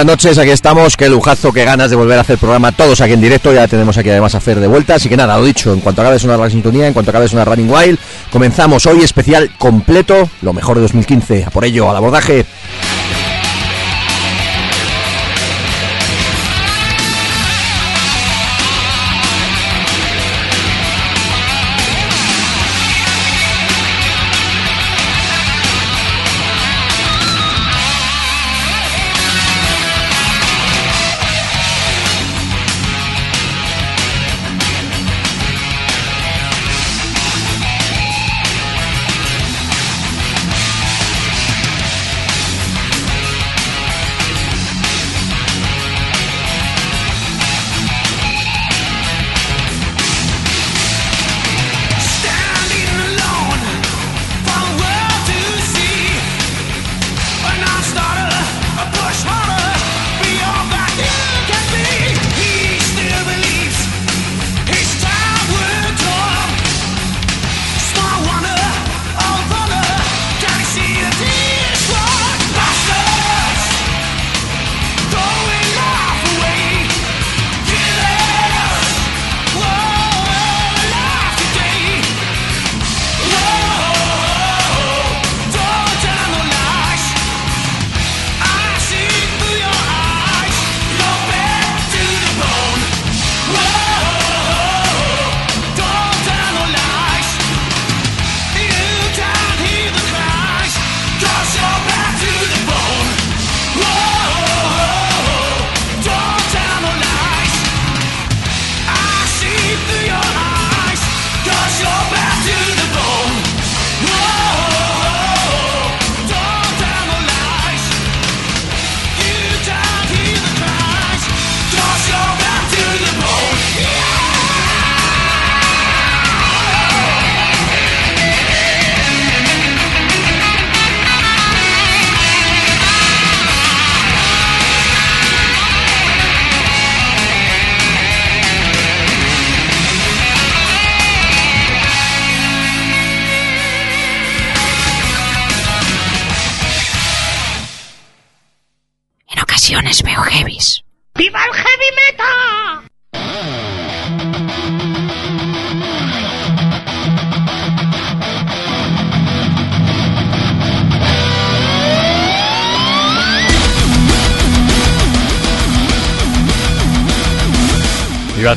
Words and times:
Buenas 0.00 0.16
noches, 0.16 0.38
aquí 0.38 0.48
estamos. 0.48 0.96
Qué 0.96 1.10
lujazo, 1.10 1.52
qué 1.52 1.62
ganas 1.62 1.90
de 1.90 1.96
volver 1.96 2.16
a 2.16 2.22
hacer 2.22 2.38
programa 2.38 2.72
todos 2.72 3.02
aquí 3.02 3.12
en 3.12 3.20
directo. 3.20 3.52
Ya 3.52 3.68
tenemos 3.68 3.98
aquí 3.98 4.08
además 4.08 4.34
a 4.34 4.40
Fer 4.40 4.58
de 4.58 4.66
vuelta. 4.66 4.94
Así 4.94 5.10
que 5.10 5.16
nada, 5.18 5.36
lo 5.36 5.44
dicho, 5.44 5.74
en 5.74 5.80
cuanto 5.80 6.00
acabe 6.00 6.16
una 6.24 6.38
la 6.38 6.48
sintonía, 6.48 6.86
en 6.86 6.94
cuanto 6.94 7.10
acabe 7.10 7.26
una 7.30 7.44
Running 7.44 7.70
Wild, 7.70 7.98
comenzamos 8.32 8.86
hoy 8.86 9.02
especial 9.02 9.50
completo, 9.58 10.30
lo 10.40 10.54
mejor 10.54 10.76
de 10.76 10.80
2015. 10.84 11.44
A 11.44 11.50
por 11.50 11.66
ello, 11.66 11.90
al 11.90 11.98
abordaje. 11.98 12.46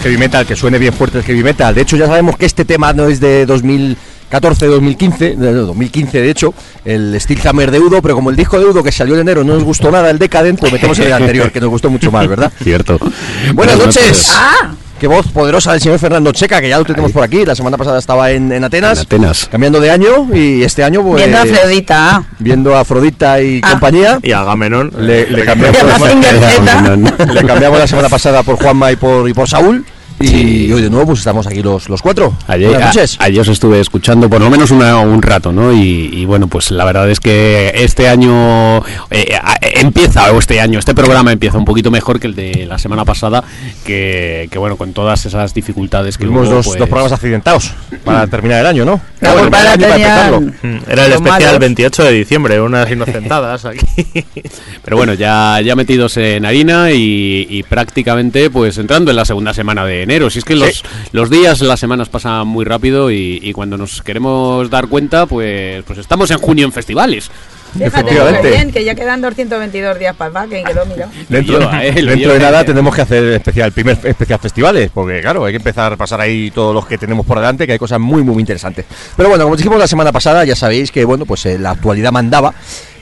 Heavy 0.04 0.18
metal, 0.18 0.46
que 0.46 0.56
suene 0.56 0.78
bien 0.78 0.92
fuerte 0.92 1.20
el 1.20 1.24
heavy 1.24 1.44
metal. 1.44 1.74
De 1.74 1.82
hecho, 1.82 1.96
ya 1.96 2.08
sabemos 2.08 2.38
que 2.38 2.46
este 2.46 2.66
tema 2.66 2.92
no 2.92 3.08
es 3.08 3.22
de 3.22 3.48
2014-2015, 3.48 5.36
de 5.36 5.54
2015 5.54 6.20
de 6.20 6.30
hecho, 6.30 6.54
el 6.84 7.20
Steelhammer 7.20 7.72
de 7.72 7.80
Udo, 7.80 8.02
pero 8.02 8.14
como 8.14 8.30
el 8.30 8.36
disco 8.36 8.60
de 8.60 8.66
Udo 8.66 8.84
que 8.84 8.92
salió 8.92 9.16
en 9.16 9.22
enero 9.22 9.46
no 9.46 9.54
nos 9.54 9.64
gustó 9.64 9.92
nada 9.92 10.10
el 10.10 10.20
Decadent, 10.20 10.60
pues 10.60 10.74
metemos 10.74 11.00
el 11.00 11.14
anterior, 11.14 11.52
que 11.54 11.62
nos 11.62 11.70
gustó 11.70 11.90
mucho 11.90 12.12
más, 12.12 12.28
¿verdad? 12.28 12.52
Cierto. 12.64 13.00
Buenas, 13.54 13.78
noches. 13.78 14.34
Ah. 14.36 14.74
Qué 15.00 15.08
voz 15.08 15.28
poderosa 15.28 15.72
del 15.72 15.82
señor 15.82 16.00
Fernando 16.00 16.32
Checa, 16.32 16.62
que 16.62 16.70
ya 16.70 16.78
lo 16.78 16.86
tenemos 16.86 17.12
por 17.12 17.24
aquí. 17.24 17.46
La 17.46 17.56
semana 17.56 17.78
pasada 17.78 18.00
estaba 18.00 18.32
en, 18.32 18.64
Atenas, 18.64 19.00
Atenas, 19.00 19.48
cambiando 19.52 19.80
de 19.82 19.92
año 19.92 20.28
y 20.34 20.64
este 20.64 20.84
año 20.84 21.02
pues, 21.02 21.24
viendo 21.24 21.38
a 21.38 21.42
Afrodita, 21.42 22.24
viendo 22.40 22.76
a 22.76 22.80
Afrodita 22.82 23.42
y 23.42 23.60
ah. 23.64 23.72
compañía. 23.72 24.20
Y 24.22 24.32
a 24.32 24.44
Gamenón. 24.44 24.92
Le, 24.98 25.26
cambiamos, 25.46 25.82
le 27.34 27.46
cambiamos 27.46 27.80
la 27.80 27.88
semana 27.88 28.10
pasada 28.10 28.44
por 28.44 28.56
Juanma 28.58 28.92
y 28.92 28.96
por, 28.96 29.30
y 29.30 29.34
por 29.34 29.50
Saúl. 29.50 29.86
Y 30.20 30.72
hoy 30.72 30.82
de 30.82 30.90
nuevo 30.90 31.08
pues 31.08 31.20
estamos 31.20 31.48
aquí 31.48 31.62
los, 31.62 31.90
los 31.90 32.02
cuatro. 32.02 32.34
Ayer, 32.48 32.80
ayer 33.20 33.42
os 33.42 33.48
estuve 33.48 33.80
escuchando 33.80 34.30
por 34.30 34.42
lo 34.42 34.50
menos 34.50 34.72
un 34.72 35.22
rato, 35.22 35.52
¿no? 35.52 35.74
Y, 35.74 36.26
bueno, 36.26 36.48
pues 36.48 36.72
la 36.72 36.86
verdad 36.86 37.10
es 37.10 37.20
que 37.20 37.72
este 37.76 38.08
año 38.08 38.78
eh, 39.10 39.38
empieza, 39.62 40.32
o 40.32 40.40
este 40.40 40.62
año, 40.62 40.80
este 40.80 40.94
programa 40.94 41.32
empieza 41.32 41.58
un 41.58 41.66
poquito 41.66 41.92
mejor 41.92 42.20
que 42.20 42.28
el 42.28 42.36
de 42.36 42.66
la 42.66 42.78
semana 42.78 43.06
pasada, 43.06 43.44
que, 43.86 44.50
bueno, 44.56 44.78
con 44.78 44.94
todas 44.94 45.26
esas 45.26 45.54
dificultades 45.54 46.18
que 46.18 46.26
Tuvimos 46.26 46.50
dos, 46.50 46.66
dos, 46.66 46.78
pues 46.78 46.90
programas 46.90 47.12
accidentados 47.12 47.74
para 48.04 48.28
terminar 48.28 48.62
el 48.62 48.68
año, 48.68 48.86
¿no? 48.86 49.02
Era 50.88 51.06
el 51.06 51.14
especial 51.14 51.60
28 51.60 52.04
de 52.04 52.12
diciembre, 52.12 52.62
unas 52.62 52.90
inocentadas 52.92 53.66
aquí. 53.66 53.86
Pero 54.84 54.98
bueno, 54.98 55.14
ya, 55.14 55.60
ya 55.62 55.76
metidos 55.76 56.18
en 56.18 56.46
harina 56.46 56.92
y, 56.92 57.48
y 57.50 57.64
prácticamente 57.64 58.50
pues 58.50 58.78
entrando 58.78 59.12
en 59.12 59.18
la 59.18 59.26
segunda 59.26 59.54
semana 59.54 59.86
de 59.86 60.03
enero 60.04 60.30
si 60.30 60.40
es 60.40 60.46
que 60.46 60.56
los, 60.56 60.84
los 61.12 61.30
días, 61.30 61.62
las 61.62 61.80
semanas 61.80 62.10
pasan 62.10 62.48
muy 62.48 62.66
rápido 62.66 63.12
y, 63.12 63.52
cuando 63.54 63.78
nos 63.78 64.02
queremos 64.02 64.70
dar 64.70 64.88
cuenta, 64.88 65.26
pues, 65.26 65.84
pues 65.84 66.00
estamos 66.00 66.32
en 66.32 66.38
junio 66.38 66.66
en 66.66 66.72
festivales. 66.72 67.30
Efectivamente. 67.80 68.50
Bien, 68.50 68.72
que 68.72 68.84
ya 68.84 68.96
quedan 68.96 69.22
222 69.22 69.98
días 69.98 70.16
para 70.16 70.44
el 70.44 70.50
que 70.50 70.64
quedó, 70.64 70.86
mira. 70.86 71.10
Dentro, 71.28 71.60
dentro 71.60 72.34
de 72.34 72.40
nada 72.40 72.64
tenemos 72.64 72.94
que 72.94 73.02
hacer 73.02 73.24
especial, 73.34 73.72
primer 73.72 73.98
especial 74.04 74.40
festivales, 74.40 74.92
porque 74.94 75.22
claro, 75.22 75.46
hay 75.46 75.54
que 75.54 75.58
empezar 75.58 75.94
a 75.94 75.98
pasar 75.98 76.22
ahí 76.22 76.52
todos 76.52 76.74
los 76.74 76.86
que 76.86 76.98
tenemos 76.98 77.26
por 77.26 77.40
delante, 77.40 77.66
que 77.66 77.74
hay 77.74 77.80
cosas 77.80 78.00
muy, 78.00 78.24
muy 78.24 78.40
interesantes. 78.40 78.86
Pero 79.16 79.30
bueno, 79.30 79.46
como 79.46 79.56
dijimos 79.56 79.80
la 79.80 79.88
semana 79.88 80.12
pasada, 80.12 80.46
ya 80.46 80.56
sabéis 80.56 80.92
que 80.92 81.04
bueno, 81.06 81.26
pues 81.26 81.46
eh, 81.46 81.58
la 81.58 81.72
actualidad 81.72 82.12
mandaba 82.12 82.54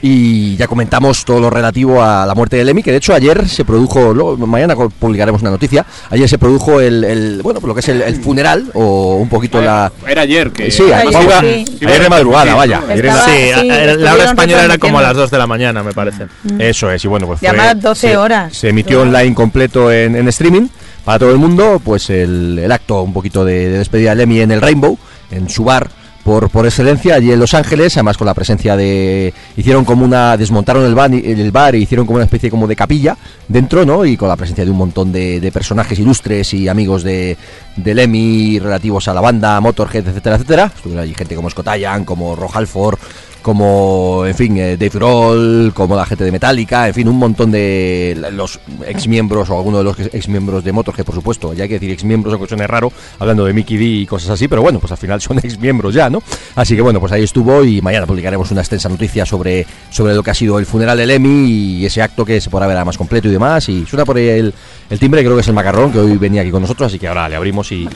y 0.02 0.56
ya 0.56 0.68
comentamos 0.68 1.24
todo 1.26 1.40
lo 1.40 1.50
relativo 1.50 2.02
a 2.02 2.26
la 2.26 2.34
muerte 2.34 2.58
de 2.58 2.66
Lemmy, 2.66 2.82
que 2.82 2.92
de 2.92 2.98
hecho 2.98 3.14
ayer 3.14 3.48
se 3.48 3.66
produjo, 3.66 4.14
mañana 4.38 4.76
publicaremos 4.76 5.42
una 5.42 5.52
noticia, 5.52 5.86
ayer 6.10 6.28
se 6.28 6.38
produjo 6.38 6.82
el, 6.82 7.40
bueno, 7.44 7.60
lo 7.64 7.74
que 7.74 7.82
es 7.82 7.90
el, 7.90 8.16
funeral 8.16 8.66
o 8.74 9.16
un 9.16 9.30
poquito 9.30 9.62
la... 9.62 9.92
Era 10.08 10.24
ayer 10.24 10.52
que... 10.52 10.72
Sí, 10.72 10.84
ayer, 10.92 12.02
de 12.02 12.10
madrugada, 12.10 12.56
vaya. 12.56 12.82
sí, 13.26 13.52
la 13.98 14.14
hora 14.14 14.26
española 14.26 14.66
era 14.66 14.78
como 14.78 15.00
a 15.00 15.02
las 15.02 15.16
2 15.16 15.32
de 15.32 15.38
la 15.38 15.48
mañana, 15.48 15.84
me 15.84 15.94
parece. 15.94 16.26
Mm. 16.44 16.62
Eso 16.62 16.92
es, 16.92 17.04
y 17.06 17.08
bueno, 17.08 17.28
pues 17.28 17.40
fue, 17.40 17.76
12 17.76 18.18
horas. 18.18 18.56
Se 18.56 18.70
emitió 18.70 19.02
online 19.02 19.36
completo 19.36 19.92
en, 19.92 20.28
streaming 20.32 20.68
para 21.06 21.20
todo 21.20 21.32
el 21.32 21.38
mundo, 21.38 21.82
pues 21.84 22.10
el, 22.10 22.70
acto 22.72 23.02
un 23.02 23.14
poquito 23.14 23.44
de, 23.44 23.70
de 23.70 23.78
despedida 23.80 24.12
de 24.12 24.18
Lemmy 24.18 24.42
en 24.42 24.52
el 24.52 24.62
Rainbow, 24.62 24.98
en 25.32 25.50
su 25.50 25.64
bar 25.64 25.90
por, 26.24 26.50
por 26.50 26.66
excelencia 26.66 27.16
allí 27.16 27.32
en 27.32 27.40
Los 27.40 27.54
Ángeles, 27.54 27.96
además 27.98 28.18
con 28.18 28.28
la 28.28 28.34
presencia 28.34 28.76
de... 28.76 29.34
Hicieron 29.58 29.86
como 29.86 30.06
una... 30.06 30.38
desmontaron 30.38 30.86
el 30.86 30.96
bar, 30.96 31.14
el 31.14 31.52
bar 31.52 31.76
e 31.76 31.80
hicieron 31.80 32.06
como 32.06 32.18
una 32.18 32.26
especie 32.26 32.50
como 32.50 32.68
de 32.68 32.76
capilla 32.76 33.18
dentro, 33.48 33.86
¿no? 33.86 34.06
Y 34.06 34.18
con 34.18 34.30
la 34.30 34.36
presencia 34.36 34.64
de 34.66 34.72
un 34.72 34.78
montón 34.78 35.12
de, 35.12 35.52
personajes 35.54 36.00
ilustres 36.00 36.54
y 36.54 36.68
amigos 36.68 37.04
de, 37.04 37.38
de 37.76 37.94
Lemmy 37.94 38.60
relativos 38.60 39.08
a 39.08 39.14
la 39.14 39.22
banda, 39.22 39.60
Motorhead, 39.60 40.08
etcétera, 40.08 40.36
etcétera. 40.36 40.72
Estuvieron 40.76 41.04
allí 41.04 41.14
gente 41.14 41.36
como 41.36 41.50
Scott 41.50 41.68
Ian, 41.78 42.06
como 42.06 42.36
Rojalford, 42.36 43.00
como, 43.42 44.24
en 44.26 44.36
fin, 44.36 44.58
eh, 44.58 44.78
Dave 44.78 44.90
Grohl, 44.90 45.72
como 45.74 45.96
la 45.96 46.06
gente 46.06 46.24
de 46.24 46.32
Metallica, 46.32 46.88
en 46.88 46.94
fin, 46.94 47.08
un 47.08 47.18
montón 47.18 47.52
de 47.52 48.18
los 48.32 48.60
ex 48.86 49.08
miembros 49.08 49.50
o 49.50 49.58
algunos 49.58 49.80
de 49.80 49.84
los 49.84 50.00
ex 50.14 50.28
miembros 50.28 50.64
de 50.64 50.72
Motorhead, 50.72 51.06
por 51.06 51.16
supuesto. 51.16 51.54
Ya 51.54 51.64
hay 51.64 51.70
que 51.70 51.76
decir 51.76 51.92
ex 51.92 52.04
miembros, 52.04 52.34
aunque 52.34 52.48
suene 52.48 52.68
raro, 52.68 52.92
hablando 53.20 53.46
de 53.46 53.54
Mickey 53.54 53.78
D 53.78 53.84
y 53.84 54.06
cosas 54.06 54.32
así, 54.32 54.48
pero 54.48 54.62
bueno, 54.62 54.80
pues 54.80 54.92
al 54.92 54.98
final 54.98 55.22
son 55.22 55.40
ex 55.40 55.60
miembros 55.60 55.94
ya, 55.94 56.10
¿no? 56.10 56.22
Así 56.56 56.76
que 56.76 56.82
bueno, 56.82 57.00
pues 57.00 57.12
ahí 57.12 57.24
estuvo 57.24 57.64
y 57.64 57.82
mañana 57.82 58.06
publicaremos 58.06 58.50
una 58.52 58.62
extensa 58.62 58.90
noticia 58.90 59.26
sobre, 59.26 59.66
sobre 59.90 60.14
lo 60.14 60.24
que 60.24 60.32
ha 60.32 60.36
sido 60.36 60.60
el 60.60 60.66
funeral 60.66 60.98
del 60.98 61.12
Emmy 61.12 61.50
y 61.50 61.86
ese 61.86 62.02
acto 62.02 62.26
que 62.26 62.40
se 62.42 62.50
podrá 62.50 62.68
ver 62.68 62.84
más 62.86 62.98
completo 62.98 63.28
y 63.28 63.32
demás. 63.32 63.68
Y 63.70 63.86
suena 63.86 64.06
por 64.06 64.18
ahí 64.18 64.28
el, 64.28 64.54
el 64.90 65.00
timbre, 65.00 65.24
creo 65.24 65.36
que 65.36 65.42
es 65.42 65.48
el 65.48 65.54
macarrón, 65.54 65.92
que 65.92 66.00
hoy 66.00 66.18
venía 66.18 66.42
aquí 66.42 66.52
con 66.52 66.62
nosotros, 66.62 66.88
así 66.88 67.00
que 67.00 67.08
ahora 67.08 67.28
le 67.30 67.36
abrimos 67.36 67.72
y, 67.72 67.88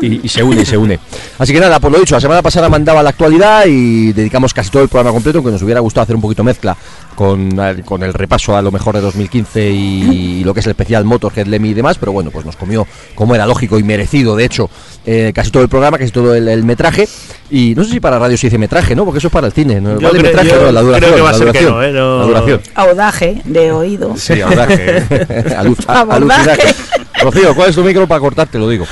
y, 0.00 0.28
se 0.28 0.42
une 0.42 0.62
y 0.62 0.66
se 0.66 0.76
une. 0.76 0.98
Así 1.38 1.52
que 1.52 1.60
nada, 1.60 1.80
por 1.80 1.92
lo 1.92 1.98
dicho, 1.98 2.14
la 2.14 2.20
semana 2.20 2.42
pasada 2.42 2.68
mandaba 2.68 3.02
la 3.02 3.10
actualidad 3.10 3.64
y 3.66 4.12
dedicamos 4.12 4.54
casi 4.54 4.70
todo 4.70 4.85
el 4.86 4.90
programa 4.90 5.12
completo, 5.12 5.38
aunque 5.38 5.52
nos 5.52 5.62
hubiera 5.62 5.80
gustado 5.80 6.04
hacer 6.04 6.16
un 6.16 6.22
poquito 6.22 6.42
mezcla 6.42 6.76
con, 7.16 7.58
con 7.84 8.02
el 8.04 8.14
repaso 8.14 8.56
a 8.56 8.62
lo 8.62 8.70
mejor 8.70 8.94
de 8.94 9.00
2015 9.00 9.70
y, 9.70 10.44
lo 10.44 10.54
que 10.54 10.60
es 10.60 10.66
el 10.66 10.70
especial 10.70 11.04
Motorhead, 11.04 11.46
Lemmy 11.46 11.70
y 11.70 11.74
demás, 11.74 11.98
pero 11.98 12.12
bueno, 12.12 12.30
pues 12.30 12.46
nos 12.46 12.54
comió 12.54 12.86
como 13.16 13.34
era 13.34 13.46
lógico 13.46 13.78
y 13.78 13.82
merecido, 13.82 14.36
de 14.36 14.44
hecho, 14.44 14.70
eh, 15.04 15.32
casi 15.34 15.50
todo 15.50 15.62
el 15.62 15.68
programa, 15.68 15.98
casi 15.98 16.12
todo 16.12 16.34
el, 16.34 16.64
metraje. 16.64 17.08
Y 17.50 17.74
no 17.74 17.84
sé 17.84 17.92
si 17.92 18.00
para 18.00 18.18
radio 18.18 18.36
se 18.36 18.48
dice 18.48 18.58
metraje, 18.58 18.94
¿no? 18.94 19.04
Porque 19.04 19.18
eso 19.18 19.28
es 19.28 19.32
para 19.32 19.46
el 19.46 19.52
cine. 19.52 19.80
¿no? 19.80 19.98
¿Vale 19.98 20.20
metraje 20.20 20.52
no, 20.52 20.72
la 20.72 20.82
duración. 20.82 21.10
Creo 21.10 21.14
que 21.16 21.22
va 21.22 21.30
a 21.30 21.34
ser 21.34 21.52
que 21.52 21.62
no, 21.62 21.82
¿eh? 21.82 21.92
La 21.92 22.26
duración. 22.26 22.60
Audaje 22.74 23.42
de 23.44 23.72
oído. 23.72 24.16
Sí, 24.16 24.40
audaje. 24.40 25.02
Alucinaje. 25.56 26.74
Rocío, 27.22 27.54
¿cuál 27.54 27.70
es 27.70 27.74
tu 27.74 27.82
micro 27.82 28.06
para 28.06 28.20
cortar? 28.20 28.46
Te 28.48 28.58
lo 28.58 28.68
digo. 28.68 28.86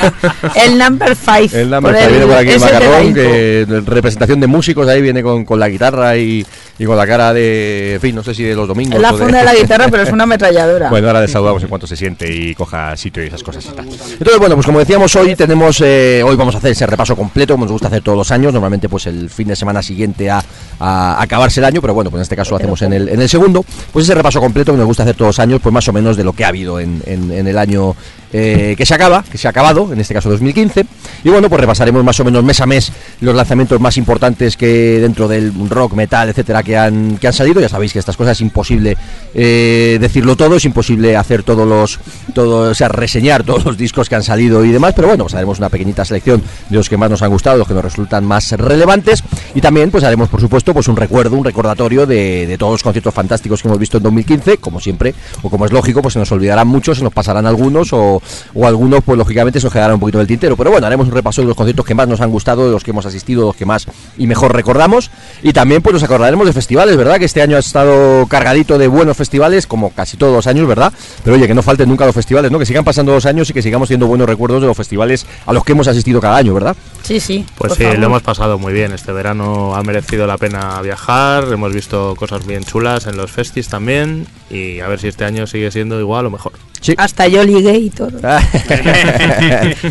el 0.54 0.78
number 0.78 1.16
5. 1.16 1.56
El 1.56 1.70
number 1.70 1.96
5 1.96 2.10
viene 2.10 2.26
por 2.26 2.36
aquí 2.36 2.50
el 2.50 2.60
macarrón, 2.60 3.14
que 3.14 3.66
representación 3.86 4.40
de 4.40 4.46
músicos 4.46 4.88
ahí 4.88 5.02
viene 5.02 5.22
con, 5.22 5.44
con 5.44 5.58
la 5.58 5.68
guitarra 5.68 6.16
y, 6.16 6.46
y, 6.78 6.84
con 6.84 6.96
la 6.96 7.06
cara 7.06 7.32
de, 7.32 7.94
en 7.94 8.00
fin, 8.00 8.14
no 8.14 8.22
sé 8.22 8.34
si 8.34 8.42
de 8.42 8.54
los 8.54 8.66
domingos. 8.68 9.00
La 9.00 9.12
funda 9.12 9.38
de... 9.38 9.44
la 9.44 9.54
guitarra, 9.60 9.88
pero 9.90 10.02
es 10.02 10.12
una 10.12 10.24
ametralladora. 10.24 10.90
Bueno, 10.90 11.06
ahora 11.08 11.20
le 11.20 11.28
saludamos 11.28 11.62
en 11.62 11.68
cuanto 11.68 11.86
se 11.86 11.96
siente 11.96 12.32
y 12.32 12.54
coja 12.54 12.96
sitio 12.96 13.22
y 13.22 13.28
esas 13.28 13.42
cosas. 13.42 13.66
Entonces, 13.66 14.38
bueno, 14.38 14.54
pues 14.54 14.66
como 14.66 14.78
decíamos 14.78 15.14
hoy, 15.16 15.36
tenemos, 15.36 15.80
eh, 15.80 16.22
hoy 16.24 16.36
vamos 16.36 16.54
a 16.54 16.58
hacer 16.58 16.72
ese 16.72 16.86
repaso 16.86 17.16
completo, 17.16 17.54
como 17.54 17.64
nos 17.64 17.72
gusta 17.72 17.88
hacer 17.88 18.02
todos 18.02 18.18
los 18.18 18.30
años, 18.30 18.52
normalmente 18.52 18.88
pues 18.88 19.06
el 19.06 19.30
fin 19.30 19.48
de 19.48 19.56
semana 19.56 19.82
siguiente 19.82 20.30
a, 20.30 20.42
a 20.80 21.22
acabarse 21.22 21.60
el 21.60 21.64
año, 21.64 21.80
pero 21.80 21.94
bueno, 21.94 22.10
pues 22.10 22.18
en 22.20 22.22
este 22.22 22.36
caso 22.36 22.50
lo 22.50 22.56
hacemos 22.56 22.82
en 22.82 22.92
el, 22.92 23.08
en 23.08 23.20
el 23.20 23.28
segundo, 23.28 23.64
pues 23.92 24.04
ese 24.04 24.14
repaso 24.14 24.40
completo 24.40 24.72
que 24.72 24.78
nos 24.78 24.86
gusta 24.86 25.04
hacer 25.04 25.14
todos 25.16 25.28
los 25.30 25.38
años, 25.38 25.60
pues 25.62 25.72
más 25.72 25.86
o 25.88 25.92
menos 25.92 26.16
de 26.16 26.24
lo 26.24 26.32
que 26.32 26.44
ha 26.44 26.48
habido 26.48 26.80
en, 26.80 27.02
en, 27.06 27.32
en 27.32 27.46
el 27.46 27.58
año 27.58 27.94
eh, 28.36 28.74
que 28.76 28.84
se 28.84 28.92
acaba, 28.92 29.22
que 29.22 29.38
se 29.38 29.46
ha 29.46 29.50
acabado, 29.50 29.92
en 29.92 30.00
este 30.00 30.12
caso 30.12 30.28
2015. 30.28 30.84
Y 31.22 31.28
bueno, 31.28 31.48
pues 31.48 31.60
repasaremos 31.60 32.02
más 32.02 32.18
o 32.18 32.24
menos 32.24 32.42
mes 32.42 32.60
a 32.60 32.66
mes 32.66 32.90
los 33.20 33.32
lanzamientos 33.32 33.80
más 33.80 33.96
importantes 33.96 34.56
que 34.56 34.98
dentro 35.00 35.28
del 35.28 35.52
rock, 35.70 35.92
metal, 35.92 36.28
etcétera, 36.28 36.64
que 36.64 36.76
han, 36.76 37.16
que 37.18 37.28
han 37.28 37.32
salido. 37.32 37.60
Ya 37.60 37.68
sabéis 37.68 37.92
que 37.92 38.00
estas 38.00 38.16
cosas 38.16 38.36
es 38.36 38.40
imposible 38.40 38.96
eh, 39.34 39.98
decirlo 40.00 40.34
todo, 40.34 40.56
es 40.56 40.64
imposible 40.64 41.16
hacer 41.16 41.44
todos 41.44 41.68
los, 41.68 42.00
todo, 42.34 42.72
o 42.72 42.74
sea, 42.74 42.88
reseñar 42.88 43.44
todos 43.44 43.64
los 43.64 43.78
discos 43.78 44.08
que 44.08 44.16
han 44.16 44.24
salido 44.24 44.64
y 44.64 44.72
demás, 44.72 44.94
pero 44.96 45.06
bueno, 45.06 45.22
pues 45.22 45.34
haremos 45.34 45.58
una 45.58 45.68
pequeñita 45.68 46.04
selección 46.04 46.42
de 46.70 46.76
los 46.76 46.88
que 46.88 46.96
más 46.96 47.08
nos 47.08 47.22
han 47.22 47.30
gustado, 47.30 47.56
los 47.56 47.68
que 47.68 47.74
nos 47.74 47.84
resultan 47.84 48.24
más 48.24 48.50
relevantes. 48.50 49.22
Y 49.54 49.60
también, 49.60 49.92
pues 49.92 50.02
haremos, 50.02 50.28
por 50.28 50.40
supuesto, 50.40 50.74
pues 50.74 50.88
un 50.88 50.96
recuerdo, 50.96 51.36
un 51.36 51.44
recordatorio 51.44 52.04
de, 52.04 52.48
de 52.48 52.58
todos 52.58 52.72
los 52.72 52.82
conciertos 52.82 53.14
fantásticos 53.14 53.62
que 53.62 53.68
hemos 53.68 53.78
visto 53.78 53.98
en 53.98 54.02
2015, 54.02 54.58
como 54.58 54.80
siempre, 54.80 55.14
o 55.42 55.48
como 55.48 55.66
es 55.66 55.72
lógico, 55.72 56.02
pues 56.02 56.14
se 56.14 56.18
nos 56.18 56.32
olvidarán 56.32 56.66
muchos, 56.66 56.98
se 56.98 57.04
nos 57.04 57.12
pasarán 57.12 57.46
algunos 57.46 57.92
o, 57.92 58.20
o 58.54 58.66
algunos 58.66 59.02
pues 59.04 59.18
lógicamente 59.18 59.60
se 59.60 59.66
nos 59.66 59.72
quedará 59.72 59.94
un 59.94 60.00
poquito 60.00 60.18
del 60.18 60.26
tintero. 60.26 60.56
Pero 60.56 60.70
bueno, 60.70 60.86
haremos 60.86 61.06
un 61.06 61.14
repaso 61.14 61.40
de 61.42 61.48
los 61.48 61.56
conciertos 61.56 61.84
que 61.84 61.94
más 61.94 62.08
nos 62.08 62.20
han 62.20 62.30
gustado, 62.30 62.66
de 62.66 62.72
los 62.72 62.84
que 62.84 62.90
hemos 62.90 63.06
asistido, 63.06 63.46
los 63.46 63.56
que 63.56 63.66
más 63.66 63.86
y 64.16 64.26
mejor 64.26 64.54
recordamos. 64.54 65.10
Y 65.42 65.52
también 65.52 65.82
pues 65.82 65.94
nos 65.94 66.02
acordaremos 66.02 66.46
de 66.46 66.52
festivales, 66.52 66.96
¿verdad? 66.96 67.18
Que 67.18 67.24
este 67.24 67.42
año 67.42 67.56
ha 67.56 67.60
estado 67.60 68.26
cargadito 68.26 68.78
de 68.78 68.88
buenos 68.88 69.16
festivales, 69.16 69.66
como 69.66 69.90
casi 69.90 70.16
todos 70.16 70.34
los 70.34 70.46
años, 70.46 70.66
¿verdad? 70.66 70.92
Pero 71.22 71.36
oye, 71.36 71.46
que 71.46 71.54
no 71.54 71.62
falten 71.62 71.88
nunca 71.88 72.06
los 72.06 72.14
festivales, 72.14 72.50
¿no? 72.50 72.58
Que 72.58 72.66
sigan 72.66 72.84
pasando 72.84 73.12
los 73.12 73.26
años 73.26 73.50
y 73.50 73.52
que 73.52 73.62
sigamos 73.62 73.88
teniendo 73.88 74.06
buenos 74.06 74.28
recuerdos 74.28 74.60
de 74.60 74.66
los 74.66 74.76
festivales 74.76 75.26
a 75.46 75.52
los 75.52 75.64
que 75.64 75.72
hemos 75.72 75.88
asistido 75.88 76.20
cada 76.20 76.36
año, 76.36 76.54
¿verdad? 76.54 76.76
Sí, 77.04 77.20
sí. 77.20 77.44
Pues 77.56 77.74
sí, 77.74 77.84
lo 77.84 78.06
hemos 78.06 78.22
pasado 78.22 78.58
muy 78.58 78.72
bien. 78.72 78.92
Este 78.92 79.12
verano 79.12 79.76
ha 79.76 79.82
merecido 79.82 80.26
la 80.26 80.38
pena 80.38 80.80
viajar, 80.80 81.44
hemos 81.52 81.72
visto 81.72 82.16
cosas 82.16 82.46
bien 82.46 82.64
chulas 82.64 83.06
en 83.06 83.16
los 83.16 83.30
festis 83.30 83.68
también 83.68 84.26
y 84.50 84.80
a 84.80 84.88
ver 84.88 84.98
si 84.98 85.08
este 85.08 85.24
año 85.24 85.46
sigue 85.46 85.70
siendo 85.70 86.00
igual 86.00 86.26
o 86.26 86.30
mejor. 86.30 86.52
Hasta 86.96 87.28
yo 87.28 87.44
ligué 87.44 87.76
y 87.76 87.90
todo. 87.90 88.10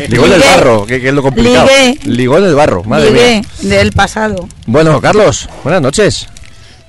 Ligó 0.08 0.26
en 0.26 0.32
el 0.32 0.40
barro, 0.40 0.86
que, 0.86 0.96
es 1.08 1.14
lo 1.14 1.22
complicado. 1.22 1.66
Ligué. 1.66 1.98
Ligó 2.04 2.38
en 2.38 2.44
el 2.44 2.54
barro, 2.54 2.84
madre 2.84 3.10
ligué 3.10 3.42
del 3.62 3.92
pasado. 3.92 4.48
Bueno, 4.66 5.00
Carlos, 5.00 5.48
buenas 5.62 5.82
noches. 5.82 6.28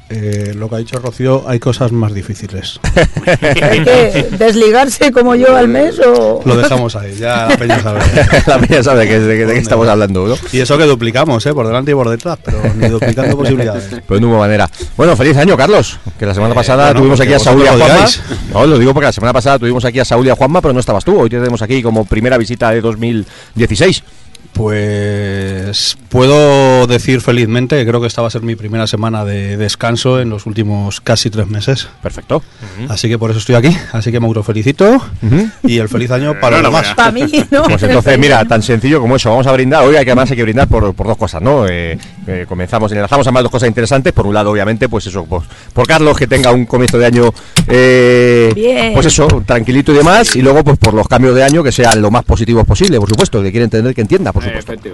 Eh, 0.07 0.53
lo 0.55 0.69
que 0.69 0.75
ha 0.75 0.77
dicho 0.77 0.99
Rocío, 0.99 1.43
hay 1.47 1.57
cosas 1.57 1.91
más 1.91 2.13
difíciles. 2.13 2.79
¿Hay 3.25 3.83
que 3.83 4.27
desligarse 4.37 5.11
como 5.11 5.33
yo 5.33 5.55
al 5.55 5.67
mes 5.67 5.99
o...? 5.99 6.41
Lo 6.45 6.55
dejamos 6.55 6.95
ahí, 6.95 7.15
ya 7.15 7.47
la 7.47 7.57
peña 7.57 7.81
sabe. 7.81 8.01
la 8.47 8.59
peña 8.59 8.83
sabe 8.83 9.07
que, 9.07 9.19
de, 9.19 9.47
qué 9.47 9.57
estamos 9.57 9.87
hablando, 9.87 10.27
¿no? 10.27 10.35
Y 10.51 10.59
eso 10.59 10.77
que 10.77 10.83
duplicamos, 10.83 11.43
¿eh? 11.47 11.53
Por 11.55 11.65
delante 11.65 11.89
y 11.89 11.95
por 11.95 12.07
detrás, 12.07 12.37
pero 12.43 12.59
ni 12.75 12.87
duplicando 12.87 13.35
posibilidades. 13.37 14.01
Pues 14.05 14.19
de 14.19 14.19
ninguna 14.19 14.41
manera. 14.41 14.69
Bueno, 14.95 15.15
feliz 15.15 15.37
año, 15.37 15.57
Carlos. 15.57 15.99
Que 16.19 16.27
la 16.27 16.35
semana 16.35 16.53
eh, 16.53 16.55
pasada 16.55 16.93
tuvimos 16.93 17.19
aquí 17.19 17.33
a 17.33 17.39
Saúl 17.39 17.63
y 17.63 17.67
a 17.67 17.71
Juanma. 17.71 18.05
No, 18.53 18.65
lo 18.65 18.77
digo 18.77 18.93
porque 18.93 19.07
la 19.07 19.11
semana 19.11 19.33
pasada 19.33 19.57
tuvimos 19.57 19.83
aquí 19.85 19.99
a 19.99 20.05
Saúl 20.05 20.27
y 20.27 20.29
a 20.29 20.35
Juanma, 20.35 20.61
pero 20.61 20.73
no 20.73 20.79
estabas 20.79 21.03
tú. 21.03 21.19
Hoy 21.19 21.29
te 21.29 21.37
tenemos 21.37 21.63
aquí 21.63 21.81
como 21.81 22.05
primera 22.05 22.37
visita 22.37 22.69
de 22.69 22.79
2016. 22.79 24.03
Pues 24.55 25.97
puedo 26.07 26.87
decir 26.87 27.19
felizmente 27.19 27.77
que 27.77 27.85
creo 27.85 27.99
que 27.99 28.07
esta 28.07 28.21
va 28.21 28.29
a 28.29 28.31
ser 28.31 28.41
mi 28.41 28.55
primera 28.55 28.87
semana 28.87 29.25
de 29.25 29.57
descanso 29.57 30.21
en 30.21 30.29
los 30.29 30.45
últimos 30.45 31.01
casi 31.01 31.29
tres 31.29 31.47
meses. 31.47 31.89
Perfecto. 32.01 32.41
Así 32.87 33.09
que 33.09 33.19
por 33.19 33.31
eso 33.31 33.39
estoy 33.39 33.55
aquí. 33.55 33.75
Así 33.91 34.13
que 34.13 34.21
me 34.21 34.27
felicito 34.43 35.01
y 35.63 35.77
el 35.77 35.89
feliz 35.89 36.11
año 36.11 36.39
para 36.39 36.61
los 36.61 36.71
demás. 36.71 36.93
Para 36.95 37.11
mí, 37.11 37.25
¿no? 37.51 37.63
Pues 37.63 37.83
entonces, 37.83 38.17
mira, 38.17 38.45
tan 38.45 38.63
sencillo 38.63 39.01
como 39.01 39.17
eso. 39.17 39.29
Vamos 39.29 39.45
a 39.45 39.51
brindar. 39.51 39.85
Hoy 39.85 39.97
hay 39.97 40.05
que 40.05 40.11
además 40.11 40.31
hay 40.31 40.37
que 40.37 40.43
brindar 40.43 40.69
por, 40.69 40.93
por 40.93 41.07
dos 41.07 41.17
cosas, 41.17 41.41
¿no? 41.41 41.67
Eh, 41.67 41.97
eh, 42.25 42.45
comenzamos, 42.47 42.91
enlazamos 42.93 43.27
a 43.27 43.31
más 43.31 43.43
dos 43.43 43.51
cosas 43.51 43.67
interesantes. 43.67 44.13
Por 44.13 44.25
un 44.25 44.33
lado, 44.33 44.51
obviamente, 44.51 44.87
pues 44.87 45.05
eso, 45.07 45.25
pues, 45.25 45.43
por 45.73 45.85
Carlos, 45.85 46.17
que 46.17 46.27
tenga 46.27 46.53
un 46.53 46.65
comienzo 46.65 46.97
de 46.97 47.05
año, 47.05 47.33
eh, 47.67 48.91
pues 48.93 49.05
eso, 49.05 49.27
tranquilito 49.45 49.91
y 49.91 49.97
demás. 49.97 50.33
Y 50.37 50.41
luego, 50.41 50.63
pues 50.63 50.77
por 50.77 50.93
los 50.93 51.07
cambios 51.07 51.35
de 51.35 51.43
año 51.43 51.61
que 51.61 51.73
sean 51.73 52.01
lo 52.01 52.09
más 52.09 52.23
positivos 52.23 52.65
posible, 52.65 52.99
por 52.99 53.09
supuesto. 53.09 53.43
Que 53.43 53.51
quiere 53.51 53.65
entender, 53.65 53.93
que 53.93 54.01
entienda, 54.01 54.31
por 54.31 54.44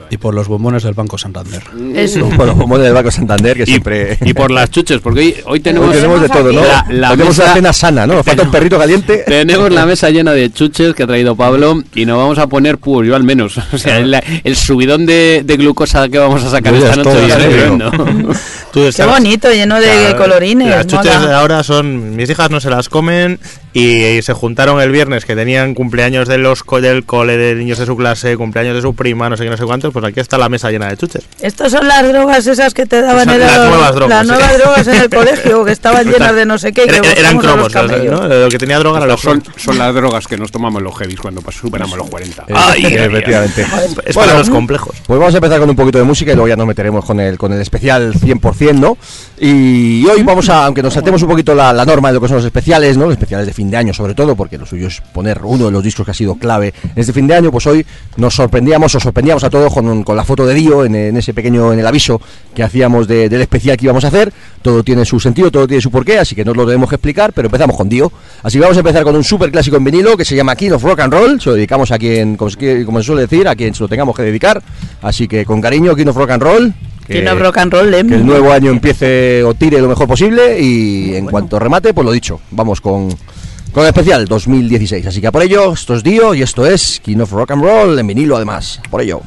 y 0.09 0.17
por 0.17 0.33
los 0.33 0.47
bombones 0.47 0.83
del 0.83 0.93
Banco 0.93 1.17
Santander. 1.17 1.63
Eso. 1.95 2.27
por 2.29 2.47
los 2.47 2.57
bombones 2.57 2.85
del 2.85 2.93
Banco 2.93 3.11
Santander, 3.11 3.57
que 3.57 3.63
y, 3.63 3.65
siempre. 3.65 4.17
Y 4.21 4.33
por 4.33 4.51
las 4.51 4.69
chuches, 4.69 4.99
porque 4.99 5.19
hoy, 5.19 5.35
hoy 5.45 5.59
tenemos. 5.59 5.91
tenemos 5.91 6.21
de 6.21 6.29
todo, 6.29 6.51
¿no? 6.51 6.61
La, 6.89 7.11
tenemos 7.11 7.37
una 7.37 7.53
cena 7.53 7.73
sana, 7.73 8.07
¿no? 8.07 8.15
Nos 8.15 8.25
falta 8.25 8.43
un 8.43 8.51
perrito 8.51 8.77
caliente. 8.77 9.23
Tenemos 9.25 9.71
la 9.71 9.85
mesa 9.85 10.09
llena 10.09 10.31
de 10.31 10.51
chuches 10.51 10.93
que 10.93 11.03
ha 11.03 11.07
traído 11.07 11.35
Pablo 11.35 11.83
y 11.95 12.05
nos 12.05 12.17
vamos 12.17 12.39
a 12.39 12.47
poner 12.47 12.77
pur, 12.77 13.05
yo 13.05 13.15
al 13.15 13.23
menos. 13.23 13.59
O 13.73 13.77
sea, 13.77 13.97
el, 13.97 14.55
subidón 14.55 15.05
de, 15.05 15.43
glucosa 15.57 16.09
que 16.09 16.17
vamos 16.17 16.43
a 16.43 16.49
sacar 16.49 16.73
esta 16.75 16.95
noche 16.97 17.11
Qué 18.95 19.05
bonito, 19.05 19.51
lleno 19.51 19.79
de 19.79 20.15
colorines. 20.17 20.69
Las 20.69 20.87
chuches 20.87 21.21
de 21.21 21.33
ahora 21.33 21.63
son. 21.63 22.15
Mis 22.15 22.29
hijas 22.29 22.51
no 22.51 22.59
se 22.59 22.69
las 22.69 22.89
comen 22.89 23.39
y 23.73 24.21
se 24.21 24.33
juntaron 24.33 24.81
el 24.81 24.91
viernes 24.91 25.25
que 25.25 25.35
tenían 25.35 25.73
cumpleaños 25.73 26.27
de 26.27 26.37
los 26.37 26.63
del 26.81 27.05
cole 27.05 27.37
de 27.37 27.55
niños 27.55 27.77
de 27.77 27.85
su 27.85 27.95
clase, 27.95 28.35
cumpleaños 28.37 28.75
de 28.75 28.81
su 28.81 28.93
prima, 28.93 29.29
no 29.29 29.37
sé 29.37 29.43
qué, 29.43 29.49
no 29.49 29.57
sé 29.57 29.65
cuántos, 29.65 29.93
pues 29.93 30.03
aquí 30.05 30.19
está 30.19 30.37
la 30.37 30.49
mesa 30.49 30.69
llena 30.71 30.89
de 30.89 30.97
chuches. 30.97 31.23
Estas 31.39 31.71
son 31.71 31.87
las 31.87 32.07
drogas 32.07 32.45
esas 32.47 32.73
que 32.73 32.85
te 32.85 33.01
daban 33.01 33.29
en 33.29 33.39
las 33.39 33.69
nuevas 33.69 33.95
drogas, 33.95 34.09
las 34.09 34.27
nuevas 34.27 34.57
drogas 34.57 34.87
en 34.87 34.95
el 34.95 35.09
colegio 35.15 35.65
que 35.65 35.71
estaban 35.71 36.05
llenas 36.05 36.35
de 36.35 36.45
no 36.45 36.57
sé 36.57 36.73
qué. 36.73 36.83
eran 37.17 37.37
cromos, 37.37 37.73
¿no? 37.73 38.27
Lo 38.27 38.49
que 38.49 38.57
tenía 38.57 38.79
droga 38.79 39.05
los 39.05 39.21
son, 39.21 39.43
son 39.55 39.77
las 39.77 39.93
drogas 39.93 40.27
que 40.27 40.37
nos 40.37 40.51
tomamos 40.51 40.81
los 40.81 40.97
heavies 40.97 41.19
cuando 41.19 41.41
superamos 41.51 41.97
los 41.97 42.09
40. 42.09 42.45
Ay, 42.53 42.85
efectivamente. 42.85 43.65
Es 44.05 44.15
para 44.15 44.37
los 44.37 44.49
complejos. 44.49 44.95
Pues 45.05 45.19
vamos 45.19 45.33
a 45.33 45.37
empezar 45.37 45.59
con 45.59 45.69
un 45.69 45.75
poquito 45.75 45.97
de 45.97 46.03
música 46.03 46.31
y 46.31 46.35
luego 46.35 46.47
ya 46.47 46.55
nos 46.55 46.67
meteremos 46.67 47.05
con 47.05 47.19
el 47.19 47.37
con 47.37 47.53
el 47.53 47.61
especial 47.61 48.13
100%, 48.13 48.79
¿no? 48.79 48.97
Y 49.43 50.05
hoy 50.05 50.21
vamos 50.21 50.49
a, 50.49 50.67
aunque 50.67 50.83
nos 50.83 50.93
saltemos 50.93 51.19
un 51.23 51.29
poquito 51.29 51.55
la, 51.55 51.73
la 51.73 51.83
norma 51.83 52.09
de 52.09 52.13
lo 52.13 52.21
que 52.21 52.27
son 52.27 52.37
los 52.37 52.45
especiales, 52.45 52.95
¿no? 52.95 53.05
Los 53.05 53.13
especiales 53.13 53.47
de 53.47 53.53
fin 53.53 53.71
de 53.71 53.77
año 53.77 53.91
sobre 53.91 54.13
todo, 54.13 54.35
porque 54.35 54.55
lo 54.55 54.67
suyo 54.67 54.85
es 54.85 55.01
poner 55.01 55.41
uno 55.43 55.65
de 55.65 55.71
los 55.71 55.83
discos 55.83 56.05
que 56.05 56.11
ha 56.11 56.13
sido 56.13 56.35
clave 56.35 56.75
en 56.83 56.91
este 56.95 57.11
fin 57.11 57.25
de 57.25 57.33
año, 57.33 57.51
pues 57.51 57.65
hoy 57.65 57.83
nos 58.17 58.35
sorprendíamos, 58.35 58.93
o 58.93 58.99
sorprendíamos 58.99 59.43
a 59.43 59.49
todos 59.49 59.73
con, 59.73 60.03
con 60.03 60.15
la 60.15 60.23
foto 60.25 60.45
de 60.45 60.53
Dio 60.53 60.85
en, 60.85 60.93
en, 60.93 61.17
ese 61.17 61.33
pequeño, 61.33 61.73
en 61.73 61.79
el 61.79 61.87
aviso 61.87 62.21
que 62.53 62.61
hacíamos 62.61 63.07
de, 63.07 63.29
del 63.29 63.41
especial 63.41 63.77
que 63.77 63.85
íbamos 63.85 64.05
a 64.05 64.09
hacer. 64.09 64.31
Todo 64.61 64.83
tiene 64.83 65.05
su 65.05 65.19
sentido, 65.19 65.49
todo 65.49 65.65
tiene 65.65 65.81
su 65.81 65.89
porqué, 65.89 66.19
así 66.19 66.35
que 66.35 66.45
no 66.45 66.53
lo 66.53 66.63
debemos 66.63 66.93
explicar, 66.93 67.33
pero 67.33 67.47
empezamos 67.47 67.75
con 67.75 67.89
Dio. 67.89 68.11
Así 68.43 68.59
que 68.59 68.61
vamos 68.61 68.77
a 68.77 68.81
empezar 68.81 69.03
con 69.03 69.15
un 69.15 69.23
super 69.23 69.51
clásico 69.51 69.75
en 69.75 69.83
vinilo 69.83 70.15
que 70.17 70.23
se 70.23 70.35
llama 70.35 70.55
King 70.55 70.73
of 70.73 70.83
Rock 70.83 70.99
and 70.99 71.13
Roll. 71.13 71.41
Se 71.41 71.49
lo 71.49 71.55
dedicamos 71.55 71.89
a 71.91 71.97
quien, 71.97 72.37
como 72.37 72.51
se 72.51 73.03
suele 73.03 73.21
decir, 73.23 73.47
a 73.47 73.55
quien 73.55 73.73
se 73.73 73.81
lo 73.81 73.89
tengamos 73.89 74.15
que 74.15 74.21
dedicar. 74.21 74.61
Así 75.01 75.27
que 75.27 75.45
con 75.45 75.59
cariño, 75.61 75.95
King 75.95 76.09
of 76.09 76.15
Rock 76.15 76.29
and 76.29 76.43
Roll. 76.43 76.73
Que, 77.11 77.33
rock 77.33 77.57
and 77.57 77.73
roll, 77.73 77.91
que 77.91 78.15
el 78.15 78.25
nuevo 78.25 78.51
año 78.51 78.71
empiece 78.71 79.43
o 79.43 79.53
tire 79.53 79.79
lo 79.81 79.87
mejor 79.87 80.07
posible 80.07 80.59
y 80.59 81.15
en 81.15 81.25
cuanto 81.25 81.59
remate, 81.59 81.93
pues 81.93 82.05
lo 82.05 82.11
dicho, 82.11 82.39
vamos 82.51 82.81
con, 82.81 83.09
con 83.71 83.83
el 83.83 83.89
especial 83.89 84.25
2016. 84.25 85.05
Así 85.05 85.21
que 85.21 85.27
a 85.27 85.31
por 85.31 85.43
ello, 85.43 85.73
esto 85.73 85.95
es 85.95 86.03
Dio 86.03 86.33
y 86.33 86.41
esto 86.41 86.65
es 86.65 86.99
King 87.03 87.19
of 87.19 87.31
Rock 87.31 87.51
and 87.51 87.63
Roll 87.63 87.99
en 87.99 88.07
vinilo 88.07 88.35
además. 88.35 88.81
Por 88.89 89.01
ello. 89.01 89.21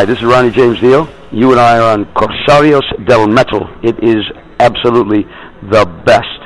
Hi, 0.00 0.06
this 0.06 0.16
is 0.16 0.24
Ronnie 0.24 0.50
James 0.50 0.80
Dio. 0.80 1.06
You 1.30 1.52
and 1.52 1.60
I 1.60 1.76
are 1.76 1.92
on 1.92 2.06
Corsarios 2.14 2.80
del 3.06 3.28
Metal. 3.28 3.68
It 3.82 3.96
is 4.02 4.24
absolutely 4.58 5.26
the 5.70 5.84
best. 6.06 6.40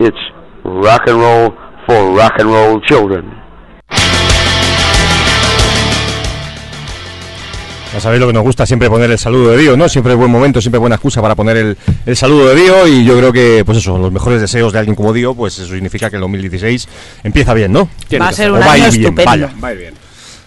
It's 0.00 0.16
rock 0.64 1.02
and 1.06 1.20
roll 1.20 1.50
for 1.84 2.16
rock 2.16 2.32
and 2.38 2.48
roll 2.48 2.80
children. 2.80 3.34
Ya 7.92 8.00
sabéis 8.00 8.20
lo 8.20 8.28
que 8.28 8.32
nos 8.32 8.44
gusta 8.44 8.64
siempre 8.64 8.88
poner 8.88 9.10
el 9.10 9.18
saludo 9.18 9.50
de 9.50 9.58
Dio, 9.58 9.76
¿no? 9.76 9.90
Siempre 9.90 10.14
es 10.14 10.18
buen 10.18 10.30
momento, 10.30 10.62
siempre 10.62 10.78
buena 10.78 10.94
excusa 10.96 11.20
para 11.20 11.34
poner 11.34 11.58
el, 11.58 11.76
el 12.06 12.16
saludo 12.16 12.48
de 12.48 12.54
Dio 12.54 12.86
y 12.86 13.04
yo 13.04 13.18
creo 13.18 13.30
que, 13.30 13.62
pues 13.66 13.76
eso, 13.76 13.98
los 13.98 14.10
mejores 14.10 14.40
deseos 14.40 14.72
de 14.72 14.78
alguien 14.78 14.96
como 14.96 15.12
Dio, 15.12 15.34
pues 15.34 15.58
eso 15.58 15.74
significa 15.74 16.08
que 16.08 16.16
el 16.16 16.22
2016 16.22 16.88
empieza 17.24 17.52
bien, 17.52 17.72
¿no? 17.72 17.90
Va 18.18 18.28
a 18.28 18.32
ser 18.32 18.52
un 18.52 18.62
año 18.62 18.72
bien, 18.72 18.84
estupendo. 18.86 19.24
vaya. 19.26 19.50
Va 19.62 19.68
a 19.68 19.72
ir 19.74 19.78
bien. 19.80 20.05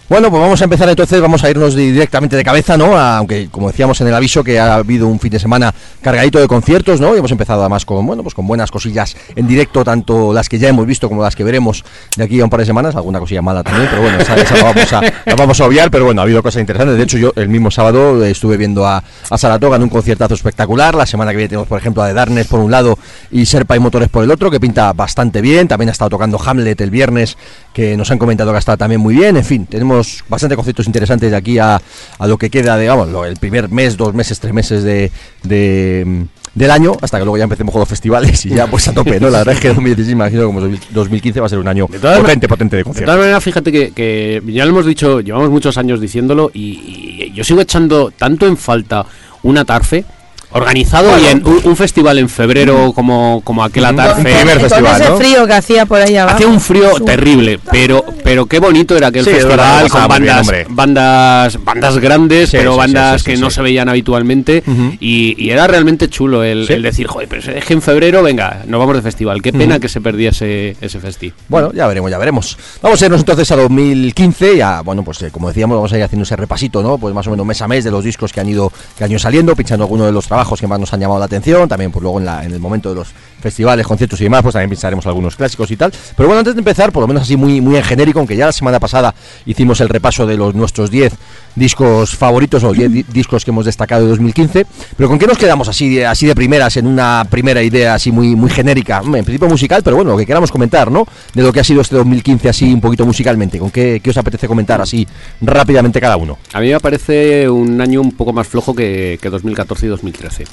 Bueno, 0.10 0.32
pues 0.32 0.42
vamos 0.42 0.60
a 0.60 0.64
empezar 0.64 0.90
entonces, 0.90 1.22
vamos 1.22 1.44
a 1.44 1.52
irnos 1.52 1.76
di- 1.76 1.92
directamente 1.92 2.36
de 2.36 2.44
cabeza, 2.44 2.76
¿no? 2.76 2.98
Aunque 2.98 3.48
como 3.52 3.68
decíamos 3.68 4.02
en 4.02 4.08
el 4.08 4.16
aviso 4.16 4.44
que 4.44 4.60
ha 4.60 4.74
habido 4.74 5.08
un 5.08 5.20
fin 5.20 5.30
de 5.30 5.38
semana 5.38 5.72
cargadito 6.02 6.40
de 6.40 6.48
conciertos, 6.48 7.00
¿no? 7.00 7.14
Y 7.14 7.20
hemos 7.20 7.32
empezado 7.32 7.60
además 7.62 7.86
con, 7.86 8.04
bueno, 8.08 8.24
pues 8.24 8.34
con 8.34 8.48
buenas 8.48 8.72
cosillas 8.72 9.16
en 9.36 9.46
directo, 9.48 9.84
tanto 9.84 10.34
las 10.34 10.50
que 10.50 10.58
ya 10.58 10.68
hemos 10.68 10.88
visto 10.88 11.10
como 11.10 11.22
las 11.22 11.36
que 11.36 11.44
veremos 11.44 11.84
de 12.18 12.24
aquí 12.24 12.40
a 12.42 12.44
un 12.44 12.50
par 12.50 12.60
de 12.62 12.66
semanas, 12.66 12.96
alguna 12.96 13.20
cosilla 13.20 13.44
mala 13.44 13.62
también, 13.62 13.88
pero 13.88 14.02
bueno, 14.02 14.18
esa, 14.18 14.36
esa 14.36 14.58
la, 14.58 14.64
vamos 14.64 14.94
a, 14.94 15.02
la 15.02 15.36
vamos 15.36 15.62
a 15.62 15.66
obviar, 15.66 15.92
pero 15.92 16.06
bueno, 16.06 16.22
ha 16.22 16.24
habido 16.24 16.42
cosas 16.42 16.62
interesantes. 16.62 16.98
De 16.98 17.04
hecho, 17.04 17.20
yo 17.20 17.32
el 17.36 17.48
mismo 17.48 17.70
sábado 17.70 18.26
estuve 18.26 18.58
viendo 18.58 18.88
a, 18.88 19.04
a 19.30 19.38
Saratoga 19.38 19.76
en 19.76 19.84
un 19.84 19.90
conciertazo 19.90 20.34
espectacular. 20.34 20.96
La 20.96 21.06
semana 21.06 21.30
que 21.30 21.38
viene 21.38 21.50
tenemos, 21.50 21.68
por 21.68 21.78
ejemplo, 21.78 22.02
a 22.02 22.08
The 22.08 22.16
Darkness 22.16 22.48
por 22.48 22.62
un 22.62 22.72
lado 22.72 22.98
y 23.30 23.46
Serpa 23.46 23.76
y 23.76 23.80
Motores 23.80 24.10
por 24.10 24.24
el 24.24 24.32
otro, 24.32 24.50
que 24.50 24.60
pinta 24.60 24.92
bastante 24.94 25.40
bien. 25.40 25.68
También 25.68 25.90
ha 25.90 25.92
estado 25.92 26.10
tocando 26.10 26.42
Hamlet 26.44 26.82
el 26.82 26.90
viernes, 26.90 27.38
que 27.74 27.96
nos 27.96 28.10
han 28.10 28.18
comentado 28.18 28.50
que 28.50 28.56
ha 28.56 28.60
estado 28.60 28.80
también 28.80 29.02
muy 29.02 29.14
bien. 29.14 29.38
En 29.38 29.46
fin, 29.46 29.68
tenemos 29.68 29.99
bastante 30.28 30.56
conceptos 30.56 30.88
interesantes 30.88 31.32
de 31.32 31.38
aquí 31.38 31.58
a, 31.60 31.82
a 32.20 32.28
lo 32.28 32.38
que 32.38 32.50
queda, 32.50 32.78
digamos, 32.78 33.10
lo- 33.10 33.26
el 33.26 33.38
primer 33.38 33.70
mes, 33.70 33.98
dos 33.98 34.14
meses, 34.14 34.40
tres 34.40 34.54
meses 34.54 34.84
de, 34.84 35.12
de, 35.44 36.26
del 36.56 36.72
año, 36.72 36.94
hasta 37.02 37.18
que 37.20 37.24
luego 37.26 37.38
ya 37.38 37.44
empecemos 37.44 37.72
con 37.72 37.80
los 37.80 37.90
festivales 37.90 38.46
y 38.46 38.50
ya 38.50 38.68
pues 38.68 38.88
a 38.88 38.94
tope, 38.94 39.20
¿no? 39.20 39.30
La 39.30 39.40
verdad 39.40 39.54
es 39.56 39.60
que 39.62 39.68
2016, 39.70 40.12
imagino 40.14 40.46
como 40.46 40.62
2015 40.62 41.40
va 41.40 41.46
a 41.46 41.50
ser 41.50 41.60
un 41.60 41.68
año 41.68 41.88
De 41.90 42.00
potente, 42.00 42.48
potente 42.48 42.76
de 42.76 42.80
De 42.80 42.84
conciertos. 42.86 43.06
todas 43.14 43.20
maneras, 43.20 43.44
fíjate 43.44 43.72
que, 43.72 43.92
que 43.92 44.42
ya 44.48 44.66
lo 44.66 44.72
hemos 44.72 44.86
dicho, 44.86 45.20
llevamos 45.22 45.50
muchos 45.50 45.78
años 45.78 46.02
diciéndolo 46.02 46.52
y, 46.54 47.28
y 47.30 47.32
yo 47.36 47.44
sigo 47.44 47.62
echando 47.62 48.12
tanto 48.12 48.48
en 48.48 48.58
falta 48.58 49.06
una 49.44 49.64
tarfe 49.66 50.04
organizado 50.52 51.18
y 51.20 51.26
en 51.28 51.46
un, 51.46 51.62
un 51.64 51.76
festival 51.76 52.18
en 52.18 52.28
febrero 52.30 52.92
como, 52.94 53.42
como 53.44 53.64
aquel 53.64 53.84
Un 53.84 53.90
atarfe. 54.00 54.24
primer 54.24 54.60
Con 54.60 54.70
festival, 54.70 55.02
ese 55.02 55.10
¿no? 55.12 55.18
frío 55.18 55.48
que 55.48 55.54
hacía 55.54 55.86
por 55.86 56.02
ahí 56.02 56.16
abajo. 56.18 56.36
Hacía 56.36 56.48
un 56.48 56.60
frío 56.60 56.96
Su- 56.98 57.06
terrible, 57.06 57.60
pero 57.72 58.04
pero 58.24 58.46
qué 58.46 58.60
bonito 58.60 58.96
era 58.98 59.08
aquel 59.08 59.24
Sí, 59.26 59.32
festival 59.32 59.90
con 59.90 60.02
bien, 60.08 60.08
bandas, 60.36 60.66
bandas 60.70 61.64
bandas 61.64 61.98
grandes, 62.00 62.50
Sí, 62.50 62.58
pero 62.58 62.74
sí, 62.74 62.78
bandas 62.80 63.22
sí, 63.22 63.26
sí, 63.26 63.32
que 63.36 63.38
no 63.42 63.50
sí. 63.50 63.56
se 63.56 63.62
veían 63.62 63.90
habitualmente 63.90 64.64
y, 65.00 65.36
y 65.38 65.50
era 65.52 65.68
realmente 65.68 66.10
chulo 66.10 66.44
el, 66.44 66.66
Sí. 66.68 66.74
el 66.74 66.82
decir, 66.82 67.08
joder, 67.08 67.28
pero 67.28 67.42
es 67.58 67.66
que 67.66 67.74
en 67.74 67.82
febrero, 67.82 68.24
venga, 68.24 68.64
nos 68.68 68.80
vamos 68.80 68.96
de 68.96 69.02
festival. 69.02 69.42
Qué 69.42 69.54
pena 69.54 69.80
que 69.80 69.88
se 69.90 70.02
perdiese 70.02 70.76
ese 70.82 71.00
festi. 71.00 71.32
Bueno, 71.48 71.72
ya 71.74 71.88
veremos, 71.88 72.10
ya 72.12 72.18
veremos. 72.18 72.58
Vamos 72.82 73.02
a 73.02 73.06
irnos 73.06 73.20
entonces 73.22 73.52
a 73.52 73.56
2015, 73.56 74.58
ya, 74.58 74.82
bueno, 74.82 75.04
pues 75.04 75.22
eh, 75.22 75.30
como 75.32 75.48
decíamos, 75.48 75.76
vamos 75.78 75.94
a 75.94 75.98
ir 75.98 76.04
haciendo 76.04 76.24
ese 76.24 76.36
repasito, 76.36 76.82
¿no? 76.82 76.98
Pues 76.98 77.14
más 77.14 77.28
o 77.28 77.32
menos 77.32 77.46
mes 77.46 77.62
a 77.62 77.68
mes 77.68 77.84
de 77.84 77.92
los 77.92 78.04
discos 78.04 78.34
que 78.34 78.40
han 78.42 78.50
ido, 78.50 78.72
que 78.98 79.04
han 79.04 79.12
ido 79.12 79.20
saliendo, 79.20 79.56
pinchando 79.56 79.84
algunos 79.86 80.08
de 80.08 80.12
los 80.14 80.26
trabajos 80.26 80.39
que 80.60 80.68
más 80.68 80.80
nos 80.80 80.94
han 80.94 81.00
llamado 81.00 81.20
la 81.20 81.26
atención, 81.26 81.68
también 81.68 81.92
pues 81.92 82.02
luego 82.04 82.20
en, 82.20 82.28
el 82.28 82.60
momento 82.60 82.90
de 82.90 82.96
los 82.96 83.10
festivales, 83.40 83.86
conciertos 83.86 84.20
y 84.22 84.24
demás, 84.24 84.42
pues 84.42 84.54
también 84.54 84.70
pincharemos 84.70 85.06
algunos 85.08 85.36
clásicos 85.36 85.70
y 85.72 85.78
tal. 85.78 85.92
Pero 86.16 86.28
bueno, 86.28 86.40
antes 86.40 86.56
de 86.56 86.60
empezar, 86.60 86.92
por 86.92 87.02
lo 87.02 87.08
menos 87.08 87.24
así 87.24 87.36
muy, 87.36 87.62
muy 87.62 87.76
en 87.76 87.84
genérico, 87.84 88.20
aunque 88.20 88.36
ya 88.36 88.46
la 88.46 88.52
semana 88.52 88.80
pasada 88.80 89.14
hicimos 89.46 89.82
el 89.82 89.90
repaso 89.90 90.26
de 90.26 90.38
los 90.38 90.56
nuestros 90.56 90.92
10 90.92 91.14
discos 91.60 92.16
favoritos 92.16 92.64
o 92.64 92.72
10 92.72 92.92
di- 92.92 93.04
discos 93.14 93.46
que 93.46 93.52
hemos 93.52 93.66
destacado 93.66 94.04
de 94.04 94.10
2015, 94.10 94.66
pero 94.98 95.10
¿con 95.10 95.20
qué 95.20 95.28
nos 95.28 95.38
quedamos 95.38 95.68
así 95.68 96.02
así 96.02 96.26
de 96.26 96.34
primeras 96.34 96.76
en 96.78 96.88
una 96.88 97.26
primera 97.30 97.62
idea 97.62 97.94
así 97.94 98.12
muy, 98.12 98.36
muy 98.36 98.50
genérica? 98.50 99.02
En 99.06 99.12
principio 99.26 99.48
musical, 99.48 99.82
pero 99.84 99.98
bueno, 99.98 100.12
lo 100.12 100.18
que 100.18 100.26
queramos 100.26 100.52
comentar, 100.52 100.90
¿no? 100.90 101.06
De 101.34 101.44
lo 101.44 101.54
que 101.54 101.60
ha 101.60 101.64
sido 101.64 101.82
este 101.82 101.96
2015 101.98 102.50
así 102.50 102.74
un 102.74 102.82
poquito 102.82 103.06
musicalmente, 103.06 103.60
¿con 103.60 103.70
qué, 103.70 104.00
qué 104.04 104.10
os 104.10 104.18
apetece 104.18 104.48
comentar 104.48 104.82
así 104.82 105.06
rápidamente 105.42 106.00
cada 106.02 106.18
uno? 106.18 106.38
A 106.54 106.60
mí 106.60 106.72
me 106.72 106.80
parece 106.80 107.50
un 107.50 107.80
año 107.82 108.02
un 108.02 108.14
poco 108.14 108.34
más 108.34 108.48
flojo 108.48 108.74
que, 108.74 109.20
que 109.22 109.30
2014 109.30 109.86
y 109.86 109.90
2013. 109.90 110.44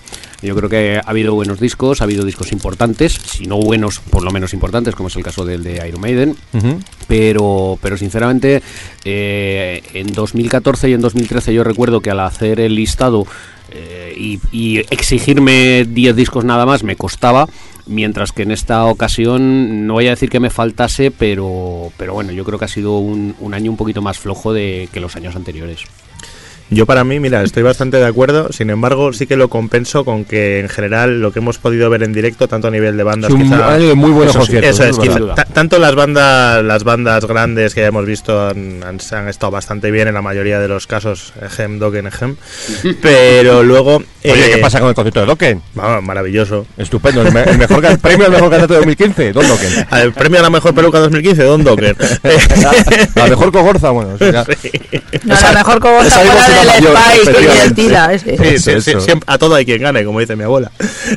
Yo 0.46 0.54
creo 0.54 0.68
que 0.68 1.00
ha 1.04 1.10
habido 1.10 1.34
buenos 1.34 1.60
discos, 1.60 2.00
ha 2.00 2.04
habido 2.04 2.24
discos 2.24 2.52
importantes, 2.52 3.12
si 3.12 3.46
no 3.46 3.58
buenos, 3.58 3.98
por 3.98 4.22
lo 4.22 4.30
menos 4.30 4.54
importantes, 4.54 4.94
como 4.94 5.08
es 5.08 5.16
el 5.16 5.24
caso 5.24 5.44
del 5.44 5.62
de 5.62 5.86
Iron 5.88 6.00
Maiden. 6.00 6.36
Pero, 7.08 7.78
pero 7.82 7.96
sinceramente, 7.96 8.62
eh, 9.04 9.82
en 9.94 10.12
2014 10.12 10.88
y 10.88 10.92
en 10.92 11.00
2013 11.00 11.52
yo 11.52 11.64
recuerdo 11.64 12.00
que 12.00 12.10
al 12.10 12.20
hacer 12.20 12.60
el 12.60 12.74
listado 12.74 13.26
eh, 13.70 14.14
y, 14.16 14.40
y 14.52 14.78
exigirme 14.78 15.84
10 15.84 16.14
discos 16.16 16.44
nada 16.44 16.64
más 16.64 16.84
me 16.84 16.96
costaba 16.96 17.48
mientras 17.86 18.32
que 18.32 18.42
en 18.42 18.50
esta 18.50 18.84
ocasión 18.84 19.86
no 19.86 19.94
voy 19.94 20.08
a 20.08 20.10
decir 20.10 20.28
que 20.28 20.40
me 20.40 20.50
faltase, 20.50 21.10
pero, 21.10 21.90
pero 21.96 22.14
bueno, 22.14 22.32
yo 22.32 22.44
creo 22.44 22.58
que 22.58 22.64
ha 22.64 22.68
sido 22.68 22.98
un, 22.98 23.34
un 23.40 23.54
año 23.54 23.70
un 23.70 23.76
poquito 23.76 24.02
más 24.02 24.18
flojo 24.18 24.52
de 24.52 24.88
que 24.92 25.00
los 25.00 25.16
años 25.16 25.36
anteriores. 25.36 25.84
Yo 26.68 26.84
para 26.84 27.04
mí, 27.04 27.20
mira, 27.20 27.42
estoy 27.44 27.62
bastante 27.62 27.96
de 27.96 28.06
acuerdo, 28.06 28.52
sin 28.52 28.70
embargo 28.70 29.12
sí 29.12 29.26
que 29.28 29.36
lo 29.36 29.48
compenso 29.48 30.04
con 30.04 30.24
que 30.24 30.58
en 30.58 30.68
general 30.68 31.20
lo 31.20 31.30
que 31.32 31.38
hemos 31.38 31.58
podido 31.58 31.88
ver 31.90 32.02
en 32.02 32.12
directo, 32.12 32.48
tanto 32.48 32.66
a 32.66 32.70
nivel 32.72 32.96
de 32.96 33.04
bandas, 33.04 33.30
Es 33.30 33.34
un 33.36 33.42
quizá- 33.44 33.74
año 33.74 33.86
de 33.88 33.94
muy 33.94 34.10
buenos 34.10 34.30
eso, 34.34 34.40
conciertos, 34.40 34.70
eso 34.80 34.82
es, 34.84 34.90
es 34.90 34.98
quizá- 34.98 35.44
tanto 35.52 35.78
las 35.78 35.94
bandas, 35.94 36.64
las 36.64 36.82
bandas 36.82 37.24
grandes 37.24 37.72
que 37.72 37.82
ya 37.82 37.86
hemos 37.86 38.04
visto 38.04 38.48
han, 38.48 38.82
han- 38.82 38.98
se 38.98 39.14
han 39.14 39.28
estado 39.28 39.52
bastante 39.52 39.92
bien 39.92 40.08
en 40.08 40.14
la 40.14 40.22
mayoría 40.22 40.58
de 40.58 40.66
los 40.66 40.88
casos, 40.88 41.32
Ejem, 41.40 41.78
Dokken, 41.78 42.08
Ejem, 42.08 42.36
pero 43.00 43.62
luego... 43.62 44.02
Oye, 44.24 44.46
eh, 44.46 44.50
¿qué 44.56 44.58
pasa 44.58 44.80
con 44.80 44.88
el 44.88 44.94
concierto 44.96 45.20
de 45.20 45.26
Dokken? 45.26 45.62
vamos, 45.74 46.02
maravilloso. 46.02 46.66
Estupendo, 46.76 47.22
el, 47.22 47.32
me- 47.32 47.44
el 47.44 47.58
mejor, 47.58 47.96
premio 48.00 48.26
al 48.26 48.32
mejor 48.32 48.50
cantante 48.50 48.72
de 48.74 48.78
2015, 48.80 49.32
Don 49.32 49.46
Dokken. 49.46 49.86
El 50.02 50.12
premio 50.12 50.40
a 50.40 50.42
la 50.42 50.50
mejor 50.50 50.74
peluca 50.74 50.98
2015, 50.98 51.44
Don 51.44 51.62
Dokken. 51.62 51.96
La 53.14 53.26
mejor 53.28 53.52
cogorza, 53.52 53.90
bueno, 53.90 54.16
No, 54.18 54.26
la 54.32 54.44
mejor 55.52 55.80
misma 56.04 56.55
del 56.64 57.74
a 59.26 59.38
todo 59.38 59.54
hay 59.54 59.64
quien 59.64 59.82
gane, 59.82 60.04
como 60.04 60.20
dice 60.20 60.36
mi 60.36 60.44
abuela. 60.44 60.70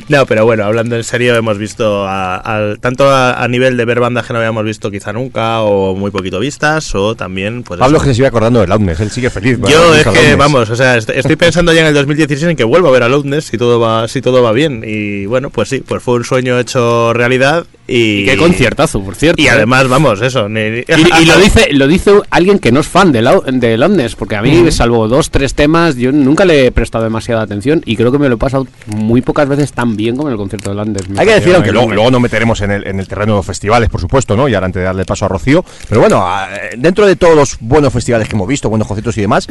No, 0.08 0.26
pero 0.26 0.44
bueno, 0.44 0.64
hablando 0.64 0.96
en 0.96 1.04
serio, 1.04 1.34
hemos 1.36 1.58
visto 1.58 2.06
a- 2.06 2.36
al- 2.36 2.78
tanto 2.80 3.08
a, 3.08 3.42
a 3.42 3.48
nivel 3.48 3.76
de 3.76 3.84
ver 3.84 4.00
bandas 4.00 4.26
que 4.26 4.32
no 4.32 4.38
habíamos 4.38 4.64
visto 4.64 4.90
quizá 4.90 5.12
nunca 5.12 5.60
o 5.62 5.94
muy 5.96 6.10
poquito 6.10 6.38
vistas, 6.40 6.94
o 6.94 7.14
también, 7.14 7.62
pues. 7.62 7.80
Pablo 7.80 7.96
eso. 7.98 8.04
que 8.04 8.10
se 8.10 8.14
sigue 8.16 8.26
acordando 8.28 8.60
de 8.60 8.66
Loudness, 8.66 9.00
él 9.00 9.10
sigue 9.10 9.30
feliz. 9.30 9.58
Yo 9.68 9.94
es 9.94 10.06
que, 10.06 10.34
vamos, 10.36 10.68
o 10.70 10.76
sea, 10.76 10.96
est- 10.96 11.10
estoy 11.10 11.36
pensando 11.40 11.72
ya 11.72 11.80
en 11.82 11.88
el 11.88 11.94
2016 11.94 12.50
en 12.50 12.56
que 12.56 12.64
vuelvo 12.64 12.88
a 12.88 12.92
ver 12.92 13.02
a 13.02 13.08
Loudness 13.08 13.44
si 13.46 13.58
todo 13.58 13.80
va, 13.80 14.08
si 14.08 14.20
todo 14.20 14.42
va 14.42 14.52
bien. 14.52 14.82
Y 14.86 15.26
bueno, 15.26 15.50
pues 15.50 15.68
sí, 15.68 15.82
pues 15.86 16.02
fue 16.02 16.14
un 16.14 16.24
sueño 16.24 16.58
hecho 16.58 17.12
realidad. 17.12 17.64
Y, 17.92 18.20
Y 18.20 18.24
qué 18.24 18.36
conciertazo, 18.36 19.02
por 19.02 19.16
cierto. 19.16 19.42
Y 19.42 19.46
¿eh? 19.46 19.50
además, 19.50 19.88
vamos, 19.88 20.22
eso. 20.22 20.48
ni- 20.48 20.60
Y, 20.60 20.84
y 21.22 21.24
lo 21.26 21.36
dice 21.42 21.68
lo 21.72 21.88
dice 21.88 22.12
alguien 22.30 22.58
que 22.60 22.70
no 22.70 22.80
es 22.80 22.86
fan 22.86 23.10
de, 23.10 23.20
Lau- 23.22 23.42
de 23.44 23.76
Loudness, 23.76 24.14
porque 24.14 24.36
a 24.36 24.42
mí, 24.42 24.70
salvo 24.70 25.08
dos, 25.08 25.30
tres 25.30 25.54
temas, 25.54 25.96
yo 25.96 26.12
nunca 26.12 26.44
le 26.44 26.66
he 26.66 26.70
prestado 26.72 27.02
demasiada 27.04 27.42
atención 27.42 27.82
y 27.84 27.96
creo 27.96 28.12
que 28.12 28.18
me 28.18 28.28
lo 28.28 28.36
he 28.36 28.38
pasado 28.38 28.66
muy 28.86 29.22
pocas 29.22 29.48
veces 29.48 29.72
tan 29.72 29.96
bien 29.96 30.14
como 30.16 30.28
en 30.28 30.32
el 30.32 30.38
concierto 30.38 30.70
de 30.70 30.76
Loudness. 30.76 31.08
Me 31.08 31.20
Hay 31.20 31.26
que 31.26 31.34
decir, 31.34 31.54
aunque 31.54 31.72
luego, 31.72 31.92
luego 31.92 32.10
nos 32.10 32.20
meteremos 32.20 32.60
en 32.60 32.70
el, 32.70 32.86
en 32.86 33.00
el 33.00 33.08
terreno 33.08 33.32
de 33.32 33.38
los 33.38 33.46
festivales, 33.46 33.88
por 33.88 34.00
supuesto, 34.00 34.36
¿no? 34.36 34.48
Y 34.48 34.54
ahora 34.54 34.66
antes 34.66 34.80
de 34.80 34.84
darle 34.84 35.04
paso 35.04 35.24
a 35.24 35.28
Rocío. 35.28 35.64
Pero 35.88 36.00
bueno, 36.00 36.18
a- 36.26 36.48
dentro 36.78 37.06
de 37.06 37.16
todos 37.16 37.34
los 37.34 37.56
buenos 37.60 37.92
festivales 37.92 38.28
que 38.28 38.36
hemos 38.36 38.46
visto, 38.46 38.68
buenos 38.68 38.86
conciertos 38.86 39.16
y 39.18 39.22
demás, 39.22 39.48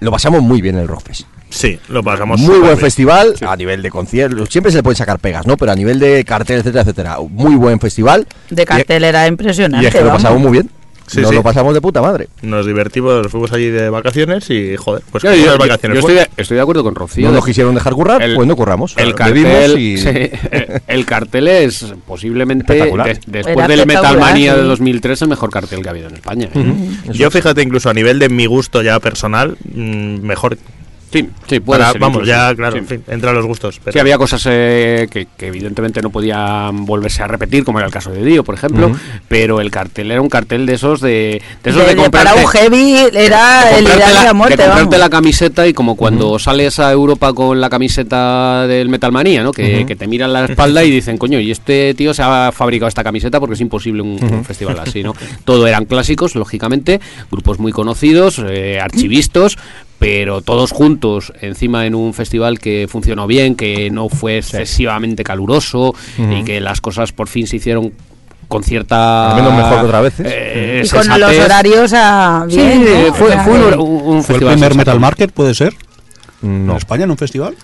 lo 0.00 0.10
pasamos 0.10 0.42
muy 0.42 0.60
bien 0.60 0.74
en 0.74 0.82
el 0.82 0.88
Rockfest. 0.88 1.22
Sí, 1.48 1.78
lo 1.88 2.02
pasamos. 2.02 2.40
Muy 2.40 2.56
buen 2.58 2.62
bien. 2.72 2.78
festival 2.78 3.34
a 3.46 3.56
nivel 3.56 3.80
de 3.82 3.90
conciertos. 3.90 4.48
Siempre 4.50 4.72
se 4.72 4.78
le 4.78 4.82
pueden 4.82 4.96
sacar 4.96 5.18
pegas, 5.18 5.46
¿no? 5.46 5.56
Pero 5.56 5.72
a 5.72 5.74
nivel 5.76 5.98
de 5.98 6.24
cartel, 6.24 6.58
etcétera, 6.58 6.82
etcétera. 6.82 7.16
Muy 7.30 7.54
buen 7.54 7.78
festival. 7.80 8.26
De 8.50 8.64
cartelera 8.66 9.24
Y, 9.26 9.28
impresionante. 9.28 9.84
y 9.84 9.88
es 9.88 9.94
que 9.94 10.02
lo 10.02 10.10
pasamos 10.10 10.40
muy 10.40 10.52
bien. 10.52 10.70
Sí, 11.08 11.20
Nos 11.20 11.30
sí. 11.30 11.36
lo 11.36 11.44
pasamos 11.44 11.72
de 11.72 11.80
puta 11.80 12.02
madre. 12.02 12.26
Nos 12.42 12.66
divertimos, 12.66 13.22
nos 13.22 13.30
fuimos 13.30 13.52
allí 13.52 13.70
de 13.70 13.88
vacaciones 13.90 14.50
y, 14.50 14.74
joder, 14.76 15.04
pues 15.12 15.22
Yo, 15.22 15.32
yo- 15.36 15.56
vacaciones. 15.56 15.94
yo 15.94 16.00
estoy, 16.00 16.14
de, 16.16 16.28
estoy 16.36 16.56
de 16.56 16.60
acuerdo 16.60 16.82
con 16.82 16.96
Rocío. 16.96 17.28
No 17.28 17.32
nos 17.32 17.44
quisieron 17.44 17.76
dejar 17.76 17.92
currar, 17.92 18.20
El- 18.20 18.34
pues 18.34 18.48
no 18.48 18.56
curramos. 18.56 18.92
El 18.96 19.14
cartel, 19.14 19.78
y- 19.78 19.98
sí, 19.98 20.08
el- 20.08 20.82
el 20.88 21.06
cartel 21.06 21.46
es 21.46 21.94
posiblemente, 22.08 22.72
Espectacular. 22.72 23.06
de- 23.06 23.20
después 23.24 23.56
Era 23.56 23.68
del 23.68 23.86
Metalmania 23.86 24.54
sí. 24.54 24.58
de 24.58 24.64
2003, 24.64 25.22
el 25.22 25.28
mejor 25.28 25.50
cartel 25.50 25.80
que 25.80 25.88
ha 25.88 25.92
habido 25.92 26.08
en 26.08 26.14
España. 26.16 26.48
¿eh? 26.52 26.74
Yo 27.12 27.30
fíjate, 27.30 27.62
incluso 27.62 27.88
a 27.88 27.94
nivel 27.94 28.18
de 28.18 28.28
mi 28.28 28.46
gusto 28.46 28.82
ya 28.82 28.98
personal, 28.98 29.56
mm, 29.72 30.22
mejor. 30.26 30.58
Sí, 31.20 31.28
sí, 31.48 31.60
puede 31.60 31.80
para- 31.80 31.92
ser 31.92 32.00
vamos, 32.00 32.16
incluso. 32.22 32.30
ya, 32.32 32.54
claro, 32.54 32.72
Sí. 32.72 32.78
en 32.78 32.86
fin, 32.86 33.02
entra 33.08 33.32
los 33.32 33.46
gustos. 33.46 33.80
Pero 33.82 33.92
Sí, 33.92 33.98
había 33.98 34.18
cosas 34.18 34.42
eh, 34.48 35.08
que, 35.10 35.26
que 35.36 35.46
evidentemente 35.48 36.00
no 36.02 36.10
podían 36.10 36.84
volverse 36.86 37.22
a 37.22 37.26
repetir, 37.28 37.64
como 37.64 37.78
era 37.78 37.86
el 37.86 37.92
caso 37.92 38.10
de 38.10 38.24
Dio, 38.24 38.44
por 38.44 38.54
ejemplo, 38.54 38.92
pero 39.28 39.60
el 39.60 39.70
cartel 39.70 40.10
era 40.10 40.20
un 40.20 40.28
cartel 40.28 40.66
de 40.66 40.74
esos 40.74 41.00
de, 41.00 41.40
de 41.62 41.70
esos 41.70 41.82
de, 41.86 41.94
De- 41.94 42.02
de- 42.02 42.10
para 42.10 42.30
comprarte- 42.32 42.44
un 42.44 42.50
heavy 42.50 42.96
era 43.14 43.64
de 43.66 43.78
el 43.78 43.84
ideal 43.84 43.98
de 44.18 44.24
la, 44.24 44.32
muerte, 44.34 44.56
de 44.56 44.62
comprarte 44.64 44.84
vamos. 44.96 44.98
la 44.98 45.10
camiseta 45.10 45.66
y 45.66 45.72
como 45.72 45.96
cuando 45.96 46.38
sales 46.38 46.78
a 46.78 46.90
Europa 46.92 47.32
con 47.32 47.60
la 47.60 47.68
camiseta 47.70 48.66
del 48.66 48.88
Metalmanía, 48.88 49.42
¿no? 49.42 49.52
Que, 49.52 49.84
que 49.86 49.96
te 49.96 50.06
miran 50.06 50.32
la 50.32 50.44
espalda 50.46 50.84
y 50.84 50.90
dicen, 50.90 51.18
coño, 51.18 51.40
y 51.40 51.50
este 51.50 51.94
tío 51.94 52.12
se 52.14 52.22
ha 52.22 52.50
fabricado 52.52 52.88
esta 52.88 53.02
camiseta 53.04 53.40
porque 53.40 53.54
es 53.54 53.60
imposible 53.60 54.02
un, 54.02 54.18
un 54.22 54.44
festival 54.44 54.78
así, 54.78 55.02
¿no? 55.02 55.14
Todo 55.44 55.66
eran 55.66 55.84
clásicos, 55.86 56.34
lógicamente, 56.34 57.00
grupos 57.30 57.58
muy 57.58 57.72
conocidos, 57.72 58.40
eh, 58.48 58.78
archivistos, 58.80 59.56
pero 59.98 60.40
todos 60.42 60.72
juntos 60.72 61.32
encima 61.40 61.86
en 61.86 61.94
un 61.94 62.12
festival 62.14 62.58
que 62.58 62.86
funcionó 62.88 63.26
bien, 63.26 63.54
que 63.54 63.90
no 63.90 64.08
fue 64.08 64.38
excesivamente 64.38 65.24
caluroso 65.24 65.94
y 66.18 66.44
que 66.44 66.60
las 66.60 66.80
cosas 66.80 67.12
por 67.12 67.28
fin 67.28 67.46
se 67.46 67.56
hicieron 67.56 67.92
con 68.48 68.62
cierta 68.62 69.30
Al 69.34 69.42
menos 69.42 69.54
mejor 69.56 69.80
que 69.80 69.84
otras 69.86 70.02
veces. 70.02 70.26
eh, 70.30 70.82
Y 70.84 70.88
con 70.88 71.20
los 71.20 71.36
horarios 71.38 71.92
a 71.94 72.46
Sí, 72.48 72.56
bien. 72.56 72.84
¿no? 73.08 73.14
fue, 73.14 73.34
un, 73.34 73.80
un- 73.80 74.22
¿Fue 74.22 74.36
el 74.36 74.40
festival 74.40 74.54
primer. 74.54 74.74
Metal 74.76 75.00
Market, 75.00 75.32
puede 75.32 75.54
ser? 75.54 75.74
No. 76.42 76.72
¿En 76.72 76.76
España 76.76 77.04
en 77.04 77.10
un 77.10 77.16
festival? 77.18 77.56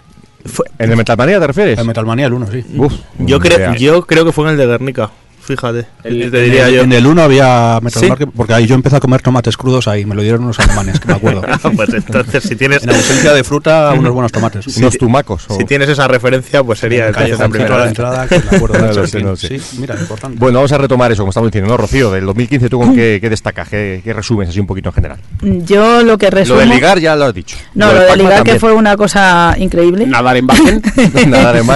¿En 0.79 0.90
el 0.90 0.97
Metalmanía 0.97 1.38
te 1.38 1.47
refieres? 1.47 1.79
El 1.79 1.87
Metalmanía 1.87 2.27
el 2.27 2.33
1, 2.33 2.47
sí. 2.51 2.64
Uf, 2.77 2.92
yo, 3.18 3.38
creo, 3.38 3.75
yo 3.77 4.03
creo 4.07 4.25
que 4.25 4.33
fue 4.33 4.45
en 4.47 4.51
el 4.53 4.57
de 4.57 4.66
Guernica, 4.66 5.11
fíjate. 5.57 5.87
El- 6.05 6.31
te 6.31 6.38
en, 6.38 6.45
diría 6.45 6.69
el, 6.69 6.75
yo. 6.75 6.83
en 6.83 6.93
el 6.93 7.07
1 7.07 7.23
había 7.23 7.79
Metal 7.83 8.03
¿Sí? 8.03 8.09
Market, 8.09 8.29
porque 8.37 8.55
ahí 8.55 8.67
yo 8.67 8.75
empecé 8.75 8.97
a 8.97 9.01
comer 9.01 9.23
tomates 9.23 9.57
crudos 9.57 9.88
ahí, 9.88 10.05
me 10.05 10.15
lo 10.15 10.23
dieron 10.23 10.45
unos 10.45 10.59
alemanes, 10.59 11.01
que 11.01 11.09
me 11.09 11.15
acuerdo. 11.15 11.43
pues 11.77 11.95
entonces, 11.95 12.43
si 12.43 12.57
tienes, 12.57 12.83
En 12.85 12.91
ausencia 12.91 13.33
de 13.33 13.45
fruta, 13.45 13.93
unos 13.97 14.12
buenos 14.12 14.33
tomates. 14.33 14.77
Unos 14.77 14.97
tumacos. 14.99 15.47
o- 15.49 15.57
si 15.57 15.65
tienes 15.65 15.88
esa 15.88 16.09
referencia, 16.09 16.62
pues 16.62 16.79
sería 16.79 17.09
En 17.09 17.15
el 17.15 17.31
entonces 17.33 17.69
la 17.71 17.87
entrada, 17.88 18.27
que 18.27 18.38
me 18.38 18.57
acuerdo 18.57 18.75
de 18.87 18.95
lo 18.95 19.23
no 19.23 19.31
lo 19.31 19.37
sé. 19.37 19.59
Sí, 19.59 19.79
mira, 19.81 19.97
importante. 19.99 20.38
Bueno, 20.38 20.59
vamos 20.59 20.73
a 20.73 20.79
retomar 20.79 21.11
eso, 21.12 21.23
como 21.23 21.31
estamos 21.31 21.51
diciendo, 21.51 21.71
¿no, 21.71 21.77
Rocío? 21.77 22.11
Del 22.11 22.27
2015, 22.27 22.69
¿tú 22.69 22.79
con 22.79 22.95
qué, 22.95 23.19
qué 23.21 23.29
destacas? 23.29 23.69
¿Qué, 23.69 24.01
qué 24.05 24.12
resumes 24.12 24.49
así 24.49 24.61
un 24.61 24.67
poquito 24.67 24.91
en 24.91 24.95
general? 24.95 25.19
Yo 25.43 26.03
lo 26.03 26.19
que 26.19 26.31
resumo... 26.31 26.61
Lo 26.61 26.67
de 26.67 26.75
ligar 26.75 26.99
ya 26.99 27.17
lo 27.17 27.25
has 27.27 27.35
dicho. 27.35 27.57
No, 27.75 27.87
lo 27.87 27.93
del 27.93 28.01
de 28.03 28.07
Pac-Man 28.09 28.19
ligar 28.19 28.33
que 28.33 28.38
también. 28.38 28.61
fue 28.61 28.73
una 28.73 28.97
cosa 28.97 29.55
increíble. 29.59 30.07
Nadar 30.07 30.37
en 30.37 30.47
Bajen. 30.47 30.83
Nadar 31.29 31.57
en. 31.57 31.67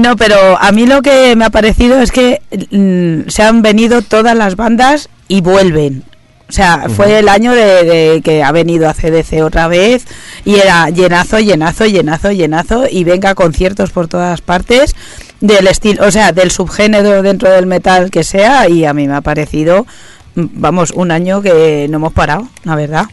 No, 0.00 0.16
pero 0.16 0.36
a 0.60 0.72
mí 0.72 0.86
lo 0.86 1.02
que 1.02 1.36
me 1.36 1.44
ha 1.44 1.50
parecido 1.50 2.00
es 2.00 2.10
que 2.10 2.40
mm, 2.70 3.03
se 3.28 3.42
han 3.42 3.62
venido 3.62 4.02
todas 4.02 4.36
las 4.36 4.56
bandas 4.56 5.08
y 5.28 5.40
vuelven. 5.40 6.04
O 6.48 6.52
sea, 6.52 6.88
fue 6.88 7.18
el 7.18 7.28
año 7.28 7.52
de, 7.52 7.84
de 7.84 8.22
que 8.22 8.42
ha 8.42 8.52
venido 8.52 8.88
a 8.88 8.94
CDC 8.94 9.42
otra 9.42 9.66
vez 9.66 10.04
y 10.44 10.56
era 10.56 10.90
llenazo, 10.90 11.40
llenazo, 11.40 11.86
llenazo, 11.86 12.32
llenazo 12.32 12.84
y 12.88 13.02
venga 13.02 13.34
conciertos 13.34 13.90
por 13.90 14.08
todas 14.08 14.42
partes 14.42 14.94
del 15.40 15.66
estilo, 15.66 16.06
o 16.06 16.10
sea, 16.10 16.32
del 16.32 16.50
subgénero 16.50 17.22
dentro 17.22 17.50
del 17.50 17.66
metal 17.66 18.10
que 18.10 18.24
sea 18.24 18.68
y 18.68 18.84
a 18.84 18.94
mí 18.94 19.06
me 19.08 19.14
ha 19.14 19.20
parecido, 19.20 19.86
vamos, 20.34 20.90
un 20.90 21.10
año 21.10 21.42
que 21.42 21.86
no 21.90 21.96
hemos 21.96 22.12
parado, 22.12 22.48
la 22.64 22.76
verdad. 22.76 23.06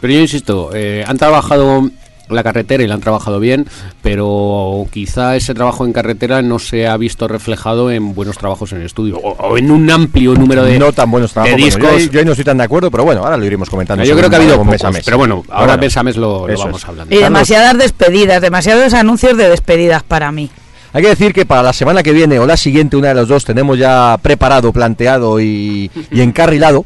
Pero 0.00 0.14
yo 0.14 0.20
insisto, 0.20 0.70
eh, 0.74 1.04
han 1.06 1.16
trabajado 1.16 1.88
la 2.28 2.42
carretera 2.42 2.82
y 2.82 2.86
la 2.86 2.94
han 2.94 3.00
trabajado 3.00 3.40
bien, 3.40 3.66
pero 4.02 4.86
quizá 4.90 5.36
ese 5.36 5.54
trabajo 5.54 5.84
en 5.84 5.92
carretera 5.92 6.42
no 6.42 6.58
se 6.58 6.86
ha 6.86 6.96
visto 6.96 7.28
reflejado 7.28 7.90
en 7.90 8.14
buenos 8.14 8.38
trabajos 8.38 8.72
en 8.72 8.80
el 8.80 8.86
estudio 8.86 9.16
o, 9.18 9.30
o 9.32 9.58
en 9.58 9.70
un 9.70 9.90
amplio 9.90 10.34
número 10.34 10.64
de, 10.64 10.78
no 10.78 10.92
tan 10.92 11.10
buenos 11.10 11.32
trabajos. 11.32 11.52
Bueno, 11.58 11.68
yo, 11.68 11.78
discos. 11.78 11.90
ahí- 12.00 12.08
yo 12.10 12.18
ahí 12.20 12.24
no 12.24 12.32
estoy 12.32 12.44
tan 12.44 12.58
de 12.58 12.64
acuerdo, 12.64 12.90
pero 12.90 13.04
bueno, 13.04 13.22
ahora 13.24 13.36
lo 13.36 13.44
iremos 13.44 13.68
comentando. 13.68 14.04
yo 14.04 14.16
creo 14.16 14.30
que 14.30 14.36
ha 14.36 14.38
habido 14.38 14.54
pocos, 14.56 14.70
mes 14.72 14.84
a 14.84 14.90
mes. 14.90 15.02
pero 15.04 15.18
bueno, 15.18 15.42
ahora 15.50 15.72
Bueno, 15.74 15.80
mes 15.82 15.96
a 15.96 16.02
mes 16.02 16.16
lo, 16.16 16.46
lo 16.48 16.58
vamos 16.58 16.82
es. 16.82 16.88
hablando. 16.88 17.14
Y 17.14 17.18
demasiadas 17.18 17.76
despedidas, 17.78 18.40
demasiados 18.42 18.94
anuncios 18.94 19.36
de 19.36 19.48
despedidas 19.48 20.02
para 20.02 20.30
mí. 20.32 20.50
Hay 20.94 21.02
que 21.02 21.08
decir 21.08 21.32
que 21.32 21.46
para 21.46 21.62
la 21.62 21.72
semana 21.72 22.02
que 22.02 22.12
viene 22.12 22.38
o 22.38 22.46
la 22.46 22.56
siguiente, 22.56 22.96
una 22.96 23.08
de 23.08 23.14
los 23.14 23.28
dos, 23.28 23.44
tenemos 23.44 23.78
ya 23.78 24.18
preparado, 24.20 24.72
planteado 24.72 25.40
y, 25.40 25.90
y 26.10 26.20
encarrilado 26.20 26.84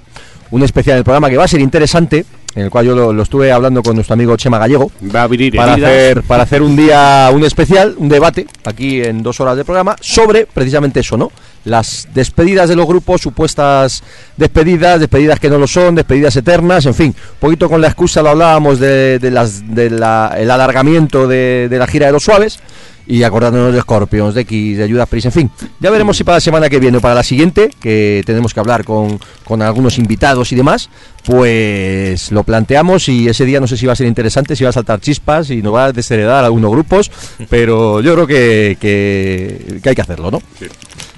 un 0.52 0.62
especial 0.62 0.94
en 0.94 0.98
el 0.98 1.04
programa 1.04 1.28
que 1.28 1.36
va 1.36 1.44
a 1.44 1.48
ser 1.48 1.60
interesante, 1.60 2.24
en 2.56 2.62
el 2.62 2.70
cual 2.70 2.86
yo 2.86 2.96
lo, 2.96 3.12
lo 3.12 3.22
estuve 3.22 3.52
hablando 3.52 3.82
con 3.82 3.94
nuestro 3.94 4.14
amigo 4.14 4.34
Chema 4.36 4.58
Gallego. 4.58 4.90
Va 5.14 5.20
a 5.20 5.24
abrir 5.24 5.54
para 5.54 5.74
hacer, 5.74 6.22
para 6.22 6.42
hacer 6.42 6.62
un 6.62 6.74
día, 6.74 7.30
un 7.32 7.44
especial, 7.44 7.94
un 7.98 8.08
debate, 8.08 8.46
aquí 8.64 9.02
en 9.02 9.22
dos 9.22 9.38
horas 9.40 9.58
de 9.58 9.64
programa, 9.64 9.94
sobre 10.00 10.46
precisamente 10.46 11.00
eso, 11.00 11.18
¿no? 11.18 11.30
Las 11.66 12.08
despedidas 12.14 12.68
de 12.68 12.76
los 12.76 12.86
grupos, 12.86 13.20
supuestas 13.20 14.02
despedidas, 14.36 15.00
despedidas 15.00 15.40
que 15.40 15.50
no 15.50 15.58
lo 15.58 15.66
son, 15.66 15.94
despedidas 15.96 16.36
eternas, 16.36 16.86
en 16.86 16.94
fin, 16.94 17.08
un 17.08 17.40
poquito 17.40 17.68
con 17.68 17.80
la 17.80 17.88
excusa 17.88 18.22
lo 18.22 18.30
hablábamos 18.30 18.78
de, 18.78 19.18
de 19.18 19.30
las 19.30 19.74
del 19.74 20.02
alargamiento 20.02 21.26
de, 21.26 21.68
de 21.68 21.78
la 21.78 21.86
gira 21.86 22.06
de 22.06 22.12
los 22.12 22.22
suaves 22.22 22.60
y 23.06 23.22
acordándonos 23.22 23.72
de 23.72 23.80
Scorpions, 23.80 24.34
de 24.34 24.40
X, 24.42 24.78
de 24.78 24.84
Ayuda 24.84 25.06
Pris, 25.06 25.24
en 25.26 25.32
fin. 25.32 25.50
Ya 25.80 25.90
veremos 25.90 26.16
si 26.16 26.24
para 26.24 26.36
la 26.36 26.40
semana 26.40 26.68
que 26.68 26.80
viene 26.80 26.98
o 26.98 27.00
para 27.00 27.14
la 27.14 27.22
siguiente, 27.22 27.70
que 27.80 28.22
tenemos 28.26 28.52
que 28.52 28.60
hablar 28.60 28.84
con, 28.84 29.20
con, 29.44 29.62
algunos 29.62 29.98
invitados 29.98 30.50
y 30.52 30.56
demás, 30.56 30.90
pues 31.24 32.32
lo 32.32 32.42
planteamos 32.42 33.08
y 33.08 33.28
ese 33.28 33.44
día 33.44 33.60
no 33.60 33.66
sé 33.66 33.76
si 33.76 33.86
va 33.86 33.92
a 33.92 33.96
ser 33.96 34.06
interesante, 34.06 34.56
si 34.56 34.64
va 34.64 34.70
a 34.70 34.72
saltar 34.72 35.00
chispas 35.00 35.50
y 35.50 35.62
nos 35.62 35.74
va 35.74 35.86
a 35.86 35.92
desheredar 35.92 36.44
algunos 36.44 36.70
grupos, 36.70 37.10
pero 37.48 38.00
yo 38.00 38.14
creo 38.14 38.26
que, 38.26 38.76
que, 38.80 39.88
hay 39.88 39.94
que 39.94 40.02
hacerlo, 40.02 40.30
¿no? 40.30 40.42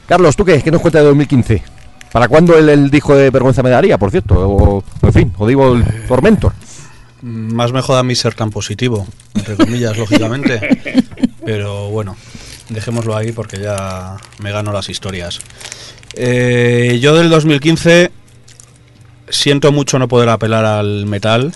Carlos, 0.09 0.37
¿tú 0.37 0.45
qué? 0.47 0.63
¿Qué 0.63 0.71
nos 0.71 0.81
cuenta 0.81 1.01
de 1.01 1.05
2015? 1.05 1.63
¿Para 2.11 2.29
cuándo 2.29 2.57
el, 2.57 2.67
el 2.71 2.91
disco 2.91 3.15
de 3.15 3.29
Vergüenza 3.29 3.63
me 3.63 3.69
daría, 3.69 3.99
por 3.99 4.11
cierto? 4.11 4.35
O, 4.37 4.83
en 5.03 5.13
fin, 5.13 5.33
o 5.37 5.47
digo 5.47 5.75
el 5.75 5.85
Tormentor. 6.09 6.55
Más 7.21 7.73
me 7.73 7.83
joda 7.83 8.01
a 8.01 8.03
mí 8.03 8.15
ser 8.15 8.33
tan 8.33 8.51
positivo, 8.51 9.07
entre 9.35 9.57
comillas, 9.57 9.99
lógicamente. 9.99 11.05
Pero 11.45 11.91
bueno, 11.91 12.17
dejémoslo 12.71 13.15
ahí 13.15 13.33
porque 13.33 13.59
ya 13.59 14.17
me 14.39 14.51
gano 14.51 14.73
las 14.73 14.89
historias. 14.89 15.41
Eh, 16.15 16.99
yo 17.03 17.15
del 17.15 17.29
2015 17.29 18.11
siento 19.29 19.73
mucho 19.73 19.99
no 19.99 20.09
poder 20.09 20.31
apelar 20.31 20.65
al 20.65 21.05
metal 21.05 21.53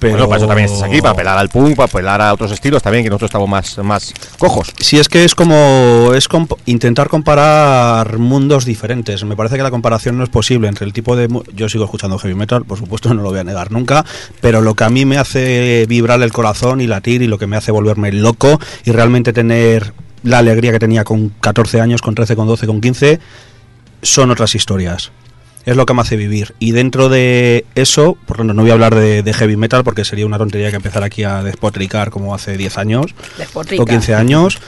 pero... 0.00 0.14
Bueno, 0.14 0.28
para 0.28 0.38
eso 0.38 0.48
también 0.48 0.66
estás 0.66 0.82
aquí, 0.82 1.00
para 1.00 1.12
apelar 1.12 1.38
al 1.38 1.48
punk, 1.48 1.76
para 1.76 1.84
apelar 1.84 2.20
a 2.20 2.32
otros 2.32 2.50
estilos 2.50 2.82
también, 2.82 3.04
que 3.04 3.10
nosotros 3.10 3.28
estamos 3.28 3.48
más, 3.48 3.78
más 3.78 4.12
cojos. 4.38 4.72
Sí, 4.80 4.98
es 4.98 5.08
que 5.08 5.24
es 5.24 5.34
como 5.34 6.12
es 6.14 6.28
intentar 6.66 7.08
comparar 7.08 8.18
mundos 8.18 8.64
diferentes. 8.64 9.22
Me 9.24 9.36
parece 9.36 9.56
que 9.56 9.62
la 9.62 9.70
comparación 9.70 10.18
no 10.18 10.24
es 10.24 10.30
posible 10.30 10.68
entre 10.68 10.86
el 10.86 10.92
tipo 10.92 11.14
de... 11.14 11.28
Yo 11.54 11.68
sigo 11.68 11.84
escuchando 11.84 12.18
heavy 12.18 12.34
metal, 12.34 12.64
por 12.64 12.78
supuesto, 12.78 13.12
no 13.14 13.22
lo 13.22 13.30
voy 13.30 13.38
a 13.38 13.44
negar 13.44 13.70
nunca, 13.70 14.04
pero 14.40 14.60
lo 14.62 14.74
que 14.74 14.84
a 14.84 14.90
mí 14.90 15.04
me 15.04 15.18
hace 15.18 15.84
vibrar 15.86 16.22
el 16.22 16.32
corazón 16.32 16.80
y 16.80 16.86
latir 16.86 17.22
y 17.22 17.26
lo 17.26 17.38
que 17.38 17.46
me 17.46 17.56
hace 17.56 17.70
volverme 17.70 18.10
loco 18.10 18.58
y 18.84 18.92
realmente 18.92 19.32
tener 19.32 19.92
la 20.22 20.38
alegría 20.38 20.72
que 20.72 20.78
tenía 20.78 21.04
con 21.04 21.28
14 21.40 21.80
años, 21.80 22.02
con 22.02 22.14
13, 22.14 22.36
con 22.36 22.46
12, 22.46 22.66
con 22.66 22.80
15, 22.80 23.20
son 24.02 24.30
otras 24.30 24.54
historias 24.54 25.12
es 25.64 25.76
lo 25.76 25.86
que 25.86 25.94
me 25.94 26.00
hace 26.00 26.16
vivir. 26.16 26.54
Y 26.58 26.72
dentro 26.72 27.08
de 27.08 27.64
eso, 27.74 28.16
por 28.26 28.38
lo 28.38 28.42
tanto, 28.42 28.54
no 28.54 28.62
voy 28.62 28.70
a 28.70 28.74
hablar 28.74 28.94
de, 28.94 29.30
heavy 29.32 29.56
metal 29.56 29.84
porque 29.84 30.04
sería 30.04 30.26
una 30.26 30.38
tontería 30.38 30.70
que 30.70 30.76
empezar 30.76 31.02
aquí 31.02 31.22
a 31.22 31.42
despotricar 31.42 32.10
como 32.10 32.34
hace 32.34 32.56
10 32.56 32.78
años 32.78 33.14
o 33.54 33.84
15 33.84 34.14
años, 34.14 34.58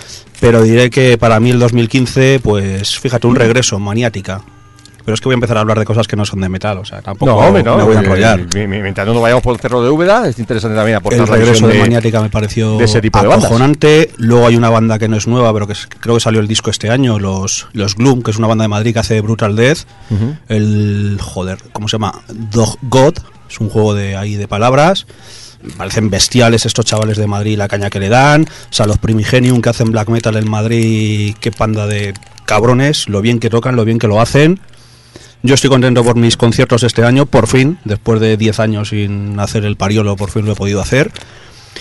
pero 0.41 0.63
diré 0.63 0.91
que 0.91 1.19
para 1.19 1.41
mí 1.41 1.51
el 1.51 1.59
2015, 1.59 2.41
pues 2.43 2.99
fíjate, 2.99 3.27
un 3.27 3.37
regreso, 3.37 3.79
maniática. 3.79 4.43
Pero 5.05 5.15
es 5.15 5.21
que 5.21 5.29
voy 5.29 5.35
a 5.35 5.37
empezar 5.37 5.57
a 5.57 5.61
hablar 5.61 5.79
de 5.79 5.85
cosas 5.85 6.07
que 6.07 6.17
no 6.17 6.25
son 6.25 6.41
de 6.41 6.49
metal, 6.49 6.79
o 6.79 6.85
sea, 6.85 7.03
tampoco 7.03 7.33
no, 7.33 7.53
me 7.53 7.63
voy 7.63 7.97
a 7.97 8.01
enrollar. 8.01 8.41
Mientras 8.55 9.07
no 9.07 9.15
nos 9.15 9.23
vayamos 9.23 9.43
por 9.43 9.55
el 9.55 9.61
cerro 9.61 9.83
de 9.83 9.91
Úbeda, 9.91 10.29
es 10.29 10.39
interesante 10.39 10.77
también 10.77 10.97
aportar 10.97 11.21
El 11.21 11.29
regreso 11.29 11.67
de, 11.69 11.79
Maniática 11.79 12.21
me 12.21 12.31
pareció 12.31 12.79
de 12.79 12.85
ese 12.85 13.01
tipo 13.01 13.21
de 13.21 13.33
acojonante. 13.33 14.11
Luego 14.17 14.47
hay 14.47 14.57
una 14.57 14.71
banda 14.71 14.99
que 14.99 15.09
no 15.09 15.17
es 15.17 15.27
nueva, 15.27 15.53
pero 15.53 15.67
que 15.67 15.75
creo 16.01 16.15
que 16.15 16.21
salió 16.21 16.41
el 16.41 16.49
disco 16.49 16.71
este 16.71 16.91
año, 16.91 17.19
los, 17.19 17.69
los 17.73 17.97
Gloom, 17.97 18.23
que 18.23 18.31
es 18.31 18.39
una 18.39 18.47
banda 18.47 18.65
de 18.65 18.69
Madrid 18.69 18.93
que 18.93 19.01
hace 19.01 19.21
Brutal 19.21 19.57
Death. 19.57 19.81
El, 20.49 21.19
joder, 21.21 21.59
¿cómo 21.73 21.89
se 21.89 21.93
llama? 21.93 22.23
Dog 22.29 22.79
God, 22.83 23.15
es 23.49 23.61
un 23.61 23.69
juego 23.69 23.95
de 23.95 24.17
ahí 24.17 24.37
de 24.37 24.49
palabras 24.49 25.07
parecen 25.77 26.11
bestiales 26.11 26.67
estos 26.67 26.85
chavales 26.85 27.17
de 27.17 27.27
Madrid 27.27 27.57
la 27.57 27.69
caña 27.69 27.91
que 27.91 28.01
le 28.01 28.09
dan. 28.09 28.43
O 28.43 28.73
sea, 28.73 28.87
los 28.87 28.99
Primigenium 28.99 29.61
que 29.61 29.71
hacen 29.71 29.93
black 29.93 30.09
metal 30.09 30.37
en 30.37 30.51
Madrid, 30.51 31.35
qué 31.41 31.53
panda 31.53 31.87
de 31.87 32.15
cabrones, 32.45 33.09
lo 33.09 33.21
bien 33.21 33.39
que 33.39 33.51
tocan, 33.51 33.77
lo 33.77 33.85
bien 33.85 33.99
que 33.99 34.09
lo 34.09 34.21
hacen. 34.21 34.61
Yo 35.45 35.57
estoy 35.57 35.71
contento 35.71 36.05
por 36.05 36.15
mis 36.15 36.37
conciertos 36.37 36.85
este 36.85 37.03
año, 37.03 37.27
por 37.27 37.49
fin, 37.49 37.79
después 37.85 38.21
de 38.21 38.37
10 38.37 38.61
años 38.61 38.91
sin 38.91 39.41
hacer 39.41 39.65
el 39.65 39.75
pariolo, 39.75 40.15
por 40.15 40.31
fin 40.31 40.47
lo 40.47 40.53
he 40.53 40.55
podido 40.55 40.81
hacer. 40.81 41.11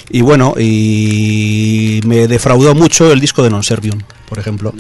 Y 0.10 0.21
bueno, 0.21 0.56
y 0.58 2.01
me 2.06 2.27
defraudó 2.27 2.75
mucho 2.75 3.12
el 3.12 3.19
disco 3.19 3.43
de 3.43 3.49
Non 3.49 3.63
Servium, 3.63 3.99
por 4.27 4.39
ejemplo. 4.39 4.73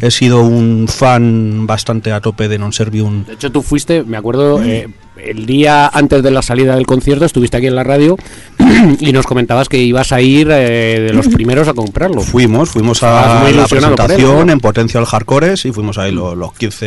He 0.00 0.10
sido 0.10 0.42
un 0.42 0.88
fan 0.88 1.66
bastante 1.66 2.12
a 2.12 2.20
tope 2.20 2.48
de 2.48 2.58
Non 2.58 2.72
Servium. 2.72 3.24
De 3.24 3.34
hecho, 3.34 3.52
tú 3.52 3.62
fuiste, 3.62 4.04
me 4.04 4.16
acuerdo, 4.16 4.62
eh, 4.62 4.88
el 5.16 5.46
día 5.46 5.88
antes 5.88 6.22
de 6.22 6.30
la 6.30 6.42
salida 6.42 6.76
del 6.76 6.86
concierto, 6.86 7.24
estuviste 7.24 7.56
aquí 7.56 7.66
en 7.66 7.74
la 7.74 7.84
radio 7.84 8.16
y 9.00 9.12
nos 9.12 9.26
comentabas 9.26 9.68
que 9.68 9.78
ibas 9.78 10.12
a 10.12 10.20
ir 10.20 10.48
eh, 10.50 11.00
de 11.00 11.12
los 11.12 11.28
primeros 11.28 11.68
a 11.68 11.74
comprarlo. 11.74 12.22
Fuimos, 12.22 12.70
fuimos 12.70 13.02
a 13.02 13.50
la 13.50 13.66
presentación 13.66 14.50
en 14.50 14.60
Potencial 14.60 15.04
Hardcores 15.04 15.64
y 15.64 15.72
fuimos 15.72 15.98
ahí 15.98 16.12
los, 16.12 16.36
los 16.36 16.52
15 16.54 16.86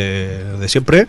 de 0.58 0.68
siempre. 0.68 1.06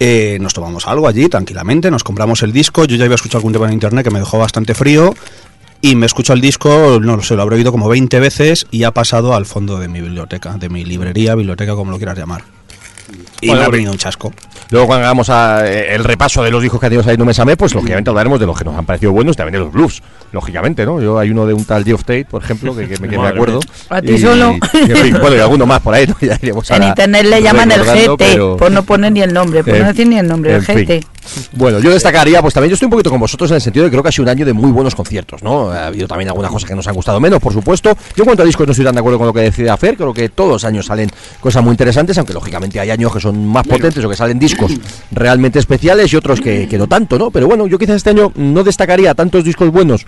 Eh, 0.00 0.38
nos 0.40 0.54
tomamos 0.54 0.86
algo 0.86 1.06
allí 1.06 1.28
tranquilamente, 1.28 1.90
nos 1.90 2.04
compramos 2.04 2.42
el 2.42 2.52
disco. 2.52 2.84
Yo 2.84 2.96
ya 2.96 3.04
había 3.04 3.14
escuchado 3.14 3.38
algún 3.38 3.52
tema 3.52 3.66
en 3.66 3.74
internet 3.74 4.04
que 4.04 4.10
me 4.10 4.18
dejó 4.18 4.38
bastante 4.38 4.74
frío. 4.74 5.14
Y 5.80 5.96
me 5.96 6.06
escucho 6.06 6.32
el 6.32 6.40
disco, 6.40 6.98
no 7.00 7.16
lo 7.16 7.22
sé, 7.22 7.36
lo 7.36 7.42
habré 7.42 7.56
oído 7.56 7.70
como 7.70 7.90
20 7.90 8.18
veces 8.18 8.66
y 8.70 8.84
ha 8.84 8.92
pasado 8.92 9.34
al 9.34 9.44
fondo 9.44 9.78
de 9.78 9.88
mi 9.88 10.00
biblioteca, 10.00 10.56
de 10.56 10.70
mi 10.70 10.82
librería, 10.82 11.34
biblioteca, 11.34 11.74
como 11.74 11.90
lo 11.90 11.98
quieras 11.98 12.16
llamar. 12.16 12.42
Y 13.40 13.50
me 13.50 13.62
ha 13.62 13.68
venido 13.68 13.92
un 13.92 13.98
chasco. 13.98 14.32
Luego 14.70 14.86
cuando 14.86 15.04
hagamos 15.04 15.28
eh, 15.28 15.94
el 15.94 16.04
repaso 16.04 16.42
de 16.42 16.50
los 16.50 16.62
discos 16.62 16.80
que 16.80 16.88
tenido 16.88 17.08
ahí 17.08 17.16
No 17.16 17.24
Me 17.24 17.34
Samé, 17.34 17.56
pues 17.56 17.74
lógicamente 17.74 18.10
hablaremos 18.10 18.40
de 18.40 18.46
los 18.46 18.58
que 18.58 18.64
nos 18.64 18.76
han 18.76 18.86
parecido 18.86 19.12
buenos 19.12 19.34
y 19.34 19.36
también 19.36 19.52
de 19.54 19.58
los 19.60 19.72
blues, 19.72 20.02
lógicamente, 20.32 20.86
¿no? 20.86 21.00
Yo 21.00 21.18
hay 21.18 21.30
uno 21.30 21.46
de 21.46 21.54
un 21.54 21.64
tal 21.64 21.84
Geoff 21.84 22.00
Tate, 22.00 22.24
por 22.24 22.42
ejemplo, 22.42 22.74
que, 22.74 22.86
me, 22.98 23.26
acuerdo. 23.26 23.60
A 23.88 24.00
ti 24.00 24.18
solo. 24.18 24.56
Y, 24.72 25.12
bueno, 25.12 25.36
y 25.36 25.40
alguno 25.40 25.66
más 25.66 25.80
por 25.80 25.94
ahí, 25.94 26.06
¿no? 26.06 26.16
ya 26.20 26.38
iremos 26.40 26.70
En 26.70 26.82
internet 26.82 27.24
le 27.26 27.42
llaman 27.42 27.70
el 27.72 27.82
GT, 27.82 28.58
por 28.58 28.70
no 28.70 28.82
poner 28.82 29.12
ni 29.12 29.22
el 29.22 29.32
nombre, 29.32 29.62
por 29.62 29.78
no 29.78 29.86
decir 29.86 30.06
ni 30.06 30.18
el 30.18 30.26
nombre, 30.26 30.54
el 30.54 30.62
GT. 30.62 31.13
Bueno, 31.52 31.78
yo 31.80 31.90
destacaría, 31.90 32.40
pues 32.42 32.54
también 32.54 32.70
yo 32.70 32.74
estoy 32.74 32.86
un 32.86 32.90
poquito 32.90 33.10
con 33.10 33.20
vosotros 33.20 33.50
en 33.50 33.56
el 33.56 33.60
sentido 33.60 33.84
de 33.84 33.90
que 33.90 33.94
creo 33.94 34.02
que 34.02 34.08
ha 34.08 34.12
sido 34.12 34.24
un 34.24 34.28
año 34.28 34.44
de 34.44 34.52
muy 34.52 34.70
buenos 34.70 34.94
conciertos, 34.94 35.42
¿no? 35.42 35.70
Ha 35.70 35.86
habido 35.86 36.06
también 36.08 36.28
algunas 36.28 36.50
cosas 36.50 36.68
que 36.68 36.74
nos 36.74 36.86
han 36.86 36.94
gustado 36.94 37.20
menos, 37.20 37.40
por 37.40 37.52
supuesto. 37.52 37.96
Yo 38.16 38.22
en 38.22 38.24
cuanto 38.24 38.42
a 38.42 38.46
discos 38.46 38.66
no 38.66 38.72
estoy 38.72 38.84
tan 38.84 38.94
de 38.94 39.00
acuerdo 39.00 39.18
con 39.18 39.26
lo 39.26 39.32
que 39.32 39.40
decía 39.40 39.76
Fer, 39.76 39.96
creo 39.96 40.12
que 40.12 40.28
todos 40.28 40.50
los 40.50 40.64
años 40.64 40.86
salen 40.86 41.10
cosas 41.40 41.62
muy 41.62 41.72
interesantes, 41.72 42.16
aunque 42.18 42.32
lógicamente 42.32 42.80
hay 42.80 42.90
años 42.90 43.12
que 43.12 43.20
son 43.20 43.46
más 43.46 43.66
potentes 43.66 44.04
o 44.04 44.08
que 44.08 44.16
salen 44.16 44.38
discos 44.38 44.72
realmente 45.10 45.58
especiales 45.58 46.12
y 46.12 46.16
otros 46.16 46.40
que, 46.40 46.68
no 46.78 46.86
tanto, 46.86 47.18
¿no? 47.18 47.30
Pero 47.30 47.46
bueno, 47.46 47.66
yo 47.66 47.78
quizás 47.78 47.96
este 47.96 48.10
año 48.10 48.32
no 48.34 48.64
destacaría 48.64 49.14
tantos 49.14 49.44
discos 49.44 49.70
buenos 49.70 50.06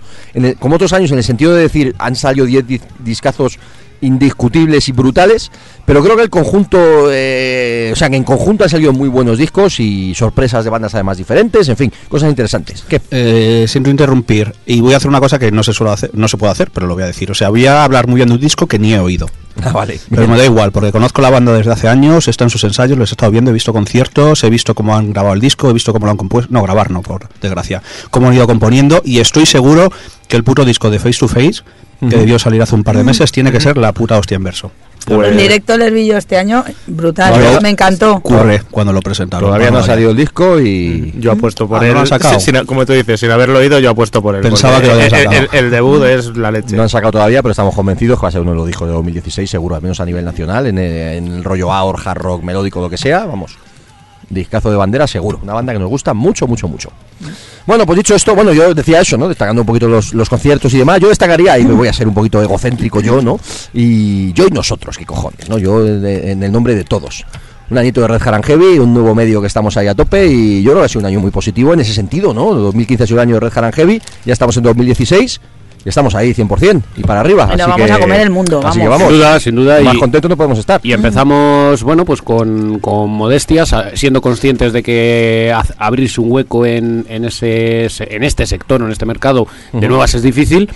como 0.59 0.75
otros 0.75 0.93
años 0.93 1.11
en 1.11 1.17
el 1.17 1.23
sentido 1.23 1.53
de 1.53 1.63
decir 1.63 1.95
han 1.97 2.15
salido 2.15 2.45
10 2.45 2.65
discazos 2.99 3.59
indiscutibles 4.01 4.87
y 4.89 4.91
brutales, 4.91 5.51
pero 5.85 6.03
creo 6.03 6.15
que 6.15 6.23
el 6.23 6.29
conjunto, 6.29 6.77
eh, 7.11 7.89
o 7.93 7.95
sea, 7.95 8.09
que 8.09 8.15
en 8.15 8.23
conjunto 8.23 8.63
han 8.63 8.69
salido 8.69 8.93
muy 8.93 9.09
buenos 9.09 9.37
discos 9.37 9.79
y 9.79 10.13
sorpresas 10.15 10.63
de 10.63 10.69
bandas 10.69 10.93
además 10.93 11.17
diferentes, 11.17 11.69
en 11.69 11.77
fin, 11.77 11.91
cosas 12.09 12.29
interesantes. 12.29 12.83
¿Qué? 12.87 13.01
Eh, 13.11 13.65
siento 13.67 13.89
interrumpir 13.89 14.53
y 14.65 14.81
voy 14.81 14.93
a 14.93 14.97
hacer 14.97 15.09
una 15.09 15.19
cosa 15.19 15.39
que 15.39 15.51
no 15.51 15.63
se 15.63 15.71
hacer, 15.85 16.11
no 16.13 16.27
se 16.27 16.37
puede 16.37 16.51
hacer, 16.51 16.71
pero 16.71 16.87
lo 16.87 16.93
voy 16.93 17.03
a 17.03 17.07
decir. 17.07 17.31
O 17.31 17.35
sea, 17.35 17.49
voy 17.49 17.65
a 17.65 17.83
hablar 17.83 18.07
muy 18.07 18.15
bien 18.15 18.29
de 18.29 18.35
un 18.35 18.41
disco 18.41 18.67
que 18.67 18.79
ni 18.79 18.93
he 18.93 18.99
oído. 18.99 19.27
Ah, 19.67 19.71
vale. 19.71 19.99
Pero 20.09 20.27
me 20.27 20.37
da 20.37 20.45
igual, 20.45 20.71
porque 20.71 20.91
conozco 20.91 21.21
la 21.21 21.29
banda 21.29 21.51
desde 21.51 21.71
hace 21.71 21.87
años, 21.87 22.27
está 22.27 22.45
en 22.45 22.49
sus 22.49 22.63
ensayos, 22.63 22.97
los 22.97 23.11
he 23.11 23.13
estado 23.13 23.31
viendo, 23.31 23.51
he 23.51 23.53
visto 23.53 23.73
conciertos, 23.73 24.43
he 24.43 24.49
visto 24.49 24.75
cómo 24.75 24.95
han 24.95 25.11
grabado 25.11 25.33
el 25.33 25.41
disco, 25.41 25.69
he 25.69 25.73
visto 25.73 25.91
cómo 25.91 26.05
lo 26.05 26.11
han 26.11 26.17
compuesto, 26.17 26.53
no, 26.53 26.61
grabar 26.63 26.89
no, 26.89 27.01
por 27.01 27.27
desgracia, 27.41 27.81
cómo 28.09 28.29
han 28.29 28.35
ido 28.35 28.47
componiendo 28.47 29.01
y 29.03 29.19
estoy 29.19 29.45
seguro 29.45 29.91
que 30.27 30.37
el 30.37 30.43
puto 30.43 30.63
disco 30.63 30.89
de 30.89 30.99
Face 30.99 31.19
to 31.19 31.27
Face 31.27 31.63
que 31.99 32.15
debió 32.15 32.37
salir 32.37 32.61
hace 32.61 32.75
un 32.75 32.83
par 32.83 32.95
de 32.95 33.03
meses, 33.03 33.31
tiene 33.31 33.51
que 33.51 33.59
ser 33.59 33.77
la 33.77 33.91
puta 33.91 34.17
hostia 34.17 34.35
en 34.35 34.43
verso. 34.43 34.71
Pues, 35.07 35.29
el 35.29 35.37
directo 35.37 35.77
les 35.77 35.93
vi 35.93 36.11
este 36.11 36.37
año, 36.37 36.65
brutal, 36.85 37.61
me 37.61 37.69
encantó. 37.69 38.15
Ocurre 38.15 38.61
cuando 38.69 38.91
lo 38.91 39.01
presentaron. 39.01 39.47
Todavía 39.47 39.71
no 39.71 39.79
ha 39.79 39.83
salido 39.83 40.11
el 40.11 40.17
disco 40.17 40.59
y 40.59 41.13
yo 41.17 41.31
apuesto 41.31 41.65
por 41.65 41.81
ah, 41.81 41.87
él. 41.87 42.65
como 42.65 42.85
tú 42.85 42.91
dices, 42.91 43.19
sin 43.19 43.31
haberlo 43.31 43.59
oído, 43.59 43.79
yo 43.79 43.89
apuesto 43.89 44.21
por 44.21 44.35
él. 44.35 44.41
Pensaba 44.41 44.81
que 44.81 44.87
lo 44.87 44.99
el, 44.99 45.49
el, 45.53 45.71
debut 45.71 46.03
es 46.03 46.35
la 46.35 46.51
leche. 46.51 46.75
No 46.75 46.83
han 46.83 46.89
sacado 46.89 47.13
todavía, 47.13 47.41
pero 47.41 47.51
estamos 47.51 47.73
convencidos 47.73 48.19
que 48.19 48.23
va 48.23 48.29
a 48.29 48.31
ser 48.33 48.41
uno 48.41 48.51
de 48.51 48.57
los 48.57 48.67
discos 48.67 48.87
de 48.87 48.93
2016, 48.95 49.49
seguro, 49.49 49.75
al 49.75 49.81
menos 49.81 49.99
a 50.01 50.05
nivel 50.05 50.25
nacional, 50.25 50.67
en 50.67 50.77
el, 50.77 51.43
rollo 51.43 51.71
AOR, 51.71 51.97
hard 52.03 52.17
rock, 52.17 52.43
melódico, 52.43 52.81
lo 52.81 52.89
que 52.89 52.97
sea, 52.97 53.25
vamos. 53.25 53.57
Discazo 54.29 54.69
de 54.69 54.77
bandera, 54.77 55.07
seguro. 55.07 55.39
Una 55.41 55.53
banda 55.53 55.73
que 55.73 55.79
nos 55.79 55.89
gusta 55.89 56.13
mucho, 56.13 56.47
mucho, 56.47 56.67
mucho. 56.67 56.89
Bueno, 57.65 57.85
pues 57.85 57.97
dicho 57.97 58.15
esto, 58.15 58.35
bueno, 58.35 58.53
yo 58.53 58.73
decía 58.73 59.01
eso, 59.01 59.17
¿no? 59.17 59.27
Destacando 59.27 59.61
un 59.61 59.65
poquito 59.65 59.87
los, 59.87 60.13
los 60.13 60.29
conciertos 60.29 60.73
y 60.73 60.77
demás. 60.77 60.99
Yo 60.99 61.09
destacaría, 61.09 61.57
y 61.57 61.65
me 61.65 61.73
voy 61.73 61.87
a 61.87 61.93
ser 61.93 62.07
un 62.07 62.13
poquito 62.13 62.41
egocéntrico 62.41 62.99
yo, 63.01 63.21
¿no? 63.21 63.39
Y 63.73 64.33
yo 64.33 64.45
y 64.47 64.51
nosotros, 64.51 64.97
qué 64.97 65.05
cojones, 65.05 65.49
¿no? 65.49 65.57
Yo 65.57 65.85
en 65.85 66.43
el 66.43 66.51
nombre 66.51 66.75
de 66.75 66.83
todos 66.83 67.25
un 67.69 67.77
añito 67.77 68.01
de 68.01 68.07
Red 68.07 68.21
Haran 68.25 68.43
Heavy, 68.43 68.79
un 68.79 68.93
nuevo 68.93 69.13
medio 69.13 69.41
que 69.41 69.47
estamos 69.47 69.75
ahí 69.77 69.87
a 69.87 69.95
tope 69.95 70.27
y 70.27 70.63
yo 70.63 70.71
creo 70.71 70.81
que 70.81 70.85
ha 70.85 70.89
sido 70.89 71.01
un 71.01 71.07
año 71.07 71.19
muy 71.19 71.31
positivo 71.31 71.73
en 71.73 71.81
ese 71.81 71.93
sentido, 71.93 72.33
¿no? 72.33 72.53
2015 72.53 73.03
ha 73.03 73.07
sido 73.07 73.17
un 73.17 73.21
año 73.21 73.33
de 73.35 73.39
Red 73.41 73.51
Haran 73.55 73.73
Heavy, 73.73 74.01
ya 74.25 74.33
estamos 74.33 74.55
en 74.57 74.63
2016 74.63 75.41
estamos 75.89 76.15
ahí 76.15 76.33
100% 76.33 76.81
y 76.97 77.03
para 77.03 77.21
arriba. 77.21 77.45
vamos 77.45 77.91
a 77.91 77.99
comer 77.99 78.21
el 78.21 78.29
mundo, 78.29 78.61
vamos. 78.61 78.75
Sin 78.75 79.09
duda, 79.09 79.39
sin 79.39 79.55
duda. 79.55 79.81
Más 79.81 79.97
contentos 79.97 80.29
no 80.29 80.37
podemos 80.37 80.59
estar. 80.59 80.81
Y 80.83 80.93
empezamos, 80.93 81.83
bueno, 81.83 82.05
pues 82.05 82.21
con, 82.21 82.79
con 82.79 83.09
modestias, 83.09 83.75
siendo 83.93 84.21
conscientes 84.21 84.73
de 84.73 84.83
que 84.83 85.53
abrirse 85.77 86.21
un 86.21 86.31
hueco 86.31 86.65
en, 86.65 87.05
en, 87.09 87.25
ese, 87.25 87.87
en 87.99 88.23
este 88.23 88.45
sector, 88.45 88.81
en 88.81 88.91
este 88.91 89.05
mercado, 89.05 89.47
de 89.73 89.87
nuevas 89.87 90.13
es 90.13 90.23
difícil 90.23 90.69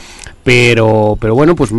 pero 0.44 1.18
pero 1.20 1.36
bueno 1.36 1.56
pues 1.56 1.72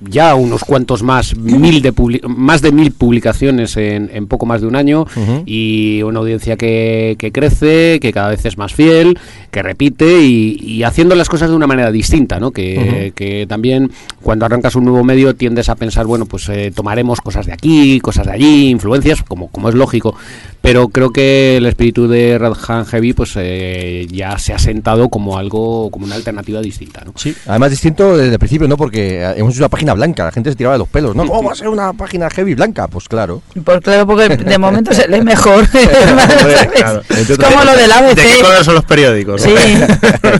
ya 0.00 0.34
unos 0.34 0.64
cuantos 0.64 1.04
más 1.04 1.36
mil 1.36 1.80
de 1.80 1.94
publi- 1.94 2.26
más 2.26 2.60
de 2.60 2.72
mil 2.72 2.90
publicaciones 2.90 3.76
en, 3.76 4.10
en 4.12 4.26
poco 4.26 4.46
más 4.46 4.60
de 4.60 4.66
un 4.66 4.74
año. 4.74 5.06
Y 5.46 6.02
una 6.02 6.18
audiencia 6.18 6.56
que, 6.56 7.14
que 7.18 7.30
crece 7.30 8.00
que 8.00 8.12
cada 8.12 8.30
vez 8.30 8.44
es 8.44 8.58
más 8.58 8.74
fiel 8.74 9.16
que 9.52 9.62
repite 9.62 10.22
y, 10.22 10.56
y 10.60 10.82
haciendo 10.82 11.14
las 11.14 11.28
cosas 11.28 11.50
de 11.50 11.56
una 11.56 11.68
manera 11.68 11.92
distinta 11.92 12.40
no 12.40 12.50
que, 12.50 13.12
que 13.14 13.46
también 13.48 13.92
cuando 14.20 14.44
arrancas 14.46 14.74
un 14.74 14.84
nuevo 14.86 15.04
medio 15.04 15.36
tiendes 15.36 15.68
a 15.68 15.76
pensar 15.76 16.06
bueno 16.06 16.26
pues 16.26 16.48
eh, 16.48 16.72
tomaremos 16.74 17.20
cosas 17.20 17.46
de 17.46 17.52
aquí 17.52 18.00
cosas 18.00 18.26
de 18.26 18.32
allí 18.32 18.68
influencias 18.70 19.22
como 19.22 19.48
como 19.48 19.68
es 19.68 19.74
lógico. 19.76 20.16
Pero 20.62 20.88
creo 20.88 21.10
que 21.10 21.56
el 21.58 21.66
espíritu 21.66 22.06
de 22.08 22.38
Red 22.38 22.52
Hand 22.68 22.86
Heavy 22.86 23.12
pues 23.12 23.32
eh, 23.36 24.06
ya 24.10 24.38
se 24.38 24.52
ha 24.52 24.58
sentado 24.58 25.08
como 25.08 25.38
algo 25.38 25.90
como 25.90 26.06
una 26.06 26.14
alternativa 26.16 26.60
distinta 26.60 27.02
¿no? 27.04 27.12
Sí, 27.16 27.34
además 27.46 27.70
desde 27.96 28.32
el 28.32 28.38
principio, 28.38 28.66
¿no? 28.68 28.76
Porque 28.76 29.22
eh, 29.22 29.34
hemos 29.36 29.52
hecho 29.54 29.62
una 29.62 29.68
página 29.68 29.94
blanca, 29.94 30.24
la 30.24 30.32
gente 30.32 30.50
se 30.50 30.56
tiraba 30.56 30.74
de 30.74 30.78
los 30.80 30.88
pelos, 30.88 31.14
¿no? 31.14 31.26
¿Cómo 31.26 31.44
va 31.48 31.52
a 31.52 31.56
ser 31.56 31.68
una 31.68 31.92
página 31.92 32.28
heavy 32.30 32.54
blanca? 32.54 32.88
Pues 32.88 33.08
claro. 33.08 33.42
Pues 33.64 33.80
claro, 33.80 34.06
porque 34.06 34.36
de 34.36 34.58
momento 34.58 34.92
se 34.94 35.06
lee 35.08 35.20
mejor. 35.22 35.64
Es 35.72 37.38
como 37.38 37.64
lo 37.64 37.76
del 37.76 37.90
ABC. 37.92 38.16
¿De 38.16 38.22
qué 38.22 38.40
color 38.42 38.64
son 38.64 38.74
los 38.74 38.84
periódicos? 38.84 39.42
Sí. 39.42 39.54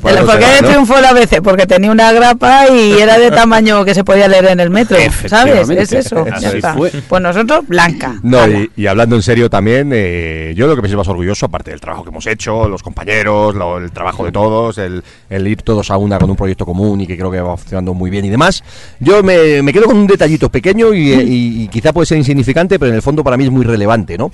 Por 0.01 0.11
algo 0.13 0.27
¿Por 0.27 0.39
qué 0.39 0.47
triunfó 0.65 0.99
el 0.99 1.05
ABC? 1.05 1.43
Porque 1.43 1.67
tenía 1.67 1.91
una 1.91 2.13
grapa 2.13 2.69
y 2.69 2.93
era 2.99 3.19
de 3.19 3.31
tamaño 3.31 3.85
que 3.85 3.95
se 3.95 4.05
podía 4.05 4.29
leer 4.29 4.47
en 4.47 4.61
el 4.61 4.71
metro. 4.71 4.97
¿Sabes? 5.27 5.69
Es 5.71 5.93
eso. 5.93 6.25
ya 6.41 6.51
está. 6.51 6.75
Pues 7.09 7.23
nosotros, 7.23 7.67
blanca. 7.69 8.17
No, 8.23 8.41
y 8.77 8.87
hablando 8.87 9.17
en 9.17 9.23
serio 9.23 9.49
también, 9.51 9.91
eh, 9.93 10.53
yo 10.57 10.67
lo 10.67 10.77
que 10.77 10.83
me 10.83 10.89
siento 10.89 10.99
más 10.99 11.09
orgulloso, 11.09 11.47
aparte 11.47 11.71
del 11.71 11.81
trabajo 11.81 12.03
que 12.05 12.11
hemos 12.11 12.27
hecho, 12.27 12.69
los 12.69 12.83
compañeros, 12.83 13.55
lo- 13.55 13.79
el 13.79 13.91
trabajo 13.91 14.25
de 14.25 14.33
todos, 14.33 14.79
el, 14.79 15.03
el 15.31 15.47
ir 15.47 15.63
todos 15.63 15.91
a 15.91 15.97
una 15.97 16.19
con 16.19 16.31
un 16.31 16.37
proyecto 16.37 16.65
común 16.67 17.01
y 17.01 17.07
que 17.07 17.17
creo 17.17 17.31
que 17.31 17.41
va 17.43 17.57
funcionando 17.57 17.95
muy 17.95 18.11
bien 18.11 18.25
y 18.25 18.29
demás, 18.31 18.63
yo 19.01 19.23
me, 19.23 19.63
me 19.63 19.73
quedo 19.73 19.85
con 19.87 19.97
un 19.97 20.07
detallito 20.07 20.49
pequeño 20.49 20.95
y, 20.95 21.13
eh, 21.13 21.23
y- 21.23 21.63
y 21.65 21.69
quizá 21.69 21.93
puede 21.93 22.07
ser 22.07 22.19
insignificante, 22.19 22.79
pero 22.79 22.91
en 22.91 22.97
el 22.97 23.03
fondo 23.03 23.23
para 23.25 23.37
mí 23.37 23.45
es 23.45 23.51
muy 23.51 23.65
relevante, 23.65 24.17
¿no? 24.19 24.31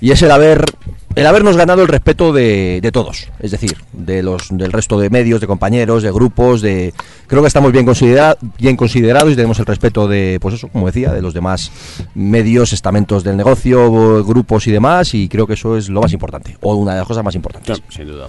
Y 0.00 0.10
es 0.10 0.22
el 0.22 0.30
haber... 0.30 0.64
El 1.14 1.26
habernos 1.26 1.58
ganado 1.58 1.82
el 1.82 1.88
respeto 1.88 2.32
de, 2.32 2.80
de 2.80 2.90
todos, 2.90 3.28
es 3.38 3.50
decir, 3.50 3.76
de 3.92 4.22
los 4.22 4.48
del 4.48 4.72
resto 4.72 4.98
de 4.98 5.10
medios, 5.10 5.42
de 5.42 5.46
compañeros, 5.46 6.02
de 6.02 6.10
grupos, 6.10 6.62
de 6.62 6.94
creo 7.26 7.42
que 7.42 7.48
estamos 7.48 7.70
bien 7.70 7.84
considera- 7.84 8.38
bien 8.58 8.76
considerados 8.78 9.30
y 9.30 9.36
tenemos 9.36 9.58
el 9.58 9.66
respeto 9.66 10.08
de, 10.08 10.38
pues 10.40 10.54
eso, 10.54 10.68
como 10.68 10.86
decía, 10.86 11.12
de 11.12 11.20
los 11.20 11.34
demás 11.34 11.70
medios, 12.14 12.72
estamentos 12.72 13.24
del 13.24 13.36
negocio, 13.36 14.24
grupos 14.24 14.66
y 14.68 14.70
demás, 14.72 15.12
y 15.12 15.28
creo 15.28 15.46
que 15.46 15.52
eso 15.52 15.76
es 15.76 15.90
lo 15.90 16.00
más 16.00 16.14
importante, 16.14 16.56
o 16.62 16.76
una 16.76 16.92
de 16.92 17.00
las 17.00 17.06
cosas 17.06 17.22
más 17.22 17.34
importantes. 17.34 17.82
sin 17.90 18.06
duda 18.06 18.28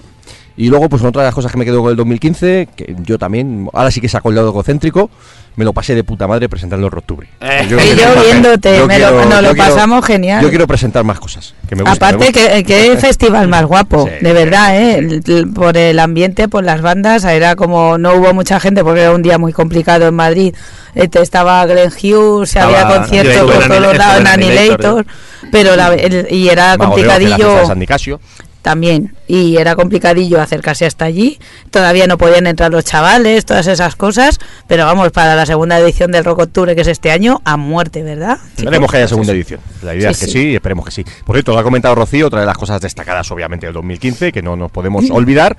Y 0.56 0.68
luego, 0.68 0.88
pues 0.88 1.02
otra 1.02 1.22
de 1.22 1.26
las 1.28 1.34
cosas 1.34 1.50
que 1.50 1.58
me 1.58 1.64
quedo 1.64 1.82
con 1.82 1.90
el 1.90 1.96
2015, 1.96 2.68
que 2.76 2.94
yo 3.02 3.18
también, 3.18 3.68
ahora 3.72 3.90
sí 3.90 4.00
que 4.00 4.08
saco 4.08 4.28
el 4.28 4.36
lado 4.36 4.50
egocéntrico, 4.50 5.10
me 5.56 5.64
lo 5.64 5.72
pasé 5.72 5.94
de 5.96 6.02
puta 6.04 6.26
madre 6.28 6.48
presentando 6.48 6.86
el 6.88 6.94
Octubre. 6.96 7.28
Y 7.40 7.68
yo 7.68 7.76
viéndote, 7.76 8.84
me 8.86 8.98
lo- 8.98 9.10
nos 9.24 9.42
lo 9.42 9.48
yo 9.48 9.54
quiero- 9.54 9.74
pasamos 9.74 10.04
genial. 10.04 10.42
Yo 10.42 10.48
quiero 10.50 10.66
presentar 10.66 11.04
más 11.04 11.18
cosas. 11.20 11.54
Que 11.68 11.74
me 11.76 11.82
gusten, 11.82 11.96
Aparte, 11.96 12.32
que, 12.32 12.62
qué 12.64 12.96
festival 12.98 13.48
más 13.48 13.64
guapo, 13.64 14.06
Sí. 14.08 14.24
de 14.24 14.32
verdad, 14.32 14.76
¿eh? 14.76 14.98
El- 14.98 15.22
el- 15.26 15.52
por 15.52 15.76
el 15.76 15.98
ambiente, 15.98 16.48
por 16.48 16.62
las 16.64 16.82
bandas, 16.82 17.24
era 17.24 17.56
como, 17.56 17.98
no 17.98 18.14
hubo 18.14 18.32
mucha 18.34 18.58
gente 18.60 18.82
porque 18.84 19.00
era 19.02 19.12
un 19.12 19.22
día 19.22 19.38
muy 19.38 19.52
complicado 19.52 20.06
en 20.08 20.14
Madrid. 20.14 20.54
Este, 20.94 21.20
estaba 21.20 21.64
Glenn 21.66 21.90
Hughes, 21.90 22.50
se 22.50 22.60
había 22.60 22.86
conciertos 22.86 23.42
por 23.52 23.62
en 23.62 23.68
todos 23.68 23.96
lados 23.96 24.20
en 24.20 24.26
en 24.26 24.32
Annihilator, 24.32 24.60
Annihilator, 25.02 25.06
pero 25.50 25.76
la- 25.76 25.94
el- 25.94 26.26
y 26.30 26.48
era 26.48 26.76
Mago 26.76 26.96
de 26.96 27.02
Oz, 27.02 27.08
en 27.08 27.08
la 27.08 27.16
fiesta 27.16 27.62
complicadillo. 27.68 28.20
También 28.64 29.14
y 29.28 29.58
era 29.58 29.76
complicadillo 29.76 30.40
acercarse 30.40 30.86
hasta 30.86 31.04
allí 31.04 31.38
todavía 31.70 32.06
no 32.06 32.16
podían 32.16 32.46
entrar 32.46 32.72
los 32.72 32.82
chavales 32.82 33.44
todas 33.44 33.66
esas 33.66 33.94
cosas 33.94 34.40
pero 34.66 34.86
vamos 34.86 35.12
para 35.12 35.36
la 35.36 35.44
segunda 35.44 35.78
edición 35.78 36.10
del 36.10 36.24
Rock 36.24 36.38
Octubre 36.40 36.74
que 36.74 36.80
es 36.80 36.88
este 36.88 37.10
año 37.10 37.42
a 37.44 37.58
muerte 37.58 38.02
verdad 38.02 38.38
Esperemos 38.56 38.90
que 38.90 38.96
haya 38.96 39.08
segunda 39.08 39.32
edición. 39.32 39.60
La 39.82 39.94
idea 39.94 40.08
Sí, 40.08 40.12
es 40.12 40.18
que 40.20 40.26
sí. 40.26 40.32
sí. 40.32 40.48
y 40.48 40.54
esperemos 40.54 40.86
que 40.86 40.90
sí. 40.90 41.04
Por 41.26 41.36
cierto, 41.36 41.52
lo 41.52 41.58
ha 41.58 41.62
comentado 41.62 41.94
Rocío, 41.94 42.26
otra 42.28 42.40
de 42.40 42.46
las 42.46 42.56
cosas 42.56 42.80
destacadas, 42.80 43.30
obviamente, 43.30 43.66
del 43.66 43.74
2015, 43.74 44.32
que 44.32 44.40
no 44.40 44.56
nos 44.56 44.70
podemos 44.70 45.04
olvidar. 45.10 45.56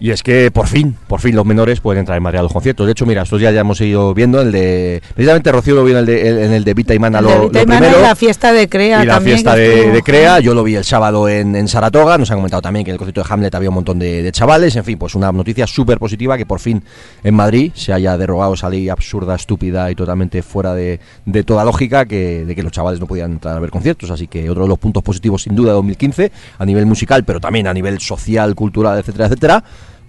Y 0.00 0.10
es 0.10 0.22
que 0.22 0.50
por 0.50 0.66
fin, 0.66 0.96
por 1.06 1.20
fin 1.20 1.34
los 1.36 1.46
menores 1.46 1.80
pueden 1.80 2.00
entrar 2.00 2.16
en 2.16 2.22
Madrid 2.22 2.40
a 2.40 2.42
los 2.42 2.52
conciertos. 2.52 2.84
De 2.84 2.92
hecho, 2.92 3.06
mira, 3.06 3.22
estos 3.22 3.38
días 3.40 3.54
ya 3.54 3.60
hemos 3.60 3.80
ido 3.80 4.12
viendo 4.12 4.40
el 4.40 4.50
de. 4.52 5.00
Precisamente 5.14 5.50
Rocío 5.52 5.74
lo 5.76 5.84
vio 5.84 5.94
en 5.94 6.00
el 6.00 6.06
de, 6.06 6.28
el- 6.28 6.38
en 6.40 6.52
el 6.52 6.64
de 6.64 6.74
Vita 6.74 6.94
y 6.94 6.98
Mana 6.98 7.20
El 7.20 7.24
lo, 7.24 7.30
de 7.30 7.36
lo 7.38 7.42
Vita 7.48 7.62
y 7.62 7.66
Mana 7.66 7.78
primero. 7.80 8.00
y 8.00 8.02
la 8.02 8.14
fiesta 8.16 8.52
de 8.52 8.68
Crea 8.68 9.02
y 9.02 9.06
la 9.06 9.14
también, 9.14 9.36
fiesta 9.36 9.54
de, 9.54 9.90
de 9.92 10.02
Crea, 10.02 10.40
yo 10.40 10.52
lo 10.52 10.62
vi 10.64 10.74
el 10.74 10.84
sábado 10.84 11.28
en, 11.28 11.54
en 11.56 11.68
Saratoga, 11.68 12.18
nos 12.18 12.30
han 12.30 12.38
comentado 12.38 12.60
también 12.60 12.84
que 12.84 12.90
en 12.90 12.94
el 12.94 12.98
concierto 12.98 13.22
de 13.22 13.26
Hamlet 13.32 13.54
había 13.54 13.68
un 13.70 13.76
montón 13.76 13.98
de, 13.98 14.22
de 14.22 14.32
chavales, 14.32 14.74
en 14.76 14.84
fin, 14.84 14.98
pues 14.98 15.14
una 15.14 15.30
noticia 15.32 15.66
súper 15.66 15.98
positiva 15.98 16.36
que 16.36 16.44
por 16.44 16.58
fin 16.60 16.82
en 17.22 17.34
Madrid 17.34 17.70
se 17.74 17.92
haya 17.92 18.18
derogado 18.18 18.54
esa 18.54 18.68
ley 18.68 18.88
absurda, 18.88 19.36
estúpida 19.36 19.90
y 19.90 19.94
totalmente 19.94 20.42
fuera 20.42 20.74
de, 20.74 20.98
de 21.24 21.44
toda 21.44 21.64
lógica 21.64 22.04
que, 22.04 22.44
de 22.44 22.54
que 22.54 22.62
los 22.62 22.72
chavales 22.72 22.98
no 23.00 23.06
podían 23.06 23.32
entrar 23.32 23.56
a 23.56 23.60
ver 23.60 23.70
conciertos, 23.70 24.10
así 24.10 24.26
que 24.26 24.50
otro 24.50 24.64
de 24.64 24.68
los 24.68 24.78
puntos 24.78 25.02
positivos 25.04 25.42
sin 25.42 25.54
duda 25.54 25.68
de 25.68 25.74
2015, 25.76 26.32
a 26.58 26.66
nivel 26.66 26.84
musical, 26.84 27.24
pero 27.24 27.40
también 27.40 27.68
a 27.68 27.72
nivel 27.72 28.00
social, 28.00 28.54
cultural, 28.54 28.98
etcétera, 28.98 29.26
etcétera, 29.26 29.64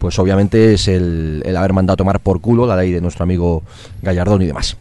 pues 0.06 0.20
obviamente 0.20 0.76
es 0.76 0.88
el, 0.88 1.42
el 1.44 1.58
haber 1.58 1.74
mandado 1.74 1.96
a 1.96 1.98
tomar 1.98 2.20
por 2.20 2.40
culo 2.42 2.68
la 2.68 2.76
ley 2.76 2.92
de 2.92 3.02
nuestro 3.02 3.24
amigo 3.24 3.64
Gallardón 4.04 4.44
y 4.44 4.46
demás. 4.46 4.78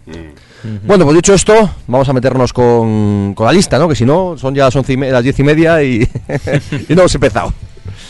Bueno, 0.87 1.05
pues 1.07 1.17
dicho 1.17 1.33
esto, 1.33 1.71
vamos 1.87 2.07
a 2.11 2.13
meternos 2.13 2.53
con, 2.53 3.33
con 3.35 3.47
la 3.47 3.53
lista, 3.53 3.79
¿no? 3.79 3.89
Que 3.89 3.95
si 3.95 4.05
no, 4.05 4.37
son 4.37 4.55
ya 4.55 4.65
las, 4.67 4.77
once 4.77 4.93
y 4.93 4.97
me- 4.99 5.11
las 5.11 5.23
diez 5.23 5.39
y 5.39 5.43
media 5.43 5.83
y, 5.83 6.03
y 6.89 6.95
no 6.95 7.01
hemos 7.03 7.15
empezado. 7.15 7.55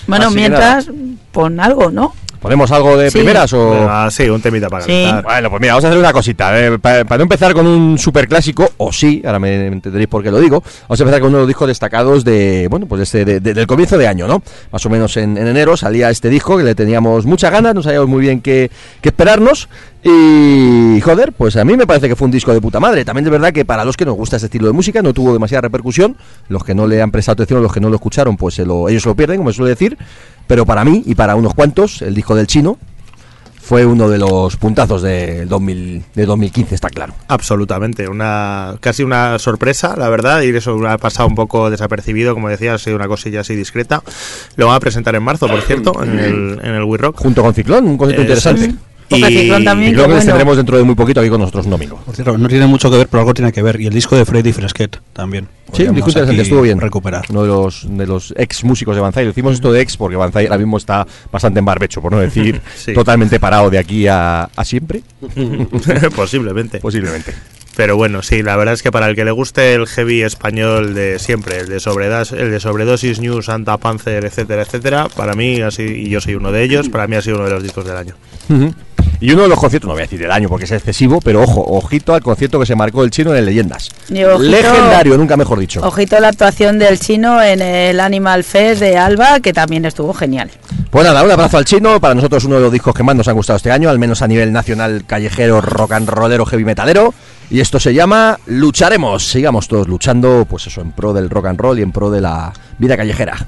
bueno 0.08 0.26
Así 0.26 0.34
mientras 0.34 0.90
pon 1.30 1.60
algo 1.60 1.92
no 1.92 2.14
¿Ponemos 2.44 2.70
algo 2.72 2.96
de 2.98 3.10
Sí. 3.10 3.16
primeras 3.18 3.52
o...? 3.54 3.70
Venga, 3.70 4.10
sí, 4.10 4.28
un 4.28 4.40
temita 4.42 4.68
para 4.68 4.84
Sí. 4.84 4.90
calentar. 4.92 5.24
Bueno, 5.24 5.48
pues 5.50 5.60
mira, 5.62 5.72
vamos 5.72 5.84
a 5.84 5.88
hacer 5.88 5.98
una 5.98 6.12
cosita. 6.12 6.60
eh, 6.60 6.78
pa- 6.78 7.04
para 7.04 7.16
no 7.16 7.22
empezar 7.22 7.54
con 7.54 7.66
un 7.66 7.98
super 7.98 8.28
clásico, 8.28 8.70
o 8.76 8.92
sí, 8.92 9.22
ahora 9.24 9.38
me 9.38 9.66
entenderéis 9.66 10.08
por 10.08 10.22
qué 10.22 10.30
lo 10.30 10.38
digo, 10.38 10.62
vamos 10.82 11.00
a 11.00 11.02
empezar 11.04 11.20
con 11.22 11.30
uno 11.30 11.38
de 11.38 11.42
los 11.42 11.48
discos 11.48 11.68
destacados 11.68 12.22
de, 12.22 12.66
bueno, 12.68 12.84
pues 12.86 13.00
este, 13.02 13.24
de- 13.24 13.40
de- 13.40 13.54
del 13.54 13.66
comienzo 13.66 13.96
de 13.96 14.06
año, 14.06 14.26
¿no? 14.28 14.42
Más 14.70 14.84
o 14.84 14.90
menos 14.90 15.16
en, 15.16 15.38
en 15.38 15.46
enero 15.46 15.76
salía 15.76 16.10
este 16.10 16.28
disco 16.28 16.58
que 16.58 16.64
le 16.64 16.74
teníamos 16.74 17.24
muchas 17.24 17.50
ganas, 17.50 17.74
no 17.74 17.82
sabíamos 17.82 18.08
muy 18.08 18.20
bien 18.20 18.40
qué, 18.42 18.70
qué 19.00 19.08
esperarnos. 19.08 19.68
Y 20.06 21.00
joder, 21.00 21.32
pues 21.32 21.56
a 21.56 21.64
mí 21.64 21.76
me 21.76 21.86
parece 21.86 22.08
que 22.08 22.14
fue 22.16 22.26
un 22.26 22.30
disco 22.30 22.52
de 22.52 22.60
puta 22.60 22.78
madre. 22.78 23.04
También 23.06 23.24
es 23.24 23.30
verdad 23.32 23.52
que 23.52 23.64
para 23.64 23.84
los 23.86 23.96
que 23.96 24.04
nos 24.04 24.14
gusta 24.16 24.36
este 24.36 24.46
estilo 24.46 24.66
de 24.66 24.72
música 24.74 25.00
no 25.02 25.14
tuvo 25.14 25.32
demasiada 25.32 25.62
repercusión. 25.62 26.16
Los 26.48 26.62
que 26.62 26.74
no 26.74 26.86
le 26.86 27.00
han 27.00 27.10
prestado 27.10 27.34
atención, 27.34 27.62
los 27.62 27.72
que 27.72 27.80
no 27.80 27.88
lo 27.88 27.96
escucharon, 27.96 28.36
pues 28.36 28.54
se 28.54 28.66
lo- 28.66 28.88
ellos 28.90 29.06
lo 29.06 29.14
pierden, 29.16 29.38
como 29.38 29.50
se 29.50 29.56
suele 29.56 29.70
decir. 29.70 29.96
Pero 30.46 30.66
para 30.66 30.84
mí 30.84 31.02
y 31.06 31.14
para 31.14 31.36
unos 31.36 31.54
cuantos, 31.54 32.02
el 32.02 32.14
disco 32.14 32.34
del 32.34 32.46
chino 32.46 32.78
fue 33.62 33.86
uno 33.86 34.10
de 34.10 34.18
los 34.18 34.58
puntazos 34.58 35.00
del 35.00 35.48
2000, 35.48 36.04
de 36.14 36.26
2015, 36.26 36.74
está 36.74 36.90
claro. 36.90 37.14
Absolutamente, 37.28 38.06
una 38.06 38.74
casi 38.80 39.02
una 39.04 39.38
sorpresa, 39.38 39.94
la 39.96 40.10
verdad, 40.10 40.42
y 40.42 40.50
eso 40.54 40.78
ha 40.86 40.98
pasado 40.98 41.30
un 41.30 41.34
poco 41.34 41.70
desapercibido, 41.70 42.34
como 42.34 42.50
decía, 42.50 42.74
ha 42.74 42.78
sido 42.78 42.96
una 42.96 43.08
cosilla 43.08 43.40
así 43.40 43.54
discreta. 43.56 44.02
Lo 44.56 44.66
van 44.66 44.76
a 44.76 44.80
presentar 44.80 45.14
en 45.14 45.22
marzo, 45.22 45.48
por 45.48 45.62
cierto, 45.62 46.02
en 46.02 46.18
el, 46.18 46.60
en 46.62 46.74
el 46.74 46.84
We 46.84 46.98
Rock. 46.98 47.16
Junto 47.18 47.42
con 47.42 47.54
Ciclón, 47.54 47.86
un 47.86 47.96
concierto 47.96 48.20
Eh, 48.20 48.24
interesante. 48.26 48.74
También. 49.08 49.92
Y 49.92 49.94
creo 49.94 50.04
qué 50.04 50.08
que 50.10 50.14
bueno. 50.14 50.24
tendremos 50.24 50.56
dentro 50.56 50.76
de 50.78 50.82
muy 50.84 50.94
poquito 50.94 51.20
aquí 51.20 51.28
con 51.28 51.40
nosotros 51.40 51.64
un 51.66 51.70
domingo. 51.72 51.96
Por 52.04 52.14
cierto, 52.14 52.36
no 52.38 52.48
tiene 52.48 52.66
mucho 52.66 52.90
que 52.90 52.96
ver, 52.98 53.08
pero 53.08 53.20
algo 53.20 53.34
tiene 53.34 53.52
que 53.52 53.62
ver. 53.62 53.80
Y 53.80 53.86
el 53.86 53.92
disco 53.94 54.16
de 54.16 54.24
Freddy 54.24 54.52
Fresquet 54.52 54.98
también. 55.12 55.48
Sí, 55.72 55.82
un 55.84 55.94
disco 55.94 56.10
interesante, 56.10 56.42
estuvo 56.42 56.62
bien. 56.62 56.80
Recuperar. 56.80 57.24
Uno 57.30 57.42
de 57.42 57.48
los, 57.48 57.86
de 57.88 58.06
los 58.06 58.32
ex 58.36 58.64
músicos 58.64 58.94
de 58.94 59.02
Banzai. 59.02 59.26
Decimos 59.26 59.54
esto 59.54 59.72
de 59.72 59.80
ex 59.80 59.96
porque 59.96 60.16
Banzai 60.16 60.46
ahora 60.46 60.58
mismo 60.58 60.76
está 60.76 61.06
bastante 61.32 61.58
en 61.58 61.64
barbecho, 61.64 62.00
por 62.00 62.12
no 62.12 62.18
decir 62.20 62.60
Sí. 62.76 62.92
totalmente 62.94 63.40
parado 63.40 63.70
de 63.70 63.78
aquí 63.78 64.06
a, 64.06 64.44
a 64.44 64.64
siempre, 64.64 65.02
Posiblemente. 66.14 66.78
posiblemente. 66.80 67.34
Pero 67.76 67.96
bueno, 67.96 68.22
sí, 68.22 68.42
la 68.44 68.56
verdad 68.56 68.74
es 68.74 68.84
que 68.84 68.92
para 68.92 69.08
el 69.08 69.16
que 69.16 69.24
le 69.24 69.32
guste 69.32 69.74
el 69.74 69.88
heavy 69.88 70.22
español 70.22 70.94
de 70.94 71.18
siempre, 71.18 71.58
el 71.58 71.66
de 71.68 71.80
sobredosis, 71.80 72.38
el 72.38 72.52
de 72.52 72.60
sobredosis, 72.60 73.18
New, 73.18 73.42
Santa 73.42 73.78
Panzer, 73.78 74.24
etcétera, 74.24 74.62
etcétera, 74.62 75.08
para 75.08 75.34
mí, 75.34 75.60
así, 75.60 75.82
y 75.82 76.08
yo 76.08 76.20
soy 76.20 76.36
uno 76.36 76.52
de 76.52 76.62
ellos, 76.62 76.88
para 76.88 77.08
mí 77.08 77.16
ha 77.16 77.22
sido 77.22 77.34
uno 77.36 77.46
de 77.46 77.50
los 77.50 77.62
discos 77.64 77.84
del 77.84 77.96
año. 77.96 78.14
Y 79.24 79.32
uno 79.32 79.44
de 79.44 79.48
los 79.48 79.58
conciertos, 79.58 79.88
no 79.88 79.94
voy 79.94 80.02
a 80.02 80.04
decir 80.04 80.20
del 80.20 80.30
año 80.30 80.50
porque 80.50 80.66
es 80.66 80.72
excesivo, 80.72 81.18
pero 81.18 81.40
ojo, 81.42 81.64
ojito 81.66 82.12
al 82.14 82.20
concierto 82.22 82.60
que 82.60 82.66
se 82.66 82.74
marcó 82.76 83.02
el 83.04 83.10
chino 83.10 83.30
en 83.30 83.38
el 83.38 83.46
Leyendas. 83.46 83.88
Ojito- 84.10 84.38
Legendario, 84.38 85.16
nunca 85.16 85.34
mejor 85.38 85.58
dicho. 85.58 85.80
ojito 85.80 86.20
la 86.20 86.28
actuación 86.28 86.78
del 86.78 87.00
chino 87.00 87.42
en 87.42 87.62
el 87.62 88.00
Animal 88.00 88.44
Fest 88.44 88.80
de 88.82 88.98
Alba 88.98 89.40
que 89.40 89.54
también 89.54 89.86
estuvo 89.86 90.12
genial 90.12 90.50
Pues 90.90 91.06
nada, 91.06 91.22
un 91.24 91.30
abrazo 91.30 91.56
al 91.56 91.64
chino. 91.64 91.98
Para 92.00 92.14
nosotros 92.14 92.44
uno 92.44 92.56
de 92.56 92.60
los 92.60 92.72
discos 92.72 92.94
que 92.94 93.02
más 93.02 93.16
nos 93.16 93.26
han 93.26 93.34
gustado 93.36 93.56
este 93.56 93.70
año, 93.70 93.88
al 93.88 93.98
menos 93.98 94.20
a 94.20 94.28
nivel 94.28 94.52
nacional, 94.52 95.04
callejero, 95.06 95.62
rock 95.62 95.92
and 95.92 96.06
rollero, 96.08 96.44
heavy 96.44 96.66
metalero. 96.66 97.14
Y 97.48 97.60
esto 97.60 97.80
se 97.80 97.94
llama 97.94 98.38
Lucharemos. 98.46 99.26
Sigamos 99.26 99.68
todos 99.68 99.88
luchando, 99.88 100.46
pues 100.48 100.66
eso, 100.66 100.82
en 100.82 100.92
pro 100.92 101.14
del 101.14 101.30
rock 101.30 101.46
and 101.46 101.58
roll 101.60 101.78
y 101.78 101.82
en 101.82 101.92
pro 101.92 102.10
de 102.10 102.20
la 102.20 102.52
vida 102.78 102.94
callejera. 102.96 103.46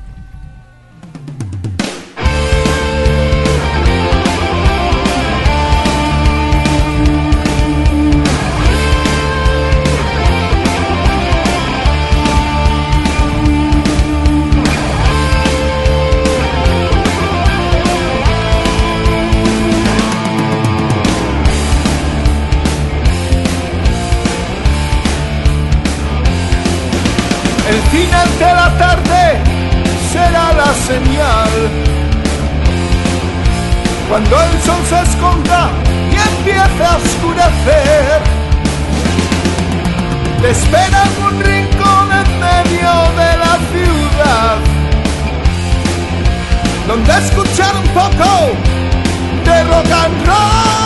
Señal. 30.87 31.51
Cuando 34.09 34.37
el 34.37 34.63
sol 34.63 34.83
se 34.89 35.01
esconda 35.03 35.71
y 36.13 36.15
empiece 36.15 36.85
a 36.85 36.97
oscurecer, 36.97 38.23
te 40.41 40.51
espera 40.51 41.03
un 41.27 41.41
rincón 41.41 42.07
en 42.21 42.29
medio 42.49 42.93
de 43.21 43.31
la 43.43 43.55
ciudad, 43.73 44.57
donde 46.87 47.13
escuchar 47.25 47.75
un 47.77 47.89
poco 47.89 48.31
de 49.45 49.65
rock 49.65 49.91
and 49.91 50.27
roll. 50.27 50.86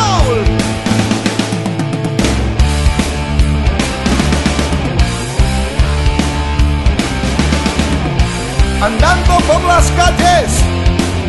Andando 8.83 9.37
por 9.47 9.63
las 9.65 9.91
calles 9.93 10.51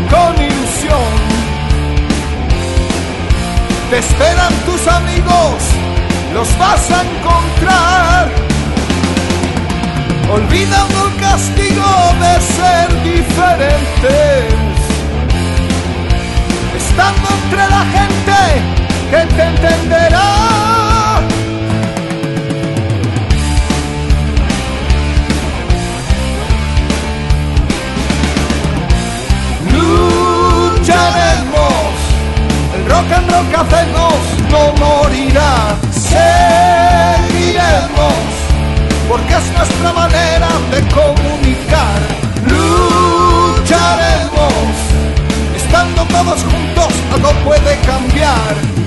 con 0.10 0.42
ilusión. 0.42 1.10
Te 3.90 3.98
esperan 4.00 4.54
tus 4.66 4.88
amigos, 4.88 5.64
los 6.34 6.58
vas 6.58 6.92
a 6.92 7.02
encontrar. 7.04 8.30
Olvidando 10.34 11.08
el 11.08 11.20
castigo 11.20 11.92
de 12.22 12.42
ser 12.56 13.04
diferentes. 13.04 14.54
Estando 16.78 17.28
entre 17.44 17.70
la 17.70 17.86
gente 17.96 18.40
que 19.12 19.36
te 19.36 19.44
entenderá. 19.44 20.70
Rock 32.88 33.12
and 33.12 33.32
roll 33.32 33.46
que 33.50 33.56
hacemos 33.56 34.13
no 34.50 34.74
morirá. 34.84 35.54
Seguiremos, 36.12 37.44
porque 39.08 39.34
es 39.34 39.48
nuestra 39.58 39.94
manera 39.94 40.50
de 40.72 40.80
comunicar. 40.89 42.00
Lucharemos, 42.48 43.63
estando 45.56 46.02
todos 46.06 46.39
juntos, 46.44 46.91
algo 47.13 47.32
puede 47.44 47.74
cambiar. 47.82 48.81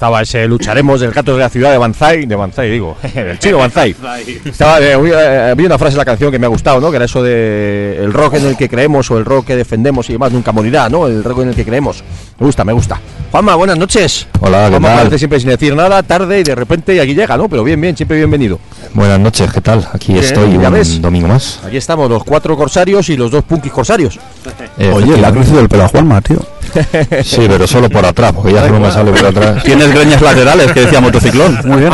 Estaba 0.00 0.22
ese 0.22 0.48
lucharemos 0.48 0.98
del 1.02 1.10
gato 1.10 1.34
de 1.34 1.40
la 1.40 1.50
ciudad 1.50 1.72
de 1.72 1.76
Banzai, 1.76 2.24
de 2.24 2.34
Banzai 2.34 2.70
digo, 2.70 2.96
del 3.14 3.38
chino 3.38 3.58
Banzai. 3.58 3.94
Estaba, 4.46 4.80
eh, 4.80 4.94
había 4.94 5.50
había 5.50 5.66
una 5.66 5.76
frase 5.76 5.92
en 5.92 5.98
la 5.98 6.06
canción 6.06 6.30
que 6.32 6.38
me 6.38 6.46
ha 6.46 6.48
gustado, 6.48 6.80
¿no? 6.80 6.88
Que 6.88 6.96
era 6.96 7.04
eso 7.04 7.22
de 7.22 7.98
el 8.02 8.10
rock 8.10 8.36
en 8.36 8.46
el 8.46 8.56
que 8.56 8.70
creemos 8.70 9.10
o 9.10 9.18
el 9.18 9.26
rock 9.26 9.48
que 9.48 9.56
defendemos 9.56 10.08
y 10.08 10.14
demás 10.14 10.32
nunca 10.32 10.52
morirá, 10.52 10.88
¿no? 10.88 11.06
El 11.06 11.22
rock 11.22 11.40
en 11.40 11.48
el 11.50 11.54
que 11.54 11.66
creemos. 11.66 12.02
Me 12.38 12.46
gusta, 12.46 12.64
me 12.64 12.72
gusta. 12.72 12.98
Juanma, 13.30 13.54
buenas 13.56 13.76
noches. 13.76 14.26
Hola, 14.40 14.70
¿qué 14.70 14.78
Juanma 14.78 15.02
tal? 15.02 15.18
siempre 15.18 15.38
sin 15.38 15.50
decir 15.50 15.76
nada, 15.76 16.02
tarde 16.02 16.40
y 16.40 16.44
de 16.44 16.54
repente 16.54 16.94
y 16.94 16.98
aquí 16.98 17.14
llega, 17.14 17.36
¿no? 17.36 17.50
Pero 17.50 17.62
bien, 17.62 17.78
bien, 17.78 17.94
siempre 17.94 18.16
bienvenido. 18.16 18.58
Buenas 18.94 19.20
noches, 19.20 19.52
¿qué 19.52 19.60
tal? 19.60 19.86
Aquí 19.92 20.14
Bien, 20.14 20.24
estoy 20.24 20.52
ya 20.58 20.68
un 20.68 20.72
ves. 20.72 21.02
domingo 21.02 21.28
más. 21.28 21.60
Aquí 21.62 21.76
estamos 21.76 22.08
los 22.08 22.24
cuatro 22.24 22.56
corsarios 22.56 23.06
y 23.10 23.18
los 23.18 23.30
dos 23.30 23.44
punkis 23.44 23.70
corsarios. 23.70 24.18
Eh, 24.78 24.90
Oye, 24.94 25.18
le 25.18 25.26
ha 25.26 25.30
crecido 25.30 25.60
el 25.60 25.68
pelo 25.68 25.84
a 25.84 25.88
Juanma, 25.88 26.22
tío. 26.22 26.38
Sí, 27.24 27.46
pero 27.48 27.66
solo 27.66 27.88
por 27.88 28.04
atrás, 28.04 28.32
porque 28.32 28.52
ya 28.52 28.66
solo 28.66 28.80
me 28.80 28.90
sale 28.90 29.12
por 29.12 29.26
atrás. 29.26 29.62
Tiene 29.62 29.84
tienes 29.84 29.94
greñas 29.94 30.22
laterales, 30.22 30.72
que 30.72 30.80
decía 30.80 31.00
motociclón. 31.00 31.58
Muy 31.64 31.80
bien. 31.80 31.92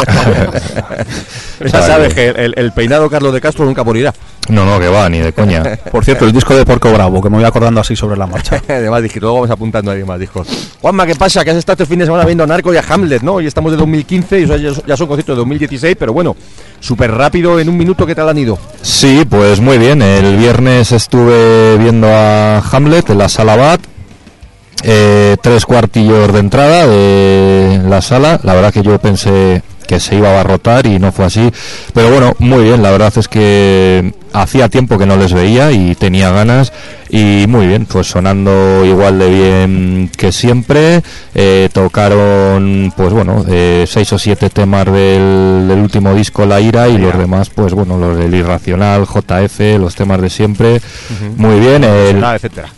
Ya 1.72 1.82
sabes 1.82 2.14
que 2.14 2.28
el, 2.28 2.54
el 2.56 2.72
peinado 2.72 3.08
Carlos 3.08 3.32
de 3.32 3.40
Castro 3.40 3.64
nunca 3.64 3.82
morirá. 3.82 4.12
No, 4.48 4.64
no, 4.64 4.78
que 4.78 4.88
va, 4.88 5.08
ni 5.08 5.18
de 5.18 5.32
coña. 5.32 5.62
Por 5.90 6.04
cierto, 6.04 6.24
el 6.24 6.32
disco 6.32 6.54
de 6.54 6.64
Porco 6.64 6.92
Bravo, 6.92 7.20
que 7.20 7.28
me 7.28 7.36
voy 7.36 7.44
acordando 7.44 7.80
así 7.80 7.96
sobre 7.96 8.16
la 8.16 8.26
marcha. 8.26 8.62
Además, 8.68 9.02
dije, 9.02 9.18
luego 9.18 9.36
vamos 9.36 9.50
apuntando 9.50 9.90
ahí 9.90 10.04
más 10.04 10.20
discos. 10.20 10.46
Juanma, 10.80 11.06
¿qué 11.06 11.14
pasa? 11.16 11.44
Que 11.44 11.50
has 11.50 11.56
estado 11.56 11.74
este 11.74 11.86
fin 11.86 11.98
de 11.98 12.04
semana 12.04 12.24
viendo 12.24 12.44
a 12.44 12.46
Narco 12.46 12.72
y 12.72 12.76
a 12.76 12.84
Hamlet, 12.88 13.22
¿no? 13.22 13.40
Y 13.40 13.46
estamos 13.46 13.72
de 13.72 13.78
2015 13.78 14.40
y 14.40 14.46
ya 14.46 14.96
son 14.96 15.06
conciertos 15.06 15.34
de 15.34 15.38
2016, 15.38 15.96
pero 15.98 16.12
bueno, 16.12 16.36
súper 16.80 17.10
rápido, 17.10 17.58
en 17.58 17.68
un 17.68 17.76
minuto, 17.76 18.06
¿qué 18.06 18.14
tal 18.14 18.28
han 18.28 18.38
ido? 18.38 18.58
Sí, 18.82 19.24
pues 19.28 19.60
muy 19.60 19.78
bien. 19.78 20.00
El 20.02 20.36
viernes 20.36 20.92
estuve 20.92 21.76
viendo 21.78 22.08
a 22.08 22.58
Hamlet 22.60 23.10
en 23.10 23.18
la 23.18 23.28
sala 23.28 23.56
BAT. 23.56 23.80
Eh, 24.82 25.36
tres 25.40 25.66
cuartillos 25.66 26.32
de 26.32 26.38
entrada 26.38 26.86
de 26.86 27.82
la 27.88 28.02
sala. 28.02 28.40
La 28.42 28.54
verdad 28.54 28.72
que 28.72 28.82
yo 28.82 28.98
pensé 28.98 29.62
que 29.86 30.00
se 30.00 30.16
iba 30.16 30.28
a 30.28 30.32
abarrotar 30.32 30.86
y 30.86 30.98
no 30.98 31.12
fue 31.12 31.24
así. 31.24 31.50
Pero 31.94 32.10
bueno, 32.10 32.34
muy 32.38 32.64
bien. 32.64 32.82
La 32.82 32.90
verdad 32.90 33.12
es 33.16 33.28
que 33.28 34.12
hacía 34.32 34.68
tiempo 34.68 34.98
que 34.98 35.06
no 35.06 35.16
les 35.16 35.32
veía 35.32 35.72
y 35.72 35.94
tenía 35.94 36.30
ganas. 36.30 36.72
Y 37.08 37.46
muy 37.48 37.68
bien, 37.68 37.86
pues 37.86 38.08
sonando 38.08 38.84
igual 38.84 39.18
de 39.18 39.30
bien 39.30 40.10
que 40.16 40.32
siempre. 40.32 41.02
Eh, 41.34 41.68
tocaron, 41.72 42.92
pues 42.96 43.12
bueno, 43.12 43.44
eh, 43.48 43.84
seis 43.88 44.12
o 44.12 44.18
siete 44.18 44.50
temas 44.50 44.86
del, 44.86 45.66
del 45.68 45.78
último 45.78 46.14
disco 46.14 46.44
La 46.46 46.60
Ira 46.60 46.88
y 46.88 46.98
los 46.98 47.16
demás, 47.16 47.50
pues 47.50 47.72
bueno, 47.72 47.96
los 47.96 48.18
del 48.18 48.34
Irracional, 48.34 49.06
JF, 49.06 49.78
los 49.78 49.94
temas 49.94 50.20
de 50.20 50.30
siempre. 50.30 50.80
Muy 51.36 51.60
bien. 51.60 51.84
El, 51.84 52.22
etcétera. 52.22 52.68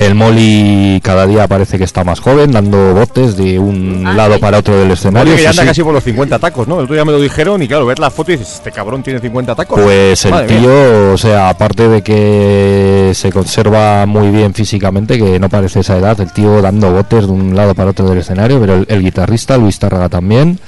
El 0.00 0.14
Molly 0.14 0.98
cada 1.04 1.26
día 1.26 1.46
parece 1.46 1.76
que 1.76 1.84
está 1.84 2.04
más 2.04 2.20
joven, 2.20 2.52
dando 2.52 2.94
botes 2.94 3.36
de 3.36 3.58
un 3.58 4.02
lado 4.16 4.40
para 4.40 4.58
otro 4.58 4.74
del 4.74 4.90
escenario. 4.90 5.36
Que 5.36 5.42
ya 5.42 5.50
anda 5.50 5.62
sí. 5.62 5.68
casi 5.68 5.82
por 5.82 5.92
los 5.92 6.02
50 6.02 6.38
tacos, 6.38 6.66
¿no? 6.66 6.78
El 6.78 6.84
otro 6.84 6.94
día 6.94 7.04
me 7.04 7.12
lo 7.12 7.20
dijeron 7.20 7.62
y 7.62 7.68
claro, 7.68 7.84
ves 7.84 7.98
la 7.98 8.10
foto 8.10 8.32
y 8.32 8.38
dices, 8.38 8.54
este 8.54 8.72
cabrón 8.72 9.02
tiene 9.02 9.20
50 9.20 9.54
tacos. 9.54 9.78
Pues 9.78 10.24
el 10.24 10.30
Madre 10.30 10.48
mía. 10.48 10.60
tío, 10.60 11.12
o 11.12 11.18
sea, 11.18 11.50
aparte 11.50 11.86
de 11.88 12.00
que 12.02 13.12
se 13.14 13.30
conserva 13.30 14.06
muy 14.06 14.30
bien 14.30 14.54
físicamente, 14.54 15.18
que 15.18 15.38
no 15.38 15.50
parece 15.50 15.80
esa 15.80 15.98
edad, 15.98 16.18
el 16.18 16.32
tío 16.32 16.62
dando 16.62 16.90
botes 16.90 17.26
de 17.26 17.32
un 17.32 17.54
lado 17.54 17.74
para 17.74 17.90
otro 17.90 18.08
del 18.08 18.18
escenario, 18.18 18.58
pero 18.58 18.76
el, 18.76 18.86
el 18.88 19.02
guitarrista 19.02 19.58
Luis 19.58 19.78
Tárraga 19.78 20.08
también. 20.08 20.58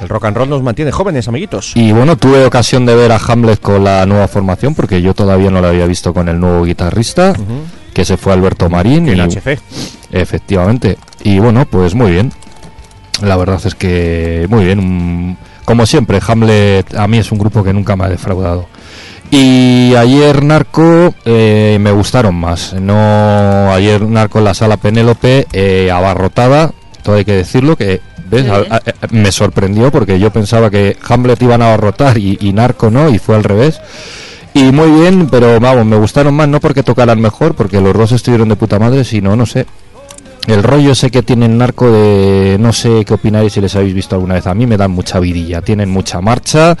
El 0.00 0.08
rock 0.08 0.26
and 0.26 0.36
roll 0.36 0.48
nos 0.48 0.62
mantiene 0.62 0.92
jóvenes, 0.92 1.28
amiguitos. 1.28 1.72
Y 1.74 1.92
bueno, 1.92 2.16
tuve 2.16 2.44
ocasión 2.46 2.86
de 2.86 2.94
ver 2.94 3.12
a 3.12 3.18
Hamlet 3.18 3.60
con 3.60 3.84
la 3.84 4.06
nueva 4.06 4.28
formación, 4.28 4.74
porque 4.74 5.02
yo 5.02 5.12
todavía 5.12 5.50
no 5.50 5.60
la 5.60 5.68
había 5.68 5.86
visto 5.86 6.14
con 6.14 6.28
el 6.28 6.40
nuevo 6.40 6.64
guitarrista, 6.64 7.34
que 7.98 8.04
se 8.04 8.16
fue 8.16 8.32
Alberto 8.32 8.70
Marín. 8.70 9.08
En 9.08 9.18
y- 9.18 9.20
HC. 9.20 9.58
Efectivamente. 10.12 10.96
Y 11.24 11.40
bueno, 11.40 11.66
pues 11.66 11.96
muy 11.96 12.12
bien. 12.12 12.32
La 13.22 13.36
verdad 13.36 13.60
es 13.64 13.74
que 13.74 14.46
muy 14.48 14.64
bien. 14.66 14.78
un- 14.78 15.36
como 15.64 15.84
siempre, 15.84 16.20
Hamlet 16.24 16.94
a 16.94 17.08
mí 17.08 17.18
es 17.18 17.32
un 17.32 17.38
grupo 17.40 17.64
que 17.64 17.72
nunca 17.72 17.96
me 17.96 18.04
ha 18.04 18.08
defraudado. 18.08 18.66
Y 19.32 19.94
ayer 19.96 20.44
Narco 20.44 21.12
eh, 21.24 21.76
me 21.80 21.90
gustaron 21.90 22.36
más. 22.36 22.72
No 22.74 23.72
ayer 23.74 24.00
Narco 24.02 24.38
en 24.38 24.44
la 24.44 24.54
sala 24.54 24.76
Penélope 24.76 25.48
eh, 25.52 25.90
abarrotada, 25.90 26.70
todo 27.02 27.16
hay 27.16 27.24
que 27.24 27.32
decirlo 27.34 27.74
que 27.76 28.00
¿ves? 28.30 28.48
A- 28.48 28.60
bien. 28.60 28.72
a- 28.72 28.76
a- 28.76 28.82
me 29.10 29.32
sorprendió 29.32 29.90
porque 29.90 30.20
yo 30.20 30.30
pensaba 30.32 30.70
que 30.70 30.96
Hamlet 31.08 31.42
iban 31.42 31.62
a 31.62 31.66
abarrotar 31.66 32.16
y, 32.16 32.38
y 32.40 32.52
Narco 32.52 32.90
no 32.90 33.08
y 33.10 33.18
fue 33.18 33.34
al 33.34 33.42
revés. 33.44 33.80
Y 34.54 34.72
muy 34.72 34.90
bien, 34.90 35.28
pero 35.30 35.60
vamos, 35.60 35.86
me 35.86 35.96
gustaron 35.96 36.34
más 36.34 36.48
no 36.48 36.60
porque 36.60 36.82
tocaran 36.82 37.20
mejor, 37.20 37.54
porque 37.54 37.80
los 37.80 37.94
dos 37.94 38.12
estuvieron 38.12 38.48
de 38.48 38.56
puta 38.56 38.78
madre, 38.78 39.04
sino 39.04 39.36
no 39.36 39.46
sé, 39.46 39.66
el 40.48 40.62
rollo 40.62 40.92
ese 40.92 41.10
que 41.10 41.22
tienen 41.22 41.58
narco 41.58 41.90
de 41.90 42.56
no 42.58 42.72
sé 42.72 43.04
qué 43.04 43.14
opináis 43.14 43.52
si 43.52 43.60
les 43.60 43.76
habéis 43.76 43.92
visto 43.92 44.14
alguna 44.14 44.34
vez. 44.34 44.46
A 44.46 44.54
mí 44.54 44.66
me 44.66 44.78
dan 44.78 44.90
mucha 44.90 45.20
vidilla 45.20 45.60
tienen 45.60 45.90
mucha 45.90 46.22
marcha 46.22 46.76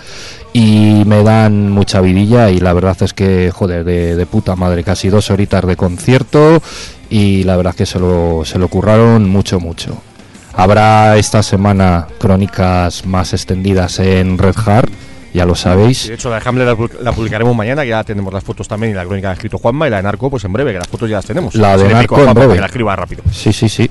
y 0.54 1.02
me 1.04 1.22
dan 1.22 1.70
mucha 1.70 2.00
vidilla 2.00 2.50
y 2.50 2.60
la 2.60 2.72
verdad 2.72 2.96
es 3.00 3.12
que 3.12 3.50
joder 3.54 3.84
de, 3.84 4.16
de 4.16 4.26
puta 4.26 4.56
madre 4.56 4.82
casi 4.82 5.10
dos 5.10 5.30
horitas 5.30 5.66
de 5.66 5.76
concierto 5.76 6.62
y 7.10 7.44
la 7.44 7.56
verdad 7.56 7.74
es 7.74 7.76
que 7.76 7.86
se 7.86 7.98
lo, 7.98 8.42
se 8.44 8.58
lo 8.58 8.68
curraron 8.68 9.28
mucho 9.28 9.60
mucho. 9.60 9.98
Habrá 10.54 11.18
esta 11.18 11.42
semana 11.42 12.08
crónicas 12.18 13.04
más 13.04 13.34
extendidas 13.34 13.98
en 14.00 14.38
Red 14.38 14.56
Heart 14.56 14.90
ya 15.34 15.44
lo 15.44 15.54
sabéis 15.54 16.08
de 16.08 16.14
hecho, 16.14 16.30
la 16.30 16.40
de 16.40 16.48
Hamlet 16.48 16.66
la, 16.66 16.74
pu- 16.76 17.00
la 17.00 17.12
publicaremos 17.12 17.54
mañana, 17.54 17.82
que 17.82 17.88
ya 17.88 18.04
tenemos 18.04 18.32
las 18.32 18.42
fotos 18.44 18.66
también 18.68 18.92
y 18.92 18.94
la 18.94 19.04
crónica 19.04 19.28
que 19.28 19.30
ha 19.30 19.32
escrito 19.34 19.58
Juanma, 19.58 19.86
y 19.86 19.90
la 19.90 19.98
de 19.98 20.02
Narco, 20.04 20.30
pues 20.30 20.44
en 20.44 20.52
breve, 20.52 20.72
que 20.72 20.78
las 20.78 20.88
fotos 20.88 21.08
ya 21.08 21.16
las 21.16 21.26
tenemos. 21.26 21.54
La 21.54 21.76
de 21.76 21.88
Narco 21.88 22.22
en 22.24 22.34
breve. 22.34 22.54
Que 22.54 22.60
la 22.60 22.66
escriba 22.66 22.96
rápido. 22.96 23.22
sí 23.32 23.52
sí 23.52 23.68
sí 23.68 23.90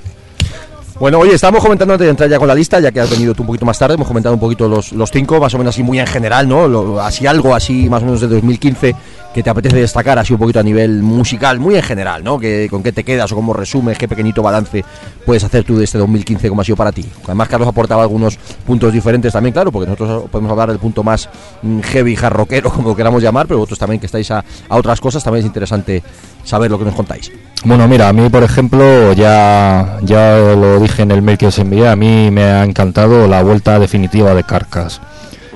Bueno, 1.00 1.20
oye, 1.20 1.32
estamos 1.32 1.62
comentando 1.62 1.94
antes 1.94 2.06
de 2.06 2.10
entrar 2.10 2.28
ya 2.28 2.40
con 2.40 2.48
la 2.48 2.56
lista, 2.56 2.80
ya 2.80 2.90
que 2.90 2.98
has 2.98 3.08
venido 3.08 3.32
tú 3.32 3.44
un 3.44 3.46
poquito 3.46 3.64
más 3.64 3.78
tarde, 3.78 3.94
hemos 3.94 4.08
comentado 4.08 4.34
un 4.34 4.40
poquito 4.40 4.68
los, 4.68 4.90
los 4.90 5.12
cinco, 5.12 5.38
más 5.38 5.54
o 5.54 5.58
menos 5.58 5.72
así 5.72 5.84
muy 5.84 6.00
en 6.00 6.08
general, 6.08 6.48
¿no? 6.48 6.98
Así 6.98 7.24
algo 7.24 7.54
así 7.54 7.88
más 7.88 8.02
o 8.02 8.06
menos 8.06 8.20
de 8.20 8.26
2015 8.26 8.96
que 9.32 9.42
te 9.44 9.48
apetece 9.48 9.76
destacar, 9.76 10.18
así 10.18 10.32
un 10.32 10.40
poquito 10.40 10.58
a 10.58 10.64
nivel 10.64 11.00
musical, 11.02 11.60
muy 11.60 11.76
en 11.76 11.82
general, 11.82 12.24
¿no? 12.24 12.36
Que, 12.40 12.66
¿Con 12.68 12.82
qué 12.82 12.90
te 12.90 13.04
quedas 13.04 13.30
o 13.30 13.36
cómo 13.36 13.52
resumes, 13.52 13.96
qué 13.96 14.08
pequeñito 14.08 14.42
balance 14.42 14.84
puedes 15.24 15.44
hacer 15.44 15.62
tú 15.62 15.78
de 15.78 15.84
este 15.84 15.98
2015 15.98 16.48
como 16.48 16.62
ha 16.62 16.64
sido 16.64 16.74
para 16.74 16.90
ti? 16.90 17.08
Además, 17.26 17.48
Carlos 17.48 17.68
aportaba 17.68 18.02
algunos 18.02 18.36
puntos 18.66 18.92
diferentes 18.92 19.32
también, 19.32 19.52
claro, 19.52 19.70
porque 19.70 19.88
nosotros 19.88 20.28
podemos 20.30 20.50
hablar 20.50 20.70
del 20.70 20.80
punto 20.80 21.04
más 21.04 21.28
mm, 21.62 21.78
heavy, 21.80 22.16
jarroquero, 22.16 22.70
como 22.74 22.96
queramos 22.96 23.22
llamar, 23.22 23.46
pero 23.46 23.58
vosotros 23.58 23.78
también 23.78 24.00
que 24.00 24.06
estáis 24.06 24.28
a, 24.32 24.44
a 24.68 24.76
otras 24.76 25.00
cosas, 25.00 25.22
también 25.22 25.44
es 25.44 25.46
interesante 25.46 26.02
saber 26.48 26.70
lo 26.70 26.78
que 26.78 26.84
nos 26.86 26.94
contáis. 26.94 27.30
Bueno, 27.64 27.86
mira, 27.86 28.08
a 28.08 28.12
mí, 28.12 28.28
por 28.30 28.42
ejemplo, 28.42 29.12
ya, 29.12 29.98
ya 30.02 30.38
lo 30.56 30.80
dije 30.80 31.02
en 31.02 31.10
el 31.10 31.22
mail 31.22 31.36
que 31.36 31.48
os 31.48 31.58
envié, 31.58 31.88
a 31.88 31.96
mí 31.96 32.30
me 32.30 32.44
ha 32.44 32.64
encantado 32.64 33.26
la 33.26 33.42
vuelta 33.42 33.78
definitiva 33.78 34.34
de 34.34 34.44
Carcas. 34.44 35.00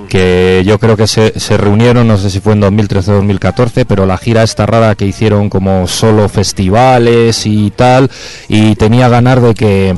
Que 0.09 0.63
yo 0.67 0.79
creo 0.79 0.97
que 0.97 1.07
se, 1.07 1.39
se 1.41 1.57
reunieron, 1.57 2.07
no 2.07 2.19
sé 2.19 2.29
si 2.29 2.41
fue 2.41 2.53
en 2.53 2.61
2013 2.61 3.13
o 3.13 3.15
2014, 3.15 3.87
pero 3.87 4.05
la 4.05 4.19
gira 4.19 4.43
esta 4.43 4.67
rara 4.67 4.95
que 4.95 5.07
hicieron 5.07 5.49
como 5.49 5.87
solo 5.87 6.29
festivales 6.29 7.47
y 7.47 7.71
tal, 7.71 8.11
y 8.49 8.75
tenía 8.75 9.09
ganar 9.09 9.41
de 9.41 9.55
que 9.55 9.97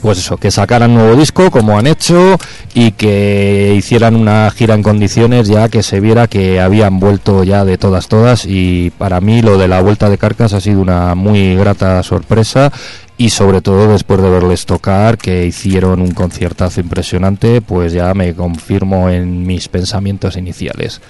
pues 0.00 0.18
eso, 0.18 0.36
que 0.36 0.50
sacaran 0.50 0.94
nuevo 0.94 1.16
disco 1.16 1.50
como 1.50 1.78
han 1.78 1.86
hecho 1.86 2.38
y 2.74 2.92
que 2.92 3.74
hicieran 3.76 4.16
una 4.16 4.50
gira 4.50 4.74
en 4.74 4.82
condiciones 4.82 5.48
ya 5.48 5.68
que 5.68 5.82
se 5.82 6.00
viera 6.00 6.26
que 6.26 6.60
habían 6.60 7.00
vuelto 7.00 7.44
ya 7.44 7.64
de 7.64 7.78
todas 7.78 8.08
todas 8.08 8.44
y 8.46 8.90
para 8.98 9.20
mí 9.20 9.42
lo 9.42 9.58
de 9.58 9.68
la 9.68 9.80
vuelta 9.80 10.08
de 10.08 10.18
Carcas 10.18 10.52
ha 10.52 10.60
sido 10.60 10.80
una 10.80 11.14
muy 11.14 11.54
grata 11.56 12.02
sorpresa 12.02 12.72
y 13.16 13.30
sobre 13.30 13.60
todo 13.60 13.92
después 13.92 14.22
de 14.22 14.30
verles 14.30 14.66
tocar 14.66 15.18
que 15.18 15.46
hicieron 15.46 16.00
un 16.00 16.12
conciertazo 16.12 16.80
impresionante 16.80 17.60
pues 17.60 17.92
ya 17.92 18.14
me 18.14 18.34
confirmo 18.34 19.10
en 19.10 19.46
mis 19.46 19.68
pensamientos 19.68 20.36
iniciales. 20.36 21.00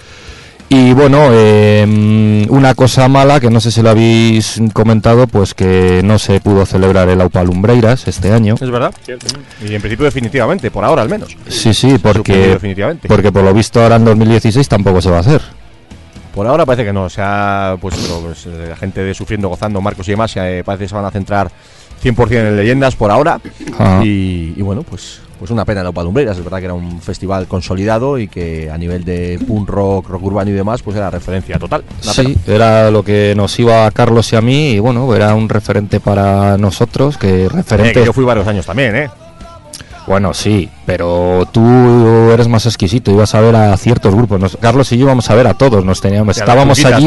Y 0.72 0.92
bueno, 0.92 1.30
eh, 1.32 2.46
una 2.48 2.76
cosa 2.76 3.08
mala 3.08 3.40
que 3.40 3.50
no 3.50 3.58
sé 3.58 3.72
si 3.72 3.82
lo 3.82 3.90
habéis 3.90 4.62
comentado, 4.72 5.26
pues 5.26 5.52
que 5.52 6.00
no 6.04 6.16
se 6.20 6.38
pudo 6.40 6.64
celebrar 6.64 7.08
el 7.08 7.20
Aupa 7.20 7.42
Lumbreiras 7.42 8.06
este 8.06 8.32
año. 8.32 8.54
¿Es 8.54 8.70
verdad? 8.70 8.94
Y 9.08 9.74
en 9.74 9.80
principio 9.80 10.04
definitivamente, 10.04 10.70
por 10.70 10.84
ahora 10.84 11.02
al 11.02 11.08
menos. 11.08 11.36
Sí, 11.48 11.74
sí, 11.74 11.98
porque, 12.00 12.36
definitivamente. 12.36 13.08
porque 13.08 13.32
por 13.32 13.42
lo 13.42 13.52
visto 13.52 13.82
ahora 13.82 13.96
en 13.96 14.04
2016 14.04 14.68
tampoco 14.68 15.02
se 15.02 15.10
va 15.10 15.16
a 15.16 15.20
hacer. 15.20 15.42
Por 16.32 16.46
ahora 16.46 16.64
parece 16.64 16.84
que 16.84 16.92
no, 16.92 17.02
o 17.02 17.10
sea, 17.10 17.76
pues, 17.80 17.96
eso, 17.96 18.22
pues, 18.24 18.46
eh, 18.46 18.66
la 18.68 18.76
gente 18.76 19.02
de 19.02 19.12
Sufriendo, 19.12 19.48
Gozando, 19.48 19.80
Marcos 19.80 20.06
y 20.06 20.12
demás, 20.12 20.32
eh, 20.36 20.62
parece 20.64 20.84
que 20.84 20.88
se 20.88 20.94
van 20.94 21.04
a 21.04 21.10
centrar 21.10 21.50
100% 22.00 22.46
en 22.46 22.56
leyendas 22.56 22.94
por 22.94 23.10
ahora. 23.10 23.40
Ah. 23.76 24.02
Y, 24.04 24.54
y 24.56 24.62
bueno, 24.62 24.84
pues 24.84 25.20
pues 25.40 25.50
una 25.50 25.64
pena 25.64 25.82
la 25.82 25.90
Palumbreras, 25.90 26.36
es 26.36 26.44
verdad 26.44 26.58
que 26.58 26.66
era 26.66 26.74
un 26.74 27.00
festival 27.00 27.48
consolidado 27.48 28.18
y 28.18 28.28
que 28.28 28.70
a 28.70 28.76
nivel 28.76 29.06
de 29.06 29.40
punk 29.48 29.70
rock, 29.70 30.10
rock 30.10 30.22
urbano 30.22 30.50
y 30.50 30.52
demás, 30.52 30.82
pues 30.82 30.98
era 30.98 31.08
referencia 31.08 31.58
total. 31.58 31.82
Sí, 32.00 32.22
pena. 32.22 32.36
era 32.46 32.90
lo 32.90 33.02
que 33.02 33.32
nos 33.34 33.58
iba 33.58 33.86
a 33.86 33.90
Carlos 33.90 34.30
y 34.34 34.36
a 34.36 34.42
mí 34.42 34.72
y 34.72 34.78
bueno, 34.80 35.12
era 35.16 35.34
un 35.34 35.48
referente 35.48 35.98
para 35.98 36.58
nosotros, 36.58 37.16
que 37.16 37.44
Eh, 37.46 37.48
referente... 37.48 38.00
que 38.00 38.04
yo 38.04 38.12
fui 38.12 38.22
varios 38.24 38.46
años 38.46 38.66
también, 38.66 38.94
¿eh? 38.94 39.10
Bueno, 40.10 40.34
sí, 40.34 40.68
pero 40.86 41.46
tú 41.52 41.62
eres 42.32 42.48
más 42.48 42.66
exquisito, 42.66 43.12
ibas 43.12 43.32
a 43.36 43.40
ver 43.40 43.54
a 43.54 43.76
ciertos 43.76 44.12
grupos. 44.12 44.40
Nos- 44.40 44.56
Carlos 44.56 44.90
y 44.90 44.98
yo 44.98 45.04
íbamos 45.04 45.30
a 45.30 45.36
ver 45.36 45.46
a 45.46 45.54
todos, 45.54 45.84
nos 45.84 46.00
teníamos, 46.00 46.36
Y 46.36 46.40
estábamos 46.40 46.78
allí, 46.96 47.06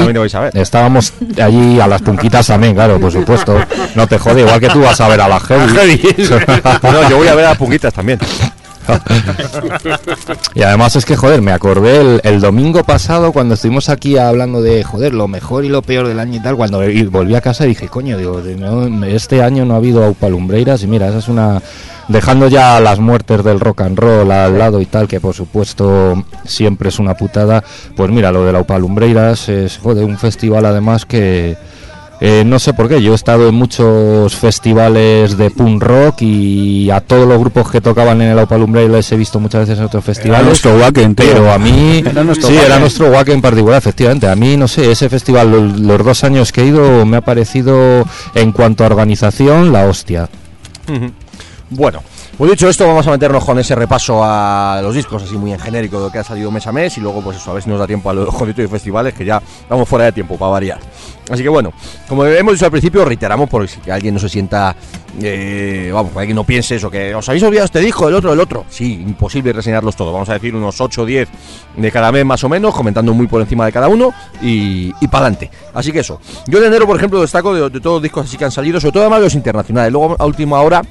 estábamos 0.54 1.14
allí 1.38 1.82
a 1.82 1.88
las 1.88 2.02
punquitas 2.02 2.48
también, 2.48 2.74
claro, 2.76 3.02
por 3.02 3.12
supuesto. 3.12 3.58
No 3.96 4.08
te 4.08 4.18
jode, 4.18 4.40
igual 4.40 4.58
que 4.62 4.70
tú 4.70 4.80
vas 4.80 5.02
a 5.02 5.10
ver 5.10 5.20
a 5.20 5.28
la 5.28 5.38
heavy. 5.42 6.16
no, 6.82 7.10
yo 7.10 7.18
voy 7.18 7.28
a 7.28 7.36
ver 7.36 7.44
a 7.44 7.50
las 7.50 7.58
punquitas 7.58 7.94
también. 7.94 8.20
Y 10.56 10.62
además 10.62 10.96
es 10.96 11.06
que, 11.06 11.16
joder, 11.16 11.42
me 11.42 11.52
acordé 11.52 12.20
el, 12.24 12.42
domingo 12.42 12.84
pasado 12.84 13.32
cuando 13.32 13.56
estuvimos 13.56 13.90
aquí 13.90 14.18
hablando 14.18 14.62
de, 14.62 14.84
joder, 14.84 15.14
lo 15.14 15.28
mejor 15.28 15.66
y 15.66 15.70
lo 15.70 15.82
peor 15.82 16.08
del 16.08 16.20
año 16.20 16.38
y 16.38 16.40
tal, 16.42 16.56
cuando 16.56 16.82
volví 17.10 17.36
a 17.36 17.42
casa 17.42 17.64
dije, 17.66 17.88
coño, 17.88 18.18
digo, 18.18 18.42
no, 18.58 19.06
este 19.06 19.42
año 19.42 19.66
no 19.66 19.74
ha 19.74 19.78
habido 19.78 20.04
Aupalumbreiras 20.04 20.84
y 20.84 20.88
mira, 20.88 21.08
esa 21.08 21.20
es 21.20 21.28
una... 21.28 21.62
Dejando 22.10 22.50
ya 22.50 22.82
las 22.82 23.00
muertes 23.00 23.46
del 23.46 23.62
rock 23.62 23.82
and 23.82 23.98
roll 23.98 24.30
al 24.30 24.60
lado 24.60 24.82
y 24.82 24.86
tal, 24.86 25.08
que 25.08 25.22
por 25.22 25.34
supuesto 25.34 26.22
siempre 26.44 26.90
es 26.90 27.00
una 27.00 27.16
putada, 27.16 27.64
pues 27.96 28.12
mira, 28.12 28.30
lo 28.30 28.44
de 28.44 28.52
la 28.52 28.60
Aupalumbreiras 28.60 29.48
es, 29.48 29.78
joder, 29.78 30.04
un 30.04 30.18
festival 30.18 30.66
además 30.66 31.06
que 31.06 31.56
Eh, 32.22 32.44
no 32.46 32.58
sé 32.60 32.74
por 32.74 32.88
qué, 32.88 33.02
yo 33.02 33.12
he 33.12 33.16
estado 33.16 33.50
en 33.50 33.56
muchos 33.56 34.34
festivales 34.36 35.36
de 35.36 35.50
punk 35.50 35.84
rock 35.84 36.22
y 36.22 36.90
a 36.90 37.02
todos 37.02 37.28
los 37.28 37.38
grupos 37.38 37.70
que 37.70 37.82
tocaban 37.82 38.22
en 38.22 38.30
el 38.30 38.40
Opalumbre 38.40 38.88
les 38.88 39.12
he 39.12 39.18
visto 39.18 39.42
muchas 39.42 39.62
veces 39.62 39.80
en 39.80 39.86
otros 39.86 40.06
festivales. 40.06 40.46
nuestro 40.46 40.78
Wacken, 40.78 41.16
pero 41.16 41.52
a 41.52 41.58
mí, 41.58 42.02
Era 42.06 42.24
nuestro 42.24 42.48
sí, 42.48 42.54
Wacken. 42.54 42.72
era 42.72 42.80
nuestro 42.80 43.08
Wacken 43.10 43.34
en 43.36 43.42
particular, 43.42 43.78
efectivamente. 43.78 44.28
A 44.30 44.36
mí, 44.38 44.56
no 44.56 44.70
sé, 44.70 44.90
ese 44.90 45.10
festival, 45.10 45.52
lo- 45.52 45.62
los, 45.98 46.06
dos 46.06 46.24
años 46.24 46.52
que 46.54 46.62
he 46.62 46.68
ido, 46.68 47.06
me 47.06 47.18
ha 47.18 47.22
parecido, 47.22 48.06
en 48.36 48.52
cuanto 48.54 48.84
a 48.84 48.88
organización, 48.88 49.74
la 49.74 49.86
hostia. 49.86 50.30
Bueno, 51.76 52.04
pues 52.38 52.52
dicho 52.52 52.70
esto, 52.70 52.86
vamos 52.86 53.08
a 53.08 53.12
meternos 53.12 53.44
con 53.44 53.58
ese 53.58 53.74
repaso 53.74 54.22
a 54.24 54.80
los 54.84 54.94
discos, 54.94 55.24
así 55.24 55.36
muy 55.36 55.52
en 55.52 55.60
genérico, 55.60 55.98
de 55.98 56.06
lo 56.06 56.12
que 56.12 56.20
ha 56.20 56.24
salido 56.24 56.52
mes 56.52 56.68
a 56.68 56.72
mes, 56.72 56.96
y 57.00 57.02
luego, 57.02 57.22
pues 57.22 57.38
eso, 57.38 57.50
a 57.50 57.56
ver 57.56 57.64
si 57.64 57.70
nos 57.70 57.80
da 57.80 57.88
tiempo 57.88 58.12
a 58.12 58.14
los 58.14 58.30
joditos 58.34 58.64
y 58.64 58.68
festivales, 58.68 59.16
que 59.16 59.26
ya 59.26 59.42
vamos 59.68 59.90
fuera 59.90 60.06
de 60.06 60.12
tiempo, 60.12 60.38
para 60.38 60.52
variar. 60.52 60.80
Así 61.32 61.42
que 61.42 61.50
bueno, 61.50 61.74
como 62.08 62.26
hemos 62.26 62.54
dicho 62.54 62.66
al 62.66 62.72
principio, 62.72 63.04
reiteramos, 63.06 63.50
por 63.50 63.68
si 63.68 63.90
alguien 63.90 64.14
no 64.14 64.20
se 64.20 64.30
sienta, 64.30 64.76
eh, 65.20 65.90
vamos, 65.92 66.12
que 66.14 66.34
no 66.34 66.44
piense 66.44 66.76
eso, 66.76 66.92
que 66.92 67.16
os 67.16 67.28
habéis 67.28 67.44
olvidado 67.44 67.66
este 67.66 67.80
disco, 67.80 68.08
el 68.08 68.14
otro, 68.14 68.32
el 68.34 68.40
otro. 68.40 68.66
Sí, 68.70 69.02
imposible 69.02 69.52
reseñarlos 69.52 69.96
todos, 69.96 70.14
vamos 70.14 70.30
a 70.30 70.34
decir 70.34 70.54
unos 70.54 70.80
8 70.80 71.02
o 71.02 71.06
10 71.08 71.30
de 71.78 71.92
cada 71.92 72.12
mes 72.12 72.24
más 72.24 72.44
o 72.44 72.50
menos, 72.50 72.76
comentando 72.76 73.16
muy 73.16 73.26
por 73.26 73.42
encima 73.42 73.66
de 73.66 73.72
cada 73.72 73.88
uno, 73.88 74.14
y, 74.44 74.94
y 75.02 75.08
para 75.08 75.26
adelante. 75.26 75.50
Así 75.74 75.92
que 75.92 76.02
eso, 76.02 76.22
yo 76.46 76.60
de 76.60 76.68
enero, 76.68 76.86
por 76.86 76.98
ejemplo, 76.98 77.20
destaco 77.20 77.56
de, 77.56 77.68
de 77.68 77.80
todos 77.80 77.96
los 77.96 78.04
discos 78.04 78.28
así 78.28 78.38
que 78.38 78.46
han 78.46 78.52
salido, 78.52 78.80
sobre 78.80 78.92
todo 78.92 79.04
además 79.04 79.22
los 79.22 79.34
internacionales, 79.34 79.92
luego 79.92 80.16
a 80.20 80.26
última 80.26 80.62
hora 80.62 80.84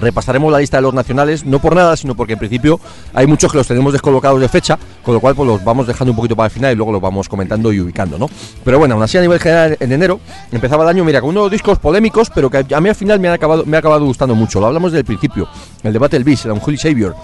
repasaremos 0.00 0.52
la 0.52 0.58
lista 0.58 0.78
de 0.78 0.82
los 0.82 0.94
nacionales, 0.94 1.44
no 1.44 1.58
por 1.58 1.74
nada, 1.74 1.96
sino 1.96 2.14
porque 2.14 2.34
en 2.34 2.38
principio 2.38 2.80
hay 3.14 3.26
muchos 3.26 3.50
que 3.50 3.58
los 3.58 3.66
tenemos 3.66 3.92
descolocados 3.92 4.40
de 4.40 4.48
fecha, 4.48 4.78
con 5.02 5.14
lo 5.14 5.20
cual 5.20 5.34
pues 5.34 5.46
los 5.46 5.64
vamos 5.64 5.86
dejando 5.86 6.12
un 6.12 6.16
poquito 6.16 6.36
para 6.36 6.46
el 6.46 6.50
final 6.50 6.72
y 6.72 6.76
luego 6.76 6.92
los 6.92 7.00
vamos 7.00 7.28
comentando 7.28 7.72
y 7.72 7.80
ubicando, 7.80 8.18
¿no? 8.18 8.28
Pero 8.64 8.78
bueno, 8.78 8.94
aún 8.94 9.02
así 9.02 9.18
a 9.18 9.20
nivel 9.20 9.38
general 9.38 9.76
en 9.78 9.92
enero 9.92 10.20
empezaba 10.52 10.84
el 10.84 10.90
año, 10.90 11.04
mira, 11.04 11.20
con 11.20 11.30
unos 11.30 11.50
discos 11.50 11.78
polémicos, 11.78 12.30
pero 12.34 12.50
que 12.50 12.64
a 12.74 12.80
mí 12.80 12.88
al 12.88 12.94
final 12.94 13.20
me 13.20 13.28
ha 13.28 13.34
acabado, 13.34 13.64
me 13.66 13.76
ha 13.76 13.80
acabado 13.80 14.04
gustando 14.04 14.34
mucho. 14.34 14.60
Lo 14.60 14.66
hablamos 14.66 14.92
desde 14.92 15.00
el 15.00 15.06
principio, 15.06 15.48
el 15.82 15.92
debate 15.92 16.16
del 16.16 16.24
Beast, 16.24 16.46
el 16.46 16.52
Unholy 16.52 16.76
Savior, 16.76 17.14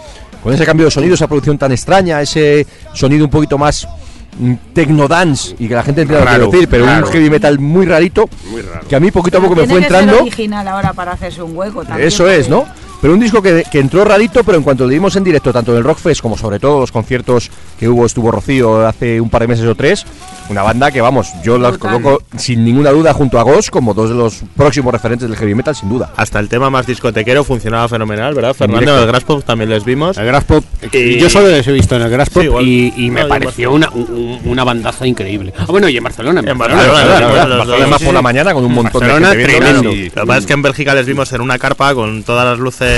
con 0.42 0.52
ese 0.52 0.64
cambio 0.64 0.86
de 0.86 0.90
sonido, 0.90 1.14
esa 1.14 1.26
producción 1.26 1.58
tan 1.58 1.72
extraña, 1.72 2.20
ese 2.20 2.66
sonido 2.94 3.24
un 3.24 3.30
poquito 3.30 3.58
más 3.58 3.86
mm, 4.38 4.52
techno 4.72 5.08
dance 5.08 5.54
y 5.58 5.68
que 5.68 5.74
la 5.74 5.82
gente 5.82 6.02
entienda 6.02 6.38
lo 6.38 6.50
que 6.50 6.56
decir, 6.56 6.68
pero 6.68 6.86
raro. 6.86 7.06
un 7.06 7.12
heavy 7.12 7.30
metal 7.30 7.58
muy 7.58 7.86
rarito, 7.86 8.28
Muy 8.50 8.62
raro. 8.62 8.86
que 8.88 8.96
a 8.96 9.00
mí 9.00 9.10
poquito 9.10 9.38
a 9.38 9.40
poco 9.40 9.54
me 9.56 9.62
Tiene 9.66 9.72
fue 9.74 9.82
que 9.82 9.88
ser 9.88 10.00
entrando. 10.00 10.22
original 10.22 10.68
ahora 10.68 10.92
para 10.92 11.12
hacerse 11.12 11.42
un 11.42 11.56
hueco 11.56 11.84
también. 11.84 12.08
Eso 12.08 12.28
es, 12.28 12.48
¿no? 12.48 12.66
Pero 13.02 13.12
un 13.14 13.20
disco 13.20 13.42
que, 13.42 13.64
que 13.70 13.80
entró 13.80 14.04
rarito, 14.04 14.42
pero 14.44 14.56
en 14.56 14.64
cuanto 14.64 14.84
lo 14.84 14.90
vimos 14.90 15.14
en 15.16 15.24
directo, 15.24 15.52
tanto 15.52 15.72
en 15.72 15.78
el 15.78 15.84
Rockfest 15.84 16.20
como 16.22 16.38
sobre 16.38 16.58
todo 16.60 16.80
los 16.80 16.92
conciertos 16.92 17.50
que 17.78 17.88
hubo, 17.88 18.06
estuvo 18.06 18.30
Rocío 18.30 18.86
hace 18.86 19.20
un 19.20 19.28
par 19.28 19.42
de 19.42 19.48
meses 19.48 19.66
o 19.66 19.74
tres, 19.74 20.06
una 20.48 20.62
banda 20.62 20.90
que, 20.92 21.00
vamos, 21.00 21.28
yo 21.44 21.58
las 21.58 21.78
coloco 21.78 22.22
sin 22.36 22.64
ninguna 22.64 22.90
duda 22.90 23.12
junto 23.12 23.40
a 23.40 23.42
Ghost 23.42 23.70
como 23.70 23.92
dos 23.92 24.08
de 24.10 24.14
los 24.14 24.42
próximos 24.56 24.92
referentes 24.92 25.28
del 25.28 25.36
heavy 25.36 25.54
metal, 25.54 25.74
sin 25.74 25.88
duda. 25.88 26.12
Hasta 26.16 26.38
el 26.38 26.48
tema 26.48 26.70
más 26.70 26.86
discotequero 26.86 27.42
funcionaba 27.42 27.88
fenomenal, 27.88 28.34
¿verdad? 28.34 28.54
Fernando, 28.54 29.00
el 29.00 29.06
Graspop 29.08 29.42
también 29.44 29.68
les 29.70 29.84
vimos. 29.84 30.16
El 30.16 30.26
Graspop, 30.26 30.64
Y- 30.92 31.18
yo 31.18 31.28
solo 31.28 31.48
les 31.48 31.66
he 31.66 31.72
visto 31.72 31.96
en 31.96 32.02
el 32.02 32.10
Graspop 32.10 32.42
Sí, 32.42 32.48
y, 32.96 33.06
y 33.06 33.10
me 33.10 33.22
No, 33.22 33.28
pareció 33.28 33.72
una, 33.72 33.90
un- 33.90 34.40
una 34.44 34.62
bandaza 34.62 35.06
increíble. 35.08 35.52
Ah, 35.58 35.64
bueno, 35.68 35.88
y 35.88 35.96
en 35.96 36.04
Barcelona. 36.04 36.40
En, 36.40 36.48
En 36.48 36.58
Barcelona, 36.58 36.86
Barcelona, 36.92 37.26
Barcelona, 37.26 37.56
Barcelona, 37.56 37.84
sí, 37.98 38.04
por 38.04 38.10
sí. 38.10 38.14
la 38.14 38.22
mañana 38.22 38.54
con 38.54 38.64
un 38.64 38.72
montón 38.74 39.00
Barcelona, 39.00 39.30
de 39.30 39.36
gente 39.36 39.52
tremendo. 39.56 39.82
Lo 39.82 39.90
que 40.22 40.26
pasa 40.26 40.38
es 40.38 40.46
que 40.46 40.52
en 40.52 40.62
Bélgica 40.62 40.94
les 40.94 41.06
vimos 41.06 41.32
en 41.32 41.40
una 41.40 41.58
carpa 41.58 41.94
con 41.94 42.22
todas 42.22 42.44
las 42.44 42.58
luces 42.60 42.91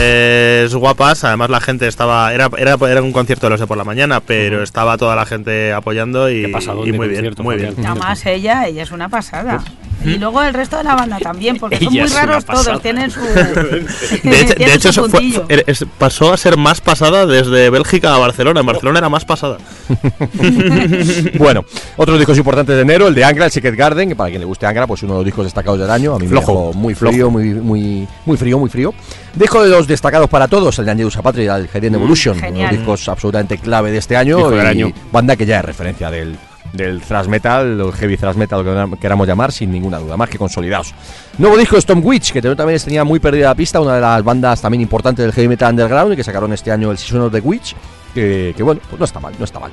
guapas. 0.74 1.24
Además, 1.24 1.50
la 1.50 1.60
gente 1.60 1.86
estaba. 1.86 2.32
Era, 2.32 2.48
era, 2.58 2.76
era 2.88 3.02
un 3.02 3.12
concierto 3.12 3.46
de 3.46 3.50
los 3.50 3.60
de 3.60 3.66
por 3.66 3.76
la 3.76 3.84
mañana, 3.84 4.20
pero 4.20 4.62
estaba 4.62 4.96
toda 4.96 5.16
la 5.16 5.26
gente 5.26 5.72
apoyando 5.72 6.30
y, 6.30 6.46
muy 6.92 7.08
bien. 7.08 7.34
Muy 7.38 7.56
bien. 7.56 7.74
Además 7.84 8.24
ella, 8.26 8.66
ella 8.66 8.82
es 8.82 8.90
una 8.90 9.08
pasada. 9.08 9.62
Y 10.04 10.18
luego 10.18 10.42
el 10.42 10.52
resto 10.52 10.76
de 10.76 10.84
la 10.84 10.96
banda 10.96 11.18
también, 11.18 11.56
porque 11.56 11.78
son 11.78 11.94
muy 11.94 12.06
raros 12.08 12.44
todos, 12.44 12.82
tienen 12.82 13.10
su... 13.10 13.20
De 14.22 14.40
hecho, 14.40 14.54
de 14.54 14.74
hecho 14.74 14.92
su 14.92 15.08
fue- 15.08 15.32
es- 15.66 15.86
pasó 15.96 16.30
a 16.30 16.36
ser 16.36 16.58
más 16.58 16.82
pasada 16.82 17.24
desde 17.24 17.70
Bélgica 17.70 18.14
a 18.14 18.18
Barcelona. 18.18 18.60
En 18.60 18.66
Barcelona 18.66 18.98
era 18.98 19.08
más 19.08 19.24
pasada. 19.24 19.56
bueno, 21.38 21.64
otros 21.96 22.18
discos 22.18 22.36
importantes 22.36 22.76
de 22.76 22.82
enero, 22.82 23.08
el 23.08 23.14
de 23.14 23.24
Angra, 23.24 23.46
el 23.46 23.50
Secret 23.50 23.76
Garden, 23.76 24.10
que 24.10 24.16
para 24.16 24.28
quien 24.28 24.40
le 24.40 24.46
guste 24.46 24.66
Angra, 24.66 24.86
pues 24.86 25.02
uno 25.02 25.14
de 25.14 25.18
los 25.20 25.24
discos 25.24 25.44
destacados 25.46 25.80
del 25.80 25.90
año. 25.90 26.14
A 26.14 26.18
mí 26.18 26.26
Flojo, 26.26 26.52
me 26.52 26.58
dejó 26.64 26.72
muy 26.74 26.94
frío, 26.94 27.30
muy, 27.30 27.54
muy, 27.54 28.06
muy 28.26 28.36
frío, 28.36 28.58
muy 28.58 28.68
frío. 28.68 28.92
Disco 29.34 29.62
de 29.62 29.70
los 29.70 29.83
destacados 29.86 30.28
para 30.28 30.48
todos, 30.48 30.78
el 30.78 30.84
de 30.84 30.90
Angelus 30.92 31.16
Patria, 31.16 31.56
el 31.56 31.68
Hidden 31.72 31.94
Evolution, 31.94 32.36
uno 32.36 32.42
de 32.46 32.52
genial. 32.52 32.68
los 32.70 32.78
discos 32.78 33.08
absolutamente 33.08 33.58
clave 33.58 33.90
de 33.90 33.98
este 33.98 34.16
año. 34.16 34.38
Y. 34.72 34.94
Banda 35.12 35.36
que 35.36 35.46
ya 35.46 35.58
es 35.60 35.64
referencia 35.64 36.10
del, 36.10 36.36
del 36.72 37.00
thrash 37.02 37.26
metal, 37.26 37.80
o 37.80 37.92
heavy 37.92 38.16
thrash 38.16 38.36
metal, 38.36 38.64
lo 38.64 38.90
que 38.90 38.98
queramos 38.98 39.26
llamar, 39.26 39.52
sin 39.52 39.70
ninguna 39.70 39.98
duda, 39.98 40.16
más 40.16 40.28
que 40.28 40.38
consolidados. 40.38 40.94
Nuevo 41.38 41.56
disco 41.56 41.76
de 41.76 41.80
Storm 41.80 42.04
Witch, 42.04 42.32
que 42.32 42.42
también 42.42 42.78
tenía 42.80 43.04
muy 43.04 43.20
perdida 43.20 43.48
la 43.48 43.54
pista, 43.54 43.80
una 43.80 43.94
de 43.96 44.00
las 44.00 44.22
bandas 44.24 44.60
también 44.60 44.80
importantes 44.82 45.24
del 45.24 45.32
heavy 45.32 45.48
metal 45.48 45.70
underground, 45.70 46.12
y 46.12 46.16
que 46.16 46.24
sacaron 46.24 46.52
este 46.52 46.70
año 46.72 46.90
el 46.90 46.98
Season 46.98 47.20
of 47.22 47.32
the 47.32 47.40
Witch, 47.40 47.74
que, 48.14 48.52
que 48.56 48.62
bueno, 48.62 48.80
pues 48.88 48.98
no 48.98 49.04
está 49.04 49.20
mal, 49.20 49.34
no 49.38 49.44
está 49.44 49.58
mal. 49.60 49.70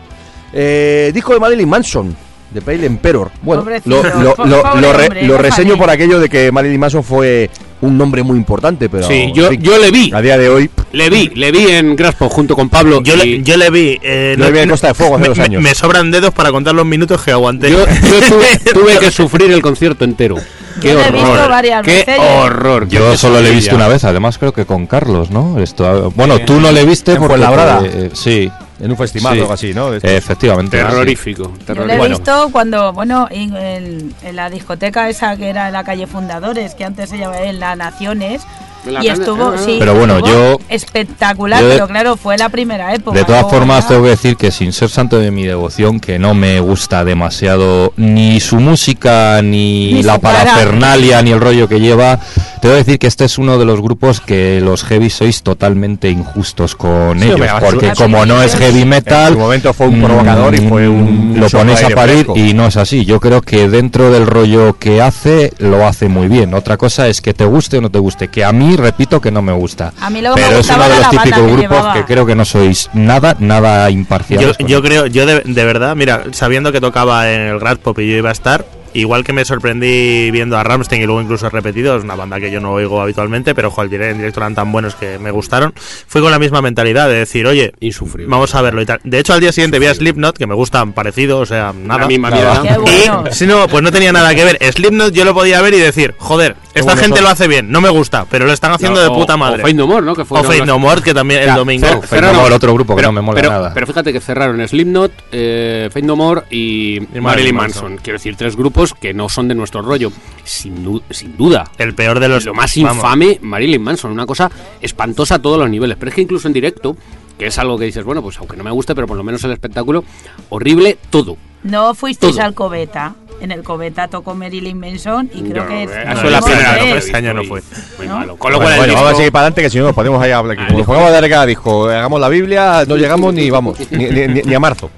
Eh, 0.53 1.12
disco 1.14 1.34
de 1.34 1.39
Marilyn 1.39 1.70
Manson, 1.70 2.16
de 2.51 2.62
Pale 2.62 2.86
Emperor. 2.86 3.32
Bueno, 3.41 3.64
Pobrecito, 3.64 4.03
lo, 4.20 4.36
lo- 4.45 4.93
re- 4.93 5.38
reseño 5.38 5.78
por 5.78 5.89
aquello 5.89 6.20
de 6.20 6.28
que 6.28 6.51
Marilyn 6.51 6.80
Manson 6.80 7.03
fue 7.03 7.49
un 7.82 7.97
nombre 7.97 8.23
muy 8.23 8.38
importante, 8.38 8.89
pero 8.89 9.07
Sí, 9.07 9.32
yo, 9.34 9.51
yo 9.53 9.77
le 9.79 9.91
vi. 9.91 10.11
a 10.13 10.21
día 10.21 10.38
de 10.38 10.49
hoy 10.49 10.69
Le 10.93 11.09
vi, 11.09 11.29
le 11.36 11.51
vi 11.51 11.67
en 11.69 11.95
Graspop 11.95 12.32
junto 12.32 12.55
con 12.55 12.69
Pablo. 12.69 13.01
Yo, 13.01 13.15
y 13.15 13.17
le, 13.17 13.43
yo 13.43 13.57
le 13.57 13.69
vi. 13.69 13.99
eh, 14.01 14.36
Yo 14.38 14.45
le 14.45 14.51
vi 14.51 14.59
en 14.59 14.69
Costa 14.69 14.88
de 14.89 14.93
Fuego 14.93 15.15
hace 15.15 15.21
me, 15.23 15.27
dos 15.29 15.39
años. 15.39 15.61
me 15.63 15.73
sobran 15.75 16.11
dedos 16.11 16.34
para 16.34 16.51
contar 16.51 16.75
los 16.75 16.86
minutos 16.86 17.21
que 17.23 17.32
aguanté. 17.32 17.71
yo- 17.71 17.86
yo 17.88 18.19
tuve, 18.29 18.59
tuve 18.73 18.97
que 18.99 19.11
sufrir 19.11 19.51
el 19.51 19.61
concierto 19.61 20.03
entero. 20.05 20.36
Qué 20.82 20.89
Yo 20.89 20.93
lo 20.95 21.01
he 21.05 21.11
visto 21.11 21.32
horror. 21.32 21.49
varias 21.49 21.84
Qué 21.84 21.91
veces 22.05 22.17
horror. 22.19 22.88
Yo 22.88 23.11
qué 23.11 23.17
solo 23.17 23.41
le 23.41 23.49
he 23.49 23.51
visto 23.51 23.75
una 23.75 23.88
vez, 23.88 24.03
además 24.03 24.38
creo 24.38 24.53
que 24.53 24.65
con 24.65 24.88
Carlos, 24.88 25.29
¿no? 25.29 25.59
Esto, 25.59 26.11
bueno, 26.15 26.39
tú 26.39 26.59
no 26.59 26.71
le 26.71 26.86
viste 26.86 27.11
En 27.13 27.17
porque 27.17 27.34
Fuenlabrada. 27.36 27.79
te- 27.82 28.05
eh, 28.05 28.09
sí, 28.13 28.49
en 28.82 28.91
un 28.91 28.97
festival 28.97 29.34
Sí. 29.34 29.39
o 29.39 29.41
algo 29.43 29.53
así, 29.53 29.73
¿no? 29.73 29.93
Estos. 29.93 30.09
efectivamente. 30.11 30.77
Terrorífico. 30.77 31.43
Yo 31.43 31.49
lo 31.49 31.55
he 31.55 31.65
terrorífico. 31.65 31.97
Bueno. 31.99 32.15
visto 32.17 32.49
cuando, 32.51 32.93
bueno, 32.93 33.27
en, 33.29 33.55
en- 33.55 34.13
en 34.23 34.36
la 34.36 34.49
discoteca 34.49 35.07
esa 35.09 35.38
que 35.38 35.49
era 35.49 35.67
en 35.67 35.73
la 35.73 35.84
calle 35.84 36.07
Fundadores, 36.07 36.75
que 36.75 36.84
antes 36.86 37.09
se 37.09 37.17
llamaba 37.17 37.41
en 37.43 37.59
la 37.59 37.75
Naciones, 37.75 38.41
la 38.86 39.03
y 39.03 39.09
estuvo, 39.09 39.49
ah, 39.49 39.57
sí, 39.63 39.75
Pero 39.77 39.93
bueno, 39.93 40.17
estuvo 40.17 40.32
yo- 40.34 40.57
espectacular, 40.69 41.61
yo 41.61 41.67
de- 41.67 41.73
pero 41.75 41.88
claro, 41.88 42.17
fue 42.17 42.36
la 42.38 42.49
primera 42.49 42.93
época. 42.95 43.15
De 43.17 43.23
todas 43.25 43.47
formas, 43.49 43.88
tengo 43.88 44.01
que 44.03 44.09
decir 44.09 44.36
que 44.38 44.49
sin 44.49 44.73
ser 44.73 44.89
santo 44.89 45.19
de 45.19 45.29
mi 45.29 45.43
devoción, 45.45 45.99
que 45.99 46.17
no 46.17 46.34
me 46.34 46.59
gusta 46.59 47.05
demasiado 47.05 47.93
ni 47.97 48.39
su 48.39 48.59
música, 48.59 49.41
ni, 49.43 49.93
Ni 49.93 50.03
la 50.03 50.15
su 50.15 50.21
cara. 50.21 50.39
parafernalia, 50.39 51.21
ni 51.21 51.32
el 51.32 51.39
rollo 51.39 51.67
que 51.67 51.79
lleva. 51.79 52.19
Tengo 52.62 52.76
que 52.76 52.84
decir 52.84 52.99
que 52.99 53.07
este 53.07 53.26
es 53.26 53.39
uno 53.39 53.57
de 53.57 53.66
los 53.66 53.82
grupos 53.82 54.22
que 54.22 54.62
los 54.62 54.84
heavy 54.84 55.09
sois 55.09 55.41
totalmente 55.41 56.09
injustos 56.12 56.76
con 56.76 57.20
Sí, 57.20 57.26
ellos, 57.32 57.47
porque 57.59 57.91
como 57.97 58.24
no 58.28 58.41
es 58.43 58.55
heavy 58.55 58.82
En 58.82 58.89
metal, 58.89 59.34
su 59.34 59.39
momento 59.39 59.74
fue 59.74 59.88
un 59.88 60.01
provocador 60.03 60.53
y 60.53 60.68
fue 60.70 60.88
un 60.88 61.34
mm, 61.34 61.39
lo 61.39 61.49
ponéis 61.49 61.84
a 61.84 61.89
parir 61.89 62.18
fresco. 62.18 62.34
y 62.38 62.53
no 62.53 62.68
es 62.68 62.78
así. 62.78 63.03
Yo 63.03 63.20
creo 63.20 63.41
que 63.41 63.68
dentro 63.68 64.12
del 64.12 64.28
rollo 64.28 64.78
que 64.78 65.01
hace 65.01 65.51
lo 65.57 65.88
hace 65.88 66.07
muy 66.07 66.28
bien. 66.28 66.53
Otra 66.53 66.78
cosa 66.78 67.07
es 67.07 67.20
que 67.20 67.34
te 67.34 67.45
guste 67.45 67.80
o 67.80 67.82
no 67.82 67.89
te 67.89 67.97
guste, 67.97 68.28
que 68.28 68.45
a 68.45 68.51
mí 68.51 68.76
repito 68.76 69.20
que 69.20 69.32
no 69.32 69.41
me 69.41 69.53
gusta. 69.53 69.91
A 69.99 70.12
mí 70.12 70.22
me 70.22 70.30
Pero 70.36 70.59
es 70.59 70.70
uno 70.70 70.84
de 70.84 70.95
los 70.97 71.09
típicos 71.09 71.34
que 71.39 71.41
grupos 71.41 71.62
llevaba. 71.62 71.93
que 71.95 72.05
creo 72.05 72.26
que 72.28 72.36
no 72.36 72.45
sois 72.45 72.89
nada, 72.93 73.36
nada 73.39 73.89
imparciales. 73.89 74.55
Yo, 74.68 74.82
creo, 74.84 75.07
yo 75.07 75.26
de, 75.26 75.39
de 75.43 75.66
verdad, 75.66 75.95
mira, 75.95 76.26
sabiendo 76.32 76.72
que 76.72 76.80
tocaba 76.80 77.32
en 77.32 77.41
el 77.41 77.59
Grad 77.59 77.78
Pop 77.80 77.97
y 77.99 78.07
yo 78.07 78.18
iba 78.18 78.30
a 78.30 78.34
estar, 78.34 78.66
igual 78.93 79.23
que 79.23 79.33
me 79.33 79.45
sorprendí 79.45 80.31
viendo 80.31 80.57
a 80.57 80.63
Ramstein 80.63 81.01
y 81.01 81.05
luego 81.05 81.21
incluso 81.21 81.49
repetido, 81.49 81.95
es 81.97 82.03
una 82.03 82.15
banda 82.15 82.39
que 82.39 82.51
yo 82.51 82.59
no 82.59 82.71
oigo 82.73 83.01
habitualmente, 83.01 83.53
pero 83.55 83.71
dire- 83.71 84.11
en 84.11 84.17
directo 84.17 84.39
eran 84.39 84.55
tan 84.55 84.71
buenos 84.71 84.95
que 84.95 85.17
me 85.19 85.31
gustaron, 85.31 85.73
fui 86.07 86.21
con 86.21 86.31
la 86.31 86.39
misma 86.39 86.61
mentalidad 86.61 87.07
de 87.07 87.15
decir, 87.15 87.45
oye, 87.47 87.73
Insufrible. 87.79 88.29
vamos 88.29 88.53
a 88.55 88.61
verlo 88.61 88.81
y 88.81 88.85
tal. 88.85 88.99
De 89.03 89.19
hecho, 89.19 89.33
al 89.33 89.39
día 89.41 89.51
siguiente 89.51 89.79
vi 89.79 89.87
a 89.87 89.93
Slipknot, 89.93 90.37
que 90.37 90.47
me 90.47 90.55
gustan 90.55 90.93
parecido, 90.93 91.39
o 91.39 91.45
sea, 91.45 91.73
nada. 91.73 92.01
La 92.01 92.07
misma 92.07 92.29
Nada. 92.29 92.61
mierda. 92.61 92.75
Qué 92.75 92.79
bueno. 92.79 93.23
Y 93.31 93.33
si 93.33 93.47
no, 93.47 93.67
pues 93.67 93.83
no 93.83 93.91
tenía 93.91 94.11
nada 94.11 94.33
que 94.35 94.43
ver. 94.43 94.57
Slipknot 94.73 95.13
yo 95.13 95.25
lo 95.25 95.33
podía 95.33 95.61
ver 95.61 95.73
y 95.73 95.79
decir, 95.79 96.15
joder, 96.17 96.55
esta 96.73 96.95
gente 96.95 97.17
son. 97.17 97.25
lo 97.25 97.29
hace 97.31 97.47
bien, 97.47 97.69
no 97.71 97.81
me 97.81 97.89
gusta, 97.89 98.25
pero 98.29 98.45
lo 98.45 98.53
están 98.53 98.71
haciendo 98.71 98.99
de 99.01 99.07
O- 99.07 99.13
puta 99.13 99.35
madre. 99.37 99.63
O 99.63 99.65
Fate 99.65 99.73
No 99.73 99.87
More, 99.87 100.05
¿no? 100.05 100.15
Que 100.15 100.21
O 100.21 100.25
fueron 100.25 100.47
Fate 100.51 100.65
No 100.65 100.79
More, 100.79 101.01
que 101.01 101.13
también 101.13 101.43
Ya, 101.43 101.49
el 101.51 101.55
domingo. 101.55 101.85
Fate 101.87 102.07
cerraron- 102.07 102.33
No 102.35 102.41
More, 102.43 102.55
otro 102.55 102.73
grupo 102.73 102.93
que 102.95 103.01
pero, 103.01 103.09
no 103.09 103.13
me 103.13 103.21
mola 103.21 103.35
pero- 103.41 103.51
nada. 103.51 103.73
Pero 103.73 103.87
fíjate 103.87 104.13
que 104.13 104.19
cerraron 104.21 104.65
Slipknot, 104.67 105.11
eh, 105.31 105.89
Fate 105.91 106.05
No 106.05 106.15
More 106.15 106.43
y, 106.49 106.99
Marilyn 107.01 107.23
Marilyn 107.23 107.55
Manson. 107.55 107.83
Manson. 107.83 108.03
Quiero 108.03 108.17
decir, 108.17 108.35
tres 108.37 108.55
grupos 108.55 108.80
que 108.99 109.13
no 109.13 109.29
son 109.29 109.47
de 109.47 109.55
nuestro 109.55 109.82
rollo. 109.82 110.11
Sin, 110.43 110.84
du- 110.84 111.01
sin 111.09 111.38
duda. 111.38 111.69
El 111.77 111.93
peor 111.95 112.19
de 112.19 112.27
los. 112.29 112.45
lo 112.45 112.53
más 112.53 112.75
vamos. 112.77 112.95
infame, 112.97 113.39
Marilyn 113.41 113.82
Manson. 113.82 114.11
Una 114.11 114.25
cosa 114.25 114.49
espantosa 114.82 115.36
a 115.36 115.39
todos 115.39 115.57
los 115.59 115.69
niveles. 115.69 115.97
Pero 115.97 116.09
es 116.09 116.15
que 116.15 116.21
incluso 116.21 116.47
en 116.47 116.53
directo, 116.53 116.95
que 117.38 117.47
es 117.47 117.57
algo 117.59 117.77
que 117.77 117.86
dices, 117.86 118.03
bueno, 118.03 118.21
pues 118.21 118.38
aunque 118.39 118.57
no 118.57 118.63
me 118.63 118.71
guste, 118.71 118.93
pero 118.95 119.07
por 119.07 119.17
lo 119.17 119.23
menos 119.23 119.43
el 119.43 119.51
espectáculo, 119.51 120.03
horrible 120.49 120.97
todo. 121.09 121.38
No 121.63 121.93
fuisteis 121.93 122.36
Todo. 122.36 122.45
al 122.45 122.53
Cobeta. 122.55 123.13
En 123.39 123.51
el 123.51 123.63
Cobeta 123.63 124.07
tocó 124.07 124.34
Marilyn 124.36 124.79
Manson 124.79 125.29
y 125.34 125.41
creo 125.43 125.67
que... 125.67 125.84
eh, 125.84 125.89
eso 126.11 126.25
es 126.25 126.32
la 126.32 126.41
primera 126.41 126.73
tres. 126.73 126.93
vez 126.93 126.93
que 126.93 126.97
Ese 127.09 127.11
he 127.11 127.15
año 127.17 127.34
no 127.34 127.43
fue. 127.43 127.61
Muy 127.97 128.07
¿No? 128.07 128.17
malo. 128.19 128.36
Con 128.36 128.51
lo 128.51 128.59
Bueno, 128.59 128.75
cual, 128.77 128.91
vamos 128.91 129.11
a 129.13 129.15
seguir 129.15 129.32
para 129.32 129.41
adelante 129.45 129.61
que 129.63 129.69
si 129.71 129.77
no 129.79 129.86
nos 129.86 129.93
podemos 129.95 130.21
ahí 130.23 130.29
a 130.32 130.38
hablar. 130.38 130.57
Ah, 130.59 130.65
Como 130.67 130.77
nos 130.79 130.86
pongamos 130.88 131.09
a 131.09 131.13
dar 131.13 131.29
cada 131.29 131.45
disco, 131.47 131.86
hagamos 131.88 132.19
la 132.21 132.29
Biblia, 132.29 132.84
no 132.88 132.97
llegamos 132.97 133.34
ni 133.34 133.49
vamos, 133.49 133.79
ni, 133.91 134.05
ni- 134.05 134.27
ni- 134.27 134.41
ni 134.43 134.53
a 134.53 134.59
marzo. 134.59 134.89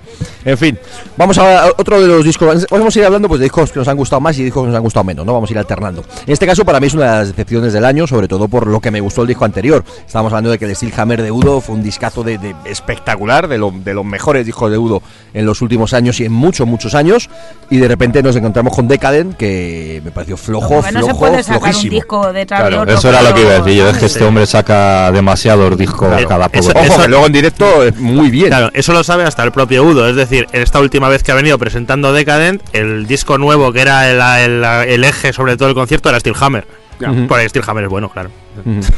En 0.46 0.58
fin, 0.58 0.78
vamos 1.18 1.38
a, 1.38 1.68
otro 1.78 2.02
de 2.02 2.08
los 2.08 2.24
discos. 2.26 2.68
Vamos 2.70 2.96
a 2.96 3.00
ir 3.00 3.06
hablando 3.06 3.28
pues, 3.28 3.40
de 3.40 3.46
discos 3.46 3.72
que 3.72 3.80
nos 3.80 3.88
han 3.88 3.96
gustado 3.98 4.20
más 4.20 4.38
y 4.38 4.44
discos 4.44 4.64
que 4.64 4.68
nos 4.68 4.76
han 4.76 4.84
gustado 4.84 5.04
menos, 5.04 5.26
¿no? 5.26 5.34
Vamos 5.34 5.50
a 5.50 5.54
ir 5.54 5.60
alternando. 5.60 6.04
En 6.26 6.34
este 6.34 6.46
caso, 6.46 6.66
para 6.66 6.80
mí 6.80 6.88
es 6.88 6.94
una 6.94 7.04
de 7.12 7.18
las 7.20 7.28
decepciones 7.30 7.72
del 7.74 7.86
año, 7.86 8.06
sobre 8.08 8.28
todo 8.28 8.48
por 8.48 8.68
lo 8.68 8.80
que 8.82 8.92
me 8.92 9.00
gustó 9.00 9.22
el 9.22 9.28
disco 9.28 9.46
anterior. 9.46 9.84
Estábamos 10.06 10.34
hablando 10.34 10.50
de 10.52 10.60
que 10.60 10.66
el 10.66 10.76
Steel 10.76 10.94
Hammer 10.98 11.22
de 11.22 11.32
Udo 11.32 11.62
fue 11.62 11.76
un 11.76 11.84
discazo 11.84 12.24
de, 12.24 12.38
de 12.38 12.56
espectacular, 12.66 13.48
de, 13.48 13.58
lo- 13.58 13.72
de 13.72 13.94
los 13.94 14.04
mejores 14.06 14.46
discos 14.46 14.70
de 14.70 14.78
Udo 14.78 15.02
en 15.34 15.46
los 15.46 15.62
últimos 15.62 15.94
años 15.94 16.20
y 16.20 16.26
en 16.26 16.32
muchos, 16.34 16.68
muchos 16.68 16.94
años. 16.96 17.30
Y 17.70 17.78
de 17.78 17.88
repente 17.88 18.22
nos 18.22 18.36
encontramos 18.36 18.76
con 18.76 18.88
Decadent, 18.88 19.36
que 19.38 20.02
me 20.04 20.12
pareció 20.12 20.36
flojo, 20.38 20.82
que 20.82 20.92
no 20.92 21.00
se 21.00 21.06
flojo, 21.06 21.20
puede 21.20 21.42
sacar 21.44 21.56
un 21.58 21.64
flojísimo. 21.70 21.94
disco 21.94 22.34
detrás 22.34 22.64
de 22.64 22.68
Claro, 22.70 22.82
otro. 22.84 22.96
eso 22.98 23.10
era 23.10 23.22
lo 23.22 23.34
que 23.34 23.42
iba 23.42 23.52
a 23.52 23.60
decir 23.60 23.74
yo. 23.78 23.90
Es 23.90 23.98
que 23.98 24.06
este 24.08 24.24
hombre 24.24 24.46
saca 24.46 25.12
demasiados 25.12 25.78
discos 25.78 26.08
Claro, 26.10 26.28
cada 26.28 26.50
poco. 26.50 26.60
eso- 26.60 26.74
Ojo, 26.94 27.02
que 27.02 27.08
luego 27.08 27.26
en 27.26 27.32
directo 27.34 27.84
es 27.84 27.96
muy 27.98 28.30
bien. 28.30 28.48
Claro, 28.50 28.70
eso 28.74 28.92
lo 28.94 29.04
sabe 29.04 29.24
hasta 29.24 29.44
el 29.44 29.52
propio 29.52 29.84
Udo. 29.84 30.03
Es 30.08 30.16
decir, 30.16 30.48
esta 30.52 30.80
última 30.80 31.10
vez 31.10 31.24
que 31.24 31.32
ha 31.32 31.36
venido 31.36 31.58
presentando 31.58 32.14
Decadent, 32.14 32.62
el 32.74 33.08
disco 33.08 33.38
nuevo 33.38 33.72
que 33.74 33.82
era 33.82 34.10
el, 34.10 34.20
el- 34.64 34.64
el 34.90 35.04
eje 35.04 35.34
sobre 35.34 35.58
todo 35.58 35.70
el 35.70 35.76
concierto 35.76 36.10
era 36.10 36.20
Steel 36.20 36.36
Hammer. 36.40 36.66
Ujú. 37.02 37.28
Por 37.28 37.42
Steel 37.42 37.66
Hammer 37.68 37.84
es 37.86 37.90
bueno, 37.90 38.08
claro. 38.10 38.30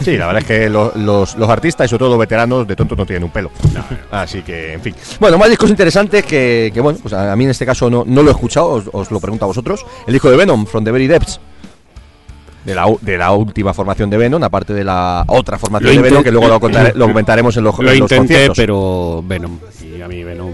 Sí, 0.03 0.18
la 0.18 0.28
verdad 0.28 0.41
es 0.41 0.47
que 0.47 0.70
lo- 0.70 0.91
los, 0.95 1.36
los 1.38 1.49
artistas 1.49 1.86
y 1.86 1.89
sobre 1.89 1.99
todo 1.99 2.10
los 2.10 2.20
veteranos 2.20 2.68
de 2.68 2.76
tonto 2.76 2.95
no 2.95 3.06
tienen 3.06 3.24
un 3.24 3.32
pelo. 3.32 3.51
Así 4.12 4.41
que, 4.41 4.74
en 4.74 4.82
fin. 4.82 4.93
Bueno, 5.20 5.38
más 5.38 5.49
discos 5.49 5.70
interesantes 5.70 6.24
que, 6.26 6.72
que, 6.74 6.82
bueno, 6.82 6.99
pues 7.01 7.14
a, 7.14 7.36
mí 7.36 7.45
en 7.45 7.51
este 7.51 7.66
caso 7.66 7.89
no, 7.89 8.03
no 8.06 8.22
lo 8.22 8.30
he 8.30 8.34
escuchado, 8.34 8.68
os, 8.70 8.84
os 8.91 9.12
lo 9.12 9.20
pregunto 9.20 9.45
a 9.45 9.47
vosotros. 9.47 9.86
El 10.06 10.14
disco 10.14 10.30
de 10.30 10.38
Venom, 10.38 10.66
From 10.66 10.84
the 10.84 10.91
Very 10.91 11.08
Depths. 11.08 11.39
De 12.66 12.74
la, 12.74 12.86
de 12.99 13.16
la 13.18 13.32
última 13.32 13.76
formación 13.76 14.10
de 14.10 14.18
Venom, 14.18 14.43
aparte 14.43 14.74
de 14.74 14.84
la 14.84 15.24
otra 15.28 15.60
formación 15.60 15.95
Lo 15.95 16.01
de 16.01 16.10
Venom, 16.10 16.24
que 16.24 16.32
luego 16.32 16.47
lo, 16.47 16.60
contaré- 16.60 16.93
lo 16.95 17.06
comentaremos 17.08 17.56
en 17.58 17.64
los, 17.64 17.76
Lo 17.78 17.91
en 17.91 17.99
los 17.99 18.12
intenté, 18.12 18.18
conciertos. 18.18 18.58
pero 18.58 19.24
Venom. 19.24 19.60
Y 19.97 20.01
a 20.01 20.08
mí 20.08 20.24
Venom. 20.24 20.51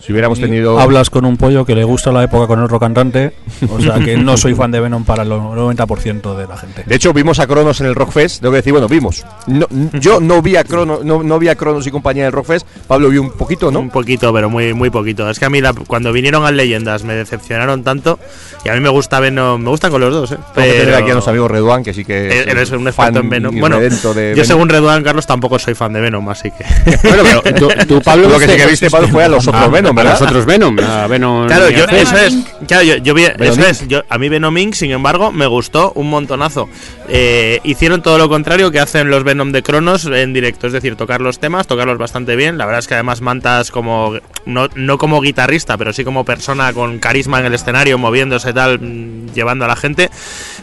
Si 0.00 0.12
hubiéramos 0.12 0.40
tenido... 0.40 0.80
Hablas 0.80 1.10
con 1.10 1.24
un 1.26 1.36
pollo 1.36 1.64
que 1.66 1.74
le 1.74 1.84
gusta 1.84 2.10
la 2.10 2.24
época 2.24 2.46
con 2.46 2.58
otro 2.62 2.80
cantante, 2.80 3.34
o 3.70 3.78
sea 3.80 3.98
que 3.98 4.16
no 4.16 4.36
soy 4.38 4.54
fan 4.54 4.70
de 4.70 4.80
Venom 4.80 5.04
para 5.04 5.24
el 5.24 5.30
90% 5.30 6.36
de 6.36 6.46
la 6.46 6.56
gente. 6.56 6.84
De 6.86 6.94
hecho, 6.94 7.12
vimos 7.12 7.38
a 7.38 7.46
Cronos 7.46 7.80
en 7.80 7.86
el 7.86 7.94
Rockfest. 7.94 8.40
Tengo 8.40 8.52
que 8.52 8.56
decir, 8.56 8.72
bueno, 8.72 8.88
vimos. 8.88 9.24
No- 9.46 9.66
yo 10.00 10.20
no 10.20 10.40
vi 10.40 10.56
a 10.56 10.64
Cronos, 10.64 11.04
no, 11.04 11.22
no 11.22 11.38
vi 11.38 11.48
a 11.48 11.54
Cronos 11.56 11.86
y 11.86 11.90
compañía 11.90 12.22
en 12.22 12.26
el 12.28 12.32
Rockfest. 12.32 12.66
Pablo 12.86 13.10
vio 13.10 13.20
un 13.20 13.30
poquito, 13.32 13.70
¿no? 13.70 13.80
Un 13.80 13.90
poquito, 13.90 14.32
pero 14.32 14.48
muy 14.48 14.72
muy 14.74 14.88
poquito. 14.90 15.28
Es 15.28 15.38
que 15.38 15.44
a 15.44 15.50
mí 15.50 15.60
la- 15.60 15.74
cuando 15.74 16.12
vinieron 16.12 16.44
a 16.46 16.50
Leyendas 16.50 17.04
me 17.04 17.14
decepcionaron 17.14 17.84
tanto 17.84 18.18
y 18.64 18.68
a 18.68 18.74
mí 18.74 18.80
me 18.80 18.88
gusta 18.90 19.20
Venom, 19.20 19.62
me 19.62 19.70
gustan 19.70 19.90
con 19.90 20.00
los 20.00 20.12
dos, 20.12 20.32
¿eh? 20.32 20.36
Que 20.54 20.60
tener 20.62 20.84
Pero- 20.86 20.96
aquí 20.98 21.10
a 21.10 21.12
nuestro 21.14 21.30
amigo 21.30 21.48
Reduan, 21.48 21.82
que 21.82 21.94
sí 21.94 22.04
que 22.04 22.28
Eh, 22.28 22.44
Eres 22.48 22.70
un 22.70 22.86
experto 22.86 22.92
fan 22.92 23.16
en 23.16 23.30
Venom. 23.30 23.58
Bueno, 23.58 23.78
de 23.80 24.34
yo 24.36 24.44
según 24.44 24.68
Reduan 24.68 25.02
Carlos 25.02 25.26
tampoco 25.26 25.58
soy 25.58 25.74
fan 25.74 25.92
de 25.92 26.00
Venom, 26.00 26.28
así 26.28 26.50
que... 26.50 26.64
Bueno, 27.02 27.22
pero 27.42 27.54
tú, 27.54 27.68
tú, 27.88 28.02
Pablo, 28.04 28.28
Lo 28.28 28.38
que 28.38 28.46
sí 28.46 28.52
viste- 28.52 28.56
que 28.64 28.70
viste, 28.70 28.90
Pablo, 28.90 29.08
fue 29.08 29.24
a 29.24 29.28
los 29.28 29.46
otros 29.48 29.62
Ah, 29.64 29.68
Venom, 29.68 29.98
a 29.98 30.04
los 30.04 30.20
otros 30.22 30.44
Venom. 30.46 30.76
a 30.80 31.06
Venom 31.06 31.46
Claro, 31.46 31.70
yo, 31.70 31.84
eso 31.86 32.16
es. 32.16 32.36
Claro, 32.66 32.82
yo, 32.84 32.96
yo 32.96 33.14
vi, 33.14 33.24
Venom 33.38 33.42
eso 33.58 33.60
Inc. 33.60 33.68
es. 33.70 33.88
Yo, 33.88 34.02
a 34.08 34.18
mí 34.18 34.28
Venom 34.28 34.56
Inc., 34.58 34.74
sin 34.74 34.90
embargo, 34.90 35.32
me 35.32 35.46
gustó 35.46 35.92
un 35.94 36.10
montonazo. 36.10 36.68
Eh, 37.12 37.58
hicieron 37.64 38.02
todo 38.02 38.18
lo 38.18 38.28
contrario 38.28 38.70
que 38.70 38.78
hacen 38.78 39.10
los 39.10 39.24
Venom 39.24 39.50
de 39.50 39.64
Cronos 39.64 40.06
en 40.06 40.32
directo, 40.32 40.68
es 40.68 40.72
decir, 40.72 40.94
tocar 40.94 41.20
los 41.20 41.40
temas, 41.40 41.66
tocarlos 41.66 41.98
bastante 41.98 42.36
bien. 42.36 42.56
La 42.56 42.66
verdad 42.66 42.78
es 42.78 42.86
que 42.86 42.94
además 42.94 43.20
Mantas 43.20 43.72
como 43.72 44.14
no, 44.46 44.68
no 44.76 44.96
como 44.96 45.20
guitarrista, 45.20 45.76
pero 45.76 45.92
sí 45.92 46.04
como 46.04 46.24
persona 46.24 46.72
con 46.72 47.00
carisma 47.00 47.40
en 47.40 47.46
el 47.46 47.54
escenario, 47.54 47.98
moviéndose 47.98 48.52
tal, 48.52 48.78
mm, 48.80 49.32
llevando 49.34 49.64
a 49.64 49.68
la 49.68 49.74
gente. 49.76 50.08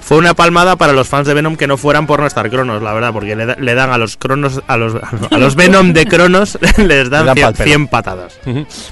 Fue 0.01 0.17
una 0.17 0.33
palmada 0.35 0.77
para 0.77 0.93
los 0.93 1.09
fans 1.09 1.27
de 1.27 1.33
Venom 1.33 1.57
que 1.57 1.67
no 1.67 1.75
fueran 1.75 2.07
por 2.07 2.21
no 2.21 2.27
estar 2.27 2.49
Cronos, 2.49 2.81
la 2.81 2.93
verdad, 2.93 3.11
porque 3.11 3.35
le, 3.35 3.45
da- 3.45 3.57
le 3.59 3.75
dan 3.75 3.89
a 3.91 3.97
los 3.97 4.15
Cronos, 4.15 4.61
a 4.67 4.77
los, 4.77 4.95
a 4.95 5.37
los 5.37 5.55
Venom 5.55 5.91
de 5.91 6.05
Cronos, 6.05 6.57
les 6.77 7.09
dan 7.09 7.25
dan 7.25 7.35
100, 7.35 7.43
pa'l 7.45 7.53
pelo. 7.55 7.65
100 7.67 7.87
patadas. 7.87 8.39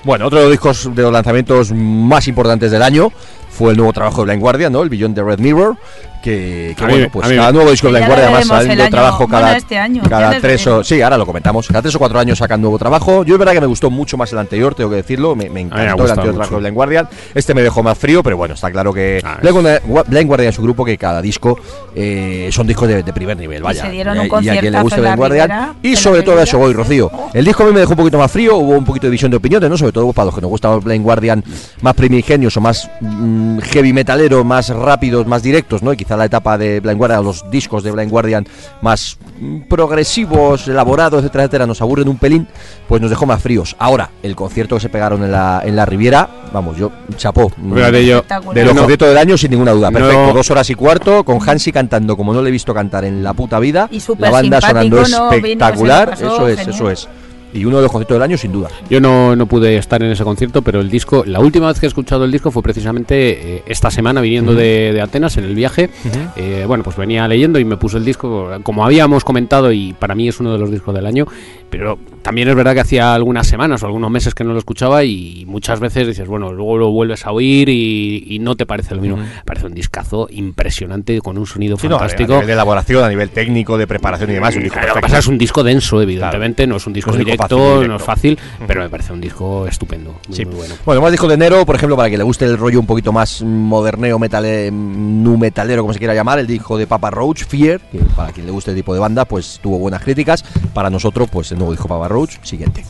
Bueno, 0.03 0.25
otro 0.27 0.39
de 0.39 0.45
los 0.45 0.51
discos 0.51 0.93
de 0.93 1.01
los 1.03 1.11
lanzamientos 1.13 1.71
más 1.71 2.27
importantes 2.27 2.69
del 2.71 2.81
año 2.81 3.13
fue 3.49 3.71
el 3.71 3.77
nuevo 3.77 3.93
trabajo 3.93 4.17
de 4.21 4.25
Blind 4.25 4.41
Guardian, 4.41 4.73
¿no? 4.73 4.83
El 4.83 4.89
Beyond 4.89 5.15
the 5.15 5.23
Red 5.23 5.39
Mirror. 5.39 5.77
Que, 6.25 6.75
bueno, 6.79 7.07
pues 7.11 7.27
cada 7.27 7.51
nuevo 7.51 7.69
disco 7.69 7.87
de 7.87 7.93
Blind 7.93 8.07
Guardian 8.07 8.33
además 8.33 8.57
saliendo 8.63 8.89
trabajo 8.89 9.27
cada, 9.27 9.41
bueno, 9.43 9.57
este 9.57 9.77
año, 9.77 10.01
cada 10.09 10.39
tres 10.39 10.65
o 10.67 10.83
sí, 10.83 11.01
ahora 11.01 11.17
lo 11.19 11.25
comentamos, 11.25 11.67
cada 11.67 11.81
tres 11.83 11.93
o 11.95 11.99
cuatro 11.99 12.17
años 12.19 12.39
sacan 12.39 12.59
nuevo 12.61 12.79
trabajo. 12.79 13.23
Yo 13.23 13.35
es 13.35 13.39
verdad 13.39 13.53
que 13.53 13.61
me 13.61 13.67
gustó 13.67 13.91
mucho 13.91 14.17
más 14.17 14.31
el 14.33 14.39
anterior, 14.39 14.73
tengo 14.73 14.89
que 14.89 14.95
decirlo, 14.97 15.35
me, 15.35 15.45
me 15.45 15.49
me 15.51 15.59
ha 15.59 15.63
encantó 15.63 16.03
el 16.05 16.09
anterior 16.11 16.15
mucho. 16.15 16.33
trabajo 16.33 16.55
de 16.55 16.61
Blind 16.61 16.75
Guardian. 16.75 17.09
Este 17.35 17.53
me 17.53 17.61
dejó 17.61 17.83
más 17.83 17.97
frío, 17.97 18.23
pero 18.23 18.37
bueno, 18.37 18.55
está 18.55 18.71
claro 18.71 18.91
que 18.91 19.21
Ah, 19.23 19.37
Blind 19.41 20.27
Guardian- 20.27 20.49
es 20.49 20.55
su 20.55 20.61
grupo 20.63 20.83
que 20.83 20.97
cada 20.97 21.21
disco 21.21 21.59
eh, 21.95 22.49
son 22.51 22.65
discos 22.67 22.87
de, 22.87 23.03
de 23.03 23.13
primer 23.13 23.37
nivel, 23.37 23.61
vaya. 23.61 23.83
se 23.83 23.91
dieron 23.91 24.17
Y- 24.17 24.29
un 24.29 24.43
y 24.43 24.49
a 24.49 24.59
quien 24.59 24.73
le 24.73 24.81
guste 24.81 25.01
Blind 25.01 25.15
Guardian 25.17 25.73
y 25.83 25.95
sobre 25.95 26.21
todo 26.23 26.31
a 26.33 26.43
Ribera. 26.43 26.51
Shogo 26.51 26.69
y 26.69 26.73
Rocío. 26.73 27.11
El 27.33 27.45
disco 27.45 27.63
a 27.63 27.65
mí 27.67 27.71
me 27.73 27.79
dejó 27.81 27.91
un 27.91 27.97
poquito 27.97 28.17
más 28.17 28.31
frío, 28.31 28.55
hubo 28.57 28.71
un 28.77 28.83
poquito 28.85 29.05
de 29.05 29.11
división 29.11 29.29
de 29.31 29.37
opiniones, 29.37 29.69
¿no? 29.69 29.77
Sobre 29.77 29.91
todo 29.91 30.11
para 30.11 30.25
los 30.25 30.35
que 30.35 30.41
nos 30.41 30.49
gustan 30.49 30.71
los 30.71 30.83
Blind 30.83 31.03
Guardian 31.03 31.43
más 31.81 31.93
primigenios 31.93 32.57
o 32.57 32.61
más 32.61 32.89
mm, 33.01 33.59
heavy 33.59 33.93
metaleros, 33.93 34.43
más 34.43 34.69
rápidos, 34.69 35.27
más 35.27 35.43
directos, 35.43 35.83
¿no? 35.83 35.93
Y 35.93 35.97
la 36.17 36.25
etapa 36.25 36.57
de 36.57 36.79
Blind 36.79 36.97
Guardian, 36.97 37.23
los 37.23 37.49
discos 37.49 37.83
de 37.83 37.91
Blind 37.91 38.11
Guardian 38.11 38.45
más 38.81 39.17
mm, 39.39 39.61
progresivos, 39.69 40.67
elaborados, 40.67 41.19
etcétera, 41.21 41.43
etcétera, 41.45 41.65
nos 41.67 41.81
aburren 41.81 42.07
un 42.07 42.17
pelín, 42.17 42.47
pues 42.87 43.01
nos 43.01 43.09
dejó 43.09 43.25
más 43.25 43.41
fríos. 43.41 43.75
Ahora, 43.79 44.09
el 44.23 44.35
concierto 44.35 44.75
que 44.75 44.81
se 44.81 44.89
pegaron 44.89 45.23
en 45.23 45.31
la, 45.31 45.61
en 45.65 45.75
la 45.75 45.85
Riviera, 45.85 46.29
vamos, 46.53 46.77
yo, 46.77 46.91
chapó. 47.17 47.51
mm, 47.57 47.73
Fíjate, 47.75 48.05
yo, 48.05 48.15
Espectacular. 48.17 48.55
de 48.55 48.65
los 48.65 48.73
no- 48.75 48.81
conciertos 48.81 49.07
del 49.09 49.17
año, 49.17 49.37
sin 49.37 49.51
ninguna 49.51 49.71
duda. 49.71 49.91
No- 49.91 49.99
Perfecto, 49.99 50.33
dos 50.33 50.51
horas 50.51 50.69
y 50.69 50.75
cuarto, 50.75 51.23
con 51.23 51.39
Hansi 51.47 51.71
cantando 51.71 52.15
como 52.17 52.33
no 52.33 52.41
le 52.41 52.49
he 52.49 52.51
visto 52.51 52.73
cantar 52.73 53.05
en 53.05 53.23
la 53.23 53.33
puta 53.33 53.59
vida. 53.59 53.87
Y 53.91 54.01
la 54.19 54.29
banda 54.31 54.61
sonando 54.61 55.01
espectacular. 55.01 56.09
pasó 56.11 56.25
eso 56.25 56.47
es, 56.47 56.57
genial. 56.59 56.75
eso 56.75 56.89
es. 56.91 57.07
Y 57.55 57.65
uno 57.65 57.77
de 57.77 57.83
los 57.83 57.91
conciertos 57.91 58.15
del 58.15 58.21
año, 58.23 58.37
sin 58.37 58.51
duda. 58.51 58.69
Yo 58.89 58.99
no, 58.99 59.35
no 59.35 59.45
pude 59.45 59.77
estar 59.77 60.01
en 60.03 60.11
ese 60.11 60.23
concierto, 60.23 60.61
pero 60.61 60.81
el 60.81 60.89
disco, 60.89 61.23
la 61.25 61.39
última 61.39 61.67
vez 61.67 61.79
que 61.79 61.85
he 61.85 61.89
escuchado 61.89 62.25
el 62.25 62.31
disco 62.31 62.51
fue 62.51 62.61
precisamente 62.61 63.55
eh, 63.57 63.63
esta 63.65 63.89
semana 63.89 64.21
viniendo 64.21 64.53
de, 64.53 64.91
de 64.93 65.01
Atenas 65.01 65.37
en 65.37 65.45
el 65.45 65.55
viaje. 65.55 65.89
Eh, 66.35 66.65
bueno, 66.67 66.83
pues 66.83 66.97
venía 66.97 67.27
leyendo 67.27 67.57
y 67.59 67.65
me 67.65 67.77
puse 67.77 67.97
el 67.97 68.05
disco, 68.05 68.49
como 68.63 68.85
habíamos 68.85 69.23
comentado, 69.23 69.71
y 69.71 69.93
para 69.93 70.15
mí 70.15 70.27
es 70.27 70.39
uno 70.39 70.51
de 70.53 70.59
los 70.59 70.69
discos 70.71 70.93
del 70.93 71.05
año. 71.05 71.25
Pero 71.69 71.97
también 72.21 72.47
es 72.47 72.55
verdad 72.55 72.73
que 72.73 72.79
hacía 72.81 73.13
algunas 73.13 73.47
semanas 73.47 73.83
o 73.83 73.87
algunos 73.87 74.09
meses 74.09 74.33
que 74.33 74.43
no 74.43 74.53
lo 74.53 74.59
escuchaba 74.59 75.03
y 75.03 75.43
muchas 75.47 75.79
veces 75.79 76.07
dices, 76.07 76.27
bueno, 76.27 76.53
luego 76.53 76.77
lo 76.77 76.89
vuelves 76.91 77.25
a 77.25 77.31
oír 77.31 77.67
y, 77.69 78.23
y 78.27 78.39
no 78.39 78.55
te 78.55 78.65
parece 78.65 78.95
lo 78.95 79.01
mismo. 79.01 79.17
Parece 79.45 79.65
un 79.67 79.73
discazo 79.73 80.27
impresionante 80.29 81.19
con 81.21 81.37
un 81.37 81.45
sonido 81.45 81.77
Sí, 81.77 81.87
no, 81.89 81.95
a 81.95 81.99
fantástico. 81.99 82.33
nivel 82.33 82.47
de 82.47 82.53
elaboración, 82.53 83.03
a 83.03 83.09
nivel 83.09 83.29
técnico, 83.29 83.77
de 83.77 83.87
preparación 83.87 84.29
y 84.29 84.33
demás. 84.33 84.55
un 84.55 84.63
disco 84.63 84.73
Claro, 84.73 84.87
lo 84.89 84.93
que 84.93 84.99
perfecto. 85.01 85.07
pasa 85.15 85.19
es 85.19 85.27
un 85.27 85.37
disco 85.37 85.63
denso, 85.63 86.01
evidentemente, 86.01 86.65
no 86.67 86.77
es 86.77 86.87
un 86.87 86.93
disco 86.93 87.11
No 87.11 87.17
es 87.17 87.19
un 87.19 87.25
disco 87.25 87.31
directo, 87.31 87.44
fácil, 87.49 87.87
no 87.87 87.95
es 87.95 88.03
fácil, 88.03 88.39
pero 88.67 88.81
me 88.81 88.89
parece 88.89 89.13
un 89.13 89.21
disco 89.21 89.67
estupendo, 89.67 90.15
muy, 90.27 90.35
Sí. 90.35 90.45
muy 90.45 90.55
bueno. 90.55 90.75
Bueno, 90.85 91.01
más 91.01 91.11
discos 91.11 91.27
de 91.29 91.35
enero, 91.35 91.65
por 91.65 91.75
ejemplo, 91.75 91.95
para 91.95 92.09
que 92.09 92.17
le 92.17 92.23
guste 92.23 92.45
el 92.45 92.57
rollo 92.57 92.79
un 92.79 92.85
poquito 92.85 93.11
más 93.11 93.41
moderneo, 93.41 94.17
metale, 94.19 94.71
nu 94.71 95.37
metalero, 95.37 95.81
como 95.81 95.93
se 95.93 95.99
quiera 95.99 96.13
llamar, 96.13 96.39
el 96.39 96.47
disco 96.47 96.77
de 96.77 96.87
Papa 96.87 97.09
Roach, 97.11 97.45
Fear, 97.45 97.79
que 97.91 97.99
para 98.15 98.31
quien 98.31 98.45
le 98.45 98.51
guste 98.51 98.71
el 98.71 98.77
tipo 98.77 98.93
de 98.93 98.99
banda, 98.99 99.25
pues 99.25 99.59
tuvo 99.61 99.77
buenas 99.79 100.01
críticas. 100.01 100.43
Para 100.73 100.89
nosotros, 100.89 101.29
pues 101.31 101.51
el 101.51 101.57
nuevo 101.57 101.71
disco 101.71 101.87
Papa 101.87 102.07
Roach, 102.07 102.37
siguiente. 102.43 102.83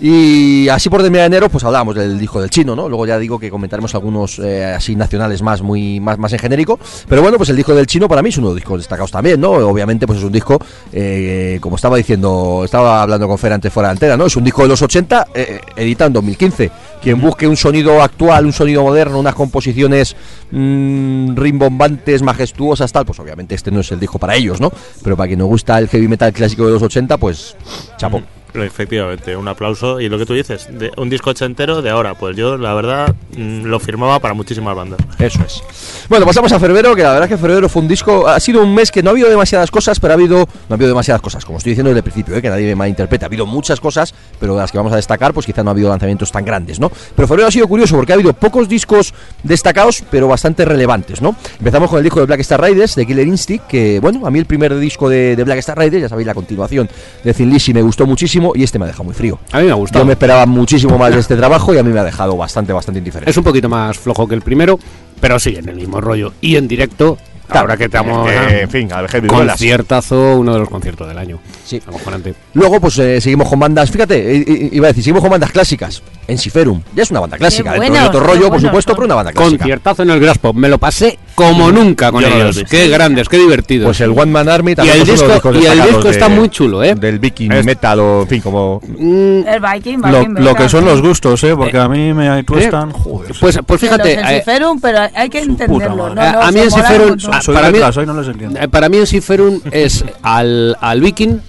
Y 0.00 0.66
así 0.70 0.88
por 0.88 1.02
terminar 1.02 1.26
enero, 1.26 1.50
pues 1.50 1.62
hablábamos 1.62 1.94
del 1.94 2.18
disco 2.18 2.40
del 2.40 2.48
chino, 2.48 2.74
¿no? 2.74 2.88
Luego 2.88 3.04
ya 3.04 3.18
digo 3.18 3.38
que 3.38 3.50
comentaremos 3.50 3.94
algunos 3.94 4.38
eh, 4.38 4.64
así 4.64 4.96
nacionales 4.96 5.42
más 5.42 5.60
muy 5.60 6.00
más, 6.00 6.18
más 6.18 6.32
en 6.32 6.38
genérico. 6.38 6.78
Pero 7.06 7.20
bueno, 7.20 7.36
pues 7.36 7.50
el 7.50 7.56
disco 7.56 7.74
del 7.74 7.86
chino 7.86 8.08
para 8.08 8.22
mí 8.22 8.30
es 8.30 8.38
uno 8.38 8.48
de 8.48 8.54
los 8.54 8.56
discos 8.56 8.78
destacados 8.78 9.10
también, 9.10 9.38
¿no? 9.38 9.50
Obviamente, 9.50 10.06
pues 10.06 10.20
es 10.20 10.24
un 10.24 10.32
disco, 10.32 10.58
eh, 10.90 11.58
como 11.60 11.76
estaba 11.76 11.98
diciendo, 11.98 12.62
estaba 12.64 13.02
hablando 13.02 13.28
con 13.28 13.36
Fer 13.36 13.52
antes 13.52 13.70
fuera 13.70 13.88
de 13.88 13.92
antena, 13.92 14.16
¿no? 14.16 14.24
Es 14.24 14.36
un 14.36 14.44
disco 14.44 14.62
de 14.62 14.68
los 14.68 14.80
80, 14.80 15.26
eh, 15.34 15.60
editado 15.76 16.06
en 16.06 16.12
2015. 16.14 16.70
Quien 17.02 17.20
busque 17.20 17.46
un 17.46 17.56
sonido 17.56 18.02
actual, 18.02 18.46
un 18.46 18.54
sonido 18.54 18.82
moderno, 18.82 19.18
unas 19.18 19.34
composiciones 19.34 20.16
mm, 20.50 21.36
rimbombantes, 21.36 22.22
majestuosas, 22.22 22.90
tal, 22.90 23.04
pues 23.04 23.18
obviamente 23.20 23.54
este 23.54 23.70
no 23.70 23.80
es 23.80 23.92
el 23.92 24.00
disco 24.00 24.18
para 24.18 24.34
ellos, 24.34 24.60
¿no? 24.60 24.72
Pero 25.02 25.14
para 25.16 25.26
quien 25.26 25.40
nos 25.40 25.48
gusta 25.48 25.78
el 25.78 25.88
heavy 25.88 26.08
metal 26.08 26.32
clásico 26.32 26.64
de 26.64 26.72
los 26.72 26.82
80, 26.82 27.18
pues 27.18 27.54
chapo. 27.98 28.22
Efectivamente, 28.54 29.36
un 29.36 29.46
aplauso. 29.48 30.00
Y 30.00 30.08
lo 30.08 30.18
que 30.18 30.26
tú 30.26 30.34
dices, 30.34 30.68
un 30.96 31.08
disco 31.08 31.30
ochentero 31.30 31.82
de 31.82 31.90
ahora, 31.90 32.14
pues 32.14 32.36
yo 32.36 32.56
la 32.56 32.74
verdad 32.74 33.14
mm, 33.36 33.64
lo 33.64 33.78
firmaba 33.78 34.18
para 34.18 34.34
muchísimas 34.34 34.74
bandas. 34.74 35.00
Eso 35.18 35.40
es. 35.44 35.62
Bueno, 36.08 36.26
pasamos 36.26 36.50
a 36.52 36.58
febrero, 36.58 36.94
que 36.94 37.02
la 37.02 37.12
verdad 37.12 37.30
es 37.30 37.36
que 37.36 37.38
febrero 37.38 37.68
fue 37.68 37.82
un 37.82 37.88
disco. 37.88 38.26
Ha 38.26 38.40
sido 38.40 38.62
un 38.62 38.74
mes 38.74 38.90
que 38.90 39.02
no 39.02 39.10
ha 39.10 39.12
habido 39.12 39.28
demasiadas 39.28 39.70
cosas, 39.70 40.00
pero 40.00 40.12
ha 40.12 40.16
habido. 40.16 40.38
No 40.38 40.46
ha 40.70 40.74
habido 40.74 40.88
demasiadas 40.88 41.22
cosas, 41.22 41.44
como 41.44 41.58
estoy 41.58 41.70
diciendo 41.70 41.90
desde 41.90 41.98
el 41.98 42.04
principio, 42.04 42.36
¿eh? 42.36 42.42
que 42.42 42.50
nadie 42.50 42.66
me 42.66 42.74
malinterprete. 42.74 43.24
Ha 43.24 43.28
habido 43.28 43.46
muchas 43.46 43.80
cosas, 43.80 44.14
pero 44.38 44.56
las 44.56 44.72
que 44.72 44.78
vamos 44.78 44.92
a 44.92 44.96
destacar, 44.96 45.32
pues 45.32 45.46
quizá 45.46 45.62
no 45.62 45.70
ha 45.70 45.72
habido 45.72 45.88
lanzamientos 45.88 46.32
tan 46.32 46.44
grandes, 46.44 46.80
¿no? 46.80 46.90
Pero 47.14 47.28
febrero 47.28 47.48
ha 47.48 47.52
sido 47.52 47.68
curioso 47.68 47.96
porque 47.96 48.12
ha 48.12 48.16
habido 48.16 48.32
pocos 48.32 48.68
discos 48.68 49.14
destacados, 49.42 50.02
pero 50.10 50.28
bastante 50.28 50.64
relevantes, 50.64 51.22
¿no? 51.22 51.36
Empezamos 51.58 51.88
con 51.88 51.98
el 51.98 52.04
disco 52.04 52.20
de 52.20 52.26
Black 52.26 52.40
Star 52.40 52.62
Riders, 52.62 52.96
de 52.96 53.06
Killer 53.06 53.26
Instinct, 53.26 53.66
que, 53.66 54.00
bueno, 54.00 54.26
a 54.26 54.30
mí 54.30 54.38
el 54.38 54.46
primer 54.46 54.76
disco 54.78 55.08
de, 55.08 55.36
de 55.36 55.44
Black 55.44 55.58
Star 55.58 55.78
Riders, 55.78 56.02
ya 56.02 56.08
sabéis, 56.08 56.26
la 56.26 56.34
continuación 56.34 56.88
de 57.22 57.34
Thin 57.34 57.50
Lizzy, 57.50 57.72
me 57.72 57.82
gustó 57.82 58.06
muchísimo 58.06 58.39
y 58.54 58.62
este 58.62 58.78
me 58.78 58.84
ha 58.84 58.88
dejado 58.88 59.04
muy 59.04 59.14
frío. 59.14 59.38
A 59.52 59.58
mí 59.58 59.66
me 59.66 59.70
ha 59.70 59.74
gustado. 59.74 60.02
Yo 60.02 60.06
me 60.06 60.12
esperaba 60.12 60.46
muchísimo 60.46 60.98
más 60.98 61.12
de 61.12 61.20
este 61.20 61.36
trabajo 61.36 61.74
y 61.74 61.78
a 61.78 61.82
mí 61.82 61.92
me 61.92 62.00
ha 62.00 62.04
dejado 62.04 62.36
bastante, 62.36 62.72
bastante 62.72 62.98
indiferente. 62.98 63.30
Es 63.30 63.36
un 63.36 63.44
poquito 63.44 63.68
más 63.68 63.98
flojo 63.98 64.26
que 64.26 64.34
el 64.34 64.42
primero, 64.42 64.78
pero 65.20 65.38
sigue 65.38 65.58
en 65.58 65.68
el 65.68 65.76
mismo 65.76 66.00
rollo. 66.00 66.32
Y 66.40 66.56
en 66.56 66.68
directo, 66.68 67.18
Ahora 67.58 67.76
que 67.76 67.84
estamos. 67.84 68.30
Eh, 68.30 68.62
en 68.62 68.70
fin, 68.70 68.92
al 68.92 69.08
heavy 69.08 69.28
Duelas. 69.28 69.54
conciertazo, 69.54 70.38
uno 70.38 70.52
de 70.52 70.60
los 70.60 70.68
conciertos 70.68 71.08
del 71.08 71.18
año. 71.18 71.40
Sí. 71.64 71.80
Acojonante. 71.84 72.34
Luego, 72.54 72.80
pues 72.80 72.98
eh, 72.98 73.20
seguimos 73.20 73.48
con 73.48 73.58
bandas. 73.58 73.90
Fíjate, 73.90 74.36
eh, 74.36 74.68
iba 74.72 74.86
a 74.86 74.88
decir, 74.88 75.04
seguimos 75.04 75.22
con 75.22 75.30
bandas 75.30 75.50
clásicas. 75.50 76.02
Enciferum, 76.26 76.80
ya 76.94 77.02
es 77.02 77.10
una 77.10 77.20
banda 77.20 77.36
clásica. 77.36 77.72
Dentro 77.72 77.92
de 77.94 78.06
otro 78.06 78.20
qué 78.20 78.26
rollo, 78.26 78.48
por 78.50 78.60
supuesto, 78.60 78.94
pero 78.94 79.06
una 79.06 79.16
banda 79.16 79.32
clásica. 79.32 79.58
Conciertazo 79.58 80.02
en 80.02 80.10
el 80.10 80.20
Grass 80.20 80.38
Pop. 80.38 80.54
Me 80.54 80.68
lo 80.68 80.78
pasé 80.78 81.18
como 81.34 81.70
nunca 81.72 82.10
con 82.12 82.22
Yo 82.22 82.28
no 82.30 82.36
ellos. 82.36 82.56
visto. 82.56 82.70
Qué 82.70 82.88
grandes, 82.88 83.28
qué 83.28 83.38
divertidos. 83.38 83.86
Pues 83.86 84.00
el 84.02 84.10
One 84.10 84.26
Man 84.26 84.48
Army 84.48 84.72
y 84.72 84.74
también 84.74 85.00
el 85.00 85.06
disco, 85.06 85.26
y 85.54 85.64
el 85.66 85.82
disco 85.82 86.08
está 86.10 86.28
de- 86.28 86.34
muy 86.34 86.48
chulo, 86.50 86.82
¿eh? 86.84 86.94
Del 86.94 87.18
Viking 87.18 87.50
Es- 87.52 87.64
Metal 87.64 87.98
o, 88.00 88.22
en 88.22 88.28
fin, 88.28 88.40
como. 88.42 88.80
Mm, 88.86 89.46
El 89.46 89.60
Viking, 89.60 89.98
Lo, 90.02 90.20
Viking, 90.20 90.44
lo 90.44 90.54
que 90.54 90.68
son 90.68 90.84
los 90.84 91.00
gustos, 91.00 91.42
¿eh? 91.44 91.54
Porque 91.56 91.78
a 91.78 91.88
mí 91.88 92.12
me 92.12 92.42
tuestan. 92.44 92.90
Joder. 92.92 93.34
pues, 93.40 93.58
pues 93.66 93.80
fíjate. 93.80 94.12
eh, 94.14 94.20
Ensiferum, 94.20 94.80
pero 94.80 94.98
hay 95.14 95.28
que 95.30 95.38
entenderlo. 95.40 96.14
No, 96.14 96.20
A- 96.20 96.32
no, 96.32 96.42
a 96.42 96.50
mí. 96.52 96.60
Ah, 96.60 97.40
Soy 97.40 97.54
para 97.54 97.70
mí- 97.70 97.78
no. 97.78 98.58
Eh, 98.60 98.68
Para 98.68 98.88
mí 98.88 98.98
Ensiferum 98.98 99.60
es 99.70 100.04
al, 100.22 100.76
al 100.80 101.00
Viking 101.00 101.40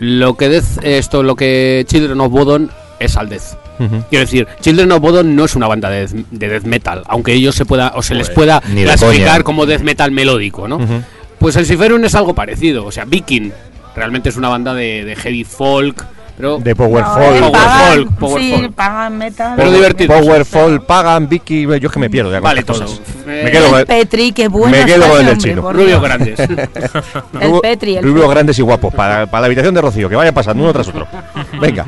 lo 0.00 0.36
que 0.36 0.48
Death- 0.50 0.82
esto 0.82 1.22
lo 1.22 1.36
que 1.36 1.84
Children 1.88 2.20
of 2.20 2.30
Bodom 2.32 2.68
es 2.98 3.16
Quiero 4.08 4.24
decir, 4.24 4.46
Children 4.60 4.92
of 4.92 5.00
Bodom 5.00 5.34
no 5.34 5.44
es 5.44 5.54
una 5.56 5.66
banda 5.66 5.90
de, 5.90 6.06
death- 6.08 6.26
de 6.30 6.48
death 6.48 6.64
metal, 6.64 7.02
aunque 7.06 7.32
ellos 7.32 7.54
se 7.54 7.64
pueda 7.64 7.92
o 7.96 8.02
se 8.02 8.14
les 8.14 8.28
pueda 8.34 8.62
ni 8.68 8.82
de 8.82 8.86
clasificar 9.08 9.42
como 9.44 9.66
death 9.66 9.82
metal 9.82 10.10
melódico, 10.12 10.68
¿no? 10.68 10.78
Pues 11.38 11.56
Ensiferum 11.56 12.02
es 12.04 12.14
algo 12.14 12.34
parecido, 12.34 12.84
o 12.86 12.92
sea, 12.92 13.04
Viking 13.04 13.52
realmente 13.96 14.28
es 14.28 14.36
una 14.36 14.48
banda 14.48 14.74
de, 14.74 15.04
de 15.04 15.16
heavy 15.16 15.44
folk, 15.44 16.04
pero 16.36 16.58
De 16.58 16.74
Power 16.74 17.04
No, 17.04 17.14
Folk. 17.14 17.24
eh, 17.36 17.40
Power 17.40 17.52
pagan- 17.52 17.94
folk, 17.94 18.10
power 18.18 18.42
sí, 18.42 18.68
pagan 18.74 19.18
metal. 19.18 19.52
Pero 19.56 19.70
divertido. 19.72 20.14
Powerful, 20.20 20.82
Pagan, 20.82 21.28
Vicky. 21.28 21.62
Yo 21.62 21.74
es 21.74 21.90
que 21.92 21.98
me 21.98 22.10
pierdo 22.10 22.30
con 22.32 22.42
vale 22.42 22.60
estas 22.60 22.76
todo. 22.78 22.86
cosas. 22.88 23.00
Eh, 23.26 23.42
Me 23.44 23.50
quedo 23.50 23.70
con 23.70 23.78
el- 23.80 23.86
Petri, 23.86 24.32
qué 24.32 24.48
bueno. 24.48 24.76
me 24.76 24.84
quedo 24.84 25.08
con 25.08 25.10
el 25.20 25.26
del 25.26 25.34
hombre, 25.34 25.50
chino. 25.50 25.72
rubios 25.72 26.02
grandes. 26.02 26.38
El 27.40 27.60
Petri, 27.62 27.96
el 27.96 28.04
Rubios 28.04 28.28
grandes 28.30 28.58
y 28.58 28.62
guapos. 28.62 28.94
Para, 28.94 29.26
para 29.26 29.42
la 29.42 29.46
habitación 29.46 29.74
de 29.74 29.80
Rocío, 29.80 30.08
que 30.08 30.16
vaya 30.16 30.32
pasando 30.32 30.62
uno 30.62 30.72
tras 30.72 30.88
otro. 30.88 31.06
Venga. 31.60 31.86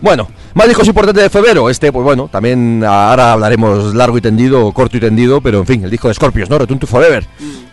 Bueno, 0.00 0.28
más 0.54 0.66
discos 0.68 0.86
importantes 0.88 1.22
de 1.22 1.30
febrero. 1.30 1.68
Este, 1.70 1.92
pues 1.92 2.04
bueno, 2.04 2.28
también 2.30 2.82
ahora 2.84 3.32
hablaremos 3.32 3.94
largo 3.94 4.18
y 4.18 4.20
tendido, 4.20 4.70
corto 4.72 4.96
y 4.96 5.00
tendido, 5.00 5.40
pero 5.40 5.58
en 5.60 5.66
fin, 5.66 5.84
el 5.84 5.90
disco 5.90 6.08
de 6.08 6.14
Scorpions, 6.14 6.50
¿no? 6.50 6.58
Return 6.58 6.78
to 6.80 6.86
Forever. 6.86 7.24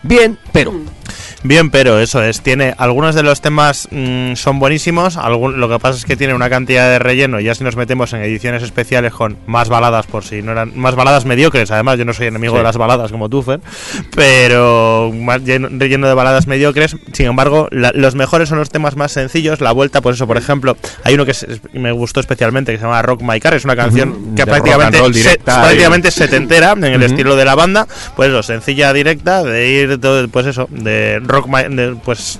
Bien, 0.02 0.38
pero. 0.52 0.72
Bien, 1.42 1.70
pero 1.70 1.98
eso 1.98 2.22
es, 2.22 2.42
tiene 2.42 2.74
algunos 2.76 3.14
de 3.14 3.22
los 3.22 3.40
temas 3.40 3.88
mm, 3.90 4.34
son 4.34 4.58
buenísimos, 4.58 5.16
algún- 5.16 5.58
lo 5.58 5.68
que 5.70 5.78
pasa 5.78 5.96
es 5.98 6.04
que 6.04 6.14
tiene 6.16 6.34
una 6.34 6.50
cantidad 6.50 6.88
de 6.90 6.98
relleno, 6.98 7.40
ya 7.40 7.54
si 7.54 7.64
nos 7.64 7.76
metemos 7.76 8.12
en 8.12 8.20
ediciones 8.22 8.62
especiales 8.62 9.12
con 9.14 9.38
más 9.46 9.70
baladas 9.70 10.06
por 10.06 10.22
si 10.22 10.42
no 10.42 10.52
eran 10.52 10.72
más 10.76 10.94
baladas 10.96 11.24
mediocres, 11.24 11.70
además 11.70 11.98
yo 11.98 12.04
no 12.04 12.12
soy 12.12 12.26
enemigo 12.26 12.56
de 12.58 12.62
las 12.62 12.76
baladas 12.76 13.10
como 13.10 13.30
tú, 13.30 13.42
Fer, 13.42 13.60
pero 14.14 15.12
más 15.14 15.42
lleno, 15.42 15.68
relleno 15.72 16.06
de 16.08 16.14
baladas 16.14 16.46
mediocres, 16.46 16.96
sin 17.12 17.26
embargo, 17.26 17.68
la- 17.70 17.92
los 17.94 18.14
mejores 18.14 18.48
son 18.48 18.58
los 18.58 18.68
temas 18.70 18.96
más 18.96 19.12
sencillos, 19.12 19.60
la 19.62 19.72
vuelta, 19.72 20.00
por 20.02 20.12
eso, 20.14 20.26
por 20.26 20.36
ejemplo, 20.36 20.76
hay 21.04 21.14
uno 21.14 21.24
que 21.24 21.30
es- 21.30 21.46
me 21.72 21.90
gustó 21.92 22.20
especialmente 22.20 22.72
que 22.72 22.78
se 22.78 22.84
llama 22.84 23.00
Rock 23.02 23.22
My 23.22 23.40
Car, 23.40 23.54
es 23.54 23.64
una 23.64 23.76
canción 23.76 24.34
que 24.36 24.42
prácticamente, 24.46 24.98
se- 25.22 25.38
prácticamente 25.62 26.10
setentera 26.10 26.72
en 26.72 26.84
el 26.84 27.02
estilo 27.02 27.34
de 27.36 27.44
la 27.46 27.54
banda, 27.54 27.86
pues 28.14 28.28
eso, 28.28 28.42
sencilla, 28.42 28.92
directa, 28.92 29.42
de 29.42 29.68
ir, 29.70 29.98
todo- 30.00 30.28
pues 30.28 30.46
eso, 30.46 30.68
de 30.70 31.20
rock, 31.30 31.48
pues 32.04 32.38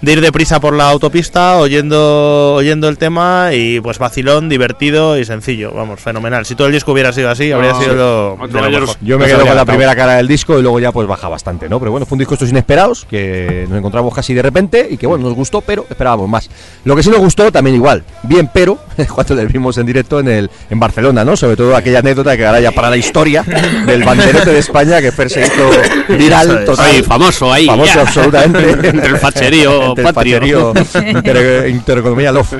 de 0.00 0.12
ir 0.12 0.20
deprisa 0.20 0.60
por 0.60 0.74
la 0.74 0.88
autopista, 0.88 1.56
oyendo, 1.56 2.54
oyendo 2.54 2.88
el 2.88 2.98
tema 2.98 3.50
y 3.52 3.80
pues 3.80 3.98
vacilón, 3.98 4.48
divertido 4.48 5.18
y 5.18 5.24
sencillo, 5.24 5.72
vamos, 5.72 6.00
fenomenal. 6.00 6.46
Si 6.46 6.54
todo 6.54 6.66
el 6.66 6.72
disco 6.72 6.92
hubiera 6.92 7.12
sido 7.12 7.30
así, 7.30 7.52
habría 7.52 7.74
sido 7.74 7.90
sí. 7.90 7.96
lo, 7.96 8.46
de 8.46 8.52
lo 8.52 8.60
rollo 8.60 8.80
mejor. 8.80 8.96
Yo 9.00 9.18
me 9.18 9.26
quedo 9.26 9.46
con 9.46 9.56
la 9.56 9.64
primera 9.64 9.94
cara 9.94 10.14
del 10.14 10.28
disco 10.28 10.58
y 10.58 10.62
luego 10.62 10.80
ya 10.80 10.92
pues 10.92 11.06
baja 11.06 11.28
bastante, 11.28 11.68
¿no? 11.68 11.78
Pero 11.78 11.90
bueno, 11.90 12.06
fue 12.06 12.16
un 12.16 12.20
disco 12.20 12.34
estos 12.34 12.50
inesperados 12.50 13.06
que 13.08 13.66
nos 13.68 13.78
encontramos 13.78 14.14
casi 14.14 14.34
de 14.34 14.42
repente 14.42 14.88
y 14.90 14.96
que 14.96 15.06
bueno, 15.06 15.24
nos 15.24 15.34
gustó, 15.34 15.60
pero 15.60 15.86
esperábamos 15.88 16.28
más. 16.28 16.50
Lo 16.84 16.96
que 16.96 17.02
sí 17.02 17.10
nos 17.10 17.20
gustó 17.20 17.50
también 17.52 17.76
igual, 17.76 18.04
bien, 18.22 18.50
pero 18.52 18.78
cuando 19.14 19.34
le 19.34 19.46
vimos 19.46 19.78
en 19.78 19.86
directo 19.86 20.20
en 20.20 20.28
el 20.28 20.50
en 20.68 20.80
Barcelona, 20.80 21.24
¿no? 21.24 21.36
Sobre 21.36 21.56
todo 21.56 21.76
aquella 21.76 22.00
anécdota 22.00 22.36
que 22.36 22.46
ahora 22.46 22.60
ya 22.60 22.72
para 22.72 22.90
la 22.90 22.96
historia 22.96 23.42
del 23.86 24.04
banderete 24.04 24.50
de 24.50 24.58
España 24.58 25.00
que 25.00 25.10
se 25.28 25.42
hizo 25.42 25.70
viral 26.08 26.64
total. 26.64 26.86
Ahí, 26.86 27.02
famoso 27.02 27.52
ahí. 27.52 27.66
Famoso 27.66 28.04
ya. 28.04 28.10
Absolutamente. 28.38 28.88
Entre 28.90 29.06
el 29.08 29.16
facherío 29.18 29.82
Entre 29.90 30.04
el 30.08 30.14
facherío 30.14 30.72
inter- 31.06 31.68
intereconomía 31.68 32.32
love. 32.32 32.52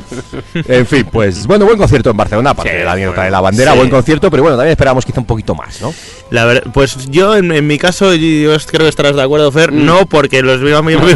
En 0.55 0.87
fin, 0.87 1.07
pues 1.11 1.47
bueno, 1.47 1.65
buen 1.67 1.79
concierto 1.79 2.11
en 2.11 2.17
Barcelona, 2.17 2.51
aparte 2.51 2.71
Sí, 2.73 2.79
de 2.79 2.85
la 2.85 2.93
anécdota 2.93 3.17
bueno, 3.17 3.25
de 3.27 3.31
la 3.31 3.41
bandera, 3.41 3.73
sí. 3.73 3.79
buen 3.79 3.91
concierto, 3.91 4.31
pero 4.31 4.43
bueno, 4.43 4.57
también 4.57 4.73
esperábamos 4.73 5.05
quizá 5.05 5.21
un 5.21 5.27
poquito 5.27 5.55
más, 5.55 5.81
¿no? 5.81 5.93
La 6.31 6.45
ver- 6.45 6.65
pues 6.73 7.09
yo 7.11 7.37
en, 7.37 7.53
en 7.53 7.67
mi 7.67 7.79
caso, 7.79 8.15
y 8.15 8.43
yo 8.45 8.57
creo 8.67 8.83
que 8.85 8.89
estarás 8.89 9.17
de 9.17 9.23
acuerdo, 9.23 9.51
Fer, 9.53 9.73
no, 9.73 10.07
porque 10.07 10.43
los 10.43 10.61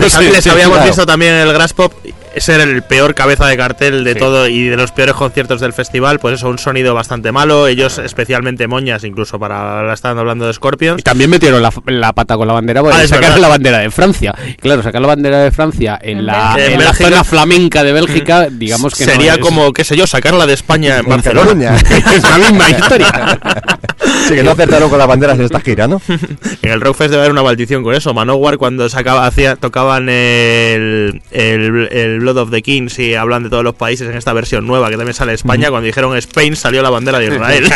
les, 0.01 0.13
Sí, 0.13 0.25
les 0.31 0.47
habíamos 0.47 0.77
claro. 0.77 0.87
visto 0.91 1.07
también 1.07 1.35
en 1.35 1.41
el 1.49 1.53
Grass 1.53 1.73
Pop 1.73 1.93
ser 2.39 2.61
el 2.61 2.83
peor 2.83 3.15
cabeza 3.15 3.47
de 3.47 3.57
cartel 3.57 4.05
de 4.05 4.15
todo 4.15 4.49
y 4.49 4.69
de 4.69 4.77
los 4.77 4.93
peores 4.93 5.15
conciertos 5.15 5.61
del 5.61 5.73
festival, 5.73 6.19
pues 6.19 6.35
eso, 6.35 6.49
un 6.49 6.59
sonido 6.59 6.95
bastante 6.95 7.33
malo, 7.33 7.67
ellos 7.67 7.99
especialmente 7.99 8.67
moñas, 8.67 9.05
incluso 9.05 9.39
para 9.39 9.83
la 9.83 9.95
estaban 9.95 10.19
hablando 10.19 10.47
de 10.47 10.53
Scorpions. 10.53 11.01
Y 11.01 11.03
también 11.03 11.31
metieron 11.31 11.63
la, 11.63 11.73
la 11.87 12.13
pata 12.13 12.37
con 12.37 12.47
la 12.49 12.55
bandera, 12.55 12.81
porque 12.83 12.97
Ah, 12.97 13.03
sacaron 13.07 13.31
verdad. 13.31 13.41
la 13.43 13.49
bandera 13.49 13.79
de 13.79 13.91
Francia. 13.91 14.35
Claro, 14.61 14.83
sacar 14.83 15.01
la 15.01 15.09
bandera 15.09 15.39
de 15.39 15.51
Francia 15.51 15.99
en, 16.03 16.27
la, 16.27 16.57
en 16.59 16.73
En 16.75 16.85
la 16.85 16.93
zona 16.93 17.25
flamenca 17.25 17.83
de 17.85 17.93
Bélgica, 17.93 18.49
digamos 18.51 18.95
que 18.95 19.07
no 19.07 19.13
Sería 19.13 19.33
es- 19.35 19.39
como, 19.39 19.73
qué 19.73 19.85
sé 19.85 19.97
yo, 19.97 20.07
sacarla 20.07 20.47
de 20.47 20.55
España 20.55 20.95
en 20.99 21.05
En 21.05 21.11
Barcelona. 21.11 21.77
Es 22.15 22.23
la 22.23 22.39
misma 22.39 22.71
historia. 22.71 23.39
Sí, 24.29 24.35
que 24.35 24.43
no 24.43 24.53
acertaron 24.53 24.89
con 24.91 24.99
las 24.99 25.07
banderas 25.09 25.39
en 25.39 25.45
esta 25.45 25.61
gira, 25.61 25.87
¿no? 25.89 26.01
En 26.63 26.71
el 26.71 26.81
Rockfest 26.81 27.11
debe 27.11 27.23
haber 27.23 27.33
una 27.33 27.43
maldición 27.43 27.83
con 27.83 27.95
eso. 27.95 28.15
Manowar 28.15 28.57
cuando 28.59 28.89
sacaba, 28.89 29.27
hacía, 29.27 29.57
tocaban 29.57 30.09
el, 30.09 31.21
el, 31.31 31.89
el 31.91 32.24
Blood 32.25 32.39
of 32.39 32.51
the 32.51 32.63
Kings 32.63 32.99
y 32.99 33.15
hablan 33.15 33.43
de 33.43 33.51
todos 33.51 33.63
los 33.63 33.75
países 33.75 34.09
en 34.09 34.17
esta 34.17 34.33
versión 34.33 34.67
nueva 34.67 34.89
que 34.89 34.97
también 34.97 35.15
sale 35.15 35.35
España. 35.35 35.69
Cuando 35.69 35.87
dijeron 35.87 36.17
Spain 36.17 36.57
salió 36.57 36.83
la 36.83 36.91
bandera 36.91 37.19
de 37.19 37.27
Israel. 37.27 37.65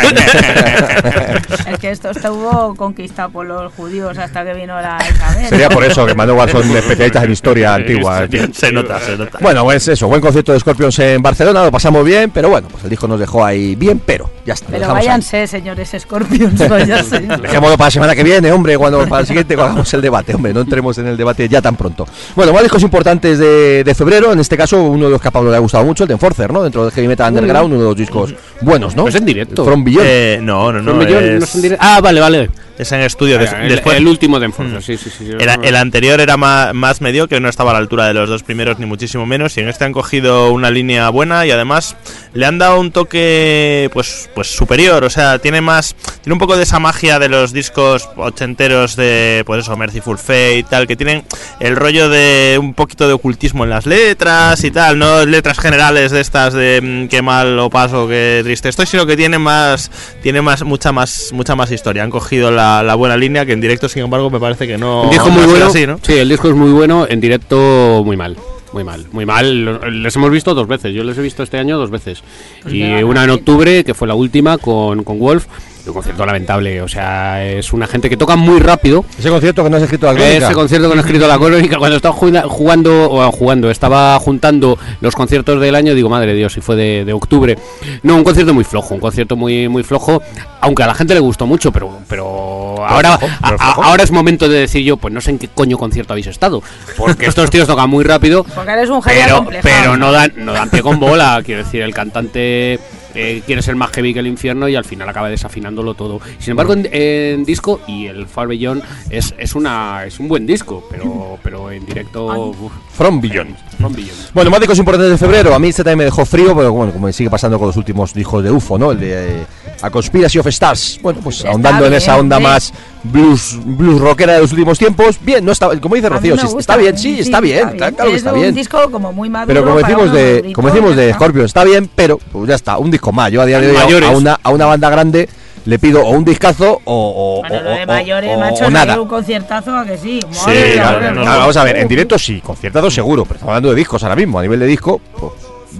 Es 1.69 1.77
que 1.77 1.91
esto 1.91 2.09
estuvo 2.09 2.75
conquistado 2.75 3.29
por 3.29 3.45
los 3.45 3.71
judíos 3.73 4.17
hasta 4.17 4.43
que 4.43 4.53
vino 4.53 4.79
la 4.81 4.97
Isabel. 5.07 5.47
Sería 5.47 5.69
por 5.69 5.83
eso 5.83 6.05
que 6.05 6.15
Manowar 6.15 6.49
son 6.49 6.63
especialistas 6.75 7.23
en 7.23 7.31
historia 7.31 7.75
antigua. 7.75 8.27
se 8.53 8.71
nota, 8.71 8.99
se 8.99 9.15
nota. 9.15 9.37
Bueno, 9.39 9.63
pues 9.63 9.87
eso, 9.87 10.07
buen 10.07 10.21
concierto 10.21 10.51
de 10.53 10.59
Scorpions 10.59 10.97
en 10.99 11.21
Barcelona, 11.21 11.63
lo 11.63 11.71
pasamos 11.71 12.03
bien, 12.03 12.31
pero 12.31 12.49
bueno, 12.49 12.67
pues 12.69 12.83
el 12.83 12.89
disco 12.89 13.07
nos 13.07 13.19
dejó 13.19 13.45
ahí 13.45 13.75
bien, 13.75 14.01
pero 14.03 14.29
ya 14.49 14.53
está. 14.55 14.65
Pero 14.67 14.79
dejamos 14.79 14.99
ahí. 15.01 15.07
váyanse, 15.07 15.47
señores 15.47 15.95
Scorpions, 15.99 16.67
váyanse. 16.69 17.19
Dejémoslo 17.41 17.77
para 17.77 17.87
la 17.87 17.91
semana 17.91 18.15
que 18.15 18.23
viene, 18.23 18.51
hombre, 18.51 18.77
cuando 18.77 19.07
para 19.07 19.21
el 19.21 19.27
siguiente 19.27 19.55
cuando 19.55 19.71
hagamos 19.73 19.93
el 19.93 20.01
debate, 20.01 20.35
hombre, 20.35 20.53
no 20.53 20.61
entremos 20.61 20.97
en 20.97 21.07
el 21.07 21.15
debate 21.17 21.47
ya 21.47 21.61
tan 21.61 21.75
pronto. 21.75 22.07
Bueno, 22.35 22.51
más 22.53 22.63
discos 22.63 22.81
importantes 22.83 23.37
de, 23.39 23.83
de 23.83 23.95
febrero, 23.95 24.33
en 24.33 24.39
este 24.39 24.57
caso 24.57 24.81
uno 24.83 25.05
de 25.05 25.11
los 25.11 25.21
que 25.21 25.27
a 25.27 25.31
Pablo 25.31 25.51
le 25.51 25.57
ha 25.57 25.59
gustado 25.59 25.85
mucho, 25.85 26.03
el 26.03 26.07
de 26.07 26.13
Enforcer, 26.13 26.51
¿no? 26.51 26.63
Dentro 26.63 26.83
del 26.83 26.91
Heavy 26.91 27.07
Metal 27.07 27.29
Underground, 27.31 27.71
uno 27.73 27.81
de 27.83 27.87
los 27.89 27.95
discos 27.95 28.33
buenos, 28.61 28.95
¿no? 28.95 29.03
Pues 29.03 29.15
en 29.15 29.25
directo. 29.25 29.63
From 29.63 29.83
Beyond. 29.83 30.05
Eh, 30.07 30.39
no, 30.41 30.71
no, 30.73 30.81
no. 30.81 30.93
No, 30.93 31.03
yo 31.03 31.21
no 31.21 31.27
es, 31.27 31.43
es 31.43 31.55
en 31.55 31.61
directo. 31.61 31.85
Ah, 31.87 32.01
vale, 32.01 32.19
vale. 32.19 32.49
es 32.77 32.91
en 32.91 33.01
estudio. 33.01 33.37
des- 33.37 33.53
el, 33.53 33.69
después, 33.69 33.95
el 33.97 34.07
último 34.07 34.39
de 34.39 34.45
Enforcer, 34.47 34.81
sí, 34.81 34.97
sí, 34.97 35.09
sí. 35.15 35.29
el, 35.29 35.49
el 35.63 35.75
anterior 35.75 36.19
era 36.19 36.35
más, 36.37 36.73
más 36.73 37.01
mediocre, 37.01 37.39
no 37.39 37.49
estaba 37.49 37.71
a 37.71 37.73
la 37.73 37.79
altura 37.79 38.07
de 38.07 38.13
los 38.13 38.27
dos 38.29 38.43
primeros, 38.43 38.79
ni 38.79 38.85
muchísimo 38.85 39.25
menos. 39.25 39.55
Y 39.57 39.61
en 39.61 39.69
este 39.69 39.85
han 39.85 39.93
cogido 39.93 40.51
una 40.51 40.71
línea 40.71 41.09
buena 41.09 41.45
y 41.45 41.51
además 41.51 41.95
le 42.33 42.45
han 42.45 42.57
dado 42.57 42.79
un 42.79 42.91
toque 42.91 43.89
pues, 43.93 44.29
pues 44.35 44.47
superior. 44.47 45.03
O 45.03 45.09
sea, 45.09 45.39
tiene 45.39 45.61
más. 45.61 45.95
Tiene 46.21 46.33
un 46.33 46.39
poco 46.39 46.57
de 46.57 46.63
esa 46.63 46.79
magia 46.79 47.19
de 47.19 47.29
los 47.29 47.53
discos 47.53 48.09
ochenteros 48.17 48.95
de, 48.95 49.43
pues 49.45 49.63
eso, 49.63 49.75
Merciful 49.77 50.17
Fate 50.17 50.57
y 50.57 50.63
tal, 50.63 50.87
que 50.87 50.95
tienen 50.95 51.23
el 51.59 51.75
rollo 51.75 52.09
de 52.09 52.57
un 52.59 52.73
poquito 52.73 53.07
de 53.07 53.13
ocultismo 53.13 53.63
en 53.63 53.69
las 53.69 53.85
letras 53.85 54.63
y 54.63 54.71
tal, 54.71 54.99
no 54.99 55.25
letras 55.25 55.59
generales 55.59 56.11
de 56.11 56.21
estas 56.21 56.53
de 56.53 56.81
mm, 56.81 57.07
qué 57.07 57.21
mal 57.21 57.57
o 57.59 57.69
paso, 57.69 58.07
qué 58.07 58.41
triste 58.43 58.69
estoy, 58.69 58.85
sino 58.85 59.05
que 59.05 59.15
tiene 59.15 59.39
más, 59.39 59.91
tiene 60.21 60.41
más, 60.41 60.63
mucha 60.63 60.91
más, 60.91 61.29
mucha 61.31 61.55
más 61.55 61.71
historia. 61.71 62.03
Han 62.03 62.11
cogido 62.11 62.51
la, 62.51 62.83
la 62.83 62.95
buena 62.95 63.17
línea 63.17 63.45
que 63.45 63.53
en 63.53 63.61
directo, 63.61 63.89
sin 63.89 64.03
embargo, 64.03 64.29
me 64.29 64.39
parece 64.39 64.67
que 64.67 64.77
no. 64.77 65.05
El 65.05 65.09
disco 65.09 65.29
muy 65.29 65.45
bueno. 65.45 65.67
así, 65.67 65.87
¿no? 65.87 65.99
Sí, 66.01 66.13
el 66.13 66.29
disco 66.29 66.49
es 66.49 66.55
muy 66.55 66.71
bueno, 66.71 67.07
en 67.09 67.19
directo 67.19 68.03
muy 68.05 68.17
mal. 68.17 68.37
Muy 68.71 68.83
mal, 68.83 69.05
muy 69.11 69.25
mal. 69.25 70.03
Les 70.03 70.15
hemos 70.15 70.31
visto 70.31 70.53
dos 70.53 70.67
veces. 70.67 70.93
Yo 70.93 71.03
les 71.03 71.17
he 71.17 71.21
visto 71.21 71.43
este 71.43 71.57
año 71.57 71.77
dos 71.77 71.89
veces. 71.89 72.23
Y 72.69 72.83
una 73.03 73.23
en 73.23 73.31
octubre, 73.31 73.83
que 73.83 73.93
fue 73.93 74.07
la 74.07 74.15
última, 74.15 74.57
con, 74.57 75.03
con 75.03 75.19
Wolf. 75.19 75.47
Un 75.87 75.93
concierto 75.93 76.23
lamentable. 76.25 76.81
O 76.81 76.87
sea, 76.87 77.43
es 77.43 77.73
una 77.73 77.87
gente 77.87 78.09
que 78.09 78.17
toca 78.17 78.35
muy 78.35 78.59
rápido. 78.59 79.03
Ese 79.17 79.29
concierto 79.29 79.63
que 79.63 79.69
no 79.71 79.77
has 79.77 79.83
escrito 79.83 80.05
la 80.05 80.13
crónica. 80.13 80.45
Ese 80.45 80.53
concierto 80.53 80.87
que 80.89 80.95
no 80.95 81.01
he 81.01 81.03
escrito 81.05 81.27
la 81.27 81.37
crónica, 81.39 81.77
cuando 81.77 81.95
estaba 81.95 82.13
jugando, 82.13 82.49
jugando, 82.49 83.11
o 83.11 83.31
jugando, 83.31 83.71
estaba 83.71 84.19
juntando 84.19 84.77
los 85.01 85.15
conciertos 85.15 85.59
del 85.59 85.73
año, 85.75 85.95
digo, 85.95 86.07
madre 86.09 86.27
de 86.33 86.37
Dios, 86.37 86.53
si 86.53 86.61
fue 86.61 86.75
de, 86.75 87.05
de 87.05 87.13
octubre. 87.13 87.57
No, 88.03 88.15
un 88.17 88.23
concierto 88.23 88.53
muy 88.53 88.63
flojo, 88.65 88.93
un 88.93 88.99
concierto 88.99 89.35
muy 89.35 89.67
muy 89.67 89.83
flojo, 89.83 90.21
aunque 90.61 90.83
a 90.83 90.87
la 90.87 90.93
gente 90.93 91.13
le 91.15 91.21
gustó 91.21 91.47
mucho, 91.47 91.71
pero 91.71 91.97
pero 92.07 92.85
ahora, 92.85 93.17
flojo, 93.17 93.33
a- 93.41 93.49
pero 93.49 93.55
a- 93.59 93.73
flojo. 93.73 93.83
ahora 93.83 94.03
es 94.03 94.11
momento 94.11 94.47
de 94.47 94.59
decir 94.59 94.83
yo, 94.83 94.97
pues 94.97 95.13
no 95.13 95.21
sé 95.21 95.31
en 95.31 95.39
qué 95.39 95.47
coño 95.47 95.77
concierto 95.77 96.13
habéis 96.13 96.27
estado, 96.27 96.61
porque 96.97 97.25
estos 97.25 97.49
tíos 97.49 97.67
tocan 97.67 97.89
muy 97.89 98.03
rápido, 98.03 98.43
Porque 98.43 98.71
eres 98.71 98.89
un 98.89 99.01
genio 99.01 99.45
pero, 99.47 99.61
pero 99.63 99.97
no 99.97 100.11
dan, 100.11 100.33
no 100.37 100.53
dan 100.53 100.69
pie 100.69 100.81
con 100.83 100.99
bola, 100.99 101.41
quiero 101.43 101.63
decir, 101.63 101.81
el 101.81 101.93
cantante 101.93 102.79
eh, 103.15 103.41
quiere 103.45 103.61
ser 103.61 103.75
más 103.75 103.91
heavy 103.91 104.13
que 104.13 104.19
el 104.19 104.27
infierno 104.27 104.67
y 104.67 104.75
al 104.75 104.85
final 104.85 105.07
acaba 105.09 105.29
desafinándolo 105.29 105.93
todo. 105.93 106.19
Sin 106.39 106.51
embargo, 106.51 106.73
en, 106.73 106.87
en 106.91 107.43
disco 107.45 107.81
y 107.87 108.05
el 108.07 108.27
Far 108.27 108.47
Beyond 108.47 108.83
es, 109.09 109.33
es, 109.37 109.55
una, 109.55 110.05
es 110.05 110.19
un 110.19 110.27
buen 110.27 110.45
disco, 110.45 110.83
pero, 110.89 111.37
pero 111.43 111.71
en 111.71 111.85
directo. 111.85 112.25
uf, 112.25 112.71
From 112.93 113.21
Beyond. 113.21 113.55
From 113.77 113.93
Beyond. 113.93 114.33
Bueno, 114.33 114.51
más 114.51 114.59
discos 114.59 114.77
importantes 114.77 115.11
de 115.11 115.17
febrero. 115.17 115.53
A 115.53 115.59
mí 115.59 115.69
este 115.69 115.83
también 115.83 115.99
me 115.99 116.03
dejó 116.05 116.25
frío, 116.25 116.55
pero 116.55 116.71
bueno, 116.71 116.91
como 116.91 117.07
me 117.07 117.13
sigue 117.13 117.29
pasando 117.29 117.57
con 117.57 117.67
los 117.67 117.77
últimos 117.77 118.13
discos 118.13 118.43
de 118.43 118.51
UFO, 118.51 118.77
¿no? 118.77 118.91
El 118.91 118.99
de 118.99 119.41
eh, 119.41 119.45
A 119.81 119.89
Conspiracy 119.89 120.39
of 120.39 120.47
Stars. 120.47 120.99
Bueno, 121.01 121.19
pues 121.23 121.37
Está 121.37 121.49
ahondando 121.49 121.85
en 121.85 121.93
esa 121.93 122.17
onda 122.17 122.37
sí. 122.37 122.43
más 122.43 122.73
blues, 123.03 123.57
blues 123.63 123.99
rockera 124.01 124.33
de 124.33 124.41
los 124.41 124.51
últimos 124.51 124.77
tiempos. 124.77 125.17
Bien, 125.21 125.43
no 125.45 125.51
está, 125.51 125.69
como 125.79 125.95
dice 125.95 126.09
Rocío, 126.09 126.35
gusta, 126.35 126.59
está 126.59 126.77
bien, 126.77 126.97
sí, 126.97 127.19
está 127.19 127.39
bien, 127.39 127.69
está- 127.69 127.91
claro 127.91 128.09
que 128.09 128.15
es 128.15 128.17
está 128.17 128.33
un 128.33 128.41
bien. 128.41 128.53
disco 128.55 128.91
como 128.91 129.13
muy 129.13 129.29
maduro. 129.29 129.47
Pero 129.53 129.65
como 129.65 129.77
decimos 129.79 130.11
de, 130.13 130.51
como 130.53 130.67
decimos 130.69 130.95
de 130.95 131.05
está. 131.09 131.17
Scorpion, 131.19 131.45
está 131.45 131.63
bien, 131.63 131.89
pero 131.95 132.17
pues 132.31 132.47
ya 132.49 132.55
está, 132.55 132.77
un 132.77 132.91
disco 132.91 133.11
más. 133.11 133.31
Yo 133.31 133.41
a 133.41 133.45
día 133.45 133.59
de 133.59 133.69
hoy 133.71 134.03
a- 134.03 134.09
una, 134.09 134.39
a 134.41 134.49
una 134.51 134.65
banda 134.65 134.89
grande 134.89 135.29
le 135.65 135.77
pido 135.77 136.01
o 136.05 136.09
un 136.11 136.23
discazo 136.25 136.81
o, 136.85 137.41
o, 137.43 137.47
Bueno, 137.47 137.63
lo 137.63 137.69
de 137.71 137.85
mayores, 137.85 138.35
o- 138.35 138.39
macho, 138.39 138.65
o 138.65 138.69
nada. 138.69 138.99
un 138.99 139.07
conciertazo 139.07 139.75
a 139.75 139.85
que 139.85 139.97
sí. 139.97 140.19
Sí, 140.31 140.51
claro, 140.73 141.01
no, 141.01 141.11
no. 141.11 141.25
no, 141.25 141.37
vamos 141.37 141.57
a 141.57 141.63
ver, 141.63 141.77
en 141.77 141.87
directo 141.87 142.17
sí, 142.17 142.41
conciertado 142.41 142.89
seguro, 142.89 143.23
pero 143.23 143.35
estamos 143.35 143.51
hablando 143.51 143.69
de 143.69 143.75
discos 143.75 144.01
ahora 144.03 144.15
mismo, 144.15 144.39
a 144.39 144.41
nivel 144.41 144.59
de 144.59 144.65
disco, 144.65 144.99
pues 145.19 145.33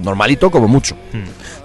normalito 0.04 0.50
como 0.52 0.68
mucho. 0.68 0.96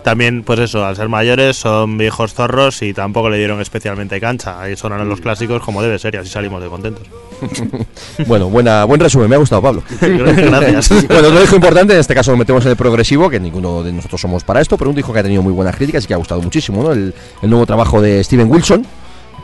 También, 0.03 0.43
pues 0.43 0.59
eso, 0.61 0.85
al 0.85 0.97
ser 0.97 1.09
mayores 1.09 1.57
son 1.57 1.97
viejos 1.97 2.35
zorros 2.35 2.83
y 2.83 2.93
tampoco 2.93 3.31
le 3.31 3.39
dieron 3.39 3.61
especialmente 3.63 4.21
cancha. 4.21 4.61
Ahí 4.61 4.77
sonaron 4.77 5.09
los 5.09 5.21
clásicos 5.21 5.63
como 5.63 5.83
debe 5.83 5.99
ser 5.99 6.15
y 6.15 6.19
así 6.19 6.29
salimos 6.31 6.63
de 6.63 6.69
contentos. 6.69 7.07
Bueno, 8.27 8.49
buena, 8.49 8.85
buen 8.85 9.01
resumen, 9.01 9.29
me 9.29 9.35
ha 9.37 9.39
gustado 9.39 9.61
Pablo. 9.63 9.83
Gracias. 10.01 10.89
bueno, 11.09 11.29
otro 11.29 11.41
disco 11.41 11.57
importante, 11.57 11.95
en 11.95 12.01
este 12.01 12.15
caso 12.15 12.31
lo 12.31 12.37
metemos 12.37 12.65
en 12.65 12.71
el 12.73 12.77
progresivo, 12.77 13.29
que 13.29 13.41
ninguno 13.41 13.83
de 13.83 13.93
nosotros 13.93 14.21
somos 14.21 14.45
para 14.45 14.61
esto, 14.61 14.77
pero 14.79 14.91
un 14.91 14.97
disco 14.97 15.13
que 15.13 15.19
ha 15.19 15.23
tenido 15.23 15.43
muy 15.43 15.53
buenas 15.53 15.75
críticas 15.77 16.05
y 16.05 16.07
que 16.07 16.15
ha 16.15 16.19
gustado 16.19 16.41
muchísimo, 16.41 16.83
¿no? 16.83 16.93
El, 16.93 17.13
el 17.43 17.51
nuevo 17.51 17.67
trabajo 17.67 18.01
de 18.01 18.23
Steven 18.23 18.51
Wilson, 18.51 18.87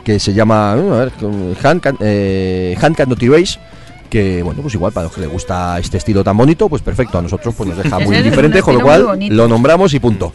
que 0.03 0.19
se 0.19 0.33
llama, 0.33 0.71
a 0.71 0.75
ver, 0.75 1.11
Hand, 1.63 1.81
Can- 1.81 1.97
eh, 1.99 2.75
Hand 2.81 2.95
Cannot 2.95 3.21
Erase, 3.21 3.59
que 4.11 4.43
bueno, 4.43 4.61
pues 4.61 4.73
igual 4.73 4.91
para 4.91 5.05
los 5.05 5.15
que 5.15 5.21
les 5.21 5.29
gusta 5.29 5.79
este 5.79 5.97
estilo 5.97 6.21
tan 6.21 6.35
bonito, 6.35 6.67
pues 6.67 6.81
perfecto, 6.81 7.17
a 7.17 7.21
nosotros 7.21 7.55
pues 7.57 7.69
nos 7.69 7.77
deja 7.81 7.97
muy 7.97 8.17
indiferentes, 8.17 8.61
con 8.61 8.75
lo 8.75 8.81
cual 8.81 9.07
lo 9.29 9.47
nombramos 9.47 9.93
y 9.93 9.99
punto. 10.01 10.33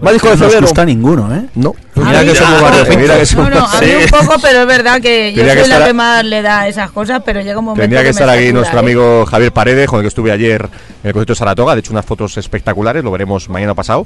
Más 0.00 0.14
disco 0.14 0.28
de 0.30 0.34
No 0.36 0.40
nos 0.40 0.46
febrero. 0.52 0.60
gusta 0.66 0.84
ninguno, 0.86 1.34
¿eh? 1.34 1.42
No, 1.54 1.74
A 1.96 2.00
mira 2.00 2.24
que 2.24 2.34
somos 2.34 2.62
varios, 2.62 2.88
mira 2.96 3.14
que 3.14 3.20
No, 3.20 3.26
somos- 3.26 3.50
no, 3.50 3.66
a 3.66 3.80
mí 3.82 3.86
Sí. 3.86 3.94
un 4.04 4.10
poco, 4.26 4.38
pero 4.40 4.62
es 4.62 4.66
verdad 4.66 5.00
que 5.02 5.32
yo 5.34 5.44
soy 5.46 5.68
la 5.68 5.84
que 5.86 5.92
más 5.92 6.24
le 6.24 6.40
da 6.40 6.66
esas 6.68 6.90
cosas, 6.90 7.20
pero 7.24 7.40
llega 7.42 7.58
un 7.58 7.66
momento 7.66 7.82
Tendría 7.82 8.02
que 8.02 8.08
estar 8.10 8.28
aquí 8.30 8.50
nuestro 8.52 8.78
¿eh? 8.78 8.80
amigo 8.80 9.26
Javier 9.26 9.52
Paredes, 9.52 9.88
con 9.88 9.98
el 9.98 10.04
que 10.04 10.08
estuve 10.08 10.32
ayer 10.32 10.66
en 11.02 11.08
el 11.08 11.12
concierto 11.12 11.32
de 11.32 11.36
Saratoga. 11.38 11.74
De 11.74 11.80
hecho, 11.80 11.92
unas 11.92 12.04
fotos 12.04 12.36
espectaculares, 12.36 13.02
lo 13.04 13.10
veremos 13.10 13.48
mañana 13.48 13.74
pasado. 13.74 14.04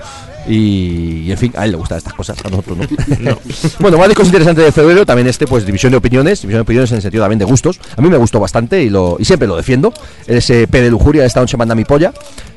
Y, 0.48 1.22
y, 1.26 1.32
en 1.32 1.38
fin, 1.38 1.52
a 1.56 1.64
él 1.64 1.72
le 1.72 1.76
gustan 1.76 1.98
estas 1.98 2.14
cosas, 2.14 2.38
a 2.44 2.48
nosotros 2.48 2.78
no. 3.20 3.38
bueno, 3.80 3.98
más 3.98 4.08
discos 4.08 4.26
interesantes 4.26 4.64
de 4.64 4.72
febrero, 4.72 5.06
también 5.06 5.28
este, 5.28 5.46
pues 5.46 5.64
división 5.64 5.92
de 5.92 5.98
opiniones, 5.98 6.40
división 6.42 6.58
de 6.58 6.62
opiniones 6.62 6.90
en 6.90 6.96
el 6.96 7.02
sentido 7.02 7.22
también 7.24 7.38
de 7.38 7.44
gustos. 7.44 7.80
A 7.96 8.00
mí 8.02 8.08
me 8.08 8.16
gustó 8.16 8.40
bastante 8.40 8.82
y, 8.82 8.90
lo, 8.90 9.16
y 9.18 9.24
siempre 9.24 9.46
lo 9.48 9.56
defiendo. 9.56 9.92
Ese 10.26 10.66
P 10.66 10.80
de 10.80 10.90
lujuria, 10.90 11.24
esta 11.24 11.40
noche 11.40 11.56
manda 11.56 11.74
mi 11.74 11.84
polla. 11.84 12.12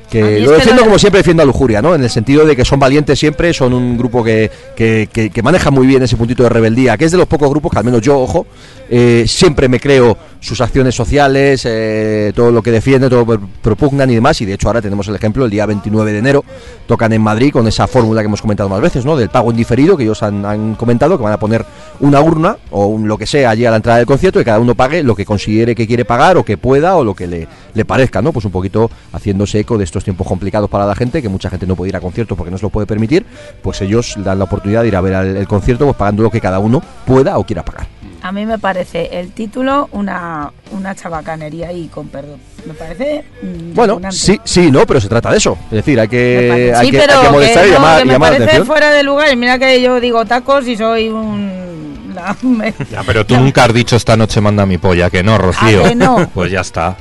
Que 0.09 0.39
lo 0.39 0.51
que 0.51 0.57
defiendo 0.57 0.81
lo- 0.81 0.86
como 0.86 0.99
siempre 0.99 1.17
defiendo 1.17 1.41
a 1.41 1.45
Lujuria, 1.47 1.81
¿no? 1.81 1.95
En 1.95 2.03
el 2.03 2.11
sentido 2.11 2.45
de 2.45 2.55
que 2.55 2.63
son 2.63 2.79
valientes 2.79 3.17
siempre, 3.17 3.51
son 3.55 3.73
un 3.73 3.97
grupo 3.97 4.23
que, 4.23 4.51
que, 4.75 5.09
que- 5.11 5.31
que 5.31 5.41
maneja 5.41 5.71
muy 5.71 5.88
bien 5.88 6.03
ese 6.03 6.15
puntito 6.15 6.43
de 6.43 6.49
rebeldía, 6.49 6.95
que 6.95 7.05
es 7.05 7.11
de 7.11 7.17
los 7.17 7.25
pocos 7.27 7.49
grupos 7.49 7.71
que 7.71 7.79
al 7.79 7.86
menos 7.86 8.01
yo, 8.01 8.19
ojo, 8.19 8.45
eh, 8.89 9.25
siempre 9.27 9.67
me 9.67 9.79
creo 9.79 10.17
sus 10.39 10.61
acciones 10.61 10.93
sociales, 10.93 11.63
eh, 11.65 12.31
todo 12.36 12.51
lo 12.51 12.61
que 12.61 12.71
defienden, 12.71 13.09
todo 13.09 13.25
lo 13.25 13.39
que 13.39 13.45
propugnan 13.61 14.09
y 14.11 14.15
demás. 14.15 14.39
Y 14.41 14.45
de 14.45 14.53
hecho 14.53 14.67
ahora 14.67 14.81
tenemos 14.81 15.07
el 15.07 15.15
ejemplo, 15.15 15.45
el 15.45 15.51
día 15.51 15.65
29 15.65 16.11
de 16.11 16.19
enero 16.19 16.45
tocan 16.86 17.11
en 17.13 17.21
Madrid 17.21 17.51
con 17.51 17.67
esa 17.67 17.88
fórmula 17.88 18.21
que 18.21 18.27
hemos 18.27 18.43
comentado 18.43 18.69
más 18.69 18.79
veces, 18.79 19.05
¿no? 19.05 19.17
Del 19.17 19.29
pago 19.29 19.49
en 19.49 19.57
diferido, 19.57 19.97
que 19.97 20.03
ellos 20.03 20.21
han, 20.21 20.75
comentado, 20.75 21.17
que 21.17 21.23
van 21.23 21.33
a 21.33 21.39
poner 21.39 21.65
una 21.99 22.21
urna 22.21 22.57
o 22.69 22.86
un, 22.86 23.07
lo 23.07 23.17
que 23.17 23.25
sea 23.25 23.49
allí 23.49 23.65
a 23.65 23.71
la 23.71 23.77
entrada 23.77 23.97
del 23.97 24.05
concierto 24.05 24.39
y 24.39 24.43
cada 24.43 24.59
uno 24.59 24.75
pague 24.75 25.01
lo 25.01 25.15
que 25.15 25.25
considere 25.25 25.73
que 25.73 25.88
quiere 25.88 26.05
pagar 26.05 26.38
o 26.38 26.45
que 26.45 26.57
pueda 26.57 26.95
o 26.95 27.03
lo 27.03 27.15
que 27.15 27.25
le, 27.25 27.47
le 27.73 27.86
parezca, 27.86 28.21
¿no? 28.21 28.31
Pues 28.31 28.45
un 28.45 28.51
poquito 28.51 28.91
haciéndose 29.13 29.59
eco 29.61 29.79
de 29.79 29.83
estos 29.83 30.03
tiempos 30.03 30.27
complicados 30.27 30.69
para 30.69 30.86
la 30.86 30.93
gente, 30.93 31.23
que 31.23 31.29
mucha 31.29 31.49
gente 31.49 31.65
no 31.65 31.75
puede 31.75 31.89
ir 31.89 31.95
a 31.95 32.01
conciertos 32.01 32.38
porque 32.38 32.51
no 32.51 32.57
se 32.59 32.63
lo 32.63 32.69
puede 32.69 32.86
permitir, 32.86 33.25
pues 33.63 33.81
ellos 33.81 34.15
dan 34.17 34.38
la 34.38 34.45
oportunidad 34.45 34.83
de 34.83 34.89
ir 34.89 34.95
a 34.95 35.01
ver 35.01 35.13
el 35.13 35.47
concierto 35.47 35.86
pues 35.86 35.97
pagando 35.97 36.21
lo 36.21 36.29
que 36.29 36.39
cada 36.39 36.59
uno 36.59 36.83
pueda 37.05 37.39
o 37.39 37.43
quiera 37.43 37.65
pagar. 37.65 37.94
A 38.26 38.32
mí 38.32 38.43
me 38.43 38.57
parece 38.57 39.19
el 39.19 39.34
título 39.34 39.88
una, 39.91 40.51
una 40.71 40.95
chabacanería 40.95 41.71
y 41.71 41.89
con 41.89 42.07
perdón. 42.07 42.39
Me 42.65 42.73
parece. 42.73 43.23
mm, 43.43 43.76
Bueno, 43.76 43.99
sí, 44.09 44.41
sí, 44.43 44.71
no, 44.71 44.84
pero 44.88 44.99
se 44.99 45.07
trata 45.07 45.30
de 45.30 45.38
eso. 45.38 45.55
Es 45.65 45.71
decir, 45.78 45.99
hay 45.99 46.07
que, 46.07 46.47
parece- 46.49 46.73
hay 46.76 46.86
sí, 46.88 46.91
que, 46.91 46.97
pero 46.97 47.13
hay 47.19 47.26
que 47.28 47.32
molestar 47.32 47.65
y 47.65 47.69
no, 47.69 47.73
llamar, 47.76 47.99
que 47.99 48.05
me 48.05 48.13
llamar 48.13 48.32
la 48.32 48.38
parece 48.38 48.43
atención. 48.45 48.65
fuera 48.65 48.89
de 48.89 49.03
lugar. 49.03 49.32
Y 49.32 49.36
mira 49.36 49.59
que 49.59 49.80
yo 49.80 49.99
digo 49.99 50.26
tacos 50.26 50.67
y 50.67 50.76
soy 50.76 51.09
un. 51.09 52.13
la- 52.15 52.36
me- 52.41 52.73
Ya, 52.91 53.03
pero 53.05 53.28
tú 53.28 53.38
nunca 53.38 53.65
has 53.65 53.73
dicho 53.76 53.95
esta 53.95 54.17
noche 54.17 54.41
manda 54.41 54.65
mi 54.65 54.80
polla, 54.80 55.11
que 55.11 55.21
no, 55.21 55.38
Rocío. 55.38 55.86
¿A 55.86 55.89
que 55.89 55.95
no? 55.95 56.28
Pues 56.34 56.49
ya 56.51 56.61
está. 56.61 56.97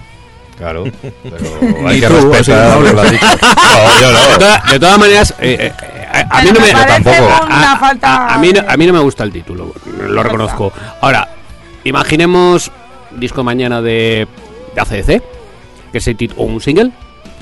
Claro. 0.58 0.84
Pero 1.22 1.88
hay 1.88 2.00
que 2.00 2.08
respetar 2.08 2.78
De, 4.70 4.78
todas 4.78 4.98
maneras, 4.98 5.34
eh, 5.40 5.56
eh, 5.58 5.72
a, 6.30 6.42
mí 6.42 6.50
no 6.52 6.60
me 6.60 6.72
tampoco. 6.72 7.28
a, 7.50 7.76
falta 7.78 8.16
a- 8.28 8.34
a 8.34 8.38
mí 8.38 8.48
no, 8.52 8.60
de- 8.62 8.66
a 8.68 8.76
mí 8.76 8.86
no 8.86 8.92
me 8.92 8.98
gusta 9.00 9.24
el 9.24 9.32
título, 9.32 9.72
lo 10.08 10.22
reconozco. 10.22 10.72
Ahora, 11.00 11.28
imaginemos 11.84 12.70
disco 13.12 13.42
mañana 13.44 13.80
de, 13.82 14.26
de 14.74 14.80
ACDC, 14.80 15.22
que 15.92 16.00
se 16.00 16.16
tit- 16.16 16.34
o 16.36 16.44
un 16.44 16.60
single, 16.60 16.90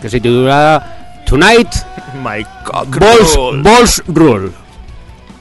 que 0.01 0.09
se 0.11 0.21
titula 0.21 1.21
Tonight 1.27 1.69
My 2.23 2.45
Balls. 2.99 3.39
Balls 3.63 4.03
Rule. 4.09 4.51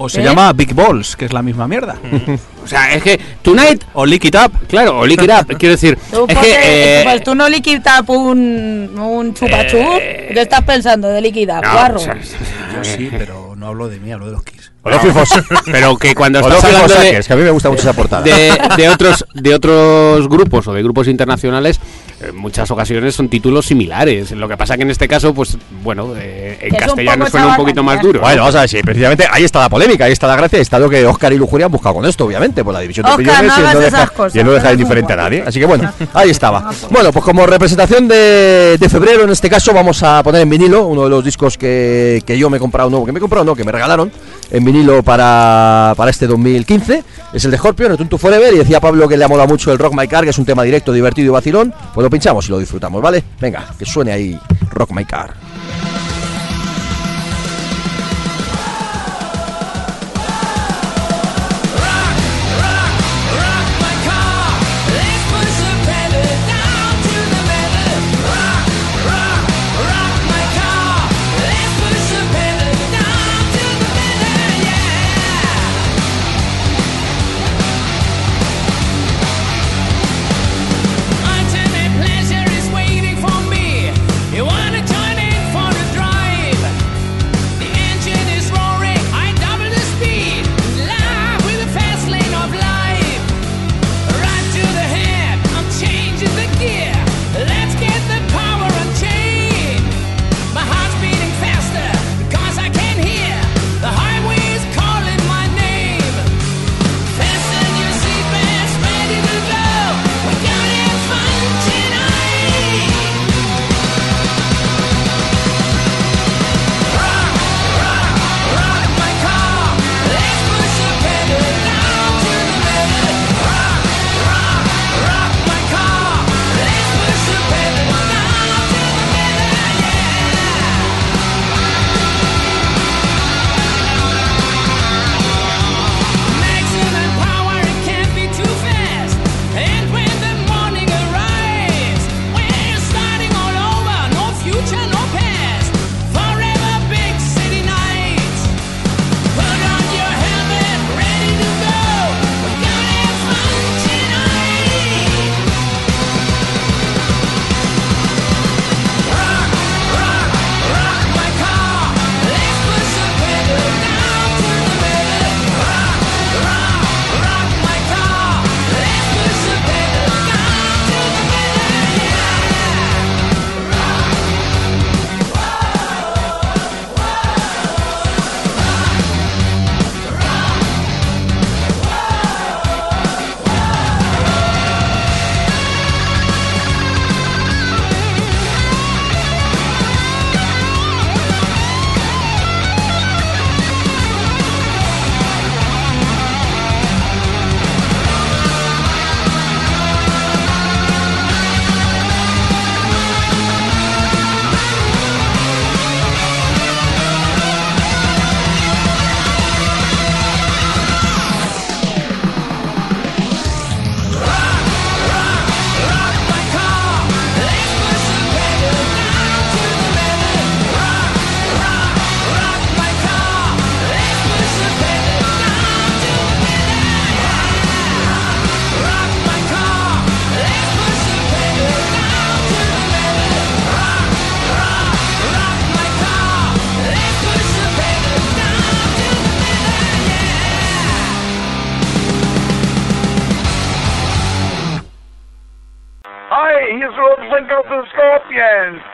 O 0.03 0.09
se 0.09 0.21
¿Eh? 0.21 0.23
llama 0.23 0.51
Big 0.53 0.73
Balls, 0.73 1.15
que 1.15 1.25
es 1.25 1.33
la 1.33 1.41
misma 1.41 1.67
mierda. 1.67 1.95
O 2.63 2.67
sea, 2.67 2.93
es 2.93 3.01
que 3.01 3.19
Tonight, 3.41 3.83
O 3.93 4.05
Lick 4.05 4.25
It 4.25 4.35
Up. 4.35 4.67
claro, 4.67 4.99
o 4.99 5.05
Lick 5.07 5.23
It 5.23 5.31
Up, 5.31 5.57
quiero 5.57 5.73
decir, 5.73 5.97
Tú, 6.11 6.25
es 6.29 6.37
que... 6.37 6.99
eh, 6.99 7.01
pues 7.03 7.23
tú 7.23 7.33
no 7.33 7.49
liquidas 7.49 8.03
un, 8.07 8.91
un 8.99 9.33
chupachú. 9.33 9.77
Eh, 9.99 10.29
¿Qué 10.31 10.41
estás 10.41 10.61
pensando 10.61 11.07
de 11.07 11.21
liquidar? 11.21 11.63
no, 11.63 11.71
guarro. 11.71 11.95
o 11.95 11.99
sea, 11.99 12.15
Yo 12.75 12.83
sí, 12.83 13.09
pero 13.17 13.55
no 13.57 13.65
hablo 13.65 13.89
de 13.89 13.99
mí, 13.99 14.11
hablo 14.11 14.27
de 14.27 14.33
los 14.33 14.43
Pero 15.65 15.97
que 15.97 16.15
cuando 16.15 16.39
estás 16.39 16.63
hablando 16.63 16.93
de, 16.95 17.21
que 17.21 17.33
a 17.33 17.35
mí 17.35 17.43
me 17.43 17.51
gusta 17.51 17.69
mucho 17.69 17.81
esa 17.81 17.93
portada. 17.93 18.23
de, 18.23 18.51
de 18.77 18.89
otros 18.89 19.25
de 19.33 19.53
otros 19.53 20.27
grupos 20.27 20.67
o 20.67 20.73
de 20.73 20.81
grupos 20.81 21.07
internacionales 21.07 21.79
en 22.21 22.35
muchas 22.35 22.69
ocasiones 22.69 23.15
son 23.15 23.29
títulos 23.29 23.65
similares. 23.65 24.31
Lo 24.31 24.47
que 24.47 24.57
pasa 24.57 24.77
que 24.77 24.83
en 24.83 24.91
este 24.91 25.07
caso 25.07 25.33
pues 25.33 25.57
bueno 25.83 26.13
eh, 26.17 26.57
en 26.61 26.69
Que 26.69 26.77
es 26.77 26.81
un 26.83 26.87
castellano 26.87 27.27
suena 27.27 27.47
un 27.47 27.55
poquito 27.55 27.83
más 27.83 28.01
duro 28.01 28.21
Bueno, 28.21 28.41
vamos 28.41 28.55
a 28.55 28.61
ver, 28.61 28.69
sí, 28.69 28.81
precisamente 28.83 29.27
ahí 29.29 29.43
está 29.43 29.59
la 29.59 29.69
polémica, 29.69 30.05
ahí 30.05 30.11
está 30.11 30.27
la 30.27 30.35
gracia, 30.35 30.57
ahí 30.57 30.61
está 30.61 30.79
lo 30.79 30.89
que 30.89 31.05
Oscar 31.05 31.33
y 31.33 31.37
Lujuria 31.37 31.65
han 31.65 31.71
buscado 31.71 31.95
con 31.95 32.05
esto, 32.05 32.25
obviamente, 32.25 32.63
por 32.63 32.73
la 32.73 32.79
división 32.79 33.05
de 33.05 33.13
opiniones 33.13 33.51
no 33.51 33.59
y, 33.59 33.73
no 33.73 33.79
deja, 33.79 33.87
esas 33.87 34.11
cosas, 34.11 34.35
y 34.35 34.43
no 34.43 34.51
deja 34.51 34.71
indiferente 34.71 35.13
a 35.13 35.15
nadie. 35.15 35.43
Así 35.45 35.59
que 35.59 35.65
bueno, 35.65 35.91
ahí 36.13 36.29
estaba. 36.29 36.71
Bueno, 36.89 37.11
pues 37.11 37.23
como 37.25 37.45
representación 37.45 38.07
de, 38.07 38.77
de 38.79 38.89
febrero, 38.89 39.23
en 39.23 39.31
este 39.31 39.49
caso, 39.49 39.73
vamos 39.73 40.01
a 40.03 40.21
poner 40.23 40.41
en 40.41 40.49
vinilo 40.49 40.85
uno 40.85 41.03
de 41.05 41.09
los 41.09 41.23
discos 41.23 41.57
que, 41.57 42.21
que 42.25 42.37
yo 42.37 42.49
me 42.49 42.57
he 42.57 42.59
comprado, 42.59 42.89
no, 42.89 43.05
que 43.05 43.11
me 43.11 43.19
he 43.19 43.21
comprado, 43.21 43.45
no, 43.45 43.55
que 43.55 43.63
me 43.63 43.71
regalaron 43.71 44.11
en 44.51 44.65
vinilo 44.65 45.01
para, 45.01 45.93
para 45.95 46.11
este 46.11 46.27
2015. 46.27 47.03
Es 47.33 47.45
el 47.45 47.51
de 47.51 47.57
Scorpion, 47.57 47.91
el 47.91 47.97
Tuntu 47.97 48.17
Forever, 48.17 48.53
y 48.53 48.57
decía 48.57 48.79
Pablo 48.79 49.07
que 49.07 49.17
le 49.17 49.23
ha 49.23 49.27
molado 49.27 49.47
mucho 49.47 49.71
el 49.71 49.79
Rock 49.79 49.93
My 49.95 50.07
Car, 50.07 50.23
que 50.23 50.31
es 50.31 50.37
un 50.37 50.45
tema 50.45 50.63
directo, 50.63 50.91
divertido 50.91 51.27
y 51.27 51.31
vacilón. 51.31 51.73
Pues 51.93 52.03
lo 52.03 52.09
pinchamos 52.09 52.47
y 52.47 52.51
lo 52.51 52.59
disfrutamos, 52.59 53.01
¿vale? 53.01 53.23
Venga, 53.39 53.73
que 53.77 53.85
suene 53.85 54.11
ahí 54.11 54.39
Rock 54.71 54.91
My 54.91 55.05
Car. 55.05 55.33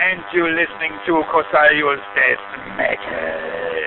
And 0.09 0.23
you're 0.31 0.55
listening 0.55 0.93
to 1.05 1.21
Cosarios 1.27 1.99
Death 2.15 2.39
Metal. 2.77 3.86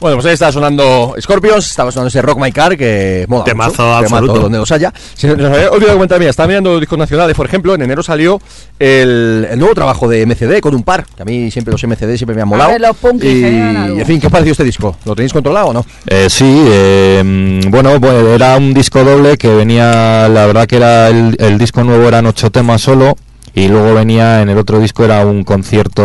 Bueno, 0.00 0.16
pues 0.16 0.26
ahí 0.26 0.34
está 0.34 0.52
sonando 0.52 1.14
Scorpions, 1.20 1.70
estaba 1.70 1.90
sonando 1.90 2.08
ese 2.08 2.20
Rock 2.20 2.38
My 2.38 2.52
Car 2.52 2.76
que 2.76 3.24
mola 3.28 3.44
Temazo 3.44 3.82
mucho, 3.82 3.94
absoluto. 3.96 4.40
donde 4.40 4.58
los 4.58 4.70
haya. 4.72 4.92
Si 5.14 5.26
nos 5.26 5.40
había 5.40 5.70
olvidado 5.70 5.94
comentar, 5.94 6.18
mira, 6.18 6.30
estaba 6.30 6.46
mirando 6.48 6.78
discos 6.78 6.98
nacionales, 6.98 7.36
por 7.36 7.46
ejemplo, 7.46 7.74
en 7.74 7.82
enero 7.82 8.02
salió 8.02 8.40
el, 8.78 9.46
el 9.50 9.58
nuevo 9.58 9.74
trabajo 9.74 10.08
de 10.08 10.26
MCD 10.26 10.60
con 10.60 10.74
un 10.74 10.82
par, 10.82 11.06
que 11.06 11.22
a 11.22 11.24
mí 11.24 11.50
siempre 11.50 11.72
los 11.72 11.82
MCD 11.82 12.16
siempre 12.16 12.34
me 12.34 12.42
han 12.42 12.48
molado. 12.48 12.70
ver, 12.70 12.80
los 12.80 12.96
punkis 12.96 13.30
y, 13.30 13.44
en 13.46 14.04
fin, 14.06 14.20
¿qué 14.20 14.26
os 14.26 14.32
pareció 14.32 14.52
este 14.52 14.64
disco? 14.64 14.96
¿Lo 15.04 15.14
tenéis 15.14 15.32
controlado 15.32 15.68
o 15.68 15.72
no? 15.72 15.86
Eh, 16.06 16.26
sí, 16.28 16.64
eh, 16.68 17.60
bueno, 17.68 17.98
pues 18.00 18.14
era 18.34 18.56
un 18.56 18.74
disco 18.74 19.04
doble 19.04 19.38
que 19.38 19.48
venía, 19.48 20.28
la 20.28 20.46
verdad 20.46 20.66
que 20.66 20.76
era 20.76 21.08
el, 21.08 21.36
el 21.38 21.56
disco 21.56 21.82
nuevo 21.84 22.06
eran 22.08 22.26
ocho 22.26 22.50
temas 22.50 22.82
solo 22.82 23.16
y 23.54 23.68
luego 23.68 23.94
venía 23.94 24.42
en 24.42 24.48
el 24.48 24.58
otro 24.58 24.80
disco 24.80 25.04
era 25.04 25.24
un 25.24 25.44
concierto 25.44 26.02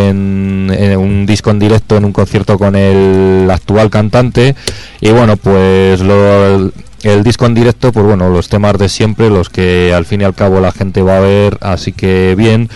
en, 0.00 0.70
un 0.96 1.26
disco 1.26 1.50
en 1.50 1.58
directo 1.58 1.96
en 1.96 2.04
un 2.04 2.12
concierto 2.12 2.58
con 2.58 2.76
el 2.76 3.50
actual 3.50 3.90
cantante. 3.90 4.54
Y 5.00 5.10
bueno 5.10 5.36
pues 5.36 6.00
lo, 6.00 6.70
el, 7.02 7.22
disco 7.24 7.46
en 7.46 7.54
directo 7.54 7.90
pues 7.92 8.06
bueno 8.06 8.28
los 8.28 8.48
temas 8.48 8.78
de 8.78 8.88
siempre 8.88 9.30
los 9.30 9.50
que 9.50 9.92
al 9.92 10.04
fin 10.04 10.20
y 10.20 10.24
al 10.24 10.34
cabo 10.34 10.60
la 10.60 10.70
gente 10.70 11.02
va 11.02 11.18
a 11.18 11.20
ver 11.20 11.58
así 11.60 11.92
que 11.92 12.34
bien. 12.36 12.70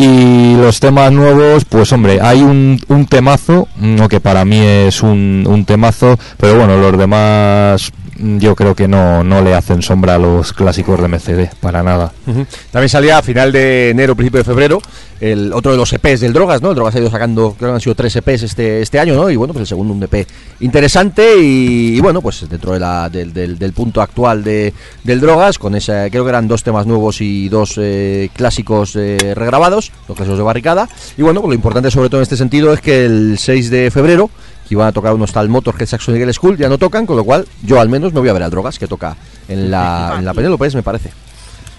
Y 0.00 0.54
los 0.54 0.78
temas 0.78 1.10
nuevos, 1.10 1.64
pues 1.64 1.92
hombre, 1.92 2.20
hay 2.22 2.40
un, 2.40 2.80
un 2.86 3.06
temazo, 3.06 3.66
mm, 3.80 4.04
que 4.04 4.20
para 4.20 4.44
mí 4.44 4.60
es 4.60 5.02
un, 5.02 5.44
un 5.44 5.64
temazo, 5.64 6.16
pero 6.36 6.56
bueno, 6.56 6.76
los 6.76 6.96
demás 6.96 7.90
yo 8.18 8.54
creo 8.56 8.74
que 8.74 8.88
no, 8.88 9.22
no 9.22 9.42
le 9.42 9.54
hacen 9.54 9.82
sombra 9.82 10.16
a 10.16 10.18
los 10.18 10.52
clásicos 10.52 11.00
de 11.00 11.08
MCD, 11.08 11.54
para 11.60 11.82
nada. 11.82 12.12
También 12.70 12.88
salía 12.88 13.18
a 13.18 13.22
final 13.22 13.52
de 13.52 13.90
enero, 13.90 14.16
principio 14.16 14.38
de 14.38 14.44
febrero, 14.44 14.80
el 15.20 15.52
otro 15.52 15.72
de 15.72 15.76
los 15.78 15.92
EPs 15.92 16.20
del 16.20 16.32
Drogas, 16.32 16.62
¿no? 16.62 16.70
El 16.70 16.74
Drogas 16.74 16.94
ha 16.94 16.98
ido 16.98 17.10
sacando, 17.10 17.54
creo 17.58 17.70
que 17.70 17.74
han 17.74 17.80
sido 17.80 17.94
tres 17.94 18.14
EPs 18.16 18.42
este, 18.42 18.82
este 18.82 18.98
año, 18.98 19.14
¿no? 19.14 19.30
Y 19.30 19.36
bueno, 19.36 19.52
pues 19.52 19.62
el 19.62 19.66
segundo 19.66 19.94
un 19.94 20.02
EP 20.02 20.26
interesante 20.60 21.36
y, 21.38 22.00
bueno, 22.00 22.20
pues 22.20 22.48
dentro 22.48 22.72
de 22.72 22.80
la, 22.80 23.08
del 23.08 23.72
punto 23.72 24.00
actual 24.00 24.44
de, 24.44 24.72
del 25.04 25.20
Drogas, 25.20 25.58
con 25.58 25.74
esa, 25.74 26.10
creo 26.10 26.24
que 26.24 26.30
eran 26.30 26.48
dos 26.48 26.62
temas 26.62 26.86
nuevos 26.86 27.20
y 27.20 27.48
dos 27.48 27.74
eh, 27.78 28.30
clásicos 28.34 28.96
eh, 28.96 29.34
regrabados, 29.34 29.92
los 30.08 30.16
clásicos 30.16 30.38
de 30.38 30.44
barricada. 30.44 30.88
Y 31.16 31.22
bueno, 31.22 31.40
pues 31.40 31.50
lo 31.50 31.54
importante 31.54 31.90
sobre 31.90 32.08
todo 32.08 32.20
en 32.20 32.22
este 32.22 32.36
sentido 32.36 32.72
es 32.72 32.80
que 32.80 33.04
el 33.04 33.38
6 33.38 33.70
de 33.70 33.90
febrero, 33.90 34.30
que 34.68 34.74
iban 34.74 34.86
a 34.86 34.92
tocar 34.92 35.14
unos 35.14 35.32
tal 35.32 35.48
Motorhead 35.48 35.86
Saxon 35.86 36.14
Eagle 36.14 36.32
School, 36.32 36.56
ya 36.56 36.68
no 36.68 36.78
tocan, 36.78 37.06
con 37.06 37.16
lo 37.16 37.24
cual 37.24 37.46
yo 37.62 37.80
al 37.80 37.88
menos 37.88 38.12
me 38.12 38.20
voy 38.20 38.28
a 38.28 38.32
ver 38.34 38.42
al 38.42 38.50
Drogas, 38.50 38.78
que 38.78 38.86
toca 38.86 39.16
en 39.48 39.70
la, 39.70 40.16
en 40.18 40.24
la 40.24 40.34
Penélope, 40.34 40.70
me 40.74 40.82
parece. 40.82 41.10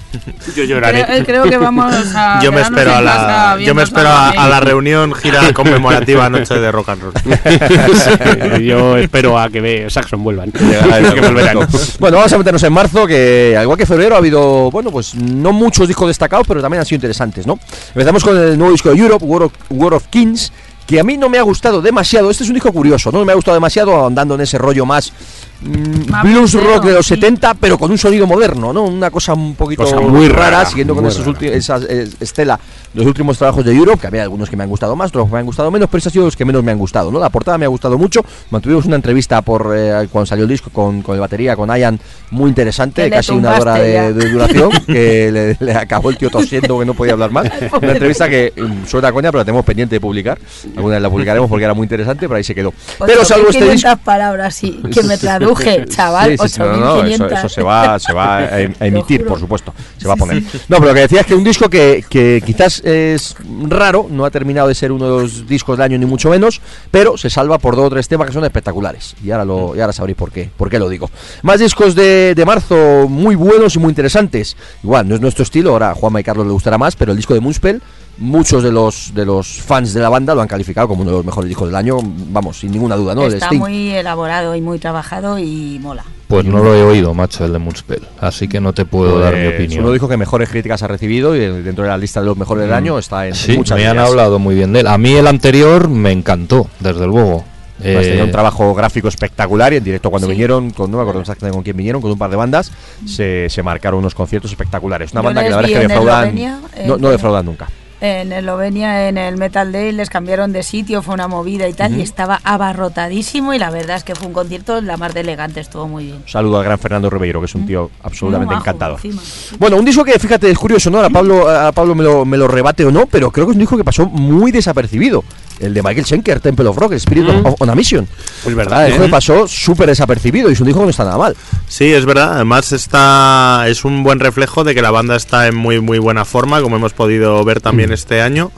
Yo 0.55 0.63
lloraré. 0.63 1.05
Creo, 1.05 1.25
creo 1.25 1.43
que 1.43 1.57
vamos 1.57 1.93
a. 2.15 2.39
Yo 2.43 2.51
me 2.51 2.61
espero 2.61 2.95
a 2.95 3.01
la, 3.01 3.57
yo 3.59 3.75
me 3.75 3.83
espero 3.83 4.09
a, 4.09 4.29
a 4.29 4.49
la 4.49 4.59
reunión 4.59 5.13
gira 5.13 5.53
conmemorativa 5.53 6.29
noche 6.29 6.55
de 6.55 6.71
rock 6.71 6.89
and 6.89 7.01
roll. 7.01 7.13
Sí, 7.13 8.65
yo 8.65 8.97
espero 8.97 9.37
a 9.37 9.49
que 9.49 9.61
ve 9.61 9.85
Saxon 9.89 10.23
vuelvan. 10.23 10.51
Que 10.51 11.21
volverán. 11.21 11.59
Bueno, 11.99 12.17
vamos 12.17 12.33
a 12.33 12.37
meternos 12.37 12.63
en 12.63 12.73
marzo, 12.73 13.05
que 13.05 13.55
al 13.57 13.63
igual 13.63 13.77
que 13.77 13.85
febrero 13.85 14.15
ha 14.15 14.17
habido, 14.17 14.71
bueno, 14.71 14.89
pues 14.91 15.15
no 15.15 15.51
muchos 15.51 15.87
discos 15.87 16.07
destacados, 16.07 16.47
pero 16.47 16.61
también 16.61 16.79
han 16.79 16.85
sido 16.85 16.97
interesantes, 16.97 17.45
¿no? 17.45 17.59
Empezamos 17.89 18.23
con 18.23 18.37
el 18.37 18.57
nuevo 18.57 18.71
disco 18.71 18.89
de 18.89 18.97
Europe, 18.97 19.23
War 19.25 19.43
of, 19.43 19.53
War 19.69 19.93
of 19.93 20.07
Kings, 20.07 20.51
que 20.89 20.99
a 20.99 21.03
mí 21.03 21.17
no 21.17 21.29
me 21.29 21.37
ha 21.37 21.43
gustado 21.43 21.83
demasiado. 21.83 22.31
Este 22.31 22.43
es 22.43 22.49
un 22.49 22.55
disco 22.55 22.73
curioso, 22.73 23.11
¿no? 23.11 23.23
Me 23.23 23.31
ha 23.31 23.35
gustado 23.35 23.53
demasiado 23.53 24.07
andando 24.07 24.33
en 24.33 24.41
ese 24.41 24.57
rollo 24.57 24.87
más 24.87 25.13
mm, 25.61 26.21
blues 26.23 26.53
rock 26.53 26.85
de 26.85 26.93
los 26.93 27.05
sí. 27.05 27.15
70, 27.15 27.53
pero 27.55 27.77
con 27.77 27.91
un 27.91 27.97
sonido 27.97 28.25
moderno, 28.27 28.71
¿no? 28.73 28.83
Una 28.83 29.09
cosa 29.11 29.33
un 29.33 29.55
poquito 29.55 29.83
Cosa 29.83 29.99
muy 29.99 30.27
rara, 30.27 30.65
siguiendo 30.65 30.93
con 30.95 31.03
muy 31.03 31.11
esos 31.11 31.25
rara. 31.25 31.39
ulti- 31.39 31.51
esa 31.51 31.79
estela 32.19 32.59
los 32.93 33.05
últimos 33.05 33.37
trabajos 33.37 33.63
de 33.63 33.71
Europe, 33.73 34.01
que 34.01 34.07
había 34.07 34.23
algunos 34.23 34.49
que 34.49 34.57
me 34.57 34.63
han 34.63 34.69
gustado 34.69 34.95
más, 34.95 35.09
otros 35.09 35.27
que 35.27 35.33
me 35.33 35.39
han 35.39 35.45
gustado 35.45 35.69
menos, 35.69 35.87
pero 35.89 35.99
esos 35.99 36.07
han 36.07 36.13
sido 36.13 36.25
los 36.25 36.35
que 36.35 36.43
menos 36.43 36.63
me 36.63 36.71
han 36.71 36.77
gustado, 36.79 37.11
¿no? 37.11 37.19
La 37.19 37.29
portada 37.29 37.57
me 37.57 37.65
ha 37.65 37.67
gustado 37.67 37.97
mucho. 37.99 38.25
Mantuvimos 38.49 38.85
una 38.85 38.95
entrevista 38.95 39.41
por 39.43 39.73
eh, 39.75 40.07
cuando 40.11 40.25
salió 40.25 40.45
el 40.45 40.49
disco 40.49 40.71
con, 40.71 41.01
con 41.03 41.13
el 41.13 41.21
batería, 41.21 41.55
con 41.55 41.69
Ian, 41.69 41.99
muy 42.31 42.49
interesante, 42.49 43.07
casi 43.09 43.31
una 43.31 43.59
hora 43.59 43.75
de, 43.75 44.11
duración, 44.13 44.71
que 44.87 45.31
le, 45.31 45.57
le 45.59 45.73
acabó 45.73 46.09
el 46.09 46.17
tío 46.17 46.29
tosiendo 46.31 46.79
que 46.79 46.85
no 46.85 46.93
podía 46.95 47.13
hablar 47.13 47.31
más. 47.31 47.47
Una 47.79 47.91
entrevista 47.91 48.27
que 48.27 48.53
mm, 48.57 48.87
suena 48.87 49.09
a 49.09 49.11
coña, 49.11 49.29
pero 49.29 49.39
la 49.41 49.45
tenemos 49.45 49.65
pendiente 49.65 49.95
de 49.95 50.01
publicar. 50.01 50.39
Alguna 50.75 50.95
vez 50.95 51.03
la 51.03 51.09
publicaremos 51.11 51.47
porque 51.47 51.65
era 51.65 51.73
muy 51.75 51.83
interesante, 51.85 52.27
pero 52.27 52.37
ahí 52.37 52.43
se 52.43 52.55
quedó. 52.55 52.73
Pero 53.05 53.23
salvo 53.23 53.49
este 53.49 53.69
disco. 53.71 53.87
8.500 53.89 53.97
palabras, 53.99 54.55
sí, 54.55 54.81
que 54.91 55.03
me 55.03 55.17
traduje, 55.55 55.85
chaval. 55.85 56.31
Sí, 56.31 56.37
sí, 56.37 56.49
sí, 56.49 56.59
no, 56.59 56.77
no, 56.77 57.03
eso, 57.03 57.25
8.500. 57.27 57.37
eso 57.39 57.49
se 57.49 57.61
va, 57.63 57.99
se 57.99 58.13
va 58.13 58.37
a, 58.37 58.61
em- 58.61 58.73
a 58.79 58.85
emitir, 58.87 59.25
por 59.25 59.39
supuesto. 59.39 59.73
Se 59.97 60.07
va 60.07 60.13
a 60.13 60.17
poner. 60.17 60.41
No, 60.67 60.77
pero 60.77 60.87
lo 60.87 60.93
que 60.93 61.01
decía 61.01 61.21
es 61.21 61.25
que 61.27 61.35
un 61.35 61.43
disco 61.43 61.69
que, 61.69 62.03
que 62.09 62.41
quizás 62.45 62.79
es 62.85 63.35
raro, 63.67 64.07
no 64.09 64.25
ha 64.25 64.29
terminado 64.31 64.67
de 64.67 64.75
ser 64.75 64.91
uno 64.91 65.05
de 65.05 65.21
los 65.23 65.47
discos 65.47 65.77
del 65.77 65.83
año 65.85 65.97
ni 65.97 66.05
mucho 66.05 66.29
menos, 66.29 66.61
pero 66.91 67.17
se 67.17 67.29
salva 67.29 67.57
por 67.57 67.75
dos 67.75 67.85
o 67.85 67.89
tres 67.89 68.07
temas 68.07 68.27
que 68.27 68.33
son 68.33 68.43
espectaculares. 68.45 69.15
Y 69.23 69.31
ahora 69.31 69.45
lo, 69.45 69.75
y 69.75 69.81
ahora 69.81 69.93
sabréis 69.93 70.17
por 70.17 70.31
qué, 70.31 70.49
por 70.55 70.69
qué 70.69 70.79
lo 70.79 70.89
digo. 70.89 71.09
Más 71.43 71.59
discos 71.59 71.95
de, 71.95 72.33
de 72.35 72.45
marzo 72.45 73.07
muy 73.07 73.35
buenos 73.35 73.75
y 73.75 73.79
muy 73.79 73.89
interesantes. 73.89 74.55
Igual, 74.83 75.07
no 75.07 75.15
es 75.15 75.21
nuestro 75.21 75.43
estilo, 75.43 75.71
ahora 75.71 75.91
a 75.91 75.95
Juanma 75.95 76.19
y 76.19 76.23
Carlos 76.23 76.45
le 76.45 76.53
gustará 76.53 76.77
más, 76.77 76.95
pero 76.95 77.11
el 77.11 77.17
disco 77.17 77.33
de 77.33 77.39
Moonspell, 77.39 77.81
muchos 78.19 78.61
de 78.63 78.71
los 78.71 79.11
de 79.13 79.25
los 79.25 79.47
fans 79.61 79.93
de 79.93 80.01
la 80.01 80.09
banda 80.09 80.35
lo 80.35 80.41
han 80.41 80.47
calificado 80.47 80.87
como 80.87 81.01
uno 81.01 81.11
de 81.11 81.17
los 81.17 81.25
mejores 81.25 81.47
discos 81.47 81.67
del 81.69 81.75
año, 81.75 81.97
vamos, 82.03 82.59
sin 82.59 82.71
ninguna 82.71 82.95
duda, 82.95 83.15
¿no? 83.15 83.23
Está 83.23 83.45
Sting. 83.47 83.59
muy 83.59 83.91
elaborado 83.91 84.55
y 84.55 84.61
muy 84.61 84.79
trabajado 84.79 85.39
y 85.39 85.79
mola. 85.81 86.03
Pues 86.27 86.45
no 86.45 86.59
lo 86.59 86.75
he 86.75 86.83
oído, 86.83 87.13
macho, 87.15 87.43
el 87.45 87.53
de 87.53 87.59
Moonspell, 87.59 88.03
así 88.21 88.47
que 88.47 88.59
no 88.61 88.71
te 88.73 88.85
puedo 88.85 89.17
dar 89.19 89.35
mi 89.35 89.45
Pues 89.45 89.55
opinión. 89.55 89.83
Uno 89.83 89.93
dijo 89.93 90.07
que 90.07 90.15
mejores 90.17 90.49
críticas 90.49 90.83
ha 90.83 90.87
recibido 90.87 91.35
y 91.35 91.39
eh, 91.39 91.51
dentro 91.51 91.83
de 91.85 91.89
la 91.89 91.97
lista 91.97 92.19
de 92.19 92.27
los 92.27 92.37
mejores 92.37 92.65
del 92.65 92.73
año 92.73 92.99
está 92.99 93.25
en 93.27 93.33
Sí, 93.33 93.57
muchas 93.57 93.77
me 93.77 93.87
han 93.87 93.97
ellas. 93.97 94.09
hablado 94.09 94.37
muy 94.37 94.53
bien 94.53 94.71
de 94.73 94.81
él. 94.81 94.87
A 94.87 94.97
mí 94.99 95.13
el 95.13 95.25
anterior 95.25 95.87
me 95.89 96.11
encantó, 96.11 96.67
desde 96.79 97.07
luego. 97.07 97.43
Además, 97.81 98.05
Eh, 98.05 98.09
tenía 98.09 98.25
un 98.25 98.31
trabajo 98.31 98.75
gráfico 98.75 99.07
espectacular 99.07 99.71
y 99.71 99.77
en 99.77 99.83
directo 99.85 100.09
cuando 100.09 100.27
Sí. 100.27 100.31
vinieron, 100.31 100.69
con, 100.71 100.91
no 100.91 100.97
me 100.97 101.01
acuerdo 101.03 101.21
exactamente 101.21 101.55
con 101.55 101.63
quién 101.63 101.77
vinieron, 101.77 102.01
con 102.01 102.11
un 102.11 102.17
par 102.17 102.29
de 102.29 102.35
bandas, 102.35 102.71
se, 103.07 103.47
se 103.49 103.63
marcaron 103.63 103.99
unos 103.99 104.13
conciertos 104.13 104.51
espectaculares. 104.51 105.13
Una 105.13 105.21
Yo 105.21 105.25
banda 105.25 105.43
que 105.43 105.49
la 105.49 105.55
verdad 105.55 105.71
es 105.71 105.77
que 105.77 105.87
defraudan, 105.87 106.37
Eslovenia, 106.37 106.59
no, 106.85 106.97
no 106.97 107.09
defraudan 107.09 107.45
nunca. 107.45 107.69
En 108.01 108.31
Eslovenia, 108.31 109.09
en 109.09 109.17
el 109.17 109.35
Metal 109.37 109.71
Day, 109.71 109.91
les 109.91 110.09
cambiaron 110.09 110.53
de 110.53 110.63
sitio, 110.63 111.01
fue 111.01 111.13
una 111.13 111.27
movida 111.27 111.67
y 111.67 111.73
tal, 111.73 111.97
y 111.97 112.01
estaba 112.01 112.39
abarrotadísimo. 112.45 113.53
Y 113.53 113.59
la 113.59 113.69
verdad 113.71 113.97
es 113.97 114.03
que 114.03 114.15
fue 114.15 114.27
un 114.27 114.33
concierto 114.33 114.79
la 114.81 114.95
más 114.97 115.13
de 115.13 115.19
elegante, 115.21 115.59
estuvo 115.59 115.87
muy 115.87 116.05
bien. 116.05 116.17
Un 116.17 116.27
saludo 116.29 116.59
al 116.59 116.63
gran 116.63 116.79
Fernando 116.79 117.09
Ribeiro, 117.09 117.39
que 117.41 117.47
es 117.47 117.55
un 117.55 117.65
tío 117.67 117.91
absolutamente 118.03 118.53
majo, 118.55 118.63
encantador. 118.65 118.99
encima. 119.03 119.21
Bueno, 119.59 119.75
un 119.77 119.83
disco 119.85 120.03
que, 120.05 120.17
fíjate, 120.17 120.49
es 120.49 120.57
curioso, 120.57 120.89
¿no? 120.89 120.97
Ahora 120.97 121.09
Pablo, 121.09 121.49
a 121.49 121.71
Pablo 121.73 121.93
me, 121.93 122.03
lo, 122.03 122.23
me 122.25 122.37
lo 122.37 122.47
rebate 122.47 122.85
o 122.85 122.91
no, 122.91 123.05
pero 123.05 123.31
creo 123.31 123.45
que 123.47 123.51
es 123.51 123.55
un 123.55 123.59
disco 123.59 123.75
que 123.77 123.83
pasó 123.83 124.05
muy 124.05 124.51
desapercibido. 124.51 125.23
El 125.59 125.73
de 125.73 125.83
Michael 125.83 126.05
Schenker, 126.05 126.39
Temple 126.39 126.67
of 126.69 126.77
Rock, 126.77 126.93
Spirit 126.93 127.27
of- 127.43 127.55
on 127.61 127.69
a 127.69 127.75
Mission. 127.75 128.07
Es 128.45 128.55
verdad, 128.55 128.85
El 128.85 128.91
disco 128.91 129.03
¿eh? 129.03 129.07
que 129.07 129.11
pasó 129.11 129.45
súper 129.45 129.87
desapercibido 129.89 130.49
y 130.49 130.53
es 130.53 130.59
un 130.61 130.67
disco 130.67 130.79
que 130.79 130.85
no 130.85 130.89
está 130.91 131.03
nada 131.03 131.17
mal. 131.17 131.35
Sí, 131.67 131.91
es 131.91 132.05
verdad. 132.05 132.35
Además 132.35 132.71
está 132.71 133.65
es 133.67 133.83
un 133.83 134.03
buen 134.03 134.21
reflejo 134.21 134.63
de 134.63 134.73
que 134.73 134.81
la 134.81 134.91
banda 134.91 135.17
está 135.17 135.47
en 135.47 135.55
muy 135.55 135.81
muy 135.81 135.99
buena 135.99 136.23
forma, 136.23 136.61
como 136.61 136.77
hemos 136.77 136.93
podido 136.93 137.43
ver 137.43 137.59
también 137.59 137.88
este 137.91 138.21
año. 138.21 138.51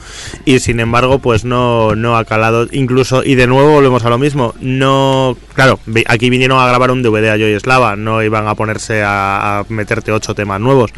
Y 0.45 0.59
sin 0.59 0.79
embargo, 0.79 1.19
pues 1.19 1.45
no 1.45 1.95
no 1.95 2.17
ha 2.17 2.25
calado. 2.25 2.67
Incluso 2.71 3.23
y 3.23 3.35
de 3.35 3.47
nuevo 3.47 3.73
volvemos 3.73 4.03
a 4.05 4.09
lo 4.09 4.17
mismo. 4.17 4.53
No, 4.59 5.37
claro, 5.53 5.79
aquí 6.07 6.29
vinieron 6.29 6.59
a 6.59 6.67
grabar 6.67 6.91
un 6.91 7.03
DVD 7.03 7.29
a 7.29 7.37
Joy 7.37 7.59
Slava. 7.59 7.95
No 7.95 8.23
iban 8.23 8.47
a 8.47 8.55
ponerse 8.55 9.01
a 9.03 9.63
meterte 9.69 10.11
ocho 10.11 10.35
temas 10.35 10.59
nuevos. 10.59 10.91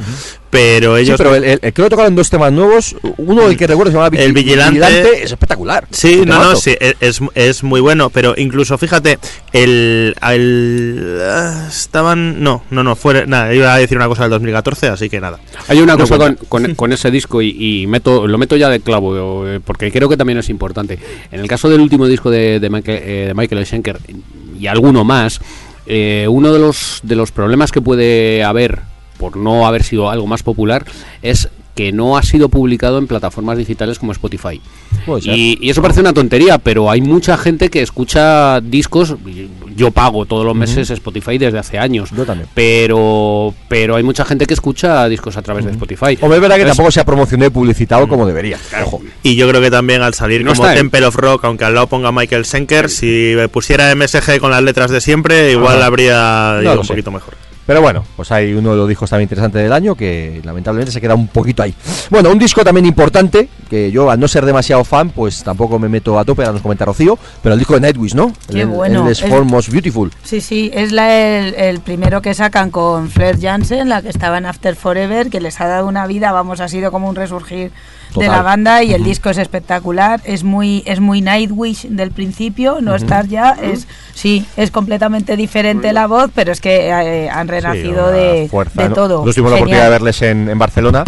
Pero 0.54 0.96
ellos 0.98 1.18
sí, 1.18 1.24
pero 1.24 1.36
el, 1.36 1.44
el- 1.44 1.60
el- 1.62 1.74
creo 1.74 1.88
que 1.88 1.90
tocaron 1.90 2.16
dos 2.16 2.30
temas 2.30 2.52
nuevos. 2.54 2.96
Uno, 3.18 3.48
el 3.48 3.58
que 3.58 3.68
recuerdo, 3.68 3.92
se 3.92 3.98
llama 3.98 4.16
El 4.18 4.34
Vigilante- 4.34 5.24
es 5.24 5.32
espectacular. 5.32 5.88
Sí, 5.92 6.22
no, 6.26 6.44
no, 6.44 6.56
sí, 6.56 6.72
e- 6.80 6.96
es, 7.00 7.20
es 7.36 7.64
muy 7.64 7.82
bueno, 7.82 8.10
pero 8.10 8.34
incluso 8.38 8.78
fíjate, 8.78 9.18
el, 9.52 10.16
el 10.32 11.20
estaban, 11.70 12.44
no, 12.44 12.64
no, 12.70 12.84
no, 12.84 12.96
fuera, 12.96 13.26
nada, 13.26 13.54
iba 13.54 13.74
a 13.74 13.78
decir 13.78 13.98
una 13.98 14.08
cosa 14.08 14.24
del 14.24 14.32
2014, 14.32 14.88
así 14.88 15.10
que 15.10 15.20
nada. 15.20 15.40
Hay 15.68 15.80
una 15.82 15.94
No 15.94 16.00
cosa 16.00 16.18
con, 16.18 16.36
con- 16.48 16.76
con 16.76 16.94
ese 16.94 17.12
disco 17.12 17.42
y, 17.42 17.82
y 17.84 17.88
meto, 17.88 18.28
lo 18.28 18.38
meto 18.38 18.56
ya 18.56 18.70
de 18.70 18.80
clavo, 18.80 19.48
eh, 19.48 19.60
porque 19.64 19.92
creo 19.92 20.08
que 20.10 20.18
también 20.18 20.38
es 20.40 20.50
importante. 20.50 21.00
En 21.32 21.40
el 21.40 21.48
caso 21.48 21.70
del 21.70 21.82
último 21.82 22.08
disco 22.08 22.30
de, 22.30 22.60
de 22.60 22.70
Michael, 22.70 23.02
eh, 23.04 23.26
de 23.28 23.34
Michael 23.34 23.66
Schenker 23.66 23.98
y 24.60 24.68
alguno 24.68 25.04
más, 25.04 25.40
eh, 25.86 26.28
uno 26.30 26.54
de 26.54 26.60
los, 26.60 27.00
de 27.04 27.16
los 27.16 27.32
problemas 27.32 27.72
que 27.72 27.82
puede 27.82 28.44
haber 28.44 28.80
por 29.24 29.38
no 29.38 29.66
haber 29.66 29.84
sido 29.84 30.10
algo 30.10 30.28
más 30.28 30.44
popular 30.44 30.84
es 31.22 31.48
que 31.76 31.92
no 31.92 32.18
ha 32.18 32.22
sido 32.24 32.50
publicado 32.50 33.00
en 33.00 33.08
plataformas 33.08 33.58
digitales 33.58 33.98
como 33.98 34.12
Spotify. 34.12 34.62
Puede 35.08 35.24
ser. 35.24 35.36
Y, 35.36 35.58
y 35.60 35.72
eso 35.72 35.82
parece 35.82 36.02
una 36.02 36.14
tontería, 36.14 36.60
pero 36.60 36.92
hay 36.92 37.02
mucha 37.02 37.36
gente 37.36 37.70
que 37.70 37.82
escucha 37.82 38.62
discos. 38.62 39.16
Yo 39.76 39.90
pago 39.90 40.26
todos 40.28 40.46
los 40.46 40.56
meses 40.56 40.92
Spotify 40.92 41.40
desde 41.40 41.58
hace 41.58 41.80
años. 41.80 42.12
Yo 42.16 42.26
también. 42.26 42.48
Pero, 42.54 43.56
pero 43.70 43.96
hay 43.96 44.04
mucha 44.04 44.24
gente 44.24 44.46
que 44.46 44.54
escucha 44.54 45.10
discos 45.10 45.36
a 45.36 45.42
través 45.42 45.66
de 45.66 45.72
Spotify. 45.72 46.16
Hombre, 46.22 46.36
es 46.38 46.42
verdad 46.42 46.58
que 46.58 46.66
tampoco 46.66 46.92
se 46.92 47.00
ha 47.00 47.06
promocionado 47.06 47.48
y 47.50 47.52
publicitado 47.54 48.08
como 48.08 48.28
debería. 48.28 48.60
Ojo. 48.86 49.02
Y 49.24 49.36
yo 49.36 49.50
creo 49.50 49.60
que 49.62 49.72
también 49.72 50.04
al 50.04 50.14
salir 50.14 50.44
No 50.44 50.52
como 50.54 50.64
está, 50.66 50.76
¿eh? 50.76 50.78
Temple 50.78 51.06
of 51.08 51.16
Rock, 51.16 51.46
aunque 51.46 51.66
al 51.66 51.74
lado 51.74 51.88
ponga 51.88 52.12
Michael 52.12 52.46
Schenker, 52.46 52.88
si 52.92 53.34
pusiera 53.52 53.96
MSG 53.96 54.40
con 54.40 54.52
las 54.52 54.62
letras 54.62 54.92
de 54.92 55.02
siempre, 55.02 55.52
igual 55.54 55.82
habría 55.82 56.58
No 56.58 56.62
ido 56.62 56.80
un 56.82 56.86
sé. 56.86 56.94
poquito 56.94 57.10
mejor. 57.10 57.34
Pero 57.66 57.82
bueno, 57.82 58.04
pues 58.16 58.32
hay 58.32 58.54
uno 58.54 58.72
de 58.72 58.78
los 58.78 58.90
discos 58.90 59.10
también 59.10 59.26
interesantes 59.26 59.62
del 59.64 59.72
año 59.72 59.96
que 59.96 60.42
lamentablemente 60.44 60.92
se 60.92 61.00
queda 61.00 61.16
un 61.16 61.28
poquito 61.28 61.64
ahí. 61.64 61.74
Bueno, 62.10 62.30
un 62.30 62.38
disco 62.38 62.64
también 62.64 62.86
importante, 62.86 63.48
que 63.70 63.90
yo 63.90 64.10
al 64.10 64.20
no 64.20 64.28
ser 64.28 64.46
demasiado 64.46 64.84
fan, 64.84 65.10
pues 65.12 65.44
tampoco 65.44 65.80
me 65.80 65.88
meto 65.88 66.20
a 66.20 66.26
tope, 66.26 66.42
ahora 66.42 66.54
nos 66.54 66.62
comenta 66.62 66.86
Rocío, 66.86 67.18
pero 67.42 67.54
el 67.54 67.60
disco 67.60 67.76
de 67.76 67.82
Nightwish, 67.82 68.16
¿no? 68.16 68.34
Qué 68.50 68.62
el, 68.62 68.68
bueno. 68.68 69.08
El 69.08 69.46
Most 69.46 69.70
Beautiful. 69.70 70.12
Sí, 70.24 70.42
sí, 70.42 70.72
es 70.74 70.92
la, 70.92 71.14
el, 71.14 71.56
el 71.56 71.80
primero 71.80 72.22
que 72.22 72.34
sacan 72.34 72.70
con 72.70 73.10
Flair 73.10 73.40
Jansen, 73.40 73.88
la 73.88 74.02
que 74.02 74.10
estaba 74.10 74.38
en 74.38 74.46
After 74.46 74.76
Forever, 74.76 75.30
que 75.30 75.40
les 75.40 75.60
ha 75.62 75.68
dado 75.68 75.88
una 75.88 76.06
vida, 76.06 76.32
vamos, 76.32 76.60
ha 76.60 76.68
sido 76.68 76.92
como 76.92 77.08
un 77.08 77.16
resurgir 77.16 77.72
de 78.14 78.26
Total. 78.26 78.32
la 78.32 78.42
banda 78.44 78.84
y 78.84 78.94
el 78.94 79.04
disco 79.04 79.30
es 79.30 79.38
espectacular, 79.38 80.22
es 80.24 80.44
muy 80.44 80.84
es 80.86 81.00
muy 81.00 81.22
Nightwish 81.22 81.88
del 81.88 82.12
principio, 82.12 82.78
no 82.82 82.96
estar 82.96 83.28
ya, 83.28 83.52
es 83.62 83.88
sí, 84.14 84.46
es 84.58 84.72
completamente 84.72 85.36
diferente 85.36 85.92
la 85.94 86.08
voz, 86.08 86.30
pero 86.36 86.52
es 86.52 86.62
que 86.62 86.88
eh, 86.90 87.30
han 87.30 87.48
renacido 87.48 88.10
Sí, 88.10 88.16
de, 88.16 88.48
fuerza, 88.50 88.84
de 88.84 88.90
¿no? 88.90 88.96
todo. 88.96 89.10
Nosotros 89.26 89.36
tuvimos 89.36 89.52
la 89.52 89.58
oportunidad 89.58 89.84
de 89.86 89.90
verles 89.90 90.22
en, 90.22 90.50
en 90.50 90.60
Barcelona, 90.60 91.04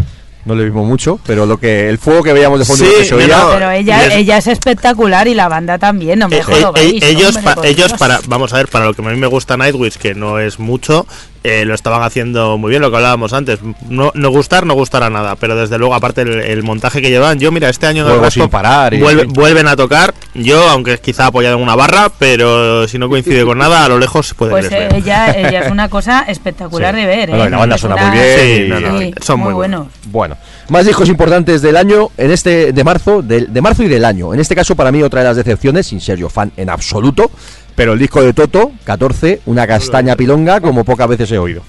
no 0.45 0.53
le 0.55 0.63
vimos 0.65 0.85
mucho, 0.87 1.19
pero 1.25 1.45
lo 1.45 1.57
que 1.59 1.89
el 1.89 1.97
fuego 1.97 2.21
que 2.23 2.31
veíamos 2.33 2.59
de 2.59 2.65
fondo 2.65 2.85
Sí, 2.85 2.91
que 2.99 3.05
se 3.05 3.15
oía, 3.15 3.37
no, 3.37 3.49
Pero 3.53 3.71
ella, 3.71 4.03
Les- 4.07 4.13
ella 4.17 4.37
es 4.37 4.47
espectacular 4.47 5.27
y 5.27 5.33
la 5.33 5.47
banda 5.47 5.77
también, 5.79 6.19
no 6.19 6.29
me 6.29 6.37
Eh, 6.37 6.43
eh, 6.47 6.65
eh, 6.75 6.99
ellos, 7.01 7.35
hombre, 7.37 7.55
pa- 7.55 7.67
ellos 7.67 7.93
para, 7.93 8.19
vamos 8.27 8.53
a 8.53 8.57
ver, 8.57 8.67
para 8.67 8.85
lo 8.85 8.93
que 8.93 9.01
a 9.01 9.09
mí 9.11 9.17
me 9.17 9.27
gusta 9.27 9.57
Nightwish, 9.57 9.97
que 9.97 10.13
no 10.13 10.39
es 10.39 10.59
mucho, 10.59 11.07
eh, 11.47 11.65
lo 11.65 11.73
estaban 11.75 12.01
haciendo 12.03 12.57
muy 12.57 12.69
bien, 12.69 12.81
lo 12.81 12.89
que 12.89 12.97
hablábamos 12.97 13.33
antes. 13.33 13.59
No, 13.89 14.11
no 14.15 14.29
gustar, 14.29 14.65
no 14.65 14.73
gustará 14.73 15.09
nada, 15.09 15.35
pero 15.35 15.55
desde 15.55 15.77
luego, 15.77 15.93
aparte 15.95 16.21
el, 16.21 16.39
el 16.39 16.63
montaje 16.63 17.01
que 17.01 17.09
llevan, 17.09 17.39
yo 17.39 17.51
mira, 17.51 17.69
este 17.69 17.87
año 17.87 18.07
en 18.07 18.13
el 18.15 18.19
resto 18.21 18.49
parar 18.49 18.93
y- 18.93 18.99
vuelve- 18.99 19.25
vuelven 19.27 19.67
a 19.67 19.75
tocar, 19.75 20.13
yo, 20.33 20.67
aunque 20.69 20.97
quizá 20.97 21.27
apoyado 21.27 21.55
en 21.57 21.61
una 21.63 21.75
barra, 21.75 22.09
pero 22.17 22.87
si 22.87 22.97
no 22.97 23.09
coincide 23.09 23.45
con 23.45 23.57
nada, 23.57 23.85
a 23.85 23.89
lo 23.89 23.99
lejos 23.99 24.27
se 24.27 24.35
puede 24.35 24.51
Pues 24.51 24.69
ver. 24.69 24.93
eh, 24.93 24.97
ella, 24.97 25.31
ella 25.31 25.61
es 25.61 25.71
una 25.71 25.89
cosa 25.89 26.25
espectacular 26.27 26.93
Sí. 26.95 27.01
de 27.01 27.07
ver. 27.07 27.29
Bueno, 27.29 27.45
¿eh? 27.45 27.49
la 27.51 27.57
banda 27.57 27.77
suena 27.77 27.95
muy 27.95 28.17
bien 28.17 28.25
Sí, 28.39 28.61
y- 28.65 28.67
no, 28.69 28.79
no, 28.79 28.99
Sí, 28.99 29.13
son 29.21 29.39
muy 29.39 29.45
muy 29.47 29.53
buenos. 29.55 29.87
Bueno, 30.07 30.37
más 30.69 30.85
discos 30.85 31.09
importantes 31.09 31.61
del 31.61 31.77
año, 31.77 32.09
en 32.17 32.31
este 32.31 32.71
de 32.73 32.83
marzo, 32.83 33.21
del- 33.21 33.53
de, 33.53 33.61
marzo 33.61 33.83
y 33.83 33.87
del 33.87 34.03
año. 34.05 34.33
En 34.33 34.39
este 34.39 34.55
caso, 34.55 34.75
para 34.75 34.91
mí, 34.91 35.03
otra 35.03 35.21
de 35.21 35.27
las 35.27 35.37
decepciones, 35.37 35.87
sin 35.87 36.01
ser 36.01 36.17
yo 36.17 36.29
fan 36.29 36.51
en 36.57 36.69
absoluto, 36.69 37.29
pero 37.75 37.93
el 37.93 37.99
disco 37.99 38.21
de 38.21 38.31
Toto, 38.33 38.71
14, 38.85 39.41
una 39.47 39.67
castaña 39.67 40.15
pilonga, 40.15 40.61
como 40.61 40.83
pocas 40.85 41.07
veces 41.09 41.29
he 41.31 41.37
oído. 41.37 41.61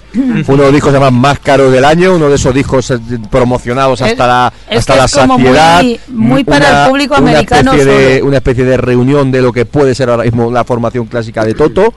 Fue 0.45 0.55
uno 0.55 0.63
de 0.63 0.69
los 0.69 0.73
discos 0.73 0.91
además 0.91 1.11
más 1.11 1.39
caros 1.39 1.71
del 1.71 1.83
año, 1.83 2.15
uno 2.15 2.29
de 2.29 2.35
esos 2.35 2.53
discos 2.53 2.91
eh, 2.91 2.97
promocionados 3.29 3.99
Es- 4.01 4.11
hasta 4.11 4.25
la, 4.27 4.53
hasta 4.71 4.95
la 4.95 5.05
es 5.05 5.11
como 5.13 5.37
saciedad. 5.37 5.83
muy- 5.83 5.99
muy 6.07 6.43
para 6.45 6.83
el 6.85 6.89
público 6.89 7.15
americano 7.15 7.73
Especie 7.73 7.93
de, 7.93 8.23
una 8.23 8.37
especie 8.37 8.63
de 8.63 8.77
reunión 8.77 9.31
de 9.31 9.41
lo 9.41 9.51
que 9.51 9.65
puede 9.65 9.93
ser 9.95 10.09
ahora 10.09 10.23
mismo 10.23 10.49
la 10.49 10.63
formación 10.63 11.05
clásica 11.07 11.43
de 11.43 11.53
Toto. 11.53 11.93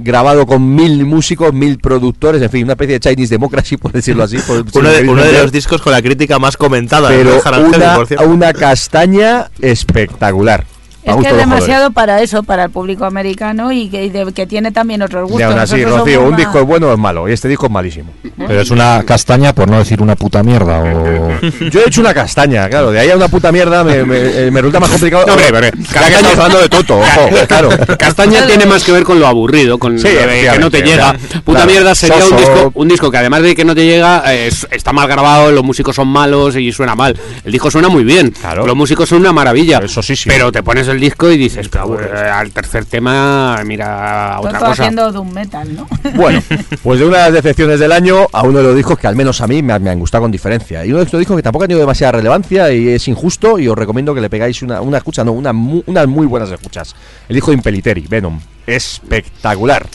Grabado 0.00 0.46
con 0.46 0.76
mil 0.76 1.04
músicos, 1.06 1.52
mil 1.52 1.78
productores, 1.78 2.40
en 2.40 2.48
fin, 2.50 2.62
una 2.64 2.74
especie 2.74 2.98
de 2.98 3.00
Chinese 3.00 3.34
Democracy, 3.34 3.76
por 3.78 3.90
decirlo 3.90 4.22
así. 4.24 4.38
por- 4.38 4.64
Uno 4.74 4.88
de, 4.90 5.08
uno 5.08 5.22
de 5.24 5.32
los 5.32 5.50
discos 5.52 5.82
con 5.82 5.92
la 5.92 6.00
crítica 6.02 6.38
más 6.38 6.56
comentada. 6.56 7.08
pero 7.08 7.40
una, 7.66 7.94
por 7.96 8.06
cierto. 8.06 8.28
una 8.28 8.52
castaña 8.52 9.48
espectacular. 9.60 10.64
Es 11.08 11.16
que 11.16 11.28
es 11.28 11.36
demasiado 11.36 11.90
para 11.90 12.22
eso, 12.22 12.42
para 12.42 12.64
el 12.64 12.70
público 12.70 13.04
americano 13.04 13.72
y 13.72 13.88
que, 13.88 14.04
y 14.04 14.10
de- 14.10 14.32
que 14.32 14.46
tiene 14.46 14.72
también 14.72 15.02
otros. 15.02 15.28
Y 15.28 15.32
gustos. 15.32 15.50
aún 15.50 15.58
así, 15.60 15.84
Rocío, 15.84 16.22
un 16.22 16.36
disco 16.36 16.58
es 16.60 16.66
bueno 16.66 16.88
o 16.88 16.92
es 16.92 16.98
malo, 16.98 17.28
y 17.28 17.32
este 17.32 17.48
disco 17.48 17.66
es 17.66 17.72
malísimo. 17.72 18.10
Pero 18.36 18.60
es 18.60 18.70
una 18.70 19.02
castaña 19.04 19.52
por 19.54 19.68
no 19.68 19.78
decir 19.78 20.00
una 20.02 20.16
puta 20.16 20.42
mierda. 20.42 20.80
O... 20.80 21.30
Yo 21.70 21.80
he 21.80 21.88
hecho 21.88 22.00
una 22.00 22.14
castaña, 22.14 22.68
claro, 22.68 22.90
de 22.90 23.00
ahí 23.00 23.10
a 23.10 23.16
una 23.16 23.28
puta 23.28 23.50
mierda 23.52 23.84
me, 23.84 24.04
me- 24.04 24.16
eh, 24.46 24.50
me 24.50 24.60
resulta 24.60 24.80
más 24.80 24.90
complicado. 24.90 25.26
No, 25.26 25.34
hombre, 25.34 25.70
que 25.70 25.98
estamos 25.98 26.32
hablando 26.32 26.60
de 26.60 26.68
Toto, 26.68 26.98
ojo, 26.98 27.28
claro. 27.48 27.70
Castaña 27.98 28.46
tiene 28.46 28.66
más 28.66 28.84
que 28.84 28.92
ver 28.92 29.02
con 29.04 29.18
lo 29.20 29.26
aburrido, 29.26 29.78
con 29.78 29.98
Sí, 29.98 30.08
lo 30.12 30.52
que 30.52 30.58
no 30.58 30.70
te 30.70 30.82
llega. 30.82 31.12
Puta 31.44 31.58
claro, 31.60 31.66
mierda 31.70 31.94
sería 31.94 32.24
un 32.24 32.36
disco, 32.36 32.70
un 32.74 32.88
disco 32.88 33.10
que 33.10 33.16
además 33.18 33.42
de 33.42 33.54
que 33.54 33.64
no 33.64 33.74
te 33.74 33.84
llega, 33.84 34.22
eh, 34.34 34.48
es- 34.48 34.66
está 34.70 34.92
mal 34.92 35.08
grabado, 35.08 35.50
los 35.52 35.64
músicos 35.64 35.96
son 35.96 36.08
malos 36.08 36.56
y 36.56 36.70
suena 36.72 36.94
mal. 36.94 37.18
El 37.44 37.52
disco 37.52 37.70
suena 37.70 37.88
muy 37.88 38.04
bien, 38.04 38.30
Claro. 38.30 38.66
los 38.66 38.76
músicos 38.76 39.08
son 39.08 39.18
una 39.20 39.32
maravilla. 39.32 39.78
Eso 39.82 40.02
sí, 40.02 40.16
sí. 40.16 40.28
Pero 40.28 40.52
te 40.52 40.62
pones 40.62 40.86
el 40.88 40.97
disco 41.00 41.30
y 41.30 41.36
dices, 41.38 41.68
"Pues, 41.68 42.06
eh, 42.06 42.16
al 42.18 42.50
tercer 42.50 42.84
tema, 42.84 43.60
mira 43.64 44.34
Toto 44.36 44.48
otra 44.48 44.58
cosa. 44.60 44.72
haciendo 44.72 45.12
doom 45.12 45.32
metal, 45.32 45.74
¿no? 45.74 45.86
Bueno, 46.14 46.42
pues 46.82 47.00
de 47.00 47.06
una 47.06 47.18
de 47.18 47.22
las 47.24 47.32
decepciones 47.34 47.80
del 47.80 47.92
año 47.92 48.26
a 48.32 48.42
uno 48.42 48.58
de 48.58 48.64
los 48.64 48.76
discos 48.76 48.98
que 48.98 49.06
al 49.06 49.16
menos 49.16 49.40
a 49.40 49.46
mí 49.46 49.62
me, 49.62 49.72
han- 49.72 49.82
me 49.82 49.90
han 49.90 49.98
gustado 49.98 50.22
con 50.22 50.30
diferencia. 50.30 50.84
Y 50.84 50.90
uno 50.90 50.98
de 50.98 51.04
estos 51.04 51.18
discos 51.18 51.36
que 51.36 51.42
tampoco 51.42 51.64
ha 51.64 51.68
tenido 51.68 51.80
demasiada 51.80 52.12
relevancia 52.12 52.72
y 52.72 52.88
es 52.88 53.06
injusto 53.08 53.58
y 53.58 53.68
os 53.68 53.76
recomiendo 53.76 54.14
que 54.14 54.20
le 54.20 54.30
pegáis 54.30 54.62
una, 54.62 54.80
una 54.80 54.98
escucha, 54.98 55.24
no, 55.24 55.32
una, 55.32 55.52
mu- 55.52 55.82
unas 55.86 56.06
muy 56.06 56.26
buenas 56.26 56.50
escuchas. 56.50 56.94
El 57.28 57.34
disco 57.34 57.50
de 57.50 57.56
Impeliteri, 57.56 58.06
Venom. 58.08 58.40
Espectacular. 58.66 59.86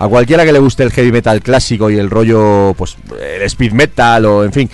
A 0.00 0.06
cualquiera 0.06 0.44
que 0.44 0.52
le 0.52 0.60
guste 0.60 0.84
el 0.84 0.92
heavy 0.92 1.10
metal 1.10 1.40
clásico 1.42 1.90
y 1.90 1.98
el 1.98 2.08
rollo, 2.08 2.72
pues, 2.78 2.96
el 3.20 3.42
speed 3.42 3.72
metal 3.72 4.24
o, 4.26 4.44
en 4.44 4.52
fin, 4.52 4.70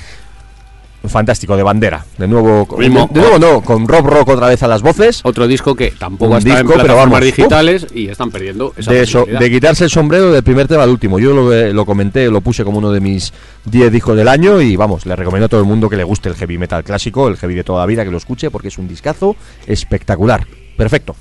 fantástico, 1.09 1.57
de 1.57 1.63
bandera. 1.63 2.05
De 2.19 2.27
nuevo, 2.27 2.67
de, 2.79 2.89
nuevo 2.89 3.39
no, 3.39 3.61
con 3.61 3.87
Rob 3.87 4.07
Rock 4.07 4.29
otra 4.29 4.49
vez 4.49 4.63
a 4.63 4.69
las 4.69 4.83
voces. 4.83 5.21
Otro 5.25 5.47
disco 5.47 5.75
que 5.75 5.93
tampoco 5.93 6.37
está 6.37 6.51
disco, 6.51 6.61
en 6.61 6.67
pero 6.67 6.79
plataformas 6.79 7.21
vamos, 7.21 7.37
digitales 7.37 7.87
y 7.95 8.09
están 8.09 8.31
perdiendo 8.31 8.73
esa 8.77 8.93
de, 8.93 9.03
eso, 9.03 9.27
de 9.27 9.51
quitarse 9.51 9.85
el 9.85 9.91
sombrero 9.91 10.33
del 10.33 10.43
primer 10.43 10.69
tema 10.69 10.83
al 10.83 10.91
último. 10.91 11.19
Yo 11.19 11.33
lo, 11.33 11.53
eh, 11.53 11.73
lo 11.73 11.85
comenté, 11.85 12.31
lo 12.31 12.41
puse 12.41 12.65
como 12.65 12.79
uno 12.79 12.93
de 12.93 13.01
mis 13.01 13.33
10 13.67 13.93
discos 13.93 14.17
del 14.17 14.29
año 14.29 14.61
y 14.61 14.77
vamos, 14.77 15.07
le 15.07 15.17
recomiendo 15.17 15.47
a 15.47 15.49
todo 15.49 15.61
el 15.61 15.67
mundo 15.67 15.89
que 15.89 15.97
le 15.97 16.05
guste 16.05 16.29
el 16.29 16.37
heavy 16.37 16.59
metal 16.59 16.85
clásico, 16.85 17.29
el 17.29 17.37
heavy 17.37 17.55
de 17.55 17.65
toda 17.65 17.81
la 17.81 17.87
vida, 17.87 18.05
que 18.05 18.11
lo 18.11 18.19
escuche 18.19 18.51
porque 18.51 18.69
es 18.69 18.79
un 18.79 18.89
discazo 18.89 19.37
espectacular. 19.67 20.47
Perfecto. 20.77 21.15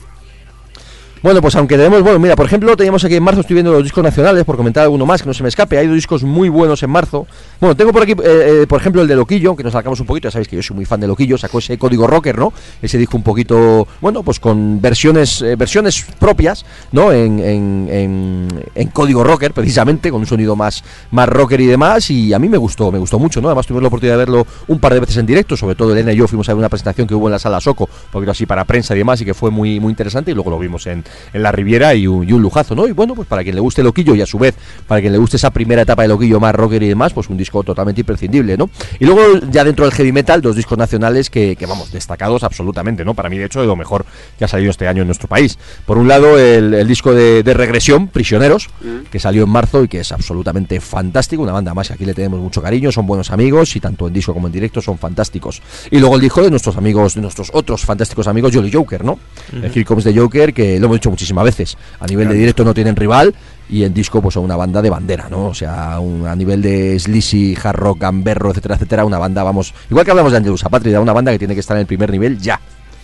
Bueno, 1.23 1.41
pues 1.41 1.55
aunque 1.55 1.77
tenemos, 1.77 2.03
bueno, 2.03 2.19
mira, 2.19 2.35
por 2.35 2.45
ejemplo, 2.45 2.75
teníamos 2.75 3.01
aquí 3.05 3.15
en 3.15 3.23
marzo, 3.23 3.39
estoy 3.39 3.53
viendo 3.53 3.71
los 3.71 3.81
discos 3.81 4.03
nacionales, 4.03 4.43
por 4.43 4.57
comentar 4.57 4.83
alguno 4.83 5.05
más 5.05 5.21
que 5.21 5.27
no 5.29 5.33
se 5.33 5.41
me 5.41 5.47
escape, 5.47 5.77
hay 5.77 5.87
dos 5.87 5.95
discos 5.95 6.21
muy 6.21 6.49
buenos 6.49 6.83
en 6.83 6.89
marzo. 6.89 7.25
Bueno, 7.61 7.77
tengo 7.77 7.93
por 7.93 8.03
aquí, 8.03 8.11
eh, 8.11 8.15
eh, 8.63 8.65
por 8.67 8.81
ejemplo, 8.81 9.01
el 9.01 9.07
de 9.07 9.15
Loquillo, 9.15 9.55
que 9.55 9.63
nos 9.63 9.71
sacamos 9.71 10.01
un 10.01 10.05
poquito, 10.05 10.27
ya 10.27 10.31
sabéis 10.31 10.49
que 10.49 10.57
yo 10.57 10.61
soy 10.61 10.75
muy 10.75 10.83
fan 10.83 10.99
de 10.99 11.07
Loquillo, 11.07 11.37
sacó 11.37 11.59
ese 11.59 11.77
código 11.77 12.07
rocker, 12.07 12.37
¿no? 12.37 12.51
Ese 12.81 12.97
disco 12.97 13.15
un 13.15 13.23
poquito, 13.23 13.87
bueno, 14.01 14.21
pues 14.21 14.41
con 14.41 14.81
versiones 14.81 15.41
eh, 15.41 15.55
versiones 15.55 16.05
propias, 16.19 16.65
¿no? 16.91 17.13
En, 17.13 17.39
en, 17.39 18.49
en, 18.75 18.87
código 18.89 19.23
rocker, 19.23 19.53
precisamente, 19.53 20.11
con 20.11 20.19
un 20.19 20.27
sonido 20.27 20.57
más, 20.57 20.83
más 21.11 21.29
rocker 21.29 21.61
y 21.61 21.67
demás, 21.67 22.11
y 22.11 22.33
a 22.33 22.39
mí 22.39 22.49
me 22.49 22.57
gustó, 22.57 22.91
me 22.91 22.99
gustó 22.99 23.17
mucho, 23.17 23.39
¿no? 23.39 23.47
Además 23.47 23.65
tuvimos 23.65 23.83
la 23.83 23.87
oportunidad 23.87 24.15
de 24.15 24.25
verlo 24.25 24.45
un 24.67 24.79
par 24.79 24.93
de 24.93 24.99
veces 24.99 25.15
en 25.15 25.25
directo, 25.25 25.55
sobre 25.55 25.75
todo 25.75 25.93
Elena 25.93 26.11
y 26.11 26.17
yo 26.17 26.27
fuimos 26.27 26.49
a 26.49 26.51
ver 26.51 26.59
una 26.59 26.67
presentación 26.67 27.07
que 27.07 27.15
hubo 27.15 27.29
en 27.29 27.31
la 27.31 27.39
sala 27.39 27.61
Soco, 27.61 27.87
poquito 28.11 28.31
así 28.31 28.45
para 28.45 28.65
prensa 28.65 28.93
y 28.93 28.97
demás, 28.97 29.21
y 29.21 29.25
que 29.25 29.33
fue 29.33 29.51
muy, 29.51 29.79
muy 29.79 29.91
interesante, 29.91 30.31
y 30.31 30.33
luego 30.33 30.49
lo 30.49 30.59
vimos 30.59 30.85
en, 30.87 31.01
en 31.33 31.43
la 31.43 31.51
Riviera 31.51 31.93
y 31.95 32.07
un, 32.07 32.27
y 32.27 32.33
un 32.33 32.41
lujazo, 32.41 32.75
¿no? 32.75 32.87
Y 32.87 32.91
bueno, 32.91 33.15
pues 33.15 33.27
para 33.27 33.43
quien 33.43 33.55
le 33.55 33.61
guste 33.61 33.83
Loquillo 33.83 34.15
y 34.15 34.21
a 34.21 34.25
su 34.25 34.37
vez, 34.37 34.55
para 34.87 35.01
quien 35.01 35.13
le 35.13 35.19
guste 35.19 35.37
esa 35.37 35.51
primera 35.51 35.81
etapa 35.81 36.03
de 36.03 36.07
Loquillo 36.07 36.39
más 36.39 36.55
rocker 36.55 36.81
y 36.83 36.87
demás, 36.87 37.13
pues 37.13 37.29
un 37.29 37.37
disco 37.37 37.63
totalmente 37.63 38.01
imprescindible, 38.01 38.57
¿no? 38.57 38.69
Y 38.99 39.05
luego 39.05 39.39
ya 39.51 39.63
dentro 39.63 39.85
del 39.85 39.93
heavy 39.93 40.11
metal, 40.11 40.41
dos 40.41 40.55
discos 40.55 40.77
nacionales 40.77 41.29
que, 41.29 41.55
que, 41.55 41.65
vamos, 41.65 41.91
destacados 41.91 42.43
absolutamente, 42.43 43.05
¿no? 43.05 43.13
Para 43.13 43.29
mí, 43.29 43.37
de 43.37 43.45
hecho, 43.45 43.61
de 43.61 43.67
lo 43.67 43.75
mejor 43.75 44.05
que 44.37 44.45
ha 44.45 44.47
salido 44.47 44.71
este 44.71 44.87
año 44.87 45.01
en 45.01 45.07
nuestro 45.07 45.27
país. 45.27 45.57
Por 45.85 45.97
un 45.97 46.07
lado, 46.07 46.37
el, 46.37 46.73
el 46.73 46.87
disco 46.87 47.13
de, 47.13 47.43
de 47.43 47.53
Regresión, 47.53 48.07
Prisioneros, 48.07 48.69
que 49.11 49.19
salió 49.19 49.43
en 49.43 49.49
marzo 49.49 49.83
y 49.83 49.87
que 49.87 49.99
es 49.99 50.11
absolutamente 50.11 50.79
fantástico, 50.79 51.43
una 51.43 51.51
banda 51.51 51.73
más 51.73 51.87
que 51.87 51.93
aquí 51.93 52.05
le 52.05 52.13
tenemos 52.13 52.39
mucho 52.39 52.61
cariño, 52.61 52.91
son 52.91 53.05
buenos 53.05 53.31
amigos 53.31 53.75
y 53.75 53.79
tanto 53.79 54.07
en 54.07 54.13
disco 54.13 54.33
como 54.33 54.47
en 54.47 54.53
directo 54.53 54.81
son 54.81 54.97
fantásticos. 54.97 55.61
Y 55.91 55.99
luego 55.99 56.15
el 56.15 56.21
disco 56.21 56.41
de 56.41 56.49
nuestros 56.49 56.77
amigos, 56.77 57.15
de 57.15 57.21
nuestros 57.21 57.49
otros 57.53 57.83
fantásticos 57.85 58.27
amigos, 58.27 58.53
Jolly 58.53 58.71
Joker, 58.71 59.03
¿no? 59.03 59.19
El 59.51 59.65
Here 59.65 59.85
Comes 59.85 60.03
the 60.03 60.17
Joker, 60.17 60.53
que 60.53 60.79
lo 60.79 60.85
hemos 60.85 60.97
muchísimas 61.09 61.43
veces, 61.45 61.77
a 61.99 62.05
nivel 62.07 62.27
de 62.29 62.35
directo 62.35 62.63
no 62.63 62.73
tienen 62.73 62.95
rival 62.95 63.33
y 63.69 63.83
en 63.83 63.93
disco 63.93 64.21
pues 64.21 64.33
son 64.33 64.43
una 64.43 64.55
banda 64.55 64.81
de 64.81 64.89
bandera, 64.89 65.27
¿no? 65.29 65.47
O 65.47 65.53
sea, 65.53 65.99
un- 65.99 66.27
a 66.27 66.35
nivel 66.35 66.61
de 66.61 66.99
sleazy, 66.99 67.55
hard 67.61 67.75
rock, 67.77 67.99
gamberro, 68.01 68.51
etcétera, 68.51 68.75
etcétera, 68.75 69.05
una 69.05 69.17
banda, 69.17 69.43
vamos, 69.43 69.73
igual 69.89 70.05
que 70.05 70.11
hablamos 70.11 70.31
de 70.31 70.37
Angelus 70.39 70.63
Apatria, 70.65 70.99
una 70.99 71.13
banda 71.13 71.31
que 71.31 71.39
tiene 71.39 71.53
que 71.53 71.59
estar 71.61 71.77
en 71.77 71.81
el 71.81 71.87
primer 71.87 72.11
nivel 72.11 72.37
ya. 72.39 72.59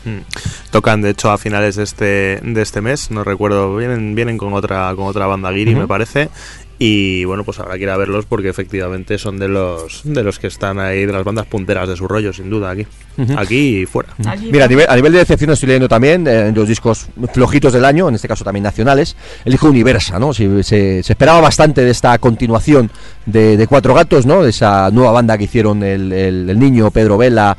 Mm. 0.05 0.19
Tocan, 0.71 1.01
de 1.01 1.09
hecho, 1.09 1.29
a 1.31 1.37
finales 1.37 1.75
de 1.75 1.83
este, 1.83 2.39
de 2.41 2.61
este 2.61 2.79
mes, 2.81 3.11
no 3.11 3.23
recuerdo, 3.23 3.75
vienen, 3.75 4.15
vienen 4.15 4.37
con 4.37 4.53
otra, 4.53 4.93
con 4.95 5.07
otra 5.07 5.25
banda 5.27 5.51
Guiri, 5.51 5.71
Ujú. 5.71 5.81
me 5.81 5.87
parece. 5.87 6.29
Y 6.81 7.25
bueno, 7.25 7.43
pues 7.43 7.59
habrá 7.59 7.75
que 7.75 7.83
ir 7.83 7.89
a 7.89 7.97
verlos 7.97 8.23
porque 8.25 8.47
efectivamente 8.47 9.17
son 9.17 9.37
de 9.37 9.49
los 9.49 9.99
de 10.05 10.23
los 10.23 10.39
que 10.39 10.47
están 10.47 10.79
ahí, 10.79 11.05
de 11.05 11.11
las 11.11 11.25
bandas 11.25 11.45
punteras 11.45 11.89
de 11.89 11.97
su 11.97 12.07
rollo, 12.07 12.31
sin 12.31 12.49
duda, 12.49 12.69
aquí. 12.71 12.87
Aquí 13.35 13.79
y 13.81 13.85
fuera. 13.85 14.13
Mira, 14.49 14.63
a 14.63 14.67
nivel, 14.69 14.85
a 14.87 14.95
nivel 14.95 15.11
de 15.11 15.17
decepción 15.19 15.51
estoy 15.51 15.67
leyendo 15.67 15.89
también 15.89 16.25
eh, 16.25 16.47
en 16.47 16.55
los 16.55 16.69
discos 16.69 17.07
flojitos 17.33 17.73
del 17.73 17.83
año, 17.83 18.07
en 18.07 18.15
este 18.15 18.29
caso 18.29 18.45
también 18.45 18.63
nacionales, 18.63 19.17
el 19.43 19.51
disco 19.51 19.67
Universa, 19.67 20.19
¿no? 20.19 20.33
Se, 20.33 20.63
se 20.63 20.99
esperaba 21.01 21.41
bastante 21.41 21.81
de 21.83 21.91
esta 21.91 22.17
continuación 22.17 22.89
de, 23.25 23.57
de 23.57 23.67
Cuatro 23.67 23.93
Gatos, 23.93 24.25
¿no? 24.25 24.41
De 24.41 24.51
esa 24.51 24.89
nueva 24.89 25.11
banda 25.11 25.37
que 25.37 25.43
hicieron 25.43 25.83
el, 25.83 26.13
el- 26.13 26.49
el 26.49 26.57
niño, 26.59 26.91
Pedro 26.91 27.17
Vela 27.17 27.57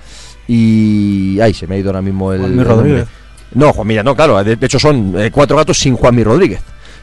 y... 0.49 1.39
Ay, 1.41 1.53
se 1.55 1.67
me 1.67 1.75
ha 1.75 1.79
ido 1.79 1.91
ahora 1.91 2.03
mismo 2.03 2.33
el... 2.33 2.41
Juanmi 2.41 2.59
el 2.61 2.65
Rodríguez. 2.67 3.07
No, 3.53 3.73
Juan 3.73 3.87
Mira, 3.87 4.03
no, 4.03 4.15
claro, 4.15 4.43
de, 4.43 4.57
de 4.57 4.67
hecho 4.67 4.79
son 4.79 5.13
eh, 5.19 5.31
Cuatro 5.31 5.57
Gatos 5.57 5.79
sin 5.79 5.95
Juanmi 5.95 6.25
Rodríguez. 6.25 6.61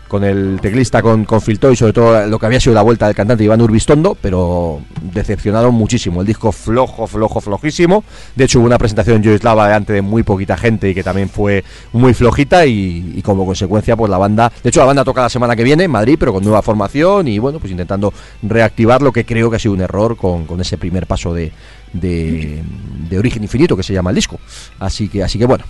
Con 0.07 0.23
el 0.23 0.59
teclista, 0.61 1.01
con, 1.01 1.25
con 1.25 1.41
Phil 1.41 1.59
sobre 1.59 1.93
todo 1.93 2.27
lo 2.27 2.39
que 2.39 2.45
había 2.45 2.59
sido 2.59 2.73
la 2.73 2.81
vuelta 2.81 3.07
del 3.07 3.15
cantante 3.15 3.43
Iván 3.43 3.61
Urbistondo, 3.61 4.17
pero 4.19 4.81
decepcionaron 5.13 5.73
muchísimo. 5.73 6.21
El 6.21 6.27
disco 6.27 6.51
flojo, 6.51 7.07
flojo, 7.07 7.41
flojísimo. 7.41 8.03
De 8.35 8.45
hecho, 8.45 8.59
hubo 8.59 8.65
una 8.65 8.77
presentación 8.77 9.17
en 9.17 9.23
Yoislava 9.23 9.67
delante 9.67 9.93
de 9.93 10.01
muy 10.01 10.23
poquita 10.23 10.57
gente 10.57 10.89
y 10.89 10.93
que 10.93 11.03
también 11.03 11.29
fue 11.29 11.63
muy 11.93 12.13
flojita 12.13 12.65
y, 12.65 13.13
y 13.15 13.21
como 13.21 13.45
consecuencia, 13.45 13.95
pues 13.95 14.09
la 14.09 14.17
banda... 14.17 14.51
De 14.63 14.69
hecho, 14.69 14.79
la 14.79 14.85
banda 14.85 15.03
toca 15.03 15.21
la 15.21 15.29
semana 15.29 15.55
que 15.55 15.63
viene 15.63 15.83
en 15.83 15.91
Madrid, 15.91 16.17
pero 16.19 16.33
con 16.33 16.43
nueva 16.43 16.61
formación 16.61 17.27
y 17.27 17.39
bueno, 17.39 17.59
pues 17.59 17.71
intentando 17.71 18.13
reactivar 18.43 19.01
lo 19.01 19.11
que 19.11 19.25
creo 19.25 19.49
que 19.49 19.57
ha 19.57 19.59
sido 19.59 19.73
un 19.73 19.81
error 19.81 20.15
con, 20.15 20.45
con 20.45 20.61
ese 20.61 20.77
primer 20.77 21.07
paso 21.07 21.33
de, 21.33 21.51
de, 21.99 22.63
de 23.09 23.19
Origen 23.19 23.43
Infinito 23.43 23.75
que 23.75 23.83
se 23.83 23.93
llama 23.93 24.11
el 24.11 24.15
disco. 24.15 24.39
Así 24.79 25.07
que, 25.07 25.23
así 25.23 25.37
que 25.39 25.45
bueno. 25.45 25.63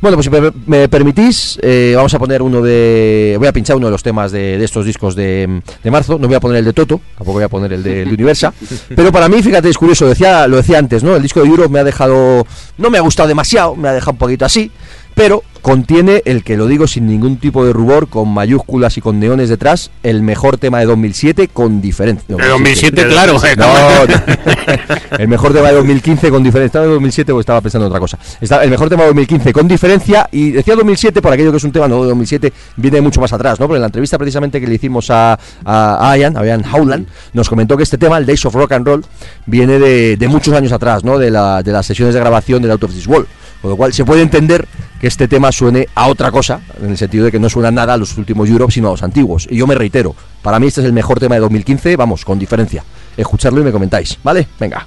Bueno, 0.00 0.16
pues 0.16 0.26
si 0.26 0.52
me, 0.66 0.88
permitís, 0.88 1.58
eh, 1.62 1.92
vamos 1.96 2.12
a 2.14 2.18
poner 2.18 2.42
uno 2.42 2.62
de. 2.62 3.36
Voy 3.38 3.48
a 3.48 3.52
pinchar 3.52 3.76
uno 3.76 3.86
de 3.86 3.92
los 3.92 4.02
temas 4.02 4.32
de, 4.32 4.58
de 4.58 4.64
estos 4.64 4.84
discos 4.84 5.14
de, 5.14 5.62
de 5.82 5.90
marzo. 5.90 6.18
No 6.18 6.26
voy 6.26 6.36
a 6.36 6.40
poner 6.40 6.58
el 6.58 6.64
de 6.64 6.72
Toto, 6.72 7.00
tampoco 7.16 7.32
voy 7.34 7.44
a 7.44 7.48
poner 7.48 7.72
el 7.72 7.82
de, 7.82 8.02
el 8.02 8.08
de 8.08 8.14
Universa. 8.14 8.52
Pero 8.94 9.12
para 9.12 9.28
mí, 9.28 9.42
fíjate, 9.42 9.68
es 9.68 9.78
curioso, 9.78 10.06
decía, 10.06 10.46
lo 10.46 10.56
decía 10.56 10.78
antes, 10.78 11.02
¿no? 11.02 11.16
El 11.16 11.22
disco 11.22 11.40
de 11.40 11.48
Europe 11.48 11.68
me 11.68 11.80
ha 11.80 11.84
dejado. 11.84 12.46
No 12.78 12.90
me 12.90 12.98
ha 12.98 13.02
gustado 13.02 13.28
demasiado, 13.28 13.76
me 13.76 13.88
ha 13.88 13.92
dejado 13.92 14.12
un 14.12 14.18
poquito 14.18 14.44
así. 14.44 14.70
Pero 15.14 15.42
contiene 15.64 16.20
el 16.26 16.44
que 16.44 16.58
lo 16.58 16.66
digo 16.66 16.86
sin 16.86 17.06
ningún 17.06 17.38
tipo 17.38 17.64
de 17.64 17.72
rubor, 17.72 18.08
con 18.08 18.28
mayúsculas 18.28 18.98
y 18.98 19.00
con 19.00 19.18
neones 19.18 19.48
detrás, 19.48 19.90
el 20.02 20.22
mejor 20.22 20.58
tema 20.58 20.80
de 20.80 20.84
2007 20.84 21.48
con 21.48 21.80
diferencia. 21.80 22.36
De 22.36 22.48
2007, 22.48 23.06
claro. 23.06 23.40
No, 23.56 25.16
el 25.18 25.28
mejor 25.28 25.54
tema 25.54 25.68
de 25.68 25.76
2015 25.76 26.28
con 26.28 26.42
diferencia. 26.42 26.66
Estaba 26.66 26.84
de 26.84 26.92
2007 26.92 27.32
o 27.32 27.40
estaba 27.40 27.62
pensando 27.62 27.86
en 27.86 27.92
otra 27.92 28.00
cosa. 28.00 28.18
Está 28.42 28.62
el 28.62 28.68
mejor 28.68 28.90
tema 28.90 29.02
de 29.04 29.08
2015 29.08 29.52
con 29.54 29.66
diferencia 29.66 30.28
y 30.30 30.50
decía 30.50 30.76
2007 30.76 31.22
por 31.22 31.32
aquello 31.32 31.50
que 31.50 31.56
es 31.56 31.64
un 31.64 31.72
tema 31.72 31.88
no 31.88 32.02
de 32.02 32.08
2007 32.08 32.52
viene 32.76 33.00
mucho 33.00 33.22
más 33.22 33.32
atrás, 33.32 33.58
¿no? 33.58 33.66
Pero 33.66 33.76
en 33.76 33.82
la 33.82 33.86
entrevista 33.86 34.18
precisamente 34.18 34.60
que 34.60 34.66
le 34.66 34.74
hicimos 34.74 35.10
a, 35.10 35.38
a, 35.64 36.10
a 36.10 36.18
Ian, 36.18 36.36
a 36.36 36.44
Ian 36.44 36.62
Howland, 36.70 37.06
nos 37.32 37.48
comentó 37.48 37.76
que 37.76 37.84
este 37.84 37.96
tema, 37.96 38.18
el 38.18 38.26
Days 38.26 38.44
of 38.44 38.54
Rock 38.54 38.72
and 38.72 38.86
Roll, 38.86 39.04
viene 39.46 39.78
de, 39.78 40.18
de 40.18 40.28
muchos 40.28 40.52
años 40.52 40.72
atrás, 40.72 41.04
¿no? 41.04 41.16
De, 41.18 41.30
la, 41.30 41.62
de 41.62 41.72
las 41.72 41.86
sesiones 41.86 42.14
de 42.14 42.20
grabación 42.20 42.60
del 42.60 42.72
Out 42.72 42.84
of 42.84 42.92
This 42.92 43.06
Wall. 43.06 43.26
Con 43.64 43.70
lo 43.70 43.78
cual 43.78 43.94
se 43.94 44.04
puede 44.04 44.20
entender 44.20 44.68
que 45.00 45.06
este 45.06 45.26
tema 45.26 45.50
suene 45.50 45.88
a 45.94 46.08
otra 46.08 46.30
cosa, 46.30 46.60
en 46.82 46.90
el 46.90 46.98
sentido 46.98 47.24
de 47.24 47.32
que 47.32 47.38
no 47.38 47.48
suena 47.48 47.70
nada 47.70 47.94
a 47.94 47.96
los 47.96 48.18
últimos 48.18 48.46
Europe, 48.46 48.70
sino 48.70 48.88
a 48.88 48.90
los 48.90 49.02
antiguos. 49.02 49.48
Y 49.50 49.56
yo 49.56 49.66
me 49.66 49.74
reitero, 49.74 50.14
para 50.42 50.60
mí 50.60 50.66
este 50.66 50.82
es 50.82 50.86
el 50.86 50.92
mejor 50.92 51.18
tema 51.18 51.36
de 51.36 51.40
2015, 51.40 51.96
vamos, 51.96 52.26
con 52.26 52.38
diferencia. 52.38 52.84
Escucharlo 53.16 53.62
y 53.62 53.64
me 53.64 53.72
comentáis, 53.72 54.18
¿vale? 54.22 54.46
Venga. 54.60 54.86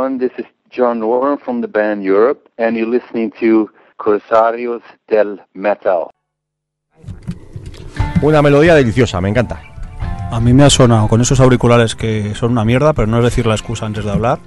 Everyone, 0.00 0.18
this 0.18 0.32
is 0.38 0.46
John 0.70 1.00
Warren 1.00 1.38
from 1.38 1.60
the 1.60 1.68
band 1.68 2.02
Europe, 2.02 2.48
and 2.58 2.76
you're 2.76 2.88
listening 2.88 3.32
to 3.40 3.70
Corsarios 3.96 4.82
del 5.08 5.40
Metal. 5.54 6.10
Una 8.22 8.42
melodía 8.42 8.74
deliciosa, 8.74 9.20
me 9.20 9.28
encanta. 9.28 9.60
A 10.30 10.40
mí 10.40 10.52
me 10.52 10.64
ha 10.64 10.70
sonado 10.70 11.08
con 11.08 11.20
esos 11.20 11.40
auriculares 11.40 11.96
que 11.96 12.34
son 12.34 12.52
una 12.52 12.64
mierda, 12.64 12.92
pero 12.92 13.06
no 13.08 13.18
es 13.18 13.24
decir 13.24 13.46
la 13.46 13.54
excusa 13.54 13.86
antes 13.86 14.04
de 14.04 14.10
hablar. 14.10 14.38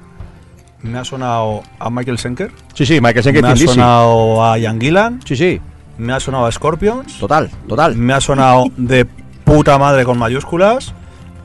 Me 0.82 0.98
ha 0.98 1.06
sonado 1.06 1.64
a 1.80 1.90
Michael 1.90 2.18
Schenker. 2.18 2.52
Sí, 2.74 2.86
sí, 2.86 3.00
Michael 3.02 3.24
Schenker, 3.24 3.44
Me 3.44 3.50
ha 3.50 3.56
sonado 3.56 4.44
a 4.44 4.58
Ian 4.58 4.80
Gillan. 4.80 5.22
Sí, 5.26 5.36
sí. 5.36 5.62
Me 5.98 6.14
ha 6.14 6.20
sonado 6.20 6.46
a 6.46 6.52
Scorpions. 6.52 7.20
Total, 7.20 7.50
total. 7.68 7.96
Me 7.96 8.14
ha 8.14 8.22
sonado 8.22 8.66
de 8.78 9.06
puta 9.44 9.78
madre 9.78 10.06
con 10.06 10.18
mayúsculas 10.18 10.94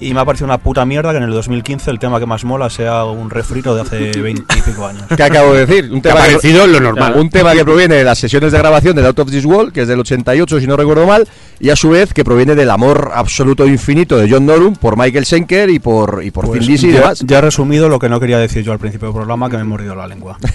Y 0.01 0.15
me 0.15 0.21
ha 0.21 0.25
parecido 0.25 0.47
una 0.47 0.59
puta 0.59 0.85
mierda 0.85 1.11
que 1.11 1.17
en 1.17 1.25
el 1.25 1.31
2015 1.31 1.91
el 1.91 1.99
tema 1.99 2.21
que 2.21 2.27
más 2.27 2.45
mola 2.45 2.71
sea 2.71 3.05
un 3.05 3.31
refrito 3.31 3.75
de 3.75 3.83
hace 3.83 4.21
20 4.21 4.57
y 4.57 4.63
pico 4.63 4.87
años. 4.87 5.03
¿Qué 5.17 5.23
acabo 5.23 5.53
de 5.55 5.67
decir? 5.67 5.91
Un 5.93 6.01
Te 6.01 6.11
ha 6.11 6.15
parecido 6.15 6.67
lo 6.67 6.79
normal. 6.79 7.15
Un 7.17 7.31
tema 7.31 7.53
que 7.53 7.65
proviene 7.65 7.97
de 7.97 8.05
las 8.05 8.19
sesiones 8.19 8.53
de 8.53 8.59
grabación 8.59 8.95
de 8.95 9.05
Out 9.05 9.19
of 9.19 9.31
This 9.31 9.45
World, 9.45 9.73
que 9.73 9.83
es 9.83 9.89
del 9.89 9.99
88, 9.99 10.61
si 10.61 10.67
no 10.67 10.77
recuerdo 10.77 11.07
mal, 11.07 11.27
y 11.59 11.71
a 11.71 11.77
su 11.77 11.91
vez 11.91 12.15
que 12.15 12.25
proviene 12.25 12.55
del 12.55 12.71
amor 12.71 13.11
absoluto 13.13 13.65
e 13.65 13.69
infinito 13.69 14.17
de 14.19 14.31
John 14.31 14.47
Norum 14.47 14.77
por 14.77 14.97
Michael 14.97 15.27
Schenker 15.27 15.69
y 15.71 15.81
por, 15.81 16.23
y 16.23 16.31
por 16.31 16.47
Pues 16.47 16.61
Thin 16.61 16.69
Lizzy 16.69 16.89
y 16.89 16.93
ya, 16.93 17.01
demás. 17.01 17.21
ya 17.27 17.39
he 17.39 17.41
resumido 17.41 17.89
lo 17.89 17.99
que 17.99 18.09
no 18.09 18.21
quería 18.21 18.39
decir 18.39 18.63
yo 18.63 18.73
al 18.73 18.79
principio 18.79 19.09
del 19.09 19.15
programa, 19.17 19.51
que 19.51 19.57
me 19.57 19.63
he 19.63 19.67
mordido 19.67 19.97
la 19.97 20.07
lengua. 20.07 20.39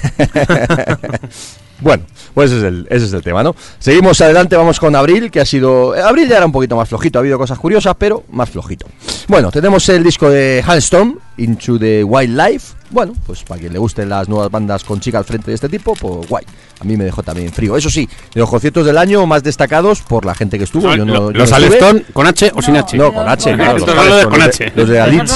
Bueno, 1.83 2.05
pues 2.33 2.49
ese 2.49 2.85
es, 2.89 3.13
el, 3.13 3.21
tema, 3.21 3.43
¿no? 3.43 3.55
Seguimos 3.77 4.21
adelante, 4.21 4.55
vamos 4.55 4.79
con 4.79 4.95
Abril, 4.95 5.29
que 5.29 5.41
ha 5.41 5.45
sido... 5.45 5.93
eh, 5.95 6.01
Abril 6.01 6.29
ya 6.29 6.37
era 6.37 6.45
un 6.45 6.53
poquito 6.53 6.77
más 6.77 6.87
flojito, 6.87 7.19
ha 7.19 7.21
habido 7.21 7.37
cosas 7.37 7.59
curiosas, 7.59 7.93
pero 7.99 8.23
más 8.31 8.49
flojito. 8.49 8.87
Bueno, 9.27 9.51
tenemos 9.51 9.87
el 9.89 10.01
disco 10.01 10.29
de 10.29 10.63
Halstorm, 10.65 11.19
Into 11.37 11.77
the 11.77 12.03
Wildlife. 12.05 12.75
Bueno, 12.93 13.13
pues 13.25 13.43
para 13.43 13.59
quien 13.59 13.73
le 13.73 13.79
gusten 13.79 14.07
las 14.07 14.29
nuevas 14.29 14.49
bandas 14.51 14.83
con 14.83 14.99
chica 14.99 15.17
al 15.17 15.25
frente 15.25 15.49
de 15.51 15.55
este 15.55 15.67
tipo, 15.67 15.93
pues 15.95 16.29
guay. 16.29 16.45
A 16.79 16.83
mí 16.85 16.95
me 16.95 17.03
dejó 17.05 17.23
también 17.23 17.51
frío. 17.51 17.75
Eso 17.75 17.89
sí, 17.89 18.07
de 18.33 18.39
los 18.39 18.49
conciertos 18.49 18.85
del 18.85 18.97
año 18.97 19.25
más 19.25 19.41
destacados 19.43 20.01
por 20.01 20.25
la 20.25 20.35
gente 20.35 20.57
que 20.59 20.63
estuvo. 20.65 20.93
yo 20.95 21.03
no- 21.03 21.13
yo 21.13 21.31
¿Los 21.31 21.49
no 21.49 21.57
estuve. 21.57 21.65
Aleston 21.79 22.05
con 22.13 22.27
H 22.27 22.51
o 22.55 22.61
sin 22.61 22.77
H? 22.77 22.95
No, 22.97 23.11
con 23.13 23.27
H, 23.27 23.53
claro. 23.55 23.77
Los 23.79 23.87
los 23.87 24.25
con 24.27 24.37
los 24.39 24.47
H. 24.47 24.63
de- 24.65 24.71
Los 24.75 24.87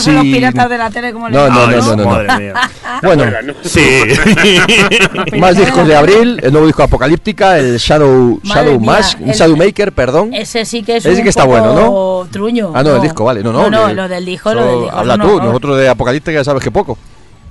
de 0.05 0.11
los 0.13 0.23
piratas 0.23 0.69
de 0.69 0.77
la 0.77 0.89
tele, 0.91 1.11
como 1.13 1.29
No, 1.29 1.49
no, 1.49 1.67
no, 1.67 1.77
no, 1.77 1.81
no, 1.81 1.95
no. 1.95 2.05
Madre 2.05 2.37
mía. 2.37 2.53
Bueno, 3.03 3.23
Sí. 3.63 3.81
más 5.39 5.57
discos 5.57 5.87
de 5.87 5.95
abril, 5.95 6.39
el 6.43 6.51
nuevo 6.51 6.67
disco 6.67 6.83
Apocalíptica, 6.83 7.57
el 7.57 7.77
Shadow, 7.77 8.39
Shadow 8.43 8.79
Mask, 8.79 9.19
el- 9.21 9.31
Shadowmaker, 9.33 9.91
perdón. 9.93 10.33
Ese 10.33 10.65
sí 10.65 10.83
que 10.83 10.97
es 10.97 11.05
Ese 11.05 11.15
sí 11.15 11.21
un 11.21 11.23
que 11.23 11.29
está 11.29 11.43
poco 11.45 11.57
bueno, 11.59 11.73
¿no? 11.73 12.27
truño. 12.31 12.71
Ah, 12.73 12.83
no, 12.83 12.95
el 12.95 13.01
disco, 13.01 13.23
vale. 13.25 13.41
No, 13.43 13.51
no, 13.51 13.69
no, 13.69 13.93
lo 13.93 14.07
del 14.07 14.25
disco, 14.25 14.53
lo 14.53 14.63
del 14.65 14.81
disco. 14.83 14.95
Habla 14.97 15.17
tú, 15.17 15.39
nosotros 15.41 15.77
de 15.77 15.89
Apocalíptica 15.89 16.37
ya 16.39 16.43
sabes 16.43 16.63
que 16.63 16.71
poco. 16.71 16.97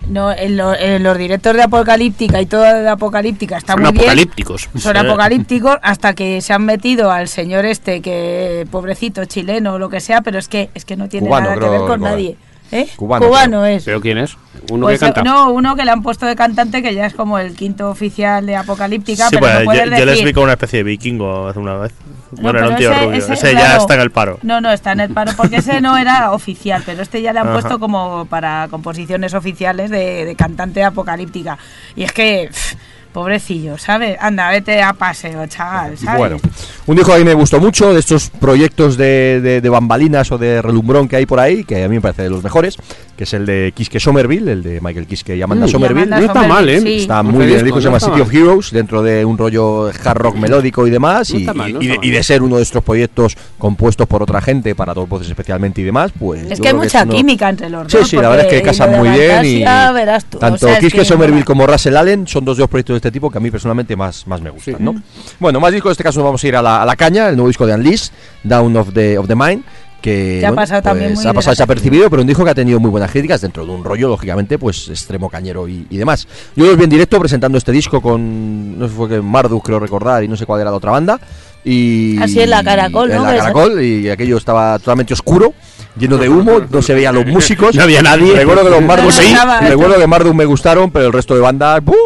No, 0.08 0.30
en, 0.32 0.56
lo- 0.56 0.74
en 0.74 1.02
los 1.02 1.18
directos 1.18 1.54
de 1.54 1.62
Apocalíptica 1.62 2.40
y 2.40 2.46
todo 2.46 2.62
de 2.62 2.88
Apocalíptica 2.88 3.56
está 3.58 3.72
Son 3.72 3.82
muy 3.82 3.90
bien. 3.92 4.04
apocalípticos. 4.04 4.68
Son 4.78 4.92
Sí. 4.92 4.98
apocalípticos 4.98 5.78
hasta 5.82 6.14
que 6.14 6.40
se 6.40 6.52
han 6.52 6.64
metido 6.64 7.10
al 7.10 7.26
señor 7.28 7.64
este 7.64 8.00
que 8.00 8.66
pobrecito 8.70 9.24
chileno 9.24 9.74
o 9.74 9.78
lo 9.78 9.88
que 9.88 10.00
sea, 10.00 10.20
pero 10.20 10.38
es 10.38 10.46
que 10.48 10.70
es 10.74 10.84
que 10.84 10.96
no 10.96 11.08
tiene 11.08 11.26
Cubano, 11.26 11.50
nada 11.50 11.60
que 11.60 11.68
ver 11.68 11.80
con 11.80 12.00
nadie. 12.02 12.36
¿Eh? 12.72 12.88
Cubano, 12.96 13.64
es. 13.64 13.84
¿Pero 13.84 14.00
quién 14.00 14.18
es? 14.18 14.36
Uno 14.70 14.86
Pues, 14.86 14.98
que 14.98 15.06
canta. 15.06 15.22
No, 15.22 15.50
uno 15.52 15.76
que 15.76 15.84
le 15.84 15.90
han 15.92 16.02
puesto 16.02 16.26
de 16.26 16.34
cantante 16.34 16.82
que 16.82 16.94
ya 16.94 17.06
es 17.06 17.14
como 17.14 17.38
el 17.38 17.54
quinto 17.54 17.88
oficial 17.90 18.44
de 18.44 18.56
Apocalíptica, 18.56 19.28
Sí, 19.28 19.36
pero 19.38 19.40
pues, 19.40 19.54
no 19.54 19.60
yo, 19.60 19.64
puedes 19.66 19.84
yo 19.84 19.90
decir... 19.90 20.06
les 20.06 20.24
vi 20.24 20.32
como 20.32 20.44
una 20.44 20.54
especie 20.54 20.78
de 20.78 20.82
vikingo 20.82 21.46
hace 21.48 21.58
una 21.60 21.74
vez. 21.76 21.92
No, 22.32 22.42
Bueno, 22.42 22.58
era 22.58 22.68
un 22.70 22.74
pero 22.76 22.90
tío 22.92 23.04
rubio. 23.06 23.18
Ese, 23.18 23.52
ya 23.52 23.58
claro, 23.60 23.80
está 23.82 23.94
en 23.94 24.00
el 24.00 24.10
paro. 24.10 24.38
No, 24.42 24.60
no, 24.60 24.72
está 24.72 24.92
en 24.92 25.00
el 25.00 25.10
paro, 25.12 25.32
porque 25.36 25.56
ese 25.56 25.80
no 25.80 25.96
era 25.96 26.32
oficial, 26.32 26.82
pero 26.84 27.02
este 27.02 27.22
ya 27.22 27.32
le 27.32 27.38
han 27.38 27.46
Ajá. 27.48 27.60
puesto 27.60 27.78
como 27.78 28.26
para 28.26 28.66
composiciones 28.68 29.34
oficiales 29.34 29.90
de, 29.90 30.24
de 30.24 30.34
cantante 30.34 30.82
apocalíptica. 30.82 31.58
Y 31.94 32.02
es 32.02 32.12
que, 32.12 32.48
pff, 32.50 32.74
pobrecillo, 33.20 33.78
¿sabes? 33.78 34.18
Anda, 34.20 34.50
vete 34.50 34.82
a 34.82 34.92
paseo, 34.92 35.46
chaval, 35.46 35.96
¿sabes? 35.96 36.18
Bueno, 36.18 36.36
un 36.84 36.96
disco 36.96 37.12
que 37.12 37.16
a 37.16 37.18
mí 37.18 37.24
me 37.24 37.32
gustó 37.32 37.58
mucho, 37.58 37.94
de 37.94 38.00
estos 38.00 38.28
proyectos 38.28 38.98
de, 38.98 39.40
de- 39.42 39.60
de 39.62 39.68
bambalinas 39.70 40.30
o 40.32 40.36
de 40.36 40.60
relumbrón 40.60 41.08
que 41.08 41.16
hay 41.16 41.24
por 41.24 41.40
ahí, 41.40 41.64
que 41.64 41.82
a 41.82 41.88
mí 41.88 41.94
me 41.94 42.02
parece 42.02 42.24
de 42.24 42.28
los 42.30 42.44
mejores, 42.44 42.76
que 43.16 43.24
es 43.24 43.32
el 43.32 43.46
de 43.46 43.72
Kiske 43.74 44.00
Somerville, 44.00 44.52
el 44.52 44.62
de 44.62 44.82
Michael 44.82 45.06
Kiske 45.06 45.34
y 45.34 45.40
Amanda 45.40 45.64
Mm, 45.64 45.70
Somerville. 45.70 46.02
Amanda 46.14 46.20
No 46.20 46.26
está 46.26 46.46
mal, 46.46 46.68
¿eh? 46.68 46.80
sí. 46.82 46.96
Está 46.98 47.20
Este 47.20 47.32
muy 47.32 47.46
bien, 47.46 47.58
el 47.58 47.64
disco 47.64 47.78
disco 47.78 47.80
se 47.80 47.86
no 47.88 47.98
llama 47.98 48.00
City 48.16 48.20
of 48.20 48.34
Heroes, 48.34 48.70
dentro 48.70 49.02
de 49.02 49.24
un 49.24 49.38
rollo 49.38 49.86
hard 50.04 50.18
rock 50.18 50.36
melódico 50.36 50.86
y 50.86 50.90
demás, 50.90 51.30
No 51.32 51.38
y, 51.38 51.40
está 51.40 51.54
mal, 51.54 51.72
no 51.72 51.80
y 51.80 51.86
de, 51.86 51.98
y 52.18 52.22
ser 52.22 52.42
uno 52.42 52.58
de 52.58 52.64
estos 52.64 52.84
proyectos 52.84 53.34
compuestos 53.56 54.06
por 54.06 54.22
otra 54.22 54.42
gente, 54.42 54.74
para 54.74 54.92
dos 54.92 55.08
voces 55.08 55.30
especialmente 55.30 55.80
y 55.80 55.84
demás, 55.84 56.12
pues... 56.18 56.50
Es 56.50 56.60
que 56.60 56.68
hay 56.68 56.74
mucha 56.74 57.04
uno- 57.04 57.14
química 57.14 57.48
entre 57.48 57.70
los 57.70 57.90
Sí, 57.90 57.96
dos. 57.96 58.08
sí, 58.10 58.16
la 58.16 58.28
verdad 58.28 58.44
es 58.46 58.52
que 58.52 58.60
casan 58.62 58.90
muy 58.98 59.08
bien 59.08 59.42
y 59.46 59.64
verás 59.64 60.26
tú, 60.26 60.36
o 60.36 60.40
tanto 60.40 60.66
sea, 60.66 60.74
es 60.74 60.80
Kiske 60.80 60.98
que 60.98 61.04
Somerville 61.06 61.44
como 61.44 61.66
Russell 61.66 61.96
Allen 61.96 62.26
son 62.26 62.44
dos 62.44 62.58
de 62.58 62.60
los 62.64 62.68
proyectos 62.68 62.94
de 63.00 63.00
este 63.06 63.12
tipo 63.12 63.30
que 63.30 63.38
a 63.38 63.40
mí 63.40 63.50
personalmente 63.50 63.94
más, 63.96 64.26
más 64.26 64.40
me 64.40 64.50
gustan, 64.50 64.76
¿no? 64.80 64.94
Bueno, 65.38 65.60
más 65.60 65.72
discos, 65.72 65.90
en 65.90 65.92
este 65.92 66.02
caso 66.04 66.22
vamos 66.24 66.42
a 66.42 66.48
ir 66.48 66.56
a 66.56 66.62
la, 66.62 66.82
a 66.82 66.84
la 66.86 66.96
caña, 66.96 67.28
el 67.28 67.36
nuevo 67.36 67.48
disco 67.48 67.66
de 67.66 67.74
Unleashed, 67.74 68.10
Down 68.42 68.76
of 68.76 68.92
the, 68.92 69.16
of 69.18 69.26
the 69.28 69.34
Mind, 69.36 69.62
que 70.02 70.38
ha 70.44 70.50
bueno, 70.50 70.56
pasado 70.56 70.82
también 70.82 71.10
pues, 71.14 71.20
muy 71.24 71.30
ha 71.30 71.34
pasado 71.34 71.52
desapercibido. 71.52 72.10
pero 72.10 72.22
un 72.22 72.28
disco 72.28 72.44
que 72.44 72.50
ha 72.50 72.54
tenido 72.54 72.78
muy 72.80 72.90
buenas 72.90 73.10
críticas 73.10 73.40
dentro 73.40 73.64
de 73.64 73.72
un 73.72 73.82
rollo, 73.84 74.08
lógicamente, 74.08 74.58
pues 74.58 74.88
extremo 74.88 75.28
cañero 75.30 75.68
y, 75.68 75.86
y 75.88 75.96
demás. 75.96 76.26
Yo 76.56 76.66
los 76.66 76.76
vi 76.76 76.84
en 76.84 76.90
directo 76.90 77.18
presentando 77.18 77.58
este 77.58 77.72
disco 77.72 78.00
con, 78.00 78.78
no 78.78 78.88
sé, 78.88 78.94
fue 78.94 79.08
que 79.08 79.20
Marduk 79.20 79.64
creo 79.64 79.78
recordar 79.80 80.22
y 80.24 80.28
no 80.28 80.36
sé 80.36 80.46
cuál 80.46 80.60
era 80.60 80.70
la 80.70 80.76
otra 80.76 80.90
banda. 80.90 81.18
Y 81.64 82.16
Así 82.22 82.38
en 82.40 82.50
la 82.50 82.62
Caracol, 82.62 83.10
en 83.10 83.16
¿no? 83.16 83.22
la 83.24 83.30
Que 83.30 83.36
esa- 83.36 83.44
Caracol, 83.52 83.82
y 83.82 84.08
aquello 84.08 84.36
estaba 84.36 84.78
totalmente 84.78 85.14
oscuro, 85.14 85.52
lleno 85.98 86.16
de 86.16 86.28
humo, 86.28 86.60
no 86.70 86.80
se 86.82 86.94
veían 86.94 87.14
los 87.16 87.26
músicos. 87.26 87.74
No 87.74 87.82
había 87.82 88.02
nadie. 88.02 88.36
Recuerdo 88.36 88.62
que 88.64 88.70
los 88.70 88.82
Marduk, 88.82 89.10
notaba. 89.12 89.60
recuerdo 89.60 89.98
que 89.98 90.06
Marduk 90.06 90.34
me 90.34 90.44
gustaron, 90.44 90.92
pero 90.92 91.06
el 91.06 91.12
resto 91.12 91.34
de 91.34 91.40
bandas, 91.40 91.82
¡buf! 91.82 91.96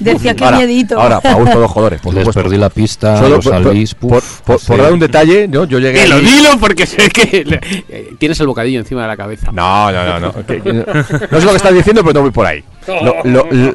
Decía, 0.00 0.34
ahora, 0.40 0.56
miedito. 0.58 1.00
Ahora, 1.00 1.20
para 1.20 1.34
gusto 1.36 1.54
de 1.54 1.60
los 1.62 1.70
joderes, 1.70 2.00
por 2.00 2.14
Les 2.14 2.22
supuesto. 2.22 2.42
perdí 2.42 2.56
la 2.58 2.68
pista, 2.70 3.16
Solo 3.18 3.36
los 3.36 3.94
por, 3.94 4.22
por- 4.44 4.78
dar 4.82 4.92
un 4.92 4.98
detalle, 4.98 5.48
¿no? 5.48 5.64
yo 5.64 5.78
llegué. 5.78 6.02
Dilo, 6.02 6.16
allí- 6.16 6.26
dilo, 6.26 6.48
porque 6.60 6.86
sé 6.86 7.08
que 7.08 7.44
le- 7.44 7.60
eh, 7.88 8.10
tienes 8.18 8.38
el 8.40 8.46
bocadillo 8.46 8.78
encima 8.80 9.02
de 9.02 9.08
la 9.08 9.16
cabeza. 9.16 9.50
No, 9.52 9.90
no, 9.92 10.04
no, 10.04 10.20
no. 10.20 10.46
que- 10.46 10.60
que- 10.62 10.72
no 10.72 11.40
sé 11.40 11.44
lo 11.44 11.50
que 11.50 11.56
estás 11.56 11.74
diciendo, 11.74 12.02
pero 12.02 12.14
no 12.14 12.22
voy 12.22 12.30
por 12.30 12.46
ahí. 12.46 12.62
Lo, 12.86 13.16
lo- 13.24 13.46
lo- 13.50 13.74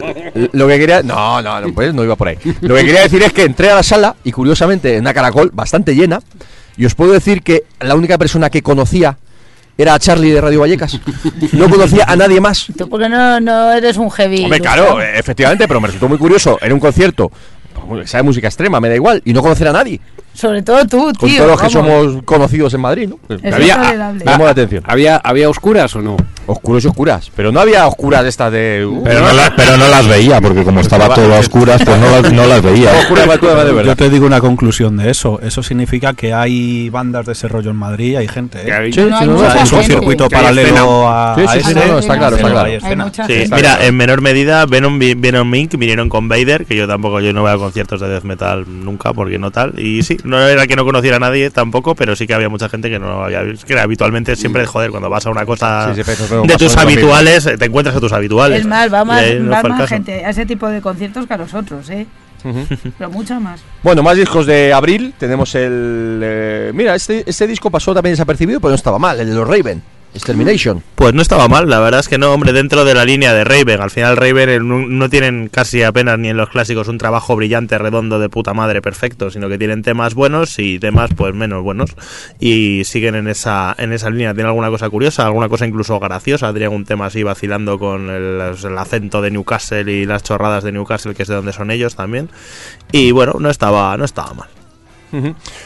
lo 0.52 0.68
que 0.68 0.80
quería. 0.80 1.04
No, 1.04 1.42
no, 1.42 1.60
no, 1.62 1.74
pues 1.74 1.94
no 1.94 2.04
iba 2.04 2.16
por 2.16 2.28
ahí. 2.30 2.38
Lo 2.62 2.76
que 2.76 2.86
quería 2.86 3.02
decir 3.02 3.22
es 3.24 3.34
que 3.34 3.44
entré 3.44 3.70
a 3.70 3.76
la 3.76 3.84
sala 3.84 4.16
y 4.24 4.32
curiosamente 4.32 4.96
en 4.96 5.02
una 5.02 5.14
caracol 5.14 5.52
bastante 5.54 5.96
llena. 5.96 6.20
Y 6.78 6.86
os 6.86 6.96
puedo 6.96 7.12
decir 7.12 7.42
que 7.44 7.64
la 7.82 7.96
única 7.96 8.18
persona 8.18 8.50
que 8.50 8.62
conocía 8.64 9.18
era 9.78 9.94
a 9.94 10.00
Charlie 10.00 10.32
de 10.32 10.42
Radio 10.42 10.60
Vallecas. 10.62 11.00
No 11.54 11.70
conocía 11.70 12.06
a 12.08 12.16
nadie 12.16 12.40
más. 12.40 12.68
Tú 12.78 12.88
porque 12.90 13.10
no, 13.10 13.40
no 13.40 13.72
eres 13.72 13.98
un 13.98 14.10
heavy. 14.12 14.44
Hombre, 14.44 14.60
claro, 14.60 15.02
efectivamente, 15.02 15.68
pero 15.68 15.82
me 15.82 15.88
resultó 15.88 16.08
muy 16.08 16.18
curioso 16.18 16.58
en 16.62 16.74
un 16.74 16.80
concierto. 16.80 17.32
Sabe 18.06 18.24
música 18.24 18.48
extrema, 18.48 18.80
me 18.80 18.90
da 18.90 18.96
igual. 18.96 19.22
Y 19.26 19.34
no 19.34 19.42
conocer 19.42 19.68
a 19.68 19.72
nadie. 19.72 20.00
Sobre 20.34 20.62
todo 20.62 20.86
tú, 20.86 21.12
Con 21.20 21.30
tío. 21.30 21.38
todos 21.44 21.52
los 21.52 21.62
que 21.62 21.70
somos 21.70 22.24
conocidos 22.24 22.74
en 22.74 22.82
Madrid, 22.82 23.10
¿no? 23.10 23.18
Pues, 23.28 23.42
había- 23.54 24.14
es 24.16 24.24
llamó 24.24 24.46
la 24.46 24.52
atención. 24.52 24.82
¿Había, 24.88 25.18
¿Había 25.18 25.50
oscuras 25.50 25.94
o 25.96 26.02
no? 26.02 26.16
Oscuros 26.48 26.84
y 26.84 26.88
oscuras. 26.88 27.30
Pero 27.36 27.52
no 27.52 27.60
había 27.60 27.86
oscuras 27.86 28.24
de 28.24 28.30
estas 28.30 28.52
de. 28.52 28.86
uh, 28.86 29.04
Pero 29.04 29.20
no, 29.20 29.32
la- 29.34 29.54
pero 29.56 29.78
no 29.78 29.88
las 29.88 30.08
veía, 30.08 30.42
porque 30.42 30.64
como 30.64 30.80
estaba 30.82 31.14
todo 31.14 31.34
a 31.36 31.40
oscuras, 31.40 31.82
pues 31.86 32.00
no 32.00 32.10
las, 32.10 32.34
no 32.34 32.46
las 32.48 32.62
veía. 32.62 32.92
oscuras 33.00 33.28
de 33.28 33.74
de 33.74 33.84
Yo 33.86 33.96
te 33.96 34.10
digo 34.10 34.26
una 34.26 34.40
conclusión 34.42 34.98
de 34.98 35.12
eso. 35.12 35.40
Eso 35.42 35.62
significa 35.64 36.14
que 36.14 36.34
hay 36.34 36.90
bandas 36.90 37.26
de 37.26 37.34
ese 37.34 37.48
rollo 37.48 37.70
en 37.72 37.78
Madrid, 37.78 38.16
hay 38.16 38.28
gente. 38.28 38.60
¿eh? 38.68 38.74
Hay- 38.74 38.92
Sí, 38.94 39.02
No, 39.02 39.16
hay 39.18 39.24
sí, 39.26 39.30
no, 39.30 39.36
O 39.36 39.40
sea, 39.40 39.50
mucha 39.50 39.64
es 39.64 39.72
un 39.72 39.80
gente. 39.80 39.94
circuito 39.96 40.30
paralelo 40.30 41.10
a, 41.10 41.36
Sí, 41.36 41.42
sí, 41.42 41.48
a 41.48 41.52
sí, 41.52 41.60
ese. 41.78 41.88
no, 41.88 42.00
está 42.00 42.18
claro, 42.18 42.36
está 42.38 42.50
claro. 42.52 42.70
Sí, 43.28 43.44
mira, 43.54 43.86
en 43.86 43.96
menor 43.96 44.22
medida 44.22 44.66
Venom, 44.66 44.98
Venom 45.00 45.54
Inc. 45.56 45.76
vinieron 45.76 46.10
con 46.10 46.28
Vader, 46.28 46.66
que 46.66 46.76
yo 46.76 46.88
tampoco, 46.88 47.20
yo 47.20 47.34
no 47.34 47.42
voy 47.42 47.52
a 47.52 47.58
conciertos 47.58 48.02
de 48.02 48.10
death 48.10 48.24
metal 48.24 48.66
nunca, 48.68 49.14
porque 49.14 49.38
no 49.38 49.52
tal. 49.52 49.78
Y 49.80 50.02
sí, 50.04 50.18
no 50.24 50.40
era 50.48 50.68
que 50.68 50.76
no 50.76 50.84
conociera 50.86 51.18
a 51.18 51.20
nadie 51.20 51.50
tampoco, 51.50 51.96
pero 51.96 52.16
sí 52.16 52.28
que 52.28 52.34
había 52.34 52.50
mucha 52.50 52.70
gente 52.70 52.90
que 52.90 53.00
no 53.00 53.24
había 53.24 53.42
visto. 53.42 53.66
Que 53.66 53.74
era 53.74 53.84
habitualmente 53.84 54.36
siempre, 54.36 54.66
joder, 54.66 54.92
cuando 54.92 55.10
vas 55.10 55.26
a 55.26 55.30
una 55.30 55.46
cosa 55.46 55.94
Sí, 55.94 56.02
sí, 56.02 56.02
pero 56.06 56.26
eso 56.26 56.42
de 56.42 56.58
tus 56.58 56.74
en 56.74 56.76
2000. 56.76 56.80
habituales, 56.80 57.46
eh, 57.46 57.58
te 57.58 57.66
encuentras 57.66 57.96
a 57.96 58.00
tus 58.00 58.12
habituales. 58.12 58.62
Es 58.62 58.66
más, 58.68 58.94
va 58.94 59.06
más, 59.06 59.24
va 59.24 59.88
gente 59.88 60.26
a 60.26 60.30
ese 60.30 60.46
tipo 60.46 60.68
de 60.68 60.82
conciertos 60.82 61.28
que 61.28 61.34
a 61.34 61.38
los 61.38 61.54
otros, 61.54 61.90
¿eh? 61.90 62.08
Pero 62.98 63.10
mucha 63.12 63.40
más. 63.40 63.62
Bueno, 63.84 64.04
más 64.04 64.18
discos 64.18 64.46
de 64.46 64.74
abril. 64.74 65.14
Tenemos 65.18 65.54
el. 65.56 66.20
eh, 66.24 66.72
mira, 66.74 66.96
este, 66.96 67.24
este 67.28 67.48
disco 67.48 67.70
pasó 67.70 67.94
también 67.94 68.14
desapercibido, 68.14 68.60
pero 68.60 68.70
no 68.70 68.76
estaba 68.76 68.98
mal. 68.98 69.20
El 69.20 69.30
de 69.30 69.36
los 69.36 69.48
Raven. 69.48 69.82
Extermination. 70.14 70.84
Pues 70.96 71.14
no 71.14 71.22
estaba 71.22 71.48
mal, 71.48 71.70
la 71.70 71.80
verdad 71.80 72.02
es 72.02 72.10
que 72.10 72.18
no, 72.18 72.34
hombre, 72.34 72.52
dentro 72.52 72.84
de 72.84 72.94
la 72.94 73.06
línea 73.06 73.34
de 73.34 73.44
Raven. 73.44 73.82
Al 73.82 73.90
final 73.90 74.18
Raven 74.18 74.98
no, 74.98 75.10
tienen 75.10 75.48
casi 75.48 75.84
apenas 75.84 76.20
ni 76.20 76.30
en 76.30 76.38
los 76.38 76.50
clásicos 76.50 76.88
un 76.90 76.98
trabajo 76.98 77.36
brillante, 77.36 77.78
redondo, 77.78 78.20
de 78.20 78.28
puta 78.28 78.54
madre, 78.54 78.82
perfecto, 78.82 79.32
sino 79.32 79.48
que 79.48 79.58
tienen 79.58 79.84
temas 79.84 80.14
buenos 80.14 80.60
y 80.60 80.80
temas 80.80 81.12
pues 81.16 81.34
menos 81.34 81.64
buenos. 81.64 81.96
Y 82.40 82.84
siguen 82.84 83.16
en 83.16 83.28
esa, 83.28 83.74
en 83.78 83.94
esa 83.94 84.10
línea. 84.10 84.34
Tiene 84.34 84.50
alguna 84.50 84.70
cosa 84.70 84.90
curiosa, 84.90 85.26
alguna 85.26 85.48
cosa 85.48 85.66
incluso 85.66 86.00
graciosa. 86.00 86.52
Tenía 86.52 86.70
un 86.70 86.86
tema 86.86 87.06
así 87.06 87.24
vacilando 87.24 87.80
con 87.80 88.10
el, 88.10 88.42
el 88.64 88.78
acento 88.78 89.22
de 89.22 89.32
Newcastle 89.32 89.92
y 89.92 90.06
las 90.06 90.24
chorradas 90.24 90.64
de 90.64 90.74
Newcastle, 90.74 91.16
que 91.16 91.24
es 91.24 91.30
de 91.30 91.36
donde 91.36 91.54
son 91.54 91.72
ellos 91.72 91.96
también. 91.96 92.30
Y 92.92 93.12
bueno, 93.12 93.36
no 93.40 93.50
estaba, 93.50 93.96
no 93.96 94.04
estaba 94.04 94.34
mal. 94.34 94.61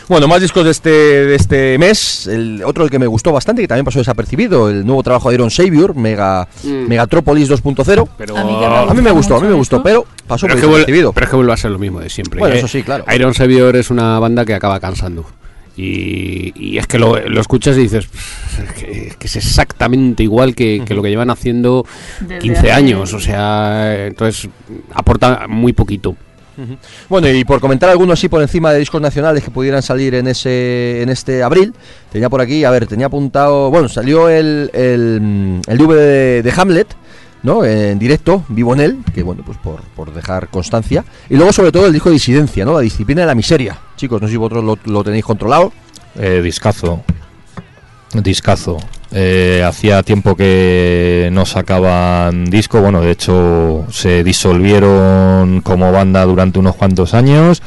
Bueno, 0.07 0.27
más 0.27 0.41
discos 0.41 0.63
de 0.65 0.71
este, 0.71 0.89
de 0.89 1.35
este 1.35 1.77
mes. 1.77 2.27
El 2.27 2.63
otro 2.65 2.83
el 2.83 2.89
que 2.89 2.99
me 2.99 3.07
gustó 3.07 3.31
bastante, 3.31 3.61
que 3.61 3.67
también 3.67 3.85
pasó 3.85 3.99
desapercibido, 3.99 4.69
el 4.69 4.85
nuevo 4.85 5.03
trabajo 5.03 5.29
de 5.29 5.35
Iron 5.35 5.51
Savior, 5.51 5.95
Mega, 5.95 6.47
Mm. 6.63 6.87
Megatropolis 6.87 7.49
2.0. 7.49 8.07
Pero, 8.17 8.37
A 8.37 8.43
mí 8.43 8.51
me 8.59 8.65
A 8.65 8.93
mí 8.93 9.01
me 9.01 9.11
gustó, 9.11 9.35
a 9.37 9.39
mí 9.41 9.47
me 9.47 9.53
gustó, 9.53 9.81
pero 9.83 10.05
pasó 10.27 10.47
pero 10.47 10.53
por 10.53 10.57
es 10.57 10.61
que 10.61 10.65
vuelve, 10.67 10.77
desapercibido. 10.79 11.13
pero 11.13 11.25
es 11.25 11.29
que 11.29 11.35
vuelve 11.35 11.53
a 11.53 11.57
ser 11.57 11.71
lo 11.71 11.79
mismo 11.79 11.99
de 11.99 12.09
siempre. 12.09 12.39
Bueno, 12.39 12.55
¿eh? 12.55 12.59
eso 12.59 12.67
sí, 12.67 12.83
claro. 12.83 13.05
Iron 13.13 13.33
Savior 13.33 13.75
es 13.75 13.89
una 13.89 14.19
banda 14.19 14.45
que 14.45 14.53
acaba 14.53 14.79
cansando. 14.79 15.25
Y, 15.77 16.53
y 16.55 16.77
es 16.77 16.87
que 16.87 16.97
lo, 16.97 17.19
lo 17.19 17.41
escuchas 17.41 17.75
y 17.75 17.81
dices 17.81 18.05
"Pff, 18.07 18.59
es 18.61 18.71
que, 18.73 19.07
es 19.09 19.17
que 19.17 19.27
es 19.27 19.35
exactamente 19.35 20.23
igual 20.23 20.55
que, 20.55 20.81
que 20.85 20.93
lo 20.93 21.03
que 21.03 21.09
llevan 21.09 21.29
haciendo 21.29 21.85
Desde 22.21 22.39
15 22.39 22.59
hace- 22.59 22.71
años. 22.71 23.13
O 23.13 23.19
sea, 23.19 24.05
entonces 24.07 24.49
aporta 24.93 25.47
muy 25.49 25.73
poquito. 25.73 26.15
Bueno, 27.09 27.29
y 27.29 27.43
por 27.43 27.59
comentar 27.59 27.89
algunos 27.89 28.19
así 28.19 28.29
por 28.29 28.41
encima 28.41 28.71
de 28.71 28.79
discos 28.79 29.01
nacionales 29.01 29.43
que 29.43 29.51
pudieran 29.51 29.81
salir 29.81 30.15
en 30.15 30.27
ese 30.27 31.01
en 31.01 31.09
este 31.09 31.43
abril, 31.43 31.73
tenía 32.11 32.29
por 32.29 32.41
aquí, 32.41 32.63
a 32.63 32.71
ver, 32.71 32.87
tenía 32.87 33.07
apuntado, 33.07 33.69
bueno, 33.69 33.89
salió 33.89 34.29
el, 34.29 34.69
el, 34.73 35.61
el 35.67 35.77
DVD 35.77 35.95
de, 35.95 36.43
de 36.43 36.53
Hamlet, 36.55 36.87
¿no? 37.43 37.63
En 37.63 37.99
directo, 37.99 38.43
vivo 38.49 38.73
en 38.73 38.79
él, 38.79 38.97
que 39.13 39.23
bueno, 39.23 39.43
pues 39.45 39.57
por, 39.57 39.81
por 39.95 40.13
dejar 40.13 40.49
constancia. 40.49 41.05
Y 41.29 41.35
luego 41.35 41.53
sobre 41.53 41.71
todo 41.71 41.85
el 41.87 41.93
disco 41.93 42.09
de 42.09 42.13
Disidencia, 42.13 42.65
¿no? 42.65 42.73
La 42.73 42.81
disciplina 42.81 43.21
de 43.21 43.27
la 43.27 43.35
miseria. 43.35 43.77
Chicos, 43.95 44.21
no 44.21 44.27
sé 44.27 44.31
si 44.31 44.37
vosotros 44.37 44.63
lo, 44.63 44.77
lo 44.91 45.03
tenéis 45.03 45.25
controlado. 45.25 45.71
Eh, 46.17 46.41
discazo. 46.41 47.03
Discazo. 48.13 48.77
Eh, 49.17 49.63
hacía 49.65 50.03
tiempo 50.03 50.35
que 50.35 51.29
no 51.31 51.45
sacaban 51.45 52.45
disco. 52.45 52.81
Bueno, 52.81 52.99
de 52.99 53.11
hecho, 53.11 53.85
se 53.89 54.25
disolvieron 54.25 55.61
como 55.61 55.93
banda 55.93 56.25
durante 56.25 56.59
unos 56.59 56.75
cuantos 56.75 57.13
años. 57.13 57.63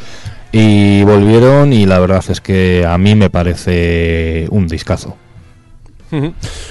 Y 0.53 1.03
volvieron. 1.05 1.73
Y 1.73 1.87
la 1.87 2.01
verdad 2.01 2.23
es 2.29 2.43
que 2.43 2.85
a 2.87 2.99
mí 2.99 3.15
me 3.15 3.31
parece 3.31 4.47
un 4.51 4.69
discazo. 4.69 5.17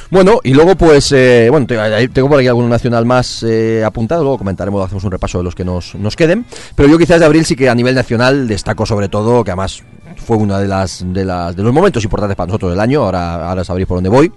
Bueno, 0.10 0.40
y 0.44 0.54
luego 0.54 0.76
pues, 0.76 1.12
eh, 1.12 1.48
bueno, 1.50 1.68
tengo 1.68 2.30
por 2.30 2.40
aquí 2.40 2.48
algún 2.48 2.70
nacional 2.70 3.06
más 3.06 3.44
eh, 3.44 3.84
apuntado, 3.86 4.24
luego 4.24 4.40
comentaremos, 4.40 4.84
hacemos 4.84 5.04
un 5.04 5.12
repaso 5.12 5.38
de 5.38 5.44
los 5.44 5.54
que 5.54 5.64
nos, 5.64 5.94
nos 5.96 6.16
queden, 6.16 6.46
pero 6.76 6.90
yo 6.90 6.98
quizás 6.98 7.20
de 7.20 7.26
abril 7.26 7.46
sí 7.46 7.56
que 7.56 7.70
a 7.70 7.76
nivel 7.76 7.94
nacional 7.94 8.48
destaco 8.48 8.86
sobre 8.86 9.10
todo, 9.10 9.44
que 9.44 9.52
además 9.52 9.84
fue 10.28 10.36
uno 10.36 10.60
de 10.60 10.68
las, 10.68 11.06
de 11.08 11.24
las 11.24 11.56
de 11.56 11.64
los 11.64 11.72
momentos 11.72 12.04
importantes 12.04 12.36
para 12.36 12.48
nosotros 12.48 12.72
del 12.72 12.82
año, 12.82 13.02
ahora, 13.02 13.48
ahora 13.48 13.64
sabréis 13.64 13.88
por 13.88 13.96
dónde 13.96 14.10
voy, 14.10 14.30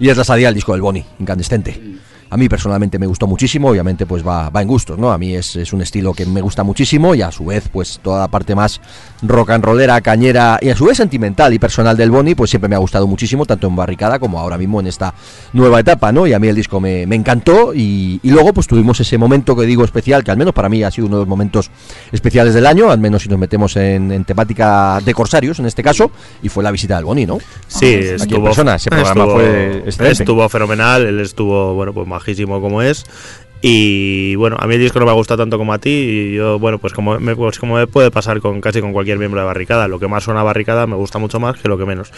y 0.00 0.08
es 0.08 0.16
la 0.16 0.24
salida 0.24 0.48
del 0.48 0.56
disco 0.56 0.72
del 0.72 0.82
Boni, 0.82 1.04
incandescente. 1.20 1.80
A 2.28 2.36
mí 2.36 2.48
personalmente 2.48 2.98
me 2.98 3.06
gustó 3.06 3.26
muchísimo, 3.28 3.68
obviamente 3.70 4.04
pues 4.04 4.26
va, 4.26 4.50
va 4.50 4.60
en 4.60 4.66
gustos, 4.68 4.98
¿no? 4.98 5.12
A 5.12 5.18
mí 5.18 5.34
es, 5.36 5.54
es 5.54 5.72
un 5.72 5.80
estilo 5.80 6.12
que 6.12 6.26
me 6.26 6.40
gusta 6.40 6.64
muchísimo 6.64 7.14
y 7.14 7.22
a 7.22 7.30
su 7.30 7.44
vez 7.46 7.68
pues 7.72 8.00
toda 8.02 8.18
la 8.20 8.28
parte 8.28 8.54
más 8.56 8.80
rock 9.22 9.50
and 9.50 9.64
rollera, 9.64 10.00
cañera 10.00 10.58
y 10.60 10.70
a 10.70 10.76
su 10.76 10.86
vez 10.86 10.96
sentimental 10.96 11.54
y 11.54 11.60
personal 11.60 11.96
del 11.96 12.10
Boni 12.10 12.34
pues 12.34 12.50
siempre 12.50 12.68
me 12.68 12.74
ha 12.74 12.78
gustado 12.78 13.06
muchísimo, 13.06 13.46
tanto 13.46 13.68
en 13.68 13.76
Barricada 13.76 14.18
como 14.18 14.40
ahora 14.40 14.58
mismo 14.58 14.80
en 14.80 14.88
esta 14.88 15.14
nueva 15.52 15.78
etapa, 15.78 16.10
¿no? 16.10 16.26
Y 16.26 16.32
a 16.32 16.38
mí 16.40 16.48
el 16.48 16.56
disco 16.56 16.80
me, 16.80 17.06
me 17.06 17.14
encantó 17.14 17.72
y, 17.72 18.18
y 18.22 18.30
luego 18.30 18.52
pues 18.52 18.66
tuvimos 18.66 18.98
ese 18.98 19.16
momento 19.18 19.54
que 19.54 19.64
digo 19.64 19.84
especial, 19.84 20.24
que 20.24 20.32
al 20.32 20.36
menos 20.36 20.52
para 20.52 20.68
mí 20.68 20.82
ha 20.82 20.90
sido 20.90 21.06
uno 21.06 21.18
de 21.18 21.22
los 21.22 21.28
momentos 21.28 21.70
especiales 22.10 22.54
del 22.54 22.66
año, 22.66 22.90
al 22.90 22.98
menos 22.98 23.22
si 23.22 23.28
nos 23.28 23.38
metemos 23.38 23.76
en, 23.76 24.10
en 24.10 24.24
temática 24.24 25.00
de 25.04 25.14
corsarios 25.14 25.60
en 25.60 25.66
este 25.66 25.82
caso, 25.84 26.10
y 26.42 26.48
fue 26.48 26.64
la 26.64 26.72
visita 26.72 26.96
del 26.96 27.04
Boni, 27.04 27.24
¿no? 27.24 27.38
Sí, 27.68 27.86
estuvo, 27.94 28.42
persona, 28.44 28.74
ese 28.74 28.90
programa 28.90 29.22
estuvo- 29.24 29.34
fue 29.36 29.76
excelente. 29.86 30.22
estuvo 30.24 30.48
fenomenal, 30.48 31.06
él 31.06 31.20
estuvo, 31.20 31.74
bueno, 31.74 31.92
pues 31.92 32.06
majísimo 32.16 32.60
como 32.60 32.82
es. 32.82 33.04
Y 33.62 34.34
bueno, 34.36 34.56
a 34.58 34.66
mí 34.66 34.74
el 34.74 34.80
disco 34.80 35.00
no 35.00 35.06
me 35.06 35.10
ha 35.10 35.14
gustado 35.14 35.42
tanto 35.42 35.58
como 35.58 35.72
a 35.72 35.78
ti. 35.78 35.90
Y 35.90 36.34
yo, 36.34 36.58
bueno, 36.58 36.78
pues 36.78 36.92
como 36.92 37.18
me, 37.18 37.34
pues 37.34 37.58
como 37.58 37.76
me 37.76 37.86
puede 37.86 38.10
pasar 38.10 38.40
con 38.40 38.60
casi 38.60 38.80
con 38.80 38.92
cualquier 38.92 39.18
miembro 39.18 39.40
de 39.40 39.46
Barricada. 39.46 39.88
Lo 39.88 39.98
que 39.98 40.08
más 40.08 40.24
suena 40.24 40.40
a 40.40 40.44
Barricada 40.44 40.86
me 40.86 40.96
gusta 40.96 41.18
mucho 41.18 41.40
más 41.40 41.56
que 41.56 41.68
lo 41.68 41.78
que 41.78 41.84
menos. 41.84 42.12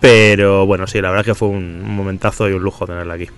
Pero 0.00 0.66
bueno, 0.66 0.86
sí, 0.86 1.00
la 1.00 1.10
verdad 1.10 1.26
es 1.26 1.32
que 1.32 1.34
fue 1.34 1.48
un 1.48 1.82
momentazo 1.84 2.48
y 2.48 2.52
un 2.52 2.62
lujo 2.62 2.86
tenerla 2.86 3.14
aquí. 3.14 3.28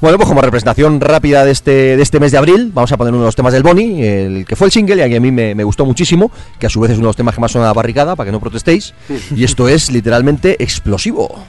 Bueno, 0.00 0.16
pues 0.16 0.28
como 0.28 0.40
representación 0.40 1.00
rápida 1.00 1.44
de 1.44 1.50
este, 1.50 1.96
de 1.96 2.02
este 2.02 2.20
mes 2.20 2.30
de 2.30 2.38
abril, 2.38 2.70
vamos 2.72 2.92
a 2.92 2.96
poner 2.96 3.12
uno 3.12 3.22
de 3.22 3.26
los 3.26 3.36
temas 3.36 3.52
del 3.52 3.64
Boni, 3.64 4.02
el 4.02 4.46
que 4.46 4.54
fue 4.54 4.68
el 4.68 4.72
single 4.72 5.04
y 5.04 5.10
que 5.10 5.16
a 5.16 5.20
mí 5.20 5.32
me, 5.32 5.54
me 5.54 5.64
gustó 5.64 5.84
muchísimo, 5.84 6.30
que 6.58 6.66
a 6.66 6.70
su 6.70 6.80
vez 6.80 6.92
es 6.92 6.98
uno 6.98 7.06
de 7.06 7.08
los 7.08 7.16
temas 7.16 7.34
que 7.34 7.40
más 7.40 7.50
suena 7.50 7.66
a 7.66 7.70
la 7.70 7.74
barricada, 7.74 8.14
para 8.14 8.28
que 8.28 8.32
no 8.32 8.40
protestéis, 8.40 8.94
y 9.34 9.42
esto 9.42 9.68
es 9.68 9.90
literalmente 9.90 10.62
explosivo. 10.62 11.44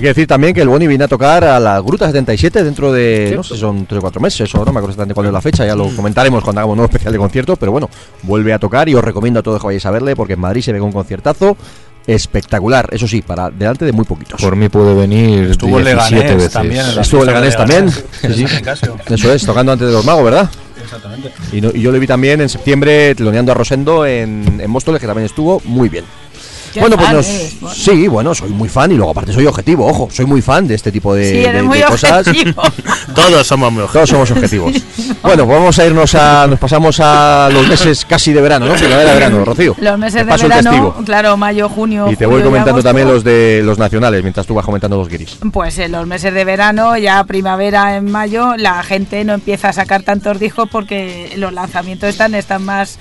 Hay 0.00 0.02
que 0.04 0.08
decir 0.08 0.26
también 0.26 0.54
que 0.54 0.62
el 0.62 0.68
Boni 0.70 0.86
viene 0.86 1.04
a 1.04 1.08
tocar 1.08 1.44
a 1.44 1.60
la 1.60 1.78
Gruta 1.80 2.06
77 2.06 2.64
dentro 2.64 2.90
de, 2.90 3.34
no 3.36 3.42
sé, 3.42 3.58
son 3.58 3.84
3 3.84 3.98
o 3.98 4.00
4 4.00 4.18
meses 4.18 4.54
o 4.54 4.58
no 4.64 4.64
me 4.64 4.70
acuerdo 4.78 4.86
exactamente 4.88 5.12
cuándo 5.12 5.28
es 5.28 5.34
la 5.34 5.42
fecha, 5.42 5.66
ya 5.66 5.76
lo 5.76 5.94
comentaremos 5.94 6.42
cuando 6.42 6.60
hagamos 6.60 6.72
un 6.72 6.76
nuevo 6.78 6.88
especial 6.90 7.12
de 7.12 7.18
conciertos, 7.18 7.58
pero 7.58 7.70
bueno, 7.70 7.90
vuelve 8.22 8.54
a 8.54 8.58
tocar 8.58 8.88
y 8.88 8.94
os 8.94 9.04
recomiendo 9.04 9.40
a 9.40 9.42
todos 9.42 9.60
que 9.60 9.66
vayáis 9.66 9.84
a 9.84 9.90
verle 9.90 10.16
porque 10.16 10.32
en 10.32 10.40
Madrid 10.40 10.62
se 10.62 10.72
ve 10.72 10.80
un 10.80 10.90
conciertazo 10.90 11.54
espectacular, 12.06 12.88
eso 12.92 13.06
sí, 13.06 13.20
para 13.20 13.50
delante 13.50 13.84
de 13.84 13.92
muy 13.92 14.06
poquitos. 14.06 14.40
Por 14.40 14.56
mí 14.56 14.70
puede 14.70 14.94
venir 14.94 15.50
Estuvo 15.50 15.78
en 15.78 15.84
17 15.84 16.14
Leganés 16.16 16.36
veces. 16.38 16.52
también, 16.52 16.86
en 16.86 16.96
la 16.96 17.02
Estuvo 17.02 17.20
en 17.20 17.26
Leganés 17.26 17.56
también. 17.58 17.90
Sí, 18.22 18.46
sí. 18.46 18.46
Eso 19.14 19.32
es, 19.34 19.44
tocando 19.44 19.72
antes 19.72 19.86
de 19.86 19.92
los 19.92 20.04
magos, 20.06 20.24
¿verdad? 20.24 20.50
Exactamente. 20.82 21.30
Y, 21.52 21.60
no- 21.60 21.70
y 21.74 21.82
yo 21.82 21.92
le 21.92 21.98
vi 21.98 22.06
también 22.06 22.40
en 22.40 22.48
septiembre 22.48 23.14
teloneando 23.14 23.52
a 23.52 23.54
Rosendo 23.54 24.06
en, 24.06 24.60
en 24.60 24.70
Móstoles, 24.70 24.98
que 24.98 25.06
también 25.06 25.26
estuvo 25.26 25.60
muy 25.66 25.90
bien. 25.90 26.04
Bueno, 26.78 26.96
pues 26.96 27.12
nos- 27.12 27.26
eres, 27.28 27.56
sí, 27.74 28.06
bueno, 28.08 28.34
soy 28.34 28.50
muy 28.50 28.68
fan 28.68 28.92
y 28.92 28.94
luego 28.96 29.10
aparte 29.10 29.32
soy 29.32 29.46
objetivo, 29.46 29.86
ojo, 29.86 30.08
soy 30.12 30.26
muy 30.26 30.40
fan 30.42 30.68
de 30.68 30.74
este 30.74 30.92
tipo 30.92 31.14
de, 31.14 31.30
Sí, 31.30 31.38
eres 31.38 31.54
de- 31.54 31.62
muy 31.62 31.78
de 31.78 31.84
cosas. 31.84 32.26
Todos 33.14 33.46
somos 33.46 33.72
muy 33.72 33.84
Todos 33.92 34.08
somos 34.08 34.30
objetivos. 34.30 34.72
bueno, 35.22 35.46
pues 35.46 35.58
vamos 35.58 35.78
a 35.78 35.86
irnos 35.86 36.14
a, 36.14 36.46
nos 36.46 36.58
pasamos 36.58 37.00
a 37.00 37.48
los 37.52 37.66
meses 37.66 38.04
casi 38.04 38.32
de 38.32 38.40
verano, 38.40 38.66
¿no? 38.66 38.74
Primavera, 38.74 39.14
verano, 39.14 39.44
Rocío. 39.44 39.74
Los 39.78 39.98
meses 39.98 40.26
de 40.26 40.32
verano, 40.36 40.94
claro, 41.04 41.36
mayo, 41.36 41.68
junio. 41.68 42.10
Y 42.10 42.16
te 42.16 42.26
voy 42.26 42.42
comentando 42.42 42.70
agosto. 42.72 42.88
también 42.88 43.08
los 43.08 43.24
de 43.24 43.62
los 43.64 43.78
nacionales 43.78 44.22
mientras 44.22 44.46
tú 44.46 44.54
vas 44.54 44.64
comentando 44.64 44.96
los 44.96 45.08
guiris. 45.08 45.38
Pues 45.52 45.78
en 45.78 45.92
los 45.92 46.06
meses 46.06 46.32
de 46.34 46.44
verano, 46.44 46.96
ya 46.96 47.24
primavera 47.24 47.96
en 47.96 48.10
mayo, 48.10 48.56
la 48.56 48.82
gente 48.82 49.24
no 49.24 49.34
empieza 49.34 49.70
a 49.70 49.72
sacar 49.72 50.02
tantos 50.02 50.38
discos 50.38 50.68
porque 50.70 51.32
los 51.36 51.52
lanzamientos 51.52 52.08
están, 52.08 52.34
están 52.34 52.64
más, 52.64 52.98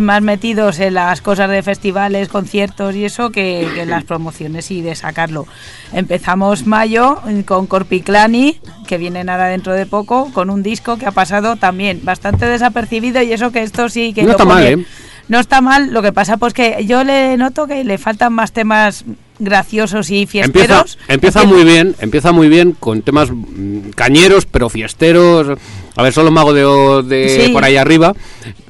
más 0.00 0.22
metidos 0.22 0.78
en 0.80 0.94
las 0.94 1.20
cosas 1.20 1.50
de 1.50 1.62
festivales, 1.62 2.28
conciertos 2.28 2.94
y 2.94 3.04
eso 3.04 3.30
que, 3.30 3.68
que 3.74 3.82
en 3.82 3.90
las 3.90 4.04
promociones 4.04 4.70
y 4.70 4.80
de 4.80 4.94
sacarlo. 4.94 5.46
Empezamos 5.92 6.66
mayo 6.66 7.20
con 7.44 7.66
Corpiclani, 7.66 8.58
que 8.86 8.98
vienen 8.98 9.28
ahora 9.28 9.48
dentro 9.48 9.74
de 9.74 9.86
poco, 9.86 10.30
con 10.32 10.50
un 10.50 10.62
disco 10.62 10.96
que 10.96 11.06
ha 11.06 11.10
pasado 11.12 11.56
también 11.56 12.00
bastante 12.04 12.46
desapercibido 12.46 13.22
y 13.22 13.32
eso 13.32 13.52
que 13.52 13.62
esto 13.62 13.88
sí 13.88 14.12
que 14.14 14.22
No 14.22 14.28
lo 14.28 14.32
está 14.32 14.44
mal, 14.44 14.64
¿eh? 14.66 14.84
No 15.28 15.38
está 15.38 15.60
mal, 15.60 15.92
lo 15.92 16.02
que 16.02 16.12
pasa 16.12 16.36
pues 16.36 16.52
que 16.52 16.84
yo 16.84 17.04
le 17.04 17.36
noto 17.36 17.66
que 17.66 17.84
le 17.84 17.96
faltan 17.96 18.32
más 18.32 18.52
temas 18.52 19.04
graciosos 19.38 20.10
y 20.10 20.22
Empieza, 20.22 20.48
fiesteros. 20.84 20.98
empieza 21.08 21.44
muy 21.44 21.64
bien, 21.64 21.94
empieza 22.00 22.32
muy 22.32 22.48
bien 22.48 22.72
con 22.72 23.02
temas 23.02 23.30
mm, 23.30 23.90
cañeros, 23.94 24.46
pero 24.46 24.68
fiesteros. 24.68 25.58
A 25.96 26.02
ver, 26.02 26.12
solo 26.12 26.30
mago 26.30 26.52
de, 26.52 27.08
de 27.08 27.28
Sí. 27.46 27.52
por 27.52 27.64
ahí 27.64 27.76
arriba. 27.76 28.14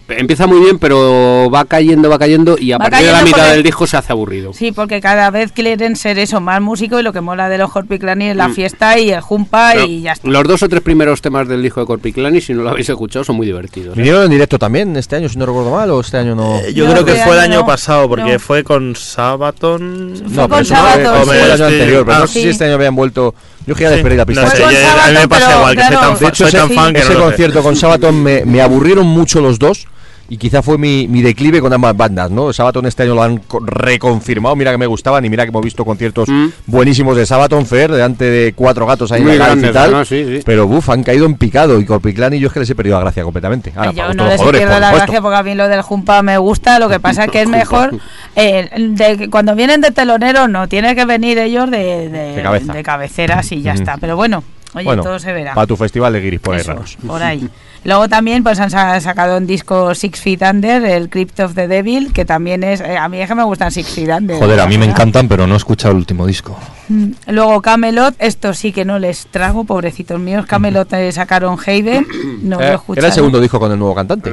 Empieza 0.09 0.47
muy 0.47 0.61
bien, 0.61 0.79
pero 0.79 1.49
va 1.53 1.65
cayendo, 1.65 2.11
va 2.11 2.19
cayendo 2.19 2.57
y 2.59 2.73
a 2.73 2.79
Va 2.79 2.89
partir 2.91 3.07
de 3.07 3.13
la 3.13 3.23
mitad 3.23 3.39
porque- 3.39 3.53
del 3.53 3.63
disco 3.63 3.87
se 3.87 3.97
hace 3.97 4.13
aburrido. 4.13 4.53
Sí, 4.53 4.73
porque 4.73 5.01
cada 5.01 5.31
vez 5.31 5.53
quieren 5.53 5.97
ser 5.97 6.19
eso, 6.19 6.41
más 6.41 6.61
músico 6.61 6.99
y 7.01 7.03
lo 7.03 7.13
que 7.13 7.21
mola 7.21 7.49
de 7.49 7.59
los 7.59 7.71
Corpiclani 7.73 8.29
es 8.31 8.37
la 8.37 8.49
fiesta 8.51 8.99
y 8.99 9.11
el 9.11 9.21
jumpa 9.21 9.71
Mm. 9.71 9.73
Pero 9.75 9.87
y 9.87 10.01
ya 10.03 10.13
está. 10.13 10.29
Los 10.29 10.45
dos 10.45 10.63
o 10.63 10.69
tres 10.69 10.83
primeros 10.83 11.23
temas 11.23 11.49
del 11.49 11.63
disco 11.63 11.81
de 11.81 11.87
Corpiclani, 11.87 12.41
si 12.41 12.53
no 12.53 12.63
lo 12.63 12.71
habéis 12.71 12.89
escuchado, 12.89 13.25
son 13.25 13.37
muy 13.37 13.47
divertidos. 13.47 13.97
¿eh? 13.97 14.01
¿Vinieron 14.01 14.25
en 14.25 14.31
directo 14.31 14.59
también 14.59 14.95
este 14.97 15.17
año, 15.17 15.29
si 15.29 15.39
no 15.39 15.47
recuerdo 15.47 15.71
mal, 15.71 15.91
o 15.91 16.01
este 16.01 16.17
año 16.19 16.35
no? 16.35 16.59
Eh, 16.61 16.75
Yo 16.75 16.85
No, 16.87 16.93
creo 16.93 17.05
que 17.05 17.13
este 17.13 17.25
fue 17.25 17.35
el 17.35 17.41
año 17.41 17.61
no. 17.61 17.67
pasado, 17.67 18.09
porque 18.09 18.33
No. 18.35 18.39
fue 18.39 18.65
con 18.65 18.95
Sabaton. 18.97 20.13
Fue 20.17 20.29
No, 20.37 20.49
con 20.49 20.51
pero 20.51 20.61
eso 20.63 20.75
fue, 20.75 20.77
Sabaton, 21.03 21.25
fue 21.27 21.43
el 21.43 21.51
año 21.53 21.65
anterior, 21.65 22.05
pero 22.05 22.17
Ah, 22.17 22.21
no 22.21 22.27
sé 22.27 22.43
si 22.43 22.49
este 22.49 22.65
año 22.65 22.75
habían 22.75 22.95
vuelto. 22.97 23.35
Yo 23.67 23.75
que 23.77 23.85
ya 23.85 23.91
Sí. 23.97 24.03
la 24.03 24.27
pista. 24.27 24.43
No 24.43 24.51
sé, 24.51 24.59
yo- 24.59 24.65
a 24.67 24.69
mí 24.71 24.75
me 24.75 24.81
Sabaton, 24.83 25.29
pasa 25.29 25.57
igual, 25.57 25.77
que 25.77 25.83
soy 25.85 25.97
tan, 25.97 26.11
De 26.11 26.17
fa- 26.17 26.29
hecho, 26.29 26.35
soy 26.37 26.49
ese, 26.49 26.57
tan 26.59 26.71
fan 26.71 26.95
que 26.95 27.01
ese 27.01 27.15
concierto 27.15 27.63
con 27.63 27.77
Sabaton 27.77 28.23
me 28.23 28.61
aburrieron 28.61 29.07
mucho 29.07 29.41
los 29.41 29.59
dos 29.59 29.87
y 30.33 30.39
quizá 30.39 30.63
fue 30.63 30.79
mi, 30.79 31.07
mi 31.09 31.21
declive 31.21 31.61
con 31.61 31.71
ambas 31.75 31.95
bandas, 31.95 32.31
¿no? 32.31 32.55
Sabaton 32.55 32.87
este 32.87 33.03
año 33.03 33.15
lo 33.15 33.23
han 33.23 33.37
co- 33.37 33.61
reconfirmado, 33.61 34.57
mira 34.57 34.71
que 34.71 34.79
me 34.79 34.87
gustaban 34.87 35.23
y 35.27 35.29
mira 35.29 35.43
que 35.45 35.51
hemos 35.51 35.63
visto 35.63 35.85
conciertos 35.85 36.27
Mm. 36.29 36.47
buenísimos 36.67 37.17
de 37.19 37.27
Sabaton 37.27 37.67
Fair, 37.67 37.93
delante 37.93 38.25
de 38.25 38.55
cuatro 38.55 38.87
gatos 38.87 39.13
ahí 39.13 39.21
Muy 39.21 39.33
en 39.33 39.39
la 39.41 39.45
calle 39.49 39.59
y 39.59 39.63
grandes, 39.65 39.83
tal. 39.83 39.91
¿no? 39.93 40.05
Sí, 40.07 40.25
sí. 40.25 40.43
Pero 40.47 40.67
buf, 40.67 40.89
han 40.89 41.03
caído 41.03 41.27
en 41.27 41.35
picado 41.35 41.79
y 41.79 41.85
Corpiclani 41.85 42.39
yo 42.39 42.47
es 42.49 42.55
que 42.55 42.61
les 42.61 42.71
he 42.71 42.75
perdido 42.75 42.97
la 42.97 43.03
gracia 43.03 43.25
completamente. 43.25 43.75
Ahora, 43.77 43.93
Yo 43.93 44.15
no 44.15 44.27
les 44.27 44.41
pierdo 44.41 44.71
por 44.73 44.81
la 44.81 44.93
gracia 44.95 45.21
porque 45.21 45.37
a 45.37 45.43
mí 45.43 45.55
lo 45.55 45.69
del 45.69 45.83
jumpa 45.83 46.23
me 46.23 46.39
gusta, 46.39 46.79
lo 46.79 46.89
que 46.89 46.99
pasa 46.99 47.25
es 47.25 47.31
que 47.31 47.43
es 47.43 47.49
mejor, 47.61 47.95
eh, 48.35 48.71
de 48.79 49.19
que 49.19 49.29
cuando 49.29 49.55
vienen 49.55 49.83
de 49.83 49.91
teloneros 49.91 50.49
no, 50.49 50.67
tiene 50.67 50.95
que 50.95 51.05
venir 51.05 51.37
ellos 51.37 51.71
de, 51.71 52.09
de, 52.09 52.37
De 52.37 52.43
cabeza. 52.43 52.73
de 52.73 52.83
cabeceras 52.83 53.53
y 53.53 53.61
ya 53.61 53.75
está, 53.75 53.99
pero 53.99 54.17
bueno, 54.17 54.43
oye, 54.75 54.85
Bueno, 54.85 55.03
todo 55.03 55.19
se 55.19 55.31
verá. 55.35 55.53
Para 55.53 55.67
tu 55.67 55.77
festival 55.77 56.15
de 56.15 56.21
guiris 56.23 56.41
por 56.41 56.55
ahí 56.55 56.63
raros. 56.63 56.97
por 57.07 57.23
ahí. 57.23 57.47
Luego 57.85 58.09
también 58.09 58.45
pues 58.45 58.61
han 58.61 58.71
sa- 58.71 59.01
sacado 59.01 59.37
un 59.39 59.47
disco 59.47 59.95
Six 59.95 60.21
Feet 60.21 60.43
Under, 60.43 60.85
el 60.85 61.09
Crypt 61.11 61.41
of 61.41 61.55
the 61.55 61.67
Devil, 61.67 62.13
que 62.13 62.25
también 62.25 62.63
es, 62.63 62.81
eh, 62.81 62.97
a 62.97 63.09
mí 63.09 63.21
es 63.21 63.29
que 63.29 63.35
me 63.35 63.43
gustan 63.43 63.73
Six 63.73 63.89
Feet 63.89 64.09
Under. 64.17 64.39
Joder, 64.39 64.61
a 64.61 64.67
mí 64.67 64.79
me 64.79 64.87
encantan, 64.87 65.27
pero 65.29 65.47
no 65.49 65.55
he 65.55 65.57
escuchado 65.57 65.91
el 65.93 65.99
último 65.99 66.25
disco. 66.27 66.57
Mm, 66.89 67.11
Luego 67.29 67.61
Camelot, 67.61 68.15
esto 68.21 68.55
sí 68.55 68.71
que 68.73 68.85
no 68.85 68.99
les 69.01 69.27
trago, 69.27 69.65
pobrecitos 69.65 70.21
míos. 70.21 70.47
Camelot 70.47 70.93
eh, 70.93 71.11
sacaron 71.13 71.59
Haven, 71.59 72.07
no 72.43 72.59
lo 72.59 72.63
he 72.65 72.69
Eh, 72.71 72.75
escuchado. 72.75 73.01
era 73.01 73.09
el 73.09 73.15
segundo 73.15 73.41
disco 73.41 73.59
con 73.59 73.73
el 73.73 73.79
nuevo 73.79 73.95
cantante. 73.95 74.33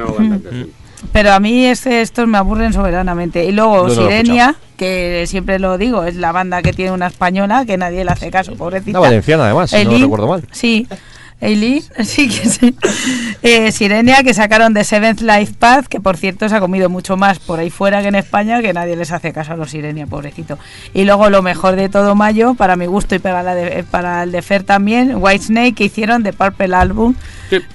Pero 1.12 1.32
a 1.32 1.40
mí 1.40 1.64
este, 1.64 2.02
estos 2.02 2.28
me 2.28 2.38
aburren 2.38 2.72
soberanamente. 2.72 3.44
Y 3.46 3.52
luego 3.52 3.88
no 3.88 3.94
Sirenia, 3.94 4.54
que 4.76 5.24
siempre 5.26 5.58
lo 5.58 5.78
digo, 5.78 6.04
es 6.04 6.14
la 6.14 6.30
banda 6.30 6.62
que 6.62 6.72
tiene 6.72 6.92
una 6.92 7.06
española 7.06 7.64
que 7.64 7.76
nadie 7.78 8.04
le 8.04 8.10
hace 8.12 8.30
caso, 8.30 8.54
pobrecita. 8.54 8.98
Una 9.00 9.08
valenciana, 9.08 9.44
además, 9.46 9.70
si 9.70 9.84
no 9.84 9.98
recuerdo 9.98 10.28
mal. 10.28 10.44
Sí. 10.52 10.86
Eileen, 11.40 11.82
sí 12.04 12.28
que 12.28 12.48
sí. 12.48 12.74
Eh, 13.42 13.72
Sirenia, 13.72 14.22
que 14.22 14.34
sacaron 14.34 14.74
de 14.74 14.84
Seventh 14.84 15.20
Life 15.22 15.54
Path, 15.58 15.86
que 15.86 16.00
por 16.00 16.16
cierto 16.16 16.48
se 16.48 16.54
ha 16.56 16.60
comido 16.60 16.88
mucho 16.90 17.16
más 17.16 17.38
por 17.38 17.58
ahí 17.58 17.70
fuera 17.70 18.02
que 18.02 18.08
en 18.08 18.14
España, 18.14 18.60
que 18.60 18.72
nadie 18.72 18.96
les 18.96 19.10
hace 19.12 19.32
caso 19.32 19.52
a 19.54 19.56
los 19.56 19.70
Sirenia, 19.70 20.06
pobrecito. 20.06 20.58
Y 20.92 21.04
luego 21.04 21.30
lo 21.30 21.40
mejor 21.42 21.76
de 21.76 21.88
todo 21.88 22.14
mayo, 22.14 22.54
para 22.54 22.76
mi 22.76 22.86
gusto 22.86 23.14
y 23.14 23.18
para, 23.20 23.42
la 23.42 23.54
de- 23.54 23.84
para 23.84 24.22
el 24.24 24.32
de 24.32 24.42
Fer 24.42 24.64
también, 24.64 25.16
Whitesnake, 25.16 25.74
que 25.74 25.84
hicieron 25.84 26.22
de 26.22 26.32
Purple 26.32 26.74
Album, 26.74 27.14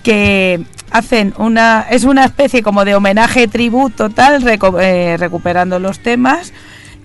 que 0.04 0.62
hacen 0.92 1.34
una 1.38 1.86
es 1.90 2.04
una 2.04 2.24
especie 2.26 2.62
como 2.62 2.86
de 2.86 2.96
homenaje 2.96 3.48
tributo 3.48 4.10
total 4.10 4.42
reco- 4.44 4.80
eh, 4.80 5.18
recuperando 5.18 5.80
los 5.80 6.00
temas 6.00 6.54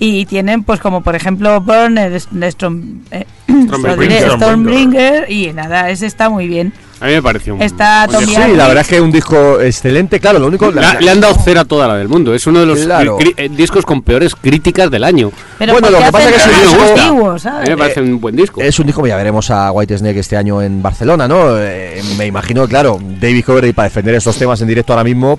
y 0.01 0.25
tienen 0.25 0.65
pues 0.65 0.81
como 0.81 1.03
por 1.03 1.15
ejemplo 1.15 1.61
Burn 1.61 1.99
el, 1.99 2.15
el 2.15 2.43
Storm, 2.45 3.03
eh. 3.11 3.27
Stormbringer 4.35 5.31
y 5.31 5.53
nada 5.53 5.91
ese 5.91 6.07
está 6.07 6.31
muy 6.31 6.49
bien 6.49 6.73
A 7.01 7.07
mí 7.07 7.13
me 7.13 7.23
pareció 7.23 7.55
un. 7.55 7.63
Está 7.63 8.07
un 8.09 8.19
disco. 8.27 8.43
Sí, 8.45 8.53
la 8.57 8.67
verdad 8.69 8.83
es 8.83 8.89
que 8.89 8.97
es 8.97 9.01
un 9.01 9.11
disco 9.11 9.61
excelente. 9.61 10.21
Claro, 10.21 10.39
lo 10.39 10.47
único. 10.49 10.71
Le, 10.71 10.85
ha- 10.85 11.01
le 11.01 11.11
han 11.11 11.21
dado 11.21 11.35
cera 11.43 11.65
toda 11.65 11.89
la 11.89 11.97
del 11.97 12.09
mundo. 12.09 12.35
Es 12.35 12.47
uno 12.47 12.61
de 12.61 12.67
los 12.67 12.79
Claro. 12.81 13.19
cri- 13.19 13.33
eh, 13.37 13.49
discos 13.51 13.87
con 13.87 14.03
peores 14.03 14.35
críticas 14.35 14.91
del 14.91 15.05
año. 15.05 15.31
pero 15.59 15.73
Bueno, 15.73 15.89
¿por 15.89 15.99
lo 15.99 16.05
que 16.07 16.13
pasa 16.13 16.29
es 16.29 16.35
que 16.35 16.41
temas 16.41 16.55
ese 16.57 16.67
disco- 16.67 17.49
A 17.49 17.61
mí 17.63 17.69
me 17.71 17.77
parece 17.77 18.01
un 18.03 18.21
buen 18.21 18.37
disco. 18.37 18.61
Es 18.61 18.79
un 18.79 18.87
disco 18.87 19.03
que 19.03 19.09
ya 19.09 19.17
veremos 19.17 19.51
a 19.51 19.73
White 19.73 19.97
Snake 19.99 20.19
este 20.21 20.37
año 20.37 20.61
en 20.63 20.83
Barcelona, 20.83 21.27
¿no? 21.27 21.59
Eh, 21.59 22.03
me 22.19 22.27
imagino, 22.27 22.67
claro, 22.69 22.99
David 23.01 23.45
Coverdale 23.45 23.73
para 23.75 23.89
defender 23.89 24.15
estos 24.15 24.37
temas 24.37 24.61
en 24.61 24.69
directo 24.69 24.93
ahora 24.93 25.05
mismo. 25.05 25.39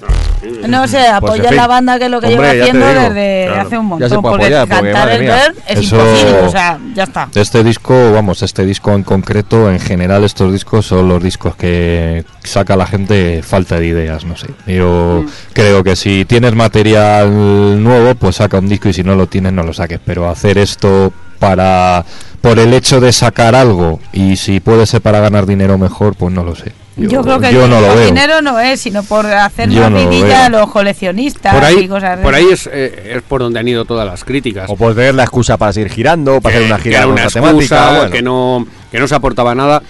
no 0.67 0.87
sé 0.87 0.97
Pues, 0.97 1.11
apoya 1.11 1.43
en 1.43 1.47
fin. 1.49 1.57
la 1.57 1.67
banda 1.67 1.99
que 1.99 2.05
es 2.05 2.11
lo 2.11 2.19
que 2.21 2.27
Hombre, 2.27 2.51
lleva 2.53 2.63
haciendo 2.65 2.85
desde 2.87 3.45
claro. 3.47 3.61
hace 3.67 3.77
un 3.77 3.99
Ya 3.99 4.09
se 4.09 4.15
montón 4.15 4.21
puede 4.21 4.31
porque 4.31 4.55
apoyar, 4.57 4.67
porque, 4.79 4.91
cantar 4.91 5.11
el 5.21 5.29
es 5.67 5.79
eso- 5.85 5.95
imposible 5.95 6.39
o 6.41 6.49
sea 6.51 6.79
ya 6.95 7.03
está 7.03 7.29
Este 7.35 7.63
disco, 7.63 8.11
vamos, 8.13 8.41
este 8.41 8.65
disco 8.65 8.91
en 8.93 9.03
concreto, 9.03 9.69
en 9.71 9.79
general 9.79 10.23
estos 10.23 10.51
discos 10.51 10.85
son 10.85 11.07
los 11.09 11.21
discos 11.23 11.50
que 11.55 12.25
saca 12.43 12.75
la 12.75 12.85
gente 12.85 13.41
falta 13.43 13.79
de 13.79 13.87
ideas, 13.87 14.25
no 14.25 14.35
sé. 14.37 14.47
Yo 14.67 15.25
creo 15.53 15.83
que 15.83 15.95
si 15.95 16.25
tienes 16.25 16.53
material 16.55 17.81
nuevo, 17.83 18.15
pues 18.15 18.37
saca 18.37 18.59
un 18.59 18.69
disco 18.69 18.89
y 18.89 18.93
si 18.93 19.03
no 19.03 19.15
lo 19.15 19.27
tienes, 19.27 19.53
no 19.53 19.63
lo 19.63 19.73
saques. 19.73 19.99
Pero 20.05 20.29
hacer 20.29 20.57
esto 20.57 21.11
para 21.39 22.05
por 22.41 22.59
el 22.59 22.73
hecho 22.73 22.99
de 22.99 23.11
sacar 23.13 23.55
algo 23.55 23.99
y 24.13 24.35
si 24.35 24.59
puede 24.59 24.85
ser 24.85 25.01
para 25.01 25.19
ganar 25.19 25.45
dinero 25.45 25.77
mejor, 25.77 26.15
pues 26.15 26.33
no 26.33 26.43
lo 26.43 26.55
sé. 26.55 26.71
yo, 26.97 27.21
creo 27.21 27.39
que 27.39 27.53
yo 27.53 27.67
no 27.67 27.81
lo 27.81 27.95
veo. 27.95 28.05
dinero 28.05 28.41
no 28.41 28.59
es 28.59 28.81
sino 28.81 29.03
por 29.03 29.25
hacer 29.25 29.69
Yo 29.69 29.89
no 29.89 29.97
lo 29.97 30.09
vidilla 30.09 30.45
a 30.45 30.49
los 30.49 30.69
coleccionistas 30.69 31.53
Por 31.53 31.63
y 31.63 31.65
ahí, 31.65 31.87
cosas 31.87 32.17
de 32.17 32.23
por 32.23 32.35
ahí 32.35 32.47
es, 32.51 32.67
eh, 32.71 33.13
es 33.15 33.21
por 33.23 33.41
donde 33.41 33.59
han 33.59 33.67
ido 33.67 33.85
todas 33.85 34.05
las 34.05 34.23
críticas. 34.23 34.69
O 34.69 34.75
por 34.75 34.95
tener 34.95 35.15
la 35.15 35.23
excusa 35.23 35.57
para 35.57 35.73
seguir 35.73 35.91
girando, 35.91 36.41
para 36.41 36.55
hacer 36.55 36.67
una 36.67 36.77
que 36.77 36.83
gira 36.83 36.97
era 36.97 37.05
con 37.05 37.13
una 37.13 37.23
excusa, 37.23 37.41
temática. 37.41 37.91
bueno. 37.91 38.11
que 38.11 38.21
no 38.21 38.67
que 38.91 38.99
no 38.99 39.07
se 39.07 39.15
aportaba 39.15 39.55
nada 39.55 39.81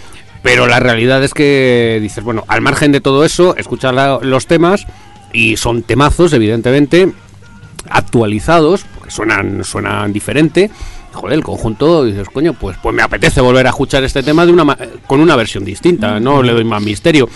pero 0.44 0.68
la 0.68 0.80
realidad 0.80 1.24
es 1.24 1.34
que 1.34 2.00
dices 2.02 2.24
bueno 2.24 2.44
al 2.48 2.62
margen 2.62 2.92
de 2.92 3.02
todo 3.02 3.24
eso 3.26 3.56
escuchar 3.58 3.94
la- 3.94 4.20
los 4.22 4.48
temas 4.48 4.86
y 5.34 5.58
son 5.58 5.84
temazos 5.84 6.34
evidentemente 6.34 7.12
actualizados 7.90 8.84
porque 8.96 9.12
suenan 9.12 9.64
suenan 9.64 10.12
diferente. 10.14 10.70
Joder 11.14 11.34
el 11.38 11.44
conjunto 11.44 12.06
dices 12.06 12.30
coño 12.30 12.54
pues 12.54 12.78
pues 12.82 12.96
me 12.96 13.02
apetece 13.02 13.42
volver 13.42 13.66
a 13.68 13.72
escuchar 13.72 14.04
este 14.06 14.24
tema 14.24 14.46
de 14.46 14.54
una 14.54 14.78
con 15.08 15.20
una 15.20 15.36
versión 15.36 15.66
distinta 15.66 16.20
no 16.22 16.42
le 16.42 16.54
doy 16.54 16.64
más 16.64 16.82
misterio. 16.82 17.28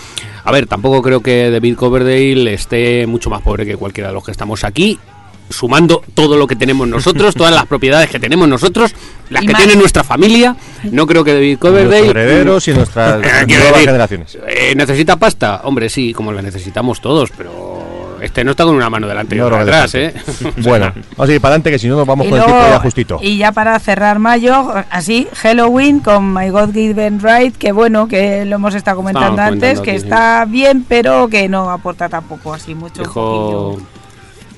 A 0.44 0.52
ver 0.52 0.66
tampoco 0.66 1.02
creo 1.02 1.20
que 1.20 1.50
David 1.50 1.76
Coverdale 1.76 2.54
esté 2.54 3.06
mucho 3.06 3.28
más 3.28 3.42
pobre 3.42 3.66
que 3.66 3.76
cualquiera 3.76 4.08
de 4.08 4.14
los 4.14 4.24
que 4.24 4.30
estamos 4.30 4.64
aquí 4.64 4.98
sumando 5.48 6.02
todo 6.14 6.36
lo 6.36 6.46
que 6.46 6.56
tenemos 6.56 6.86
nosotros, 6.88 7.34
todas 7.34 7.54
las 7.54 7.66
propiedades 7.66 8.10
que 8.10 8.18
tenemos 8.18 8.48
nosotros, 8.48 8.94
las 9.30 9.42
Y 9.42 9.46
que 9.46 9.52
más. 9.52 9.62
tiene 9.62 9.78
nuestra 9.78 10.02
familia. 10.04 10.56
No 10.84 11.06
creo 11.06 11.24
que 11.24 11.34
David 11.34 11.58
Coverdale 11.58 11.86
Nuestros 12.02 12.10
herederos 12.10 12.68
y 12.68 12.72
nuestras 12.74 13.14
Eh, 13.24 13.46
nuevas 13.46 13.72
decir, 13.72 13.86
generaciones. 13.86 14.38
eh, 14.46 14.74
necesita 14.76 15.16
pasta, 15.16 15.60
hombre, 15.64 15.88
sí, 15.88 16.12
como 16.12 16.32
la 16.32 16.42
necesitamos 16.42 17.00
todos, 17.00 17.30
pero 17.36 17.84
Este 18.20 18.42
no 18.44 18.52
está 18.52 18.64
con 18.64 18.74
una 18.74 18.88
mano 18.88 19.06
delante 19.06 19.36
y 19.36 19.38
No 19.38 19.46
otra 19.46 19.60
atrás, 19.60 19.94
¿eh? 19.94 20.14
Bueno, 20.62 20.90
vamos 21.16 21.28
a 21.30 21.32
ir 21.34 21.40
para 21.40 21.52
adelante 21.52 21.70
que 21.70 21.78
si 21.78 21.86
no 21.86 21.96
nos 21.96 22.06
vamos 22.06 22.26
Y 22.26 22.30
con 22.30 22.38
el 22.38 22.44
luego- 22.46 22.58
tiempo 22.60 22.74
ya 22.76 22.80
justito. 22.82 23.18
y 23.22 23.36
ya 23.36 23.52
para 23.52 23.78
cerrar 23.78 24.18
mayo, 24.18 24.72
así, 24.90 25.28
Halloween 25.34 26.00
con 26.00 26.32
My 26.32 26.48
God 26.48 26.72
Given 26.72 27.20
Right, 27.22 27.54
que 27.56 27.72
bueno, 27.72 28.08
que 28.08 28.44
lo 28.46 28.56
hemos 28.56 28.74
estado 28.74 28.96
comentando 28.96 29.42
antes, 29.42 29.80
comentando 29.80 29.82
que 29.82 29.90
aquí, 29.90 30.00
sí. 30.00 30.06
está 30.06 30.44
bien, 30.46 30.84
pero 30.88 31.28
que 31.28 31.46
no 31.48 31.70
aporta 31.70 32.08
tampoco 32.08 32.54
así 32.54 32.74
mucho. 32.74 33.02
poquillo. 33.02 33.86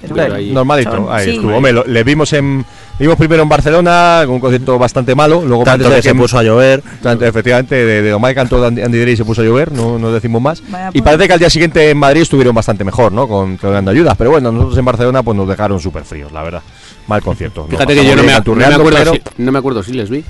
Pero 0.00 0.14
Claro, 0.14 0.30
bueno, 0.34 0.46
ahí. 0.46 0.52
Normalito, 0.52 0.90
son- 0.92 1.06
ahí 1.10 1.24
sí. 1.24 1.30
estuvo. 1.32 1.56
Hombre, 1.56 1.72
lo- 1.72 1.84
le 1.84 2.04
vimos 2.04 2.32
en 2.32 2.64
vimos 3.00 3.16
primero 3.16 3.42
en 3.44 3.48
Barcelona 3.48 4.22
con 4.26 4.34
un 4.36 4.40
concierto 4.40 4.76
bastante 4.78 5.14
malo, 5.14 5.42
luego 5.44 5.62
Tanto 5.64 5.88
que 5.90 6.02
se 6.02 6.14
puso 6.14 6.36
a 6.38 6.42
llover. 6.42 6.82
tanto, 7.02 7.24
efectivamente 7.24 7.74
de, 7.76 8.02
de 8.02 8.12
Omar 8.12 8.34
cantó 8.34 8.64
Andy, 8.64 8.82
Andy 8.82 8.98
Drey 8.98 9.14
y 9.14 9.16
se 9.16 9.24
puso 9.24 9.42
a 9.42 9.44
llover, 9.44 9.70
no, 9.72 9.98
no 9.98 10.10
decimos 10.12 10.42
más. 10.42 10.62
Vaya 10.68 10.90
Y 10.92 11.02
parece 11.02 11.26
que 11.28 11.32
al 11.32 11.38
día 11.38 11.50
siguiente 11.50 11.90
en 11.90 11.96
Madrid 11.98 12.22
estuvieron 12.22 12.54
bastante 12.54 12.84
mejor, 12.84 13.12
¿no? 13.12 13.28
Con, 13.28 13.56
con 13.56 13.72
dando 13.72 13.90
ayudas, 13.92 14.16
pero 14.16 14.30
bueno, 14.30 14.50
nosotros 14.52 14.78
en 14.78 14.84
Barcelona 14.84 15.22
pues 15.22 15.36
nos 15.36 15.48
dejaron 15.48 15.78
súper 15.80 16.04
fríos, 16.04 16.32
la 16.32 16.42
verdad. 16.42 16.62
Mal 17.06 17.22
concierto. 17.22 17.66
Fíjate 17.70 17.94
que 17.94 18.04
yo 18.04 18.10
no 18.16 18.16
me, 18.16 18.22
no 18.22 18.26
me 18.26 18.32
canturreando, 18.34 18.76
acuerdo 18.76 18.98
pero- 18.98 19.12
si, 19.14 19.22
no 19.42 19.52
me 19.52 19.58
acuerdo 19.58 19.82
si 19.82 19.92
les 19.92 20.10
vi. 20.10 20.24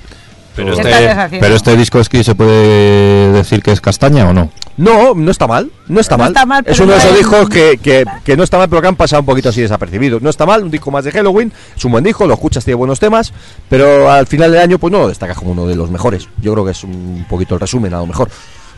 Pero 0.65 0.75
¿Qué 0.77 0.81
este, 0.81 1.39
pero 1.39 1.55
este 1.55 1.75
disco 1.77 1.99
es 1.99 2.09
que 2.09 2.23
se 2.23 2.35
puede 2.35 3.31
decir 3.31 3.61
que 3.61 3.71
es 3.71 3.81
castaña 3.81 4.27
o 4.29 4.33
no. 4.33 4.49
No, 4.77 5.13
no 5.13 5.29
está 5.29 5.45
mal, 5.45 5.69
no 5.87 5.99
está 5.99 6.15
No 6.15 6.23
mal. 6.23 6.27
está 6.31 6.45
mal, 6.45 6.63
es 6.65 6.79
uno 6.79 6.93
de 6.93 6.97
esos 6.99 7.11
es- 7.11 7.17
discos 7.17 7.49
que, 7.49 7.77
que, 7.83 8.05
que 8.23 8.37
no 8.37 8.43
está 8.43 8.57
mal, 8.57 8.69
pero 8.69 8.81
que 8.81 8.87
han 8.87 8.95
pasado 8.95 9.19
un 9.21 9.25
poquito 9.25 9.49
así 9.49 9.61
desapercibidos. 9.61 10.21
No 10.21 10.29
está 10.29 10.45
mal, 10.45 10.63
un 10.63 10.71
disco 10.71 10.89
más 10.89 11.03
de 11.03 11.11
Halloween, 11.11 11.51
es 11.75 11.83
un 11.83 11.91
buen 11.91 12.03
disco, 12.03 12.25
lo 12.25 12.33
escuchas, 12.33 12.63
tiene 12.63 12.75
buenos 12.75 12.97
temas, 12.99 13.33
pero 13.67 14.09
al 14.09 14.25
final 14.25 14.51
del 14.53 14.61
año 14.61 14.79
pues 14.79 14.91
no 14.91 14.99
lo 14.99 15.09
destacas 15.09 15.37
como 15.37 15.51
uno 15.51 15.67
de 15.67 15.75
los 15.75 15.89
mejores. 15.91 16.29
Yo 16.41 16.53
creo 16.53 16.63
que 16.63 16.71
es 16.71 16.83
un 16.85 17.25
poquito 17.29 17.55
el 17.55 17.59
resumen, 17.61 17.93
a 17.93 17.97
lo 17.97 18.07
mejor. 18.07 18.29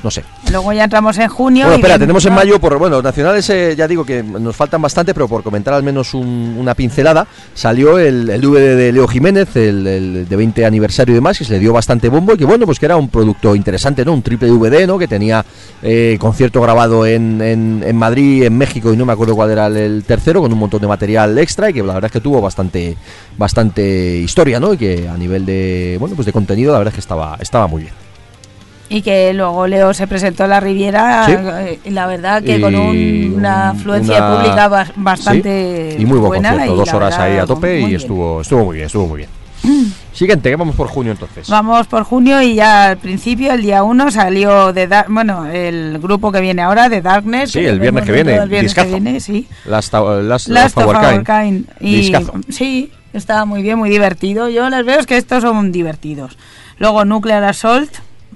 No 0.03 0.09
sé. 0.09 0.23
Luego 0.51 0.73
ya 0.73 0.83
entramos 0.85 1.17
en 1.19 1.27
junio. 1.29 1.65
Bueno, 1.65 1.75
espera, 1.77 1.99
tenemos 1.99 2.25
en 2.25 2.33
mayo, 2.33 2.59
por 2.59 2.77
bueno, 2.79 3.01
nacionales 3.01 3.47
eh, 3.51 3.75
ya 3.77 3.87
digo 3.87 4.03
que 4.03 4.23
nos 4.23 4.55
faltan 4.55 4.81
bastante, 4.81 5.13
pero 5.13 5.27
por 5.27 5.43
comentar 5.43 5.73
al 5.75 5.83
menos 5.83 6.13
un- 6.15 6.55
una 6.59 6.73
pincelada, 6.73 7.27
salió 7.53 7.99
el, 7.99 8.29
el 8.29 8.41
DVD 8.41 8.75
de 8.75 8.91
Leo 8.91 9.07
Jiménez, 9.07 9.55
el, 9.55 9.85
el 9.85 10.27
de 10.27 10.35
20 10.35 10.65
aniversario 10.65 11.11
y 11.13 11.15
demás, 11.15 11.37
que 11.37 11.45
se 11.45 11.53
le 11.53 11.59
dio 11.59 11.71
bastante 11.71 12.09
bombo 12.09 12.33
y 12.33 12.37
que 12.37 12.45
bueno, 12.45 12.65
pues 12.65 12.79
que 12.79 12.85
era 12.87 12.97
un 12.97 13.09
producto 13.09 13.55
interesante, 13.55 14.03
¿no? 14.03 14.13
Un 14.13 14.23
triple 14.23 14.47
DVD, 14.49 14.87
¿no? 14.87 14.97
Que 14.97 15.07
tenía 15.07 15.45
eh, 15.83 16.17
concierto 16.19 16.59
grabado 16.61 17.05
en, 17.05 17.39
en, 17.41 17.83
en 17.85 17.95
Madrid, 17.95 18.43
en 18.43 18.57
México 18.57 18.91
y 18.91 18.97
no 18.97 19.05
me 19.05 19.13
acuerdo 19.13 19.35
cuál 19.35 19.51
era 19.51 19.67
el 19.67 20.03
tercero, 20.05 20.41
con 20.41 20.51
un 20.51 20.57
montón 20.59 20.81
de 20.81 20.87
material 20.87 21.37
extra 21.37 21.69
y 21.69 21.73
que 21.73 21.83
la 21.83 21.93
verdad 21.93 22.05
es 22.07 22.11
que 22.13 22.21
tuvo 22.21 22.41
bastante, 22.41 22.97
bastante 23.37 24.17
historia, 24.17 24.59
¿no? 24.59 24.73
Y 24.73 24.77
que 24.77 25.07
a 25.07 25.17
nivel 25.17 25.45
de, 25.45 25.97
bueno, 25.99 26.15
pues 26.15 26.25
de 26.25 26.33
contenido 26.33 26.71
la 26.71 26.79
verdad 26.79 26.91
es 26.91 26.95
que 26.95 27.01
estaba, 27.01 27.37
estaba 27.39 27.67
muy 27.67 27.83
bien. 27.83 27.93
Y 28.93 29.01
que 29.03 29.33
luego 29.33 29.67
Leo 29.67 29.93
se 29.93 30.05
presentó 30.05 30.43
en 30.43 30.49
la 30.49 30.59
Riviera, 30.59 31.25
Sí. 31.25 31.31
eh, 31.37 31.79
y 31.85 31.89
la 31.91 32.07
verdad 32.07 32.43
que 32.43 32.57
Y 32.57 32.61
con 32.61 32.75
un- 32.75 33.33
una 33.37 33.71
un- 33.71 33.77
afluencia 33.79 34.17
una- 34.17 34.35
pública 34.35 34.67
ba- 34.67 34.91
bastante 34.97 35.93
Sí, 35.95 36.01
y 36.03 36.05
muy 36.05 36.17
buen 36.19 36.27
buena. 36.29 36.49
concierto, 36.49 36.73
y 36.73 36.77
dos 36.77 36.93
horas 36.93 37.09
verdad, 37.17 37.25
ahí 37.33 37.37
a 37.39 37.45
tope 37.45 37.79
y 37.79 37.85
bien. 37.85 37.95
estuvo, 37.95 38.41
estuvo 38.41 38.65
muy 38.65 38.75
bien, 38.75 38.87
estuvo 38.87 39.07
muy 39.07 39.17
bien. 39.19 39.29
Siguiente, 40.13 40.49
que 40.49 40.55
vamos 40.57 40.75
por 40.75 40.87
junio 40.87 41.13
entonces. 41.13 41.47
Vamos 41.47 41.87
por 41.87 42.03
junio 42.03 42.41
y 42.41 42.55
ya 42.55 42.89
al 42.89 42.97
principio, 42.97 43.53
el 43.53 43.61
día 43.61 43.81
1, 43.83 44.11
salió 44.11 44.73
de 44.73 44.89
bueno, 45.07 45.45
el 45.45 45.97
grupo 45.99 46.31
que 46.31 46.41
viene 46.41 46.61
ahora, 46.61 46.89
de 46.89 47.01
Darkness. 47.01 47.51
Sí, 47.51 47.59
que 47.61 47.69
el 47.69 47.79
viernes 47.79 48.03
que 48.03 48.11
viene, 48.11 48.31
del 48.39 48.49
viernes 48.49 48.73
que 48.73 48.81
discazo. 48.81 49.01
viene, 49.01 49.19
sí. 49.21 49.47
Last, 49.65 49.93
last, 49.93 50.47
Last 50.49 50.77
of 50.77 50.85
Our 50.87 51.23
Kind. 51.23 51.65
Y 51.79 51.95
Discazo. 51.95 52.33
sí, 52.49 52.91
está 53.13 53.45
muy 53.45 53.61
bien, 53.61 53.77
muy 53.79 53.89
divertido. 53.89 54.49
Yo 54.49 54.69
les 54.69 54.85
veo 54.85 54.99
es 54.99 55.05
que 55.05 55.15
estos 55.15 55.43
son 55.43 55.71
divertidos. 55.71 56.37
Luego 56.77 57.05
Nuclear 57.05 57.43
Assault, 57.45 57.89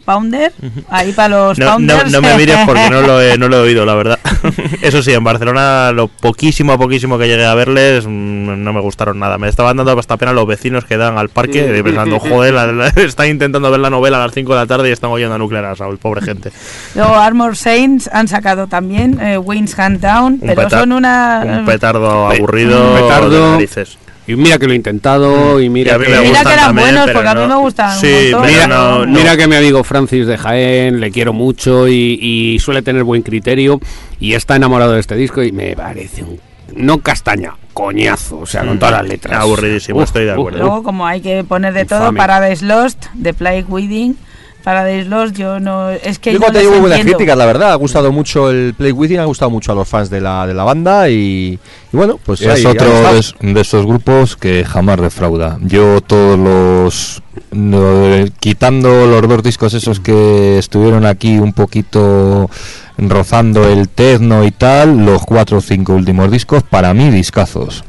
Pounder, 0.03 0.51
ahí 0.89 1.11
para 1.13 1.29
los 1.29 1.57
No, 1.57 1.65
no, 1.65 1.71
Pounders. 1.73 2.11
no 2.11 2.21
me 2.21 2.35
mires 2.37 2.57
porque 2.65 2.89
no 2.89 3.01
lo, 3.01 3.21
he, 3.21 3.37
no 3.37 3.47
lo 3.47 3.57
he 3.57 3.59
oído, 3.61 3.85
la 3.85 3.95
verdad. 3.95 4.19
Eso 4.81 5.01
sí, 5.01 5.13
en 5.13 5.23
Barcelona 5.23 5.91
lo 5.93 6.07
poquísimo 6.09 6.73
a 6.73 6.77
poquísimo 6.77 7.17
que 7.17 7.27
llegué 7.27 7.45
a 7.45 7.55
verles 7.55 8.05
mm, 8.05 8.63
no 8.63 8.73
me 8.73 8.81
gustaron 8.81 9.17
nada. 9.19 9.37
Me 9.37 9.47
estaban 9.47 9.77
dando 9.77 9.97
hasta 9.97 10.17
pena 10.17 10.33
los 10.33 10.45
vecinos 10.45 10.85
que 10.85 10.97
dan 10.97 11.17
al 11.17 11.29
parque 11.29 11.81
pensando, 11.83 12.19
joder, 12.19 12.53
la- 12.53 12.67
la- 12.71 12.87
están 12.89 13.29
intentando 13.29 13.71
ver 13.71 13.79
la 13.79 13.89
novela 13.89 14.17
a 14.17 14.25
las 14.27 14.33
5 14.33 14.53
de 14.53 14.59
la 14.59 14.67
tarde 14.67 14.89
y 14.89 14.91
están 14.91 15.09
oyendo 15.11 15.35
a 15.35 15.37
Nuclear 15.37 15.65
Assault, 15.65 15.99
pobre 15.99 16.21
gente. 16.21 16.51
Luego 16.93 17.15
Armor 17.15 17.55
Saints 17.55 18.09
han 18.13 18.27
sacado 18.27 18.67
también 18.67 19.19
eh, 19.19 19.37
Wings 19.37 19.77
Hand 19.79 20.01
Down, 20.01 20.33
Un 20.33 20.39
pero 20.55 20.69
son 20.69 20.91
una... 20.91 21.41
Un 21.59 21.65
petardo 21.65 22.29
Pe- 22.29 22.37
aburrido 22.37 22.93
un 22.93 22.99
petardo. 23.01 23.29
de 23.29 23.39
narices. 23.51 23.97
Y 24.27 24.35
mira 24.35 24.57
que 24.57 24.65
lo 24.67 24.73
he 24.73 24.75
intentado 24.75 25.61
y 25.61 25.65
Y 25.65 25.69
mira 25.69 25.97
mí 25.97 26.05
que... 26.05 26.09
Mira 26.19 26.43
que 26.43 26.53
eran 26.53 26.65
también, 26.65 26.87
buenos, 26.95 27.11
porque 27.11 27.27
a 27.29 27.33
mí 27.35 27.41
no- 27.41 27.47
me 27.47 27.55
gustan 27.55 27.99
Sí, 27.99 28.31
Mira, 28.45 28.67
no, 28.67 29.05
no. 29.05 29.11
mira 29.11 29.37
que 29.37 29.47
mi 29.47 29.55
amigo 29.55 29.83
Francis 29.83 30.25
de 30.25 30.37
Jaén 30.37 30.99
le 30.99 31.11
quiero 31.11 31.31
mucho 31.33 31.87
y, 31.87 32.17
y 32.21 32.59
suele 32.59 32.81
tener 32.81 33.03
buen 33.03 33.21
criterio 33.21 33.79
y 34.19 34.33
está 34.33 34.55
enamorado 34.55 34.93
de 34.93 34.99
este 34.99 35.15
disco 35.15 35.43
y 35.43 35.51
me 35.51 35.75
parece 35.75 36.23
un 36.23 36.39
no 36.75 36.97
castaña, 36.99 37.53
coñazo, 37.73 38.39
o 38.39 38.45
sea, 38.47 38.65
con 38.65 38.79
todas 38.79 38.95
las 38.95 39.07
letras. 39.07 39.39
Aburridísimo, 39.39 40.01
estoy 40.01 40.25
de 40.25 40.31
acuerdo. 40.31 40.57
Luego, 40.57 40.81
como 40.83 41.05
hay 41.05 41.21
que 41.21 41.43
poner 41.43 41.73
de 41.73 41.85
todo, 41.85 41.99
Infame. 42.09 42.17
Paradise 42.17 42.65
Lost, 42.65 43.05
The 43.21 43.33
Plague 43.35 43.65
Wedding. 43.69 44.17
Paradise 44.65 45.07
Lost, 45.07 45.35
yo 45.37 45.59
no. 45.59 45.91
Es 45.91 46.17
que 46.17 46.33
Yo 46.33 46.39
no 46.39 46.51
te 46.51 46.59
digo 46.59 46.79
buenas 46.79 47.01
críticas, 47.01 47.37
la 47.37 47.45
verdad. 47.45 47.71
Ha 47.73 47.75
gustado 47.75 48.11
mucho 48.11 48.49
el 48.49 48.73
Play 48.73 48.91
Within, 48.91 49.19
ha 49.19 49.25
gustado 49.25 49.51
mucho 49.51 49.71
a 49.71 49.75
los 49.75 49.87
fans 49.87 50.09
de 50.09 50.19
la, 50.19 50.47
de 50.47 50.55
la 50.55 50.63
banda 50.63 51.07
y, 51.07 51.59
y 51.93 51.95
bueno, 51.95 52.19
pues 52.25 52.41
es 52.41 52.65
otro 52.65 52.87
de, 52.89 53.53
de 53.53 53.61
esos 53.61 53.85
grupos 53.85 54.35
que 54.35 54.65
jamás 54.65 54.99
defrauda. 54.99 55.59
Yo 55.61 56.01
todos 56.01 56.39
los... 56.39 57.21
no, 57.51 58.25
quitando 58.39 59.05
los 59.05 59.21
dos 59.29 59.43
discos 59.43 59.75
esos 59.75 59.99
que 59.99 60.57
estuvieron 60.57 61.05
aquí 61.05 61.37
un 61.37 61.53
poquito 61.53 62.49
rozando 62.97 63.69
el 63.69 63.87
techno 63.87 64.45
y 64.45 64.51
tal, 64.51 65.05
los 65.05 65.21
cuatro 65.25 65.59
o 65.59 65.61
cinco 65.61 65.93
últimos 65.93 66.31
discos, 66.31 66.63
para 66.63 66.91
mí 66.95 67.11
discazos. 67.11 67.83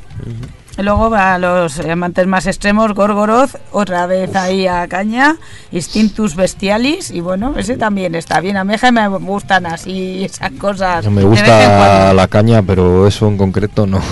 Luego 0.79 1.15
a 1.15 1.39
los 1.39 1.81
amantes 1.81 2.27
más 2.27 2.47
extremos, 2.47 2.93
Gorgoroth, 2.93 3.57
otra 3.73 4.07
vez 4.07 4.37
ahí 4.37 4.67
a 4.67 4.87
caña, 4.89 5.37
Instintus 5.73 6.37
Bestialis, 6.37 7.11
y 7.11 7.21
bueno, 7.21 7.55
ese 7.57 7.77
también 7.79 8.15
está 8.15 8.41
bien. 8.41 8.59
A 8.59 8.65
mí 8.65 8.75
me 8.93 9.09
gustan 9.09 9.65
así 9.67 10.25
esas 10.25 10.53
cosas. 10.53 11.11
Me 11.11 11.25
gusta 11.25 12.13
la 12.13 12.29
caña, 12.29 12.63
pero 12.63 13.07
eso 13.07 13.27
en 13.27 13.39
concreto 13.39 13.87
no. 13.87 14.03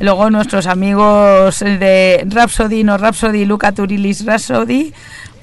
Luego 0.00 0.30
nuestros 0.30 0.66
amigos 0.66 1.58
de 1.58 2.26
Rhapsody, 2.28 2.84
no 2.84 2.96
Rhapsody, 2.96 3.44
Luca 3.44 3.72
Turilis 3.72 4.24
Rhapsody, 4.24 4.94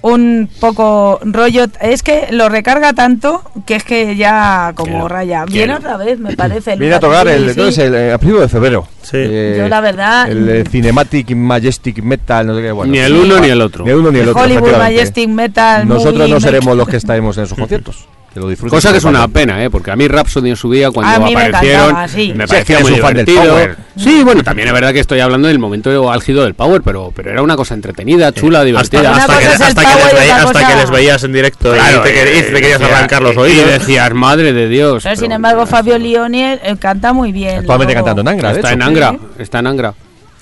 un 0.06 0.48
poco 0.60 1.20
rollo, 1.24 1.66
es 1.82 2.04
que 2.04 2.28
lo 2.30 2.48
recarga 2.48 2.94
tanto 2.94 3.42
que 3.66 3.76
es 3.76 3.84
que 3.84 4.16
ya 4.16 4.74
como 4.76 5.08
raya. 5.08 5.46
Viene 5.46 5.74
otra 5.74 5.98
vez, 5.98 6.20
me 6.20 6.36
parece. 6.36 6.76
Viene 6.76 6.96
a 6.96 7.00
tocar 7.00 7.28
el, 7.28 7.46
sí. 7.46 7.50
entonces 7.50 7.78
el, 7.86 7.96
eh, 7.96 8.14
a 8.14 8.18
de 8.20 8.48
febrero. 8.48 8.88
Sí. 9.02 9.18
Eh, 9.18 9.56
Yo 9.58 9.68
la 9.68 9.82
verdad- 9.82 10.30
El, 10.30 10.48
eh, 10.48 10.64
Cinematic 10.70 11.36
Majestic 11.36 12.04
Metal, 12.04 12.46
no 12.46 12.56
sé 12.56 12.62
qué. 12.62 12.72
Bueno, 12.72 12.92
Ni 12.92 13.00
el 13.00 13.14
uno 13.14 13.40
ni 13.40 13.50
el 13.50 13.60
otro. 13.62 13.84
Ni 13.84 13.92
el 13.92 13.98
uno 13.98 14.12
ni 14.12 14.20
el 14.20 14.30
otro. 14.30 14.44
Hollywood. 14.44 14.78
Majestic 14.78 15.28
Metal. 15.28 15.88
Nosotros 15.88 16.30
no 16.30 16.40
seremos 16.40 16.78
los 16.78 16.88
que 16.88 16.98
estaremos 16.98 17.36
en 17.40 17.46
esos 17.46 17.58
conciertos. 17.58 18.08
Que 18.36 18.42
lo 18.42 18.50
disfruten. 18.50 18.76
Cosa 18.78 18.92
que 18.92 18.98
es 18.98 19.04
una 19.06 19.20
parte. 19.22 19.34
pena, 19.34 19.64
¿eh? 19.64 19.70
Porque 19.70 19.92
a 19.92 19.96
mí 19.96 20.10
Rhapsody 20.10 20.50
en 20.50 20.56
su 20.58 20.70
día, 20.70 20.92
cuando 20.92 21.16
A 21.16 21.26
mí 21.26 21.34
me 21.34 21.42
aparecieron, 21.46 21.84
encantaba, 21.86 22.08
sí. 22.10 22.34
me 22.36 22.44
Sí, 22.46 22.50
parecía 22.54 22.76
eres 22.76 22.90
muy 22.90 23.00
un 23.00 23.06
fan 23.06 23.14
del 23.16 23.26
divertido. 23.26 23.54
Power. 23.56 23.78
Sí, 23.96 24.24
bueno, 24.26 24.44
también 24.44 24.68
es 24.68 24.74
verdad 24.74 24.92
que 24.92 25.00
estoy 25.00 25.20
hablando 25.22 25.48
del 25.48 25.58
momento 25.58 26.12
álgido 26.12 26.44
del 26.44 26.54
Power, 26.54 26.82
pero, 26.82 27.14
pero 27.16 27.32
era 27.32 27.42
una 27.42 27.56
cosa 27.56 27.76
entretenida, 27.76 28.34
chula, 28.34 28.66
divertida. 28.66 29.16
Hasta 29.16 29.40
que, 29.40 29.46
hasta 29.48 29.82
que 29.82 29.88
les 30.04 30.14
y 30.14 30.16
veía- 30.18 30.36
otra 30.36 30.36
hasta 30.36 30.52
cosa- 30.52 30.68
que 30.68 30.76
les 30.76 30.92
veías 30.92 31.24
en 31.24 31.32
directo 31.32 31.72
Claro, 31.74 32.02
y 32.02 32.04
te, 32.04 32.10
quer- 32.14 32.38
y 32.38 32.42
te 32.42 32.54
querías 32.62 32.80
decía- 32.82 32.98
arrancar 32.98 33.22
los 33.22 33.36
Y 33.36 33.40
oídos. 33.40 33.68
decías, 33.72 34.14
madre 34.14 34.52
de 34.52 34.68
Dios. 34.68 35.04
Pero, 35.04 35.16
sin 35.16 35.32
embargo, 35.32 35.66
Fabio 35.66 35.98
Lioni 35.98 36.44
eh, 36.44 36.60
canta 36.78 37.14
muy 37.14 37.32
bien. 37.32 37.60
Actualmente 37.60 37.94
luego- 37.94 38.06
cantando 38.06 38.30
en 38.30 38.36
Angra, 38.36 38.52
Está 38.52 38.74
en 38.74 38.82
Angra, 38.84 39.16
está 39.40 39.60
en 39.60 39.68
Angra. 39.68 39.94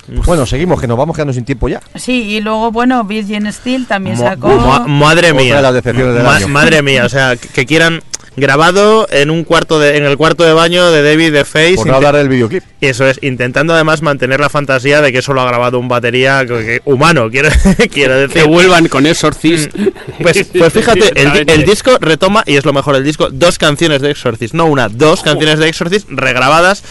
Bueno, 0.07 0.45
seguimos, 0.45 0.81
que 0.81 0.87
nos 0.87 0.97
vamos 0.97 1.15
quedando 1.15 1.33
sin 1.33 1.45
tiempo 1.45 1.69
ya. 1.69 1.81
Sí, 1.95 2.23
y 2.23 2.41
luego, 2.41 2.71
bueno, 2.71 3.03
Virgin 3.03 3.51
Steel 3.51 3.85
también 3.87 4.17
Mo- 4.17 4.23
sacó. 4.23 4.47
ma- 4.49 4.85
madre 4.87 5.31
Otra 5.31 5.41
mía. 5.41 5.55
de 5.57 5.61
las 5.61 5.83
del 5.83 6.23
Ma- 6.23 6.35
año. 6.35 6.47
Madre 6.49 6.81
mía, 6.81 7.05
o 7.05 7.09
sea, 7.09 7.35
que, 7.37 7.47
que 7.47 7.65
quieran 7.65 8.01
grabado 8.35 9.07
en 9.11 9.29
un 9.29 9.43
cuarto 9.43 9.79
de, 9.79 9.95
en 9.95 10.05
el 10.05 10.17
cuarto 10.17 10.43
de 10.43 10.53
baño 10.53 10.89
de 10.89 11.03
David 11.03 11.31
de 11.33 11.45
Face. 11.45 11.75
Por 11.75 11.85
no 11.87 11.95
hablar 11.95 12.15
del 12.15 12.29
videoclip. 12.29 12.63
Eso 12.81 13.07
es, 13.07 13.19
intentando 13.21 13.73
además 13.75 14.01
mantener 14.01 14.39
la 14.39 14.49
fantasía 14.49 15.01
de 15.01 15.11
que 15.11 15.19
eso 15.19 15.33
lo 15.33 15.41
ha 15.41 15.45
grabado 15.45 15.79
un 15.79 15.87
batería 15.87 16.43
que- 16.45 16.65
que- 16.65 16.81
humano, 16.85 17.29
quiero, 17.31 17.49
quiero 17.91 18.15
decir. 18.17 18.41
Que 18.41 18.47
vuelvan 18.47 18.87
con 18.87 19.05
Exorcist. 19.05 19.71
Pues, 20.19 20.47
pues 20.57 20.73
fíjate, 20.73 21.11
el, 21.15 21.49
el 21.49 21.63
disco 21.63 21.97
retoma, 22.01 22.43
y 22.47 22.55
es 22.55 22.65
lo 22.65 22.73
mejor 22.73 22.95
del 22.95 23.03
disco, 23.03 23.29
dos 23.31 23.57
canciones 23.59 24.01
de 24.01 24.11
Exorcist, 24.11 24.53
no 24.55 24.65
una, 24.65 24.89
dos 24.89 25.21
canciones 25.21 25.59
de 25.59 25.69
Exorcist 25.69 26.09
regrabadas 26.09 26.83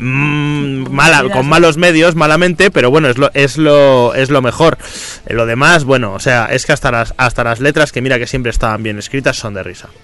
mm, 0.00 0.90
mala, 0.90 1.24
con 1.32 1.46
malos 1.48 1.76
medios, 1.76 2.14
malamente, 2.14 2.70
pero 2.70 2.90
bueno, 2.90 3.08
es 3.08 3.18
lo, 3.18 3.30
es 3.34 3.56
lo, 3.58 4.14
es 4.14 4.30
lo 4.30 4.42
mejor. 4.42 4.78
Lo 5.28 5.46
demás, 5.46 5.84
bueno, 5.84 6.12
o 6.12 6.18
sea, 6.18 6.46
es 6.46 6.66
que 6.66 6.72
hasta 6.72 6.90
las, 6.90 7.14
hasta 7.16 7.44
las 7.44 7.60
letras, 7.60 7.92
que 7.92 8.00
mira 8.02 8.18
que 8.18 8.26
siempre 8.26 8.50
estaban 8.50 8.82
bien 8.82 8.98
escritas, 8.98 9.36
son 9.36 9.54
de 9.54 9.62
risa. 9.62 9.88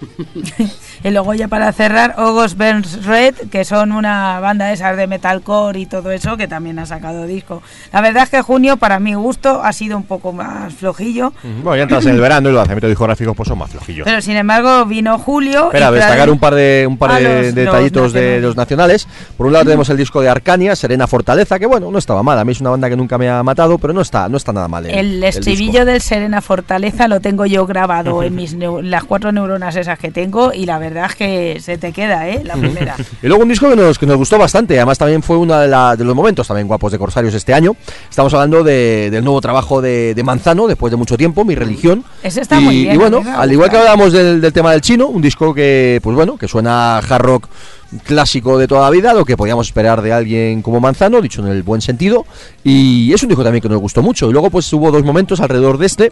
Y 1.03 1.11
luego 1.11 1.33
ya 1.35 1.47
para 1.47 1.71
cerrar, 1.73 2.15
August 2.17 2.57
Burns 2.57 3.05
Red, 3.05 3.35
que 3.51 3.63
son 3.63 3.91
una 3.91 4.39
banda 4.39 4.73
esas 4.73 4.97
de 4.97 5.05
metalcore 5.05 5.79
y 5.79 5.85
todo 5.85 6.09
eso, 6.11 6.37
que 6.37 6.47
también 6.47 6.79
ha 6.79 6.87
sacado 6.87 7.25
disco. 7.27 7.61
La 7.93 8.01
verdad 8.01 8.23
es 8.23 8.29
que 8.29 8.41
junio, 8.41 8.77
para 8.77 8.99
mi 8.99 9.13
gusto, 9.13 9.61
ha 9.63 9.71
sido 9.73 9.95
un 9.95 10.03
poco 10.03 10.33
más 10.33 10.73
flojillo. 10.73 11.33
Bueno, 11.61 11.75
ya 11.75 11.83
entras 11.83 12.05
en 12.07 12.15
el 12.15 12.19
verano 12.19 12.49
y 12.49 12.51
los 12.51 12.59
lanzamientos 12.59 12.89
discográficos 12.89 13.35
pues 13.37 13.47
son 13.47 13.59
más 13.59 13.69
flojillos. 13.69 14.05
Pero 14.05 14.21
sin 14.21 14.37
embargo, 14.37 14.85
vino 14.85 15.19
julio. 15.19 15.65
Espera, 15.65 15.91
y 15.91 15.93
destacar 15.93 16.27
trae- 16.27 16.31
un 16.31 16.39
par 16.39 16.55
de 16.55 16.85
un 16.89 16.97
par 16.97 17.11
a 17.11 17.15
de 17.17 17.23
los- 17.23 17.45
los 17.45 17.55
detallitos 17.55 18.13
de 18.13 18.19
nacionales. 18.21 18.41
los 18.43 18.55
nacionales. 18.57 19.07
Por 19.37 19.45
un 19.47 19.53
lado 19.53 19.65
tenemos 19.65 19.86
el 19.89 19.97
disco 19.97 20.21
de 20.21 20.29
Arcania, 20.29 20.75
Serena 20.75 21.07
Fortaleza, 21.07 21.59
que 21.59 21.65
bueno, 21.65 21.91
no 21.91 21.97
estaba 21.97 22.23
mal. 22.23 22.37
A 22.39 22.45
mí 22.45 22.51
es 22.51 22.61
una 22.61 22.69
banda 22.71 22.89
que 22.89 22.95
nunca 22.95 23.17
me 23.17 23.29
ha 23.29 23.41
matado, 23.43 23.77
pero 23.77 23.93
no 23.93 24.01
está, 24.01 24.29
no 24.29 24.37
está 24.37 24.53
nada 24.53 24.67
mal. 24.67 24.85
El 24.85 25.23
estribillo 25.23 25.85
del 25.85 26.01
Serena 26.01 26.41
Fortaleza 26.41 27.07
lo 27.07 27.19
tengo 27.19 27.45
yo 27.45 27.65
grabado 27.65 28.23
en 28.23 28.35
mis 28.35 28.53
las 28.57 29.03
cuatro 29.03 29.31
neuronas 29.31 29.75
esas 29.75 29.99
que 29.99 30.11
tengo 30.11 30.51
y 30.53 30.65
la 30.65 30.79
verdad 30.79 31.05
es 31.09 31.15
que 31.15 31.59
se 31.61 31.77
te 31.77 31.91
queda, 31.91 32.27
¿eh? 32.29 32.41
La 32.43 32.55
primera. 32.55 32.95
Y 33.21 33.27
luego 33.27 33.43
un 33.43 33.49
disco 33.49 33.69
que 33.69 33.75
nos, 33.75 33.97
que 33.97 34.05
nos 34.05 34.17
gustó 34.17 34.37
bastante, 34.37 34.75
además 34.77 34.97
también 34.97 35.23
fue 35.23 35.37
uno 35.37 35.57
de, 35.57 35.67
la- 35.67 35.95
de 35.95 36.03
los 36.03 36.15
momentos 36.15 36.47
también 36.47 36.67
guapos 36.67 36.91
de 36.91 36.97
Corsarios 36.99 37.33
este 37.33 37.53
año. 37.53 37.75
Estamos 38.09 38.33
hablando 38.33 38.63
de- 38.63 39.09
del 39.11 39.23
nuevo 39.23 39.41
trabajo 39.41 39.81
de, 39.81 40.13
de 40.13 40.23
Manzano, 40.23 40.67
después 40.67 40.91
de 40.91 40.97
mucho 40.97 41.17
tiempo, 41.17 41.43
Mi 41.45 41.55
Religión. 41.55 42.03
Ese 42.23 42.41
está 42.41 42.59
y, 42.59 42.63
muy 42.63 42.75
bien, 42.83 42.95
y 42.95 42.97
bueno, 42.97 43.21
al 43.35 43.51
igual 43.51 43.69
que 43.69 43.77
hablábamos 43.77 44.13
del, 44.13 44.39
del 44.41 44.53
tema 44.53 44.71
del 44.71 44.81
chino, 44.81 45.07
un 45.07 45.21
disco 45.21 45.53
que, 45.53 45.99
pues 46.03 46.15
bueno, 46.15 46.37
que 46.37 46.47
suena 46.47 46.97
hard 46.97 47.21
rock 47.21 47.47
clásico 48.03 48.57
de 48.57 48.67
toda 48.67 48.81
la 48.81 48.89
vida, 48.89 49.13
lo 49.13 49.23
que 49.25 49.37
podíamos 49.37 49.67
esperar 49.67 50.01
de 50.01 50.11
alguien 50.13 50.61
como 50.61 50.79
Manzano, 50.79 51.21
dicho 51.21 51.41
en 51.41 51.47
el 51.47 51.63
buen 51.63 51.81
sentido, 51.81 52.25
y 52.63 53.13
es 53.13 53.21
un 53.23 53.29
disco 53.29 53.43
también 53.43 53.61
que 53.61 53.69
nos 53.69 53.79
gustó 53.79 54.01
mucho. 54.01 54.29
Y 54.29 54.33
luego 54.33 54.49
pues 54.49 54.71
hubo 54.73 54.91
dos 54.91 55.03
momentos 55.03 55.39
alrededor 55.39 55.77
de 55.77 55.85
este. 55.85 56.11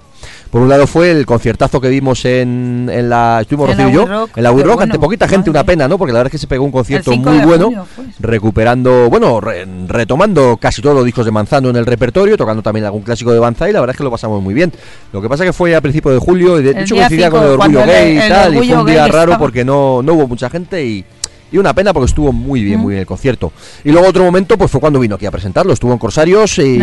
Por 0.52 0.62
un 0.62 0.70
lado 0.70 0.88
fue 0.88 1.12
el 1.12 1.26
conciertazo 1.26 1.82
que 1.82 1.90
vimos 1.90 2.24
en, 2.26 2.90
en 2.92 3.10
la 3.10 3.40
estuvimos 3.42 3.70
En 3.72 3.78
la 3.78 3.84
Rocío 3.86 4.02
y 4.02 4.06
yo, 4.06 4.12
Rock, 4.12 4.38
en 4.38 4.44
la 4.44 4.52
We 4.52 4.62
Rock, 4.64 4.76
bueno, 4.76 4.84
ante 4.84 5.00
poquita 5.00 5.28
gente, 5.28 5.50
una 5.50 5.64
pena, 5.64 5.88
¿no? 5.88 5.98
Porque 5.98 6.14
la 6.14 6.20
verdad 6.20 6.28
es 6.28 6.32
que 6.34 6.38
se 6.38 6.48
pegó 6.48 6.64
un 6.64 6.72
concierto 6.72 7.12
5 7.12 7.30
muy 7.30 7.46
bueno, 7.46 7.66
junio 7.66 7.86
fue. 7.94 8.06
recuperando, 8.20 9.10
bueno, 9.10 9.42
re- 9.42 9.66
retomando 9.88 10.58
casi 10.58 10.82
todos 10.82 10.96
los 10.96 11.04
discos 11.06 11.26
de 11.26 11.32
Manzano 11.32 11.70
en 11.70 11.76
el 11.76 11.86
repertorio, 11.86 12.38
tocando 12.38 12.62
también 12.62 12.86
algún 12.86 13.02
clásico 13.02 13.32
de 13.34 13.40
Banzai, 13.40 13.72
y 13.72 13.74
la 13.74 13.82
verdad 13.82 13.94
es 13.94 13.98
que 13.98 14.04
lo 14.04 14.12
pasamos 14.12 14.42
muy 14.42 14.54
bien. 14.54 14.72
Lo 15.12 15.22
que 15.22 15.28
pasa 15.30 15.44
que 15.44 15.54
fue 15.54 15.76
a 15.76 15.82
principio 15.82 16.12
de 16.12 16.20
julio, 16.20 16.60
y 16.60 16.64
de 16.64 16.70
El 16.72 16.78
hecho 16.80 16.96
día 16.96 17.04
coincidía 17.08 17.30
con 17.30 17.42
5, 17.42 17.54
el 17.54 17.60
orgullo 17.60 17.86
gay 17.86 18.16
y 18.18 18.30
tal, 18.30 18.54
y 18.54 18.58
fue 18.70 18.78
un 18.78 18.86
día 18.86 19.08
raro 19.08 19.18
estaba. 19.32 19.38
porque 19.40 19.66
no, 19.66 20.02
no 20.02 20.14
hubo 20.14 20.28
mucha 20.28 20.50
gente 20.50 20.86
y, 20.86 21.06
y 21.56 21.58
una 21.58 21.74
pena 21.74 21.94
porque 21.94 22.08
estuvo 22.08 22.34
muy 22.34 22.64
bien, 22.64 22.82
muy 22.82 22.92
bien 22.92 23.00
el 23.00 23.06
concierto. 23.06 23.54
Y 23.86 23.92
luego 23.92 24.10
otro 24.10 24.26
momento 24.26 24.58
pues 24.58 24.70
fue 24.70 24.82
cuando 24.82 25.00
vino 25.00 25.16
aquí 25.16 25.26
a 25.26 25.32
presentarlo, 25.32 25.72
estuvo 25.72 25.94
en 25.94 25.98
Corsarios 25.98 26.60
y 26.60 26.78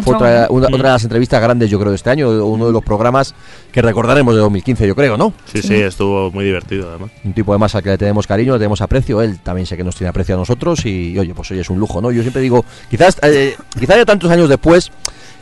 fue 0.00 0.14
otra, 0.14 0.46
una, 0.48 0.68
otra 0.68 0.76
de 0.76 0.92
las 0.94 1.02
entrevistas 1.02 1.42
grandes 1.42 1.68
yo 1.68 1.80
creo 1.80 1.90
de 1.90 1.96
este 1.96 2.10
año, 2.10 2.46
uno 2.46 2.66
de 2.66 2.72
los 2.72 2.84
programas 2.84 3.34
que 3.72 3.82
recordaremos 3.82 4.34
de 4.34 4.40
2015 4.40 4.86
yo 4.86 4.94
creo, 4.94 5.16
¿no? 5.16 5.32
Sí, 5.52 5.60
sí, 5.60 5.74
estuvo 5.74 6.30
muy 6.30 6.44
divertido 6.44 6.88
además. 6.88 7.10
Un 7.24 7.32
tipo 7.32 7.52
además 7.52 7.74
al 7.74 7.82
que 7.82 7.90
le 7.90 7.98
tenemos 7.98 8.28
cariño, 8.28 8.52
le 8.52 8.60
tenemos 8.60 8.80
aprecio, 8.80 9.22
él 9.22 9.40
también 9.40 9.66
sé 9.66 9.76
que 9.76 9.82
nos 9.82 9.96
tiene 9.96 10.10
aprecio 10.10 10.36
a 10.36 10.38
nosotros 10.38 10.86
y, 10.86 11.18
oye, 11.18 11.34
pues 11.34 11.50
hoy 11.50 11.58
es 11.58 11.68
un 11.68 11.80
lujo, 11.80 12.00
¿no? 12.00 12.12
Yo 12.12 12.22
siempre 12.22 12.42
digo, 12.42 12.64
quizás, 12.90 13.18
eh, 13.22 13.56
quizás 13.76 13.96
ya 13.96 14.04
tantos 14.04 14.30
años 14.30 14.48
después, 14.48 14.92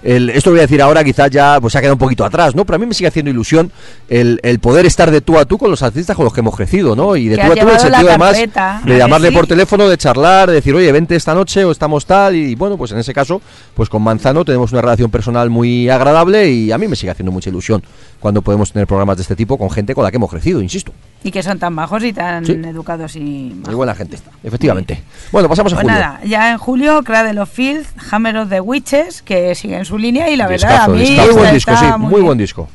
el- 0.02 0.30
esto 0.30 0.50
voy 0.50 0.58
a 0.60 0.62
decir 0.62 0.80
ahora, 0.82 1.04
quizás 1.04 1.30
ya 1.30 1.58
pues 1.60 1.72
se 1.72 1.78
ha 1.78 1.80
quedado 1.80 1.94
un 1.94 1.98
poquito 1.98 2.24
atrás, 2.24 2.54
¿no? 2.54 2.64
Pero 2.64 2.76
a 2.76 2.78
mí 2.78 2.86
me 2.86 2.94
sigue 2.94 3.08
haciendo 3.08 3.30
ilusión 3.30 3.70
el, 4.08 4.40
el 4.42 4.58
poder 4.58 4.86
estar 4.86 5.10
de 5.10 5.20
tú 5.20 5.38
a 5.38 5.44
tú 5.44 5.58
con 5.58 5.70
los 5.70 5.82
artistas 5.82 6.16
con 6.16 6.24
los 6.24 6.32
que 6.34 6.40
hemos 6.40 6.56
crecido, 6.56 6.96
¿no? 6.96 7.16
Y 7.16 7.28
de 7.28 7.36
tú 7.36 7.42
a 7.42 7.54
tú 7.54 7.60
en 7.62 7.68
el 7.74 7.80
sentido 7.80 8.08
además 8.08 8.32
carpeta, 8.36 8.76
¿a 8.78 8.80
de 8.82 8.86
que 8.92 8.98
llamarle 8.98 9.28
sí? 9.28 9.34
por 9.34 9.46
teléfono, 9.46 9.88
de 9.88 9.96
charlar, 9.98 10.48
de 10.48 10.54
decir, 10.54 10.74
oye, 10.74 10.90
vente 10.92 11.16
esta 11.16 11.34
noche 11.34 11.64
o 11.64 11.70
estamos 11.70 12.06
tal 12.06 12.34
y 12.36 12.54
bueno, 12.54 12.76
pues 12.76 12.92
en 12.92 12.98
ese 12.98 13.12
caso, 13.12 13.40
pues 13.74 13.88
con 13.88 14.02
Manzano 14.02 14.44
tenemos 14.44 14.72
una 14.72 14.80
relación 14.82 15.10
personal 15.10 15.50
muy 15.50 15.88
agradable 15.88 16.50
y 16.50 16.72
a 16.72 16.78
mí 16.78 16.88
me 16.88 16.96
sigue 16.96 17.10
haciendo 17.10 17.32
mucha 17.32 17.50
ilusión 17.50 17.82
cuando 18.20 18.42
podemos 18.42 18.70
tener 18.72 18.86
programas 18.86 19.16
de 19.16 19.22
este 19.22 19.34
tipo 19.34 19.56
con 19.58 19.70
gente 19.70 19.94
con 19.94 20.04
la 20.04 20.10
que 20.10 20.16
hemos 20.18 20.30
crecido, 20.30 20.60
insisto. 20.62 20.92
Y 21.24 21.30
que 21.30 21.42
son 21.42 21.58
tan 21.58 21.74
bajos 21.74 22.04
y 22.04 22.12
tan 22.12 22.44
Sí. 22.44 22.52
educados 22.52 23.16
y 23.16 23.52
Muy 23.66 23.74
buena 23.74 23.94
gente, 23.94 24.18
efectivamente. 24.44 25.02
Bueno, 25.32 25.48
pasamos 25.48 25.72
a 25.72 25.76
Pues 25.76 25.86
julio. 25.86 25.98
nada, 25.98 26.20
ya 26.24 26.52
en 26.52 26.58
julio, 26.58 27.02
Cradle 27.02 27.40
of 27.40 27.50
Filth, 27.50 27.86
Hammer 28.10 28.36
of 28.36 28.48
the 28.50 28.60
Witches, 28.60 29.22
que 29.22 29.54
siguen 29.54 29.84
su 29.84 29.98
línea 29.98 30.30
y 30.30 30.36
la 30.36 30.46
verdad 30.46 30.84
a 30.84 30.88
mí 30.88 31.00
discazo. 31.00 31.32
Muy 31.32 31.40
buen 31.40 31.54
disco, 31.54 31.76
sí, 31.76 31.86
muy, 31.98 32.20
buen 32.20 32.38
disco. 32.38 32.68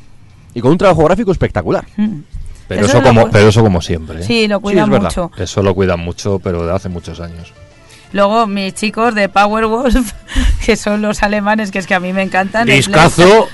Y 0.54 0.60
con 0.60 0.72
un 0.72 0.78
trabajo 0.78 1.04
gráfico 1.04 1.30
espectacular. 1.32 1.84
Mm. 1.96 2.18
Pero 2.68 2.80
Eso 2.80 2.88
eso, 2.88 2.98
es 2.98 3.04
lo 3.04 3.08
como, 3.10 3.30
pero 3.30 3.48
eso 3.48 3.62
como 3.62 3.80
siempre. 3.80 4.20
¿eh? 4.20 4.24
Sí, 4.24 4.48
lo 4.48 4.58
cuidan 4.60 4.84
es 4.86 4.90
verdad. 4.90 5.04
mucho. 5.06 5.30
Eso 5.38 5.62
lo 5.62 5.72
cuidan 5.74 6.00
mucho, 6.00 6.40
pero 6.40 6.66
de 6.66 6.72
hace 6.74 6.88
muchos 6.88 7.20
años. 7.20 7.52
Luego 8.12 8.46
mis 8.48 8.74
chicos 8.74 9.14
de 9.14 9.28
Powerwolf, 9.28 10.12
que 10.66 10.74
son 10.76 11.02
los 11.02 11.22
alemanes, 11.22 11.70
que 11.70 11.78
es 11.78 11.86
que 11.86 11.94
a 11.94 12.00
mí 12.00 12.12
me 12.12 12.22
encantan. 12.22 12.66
Discazo, 12.66 13.46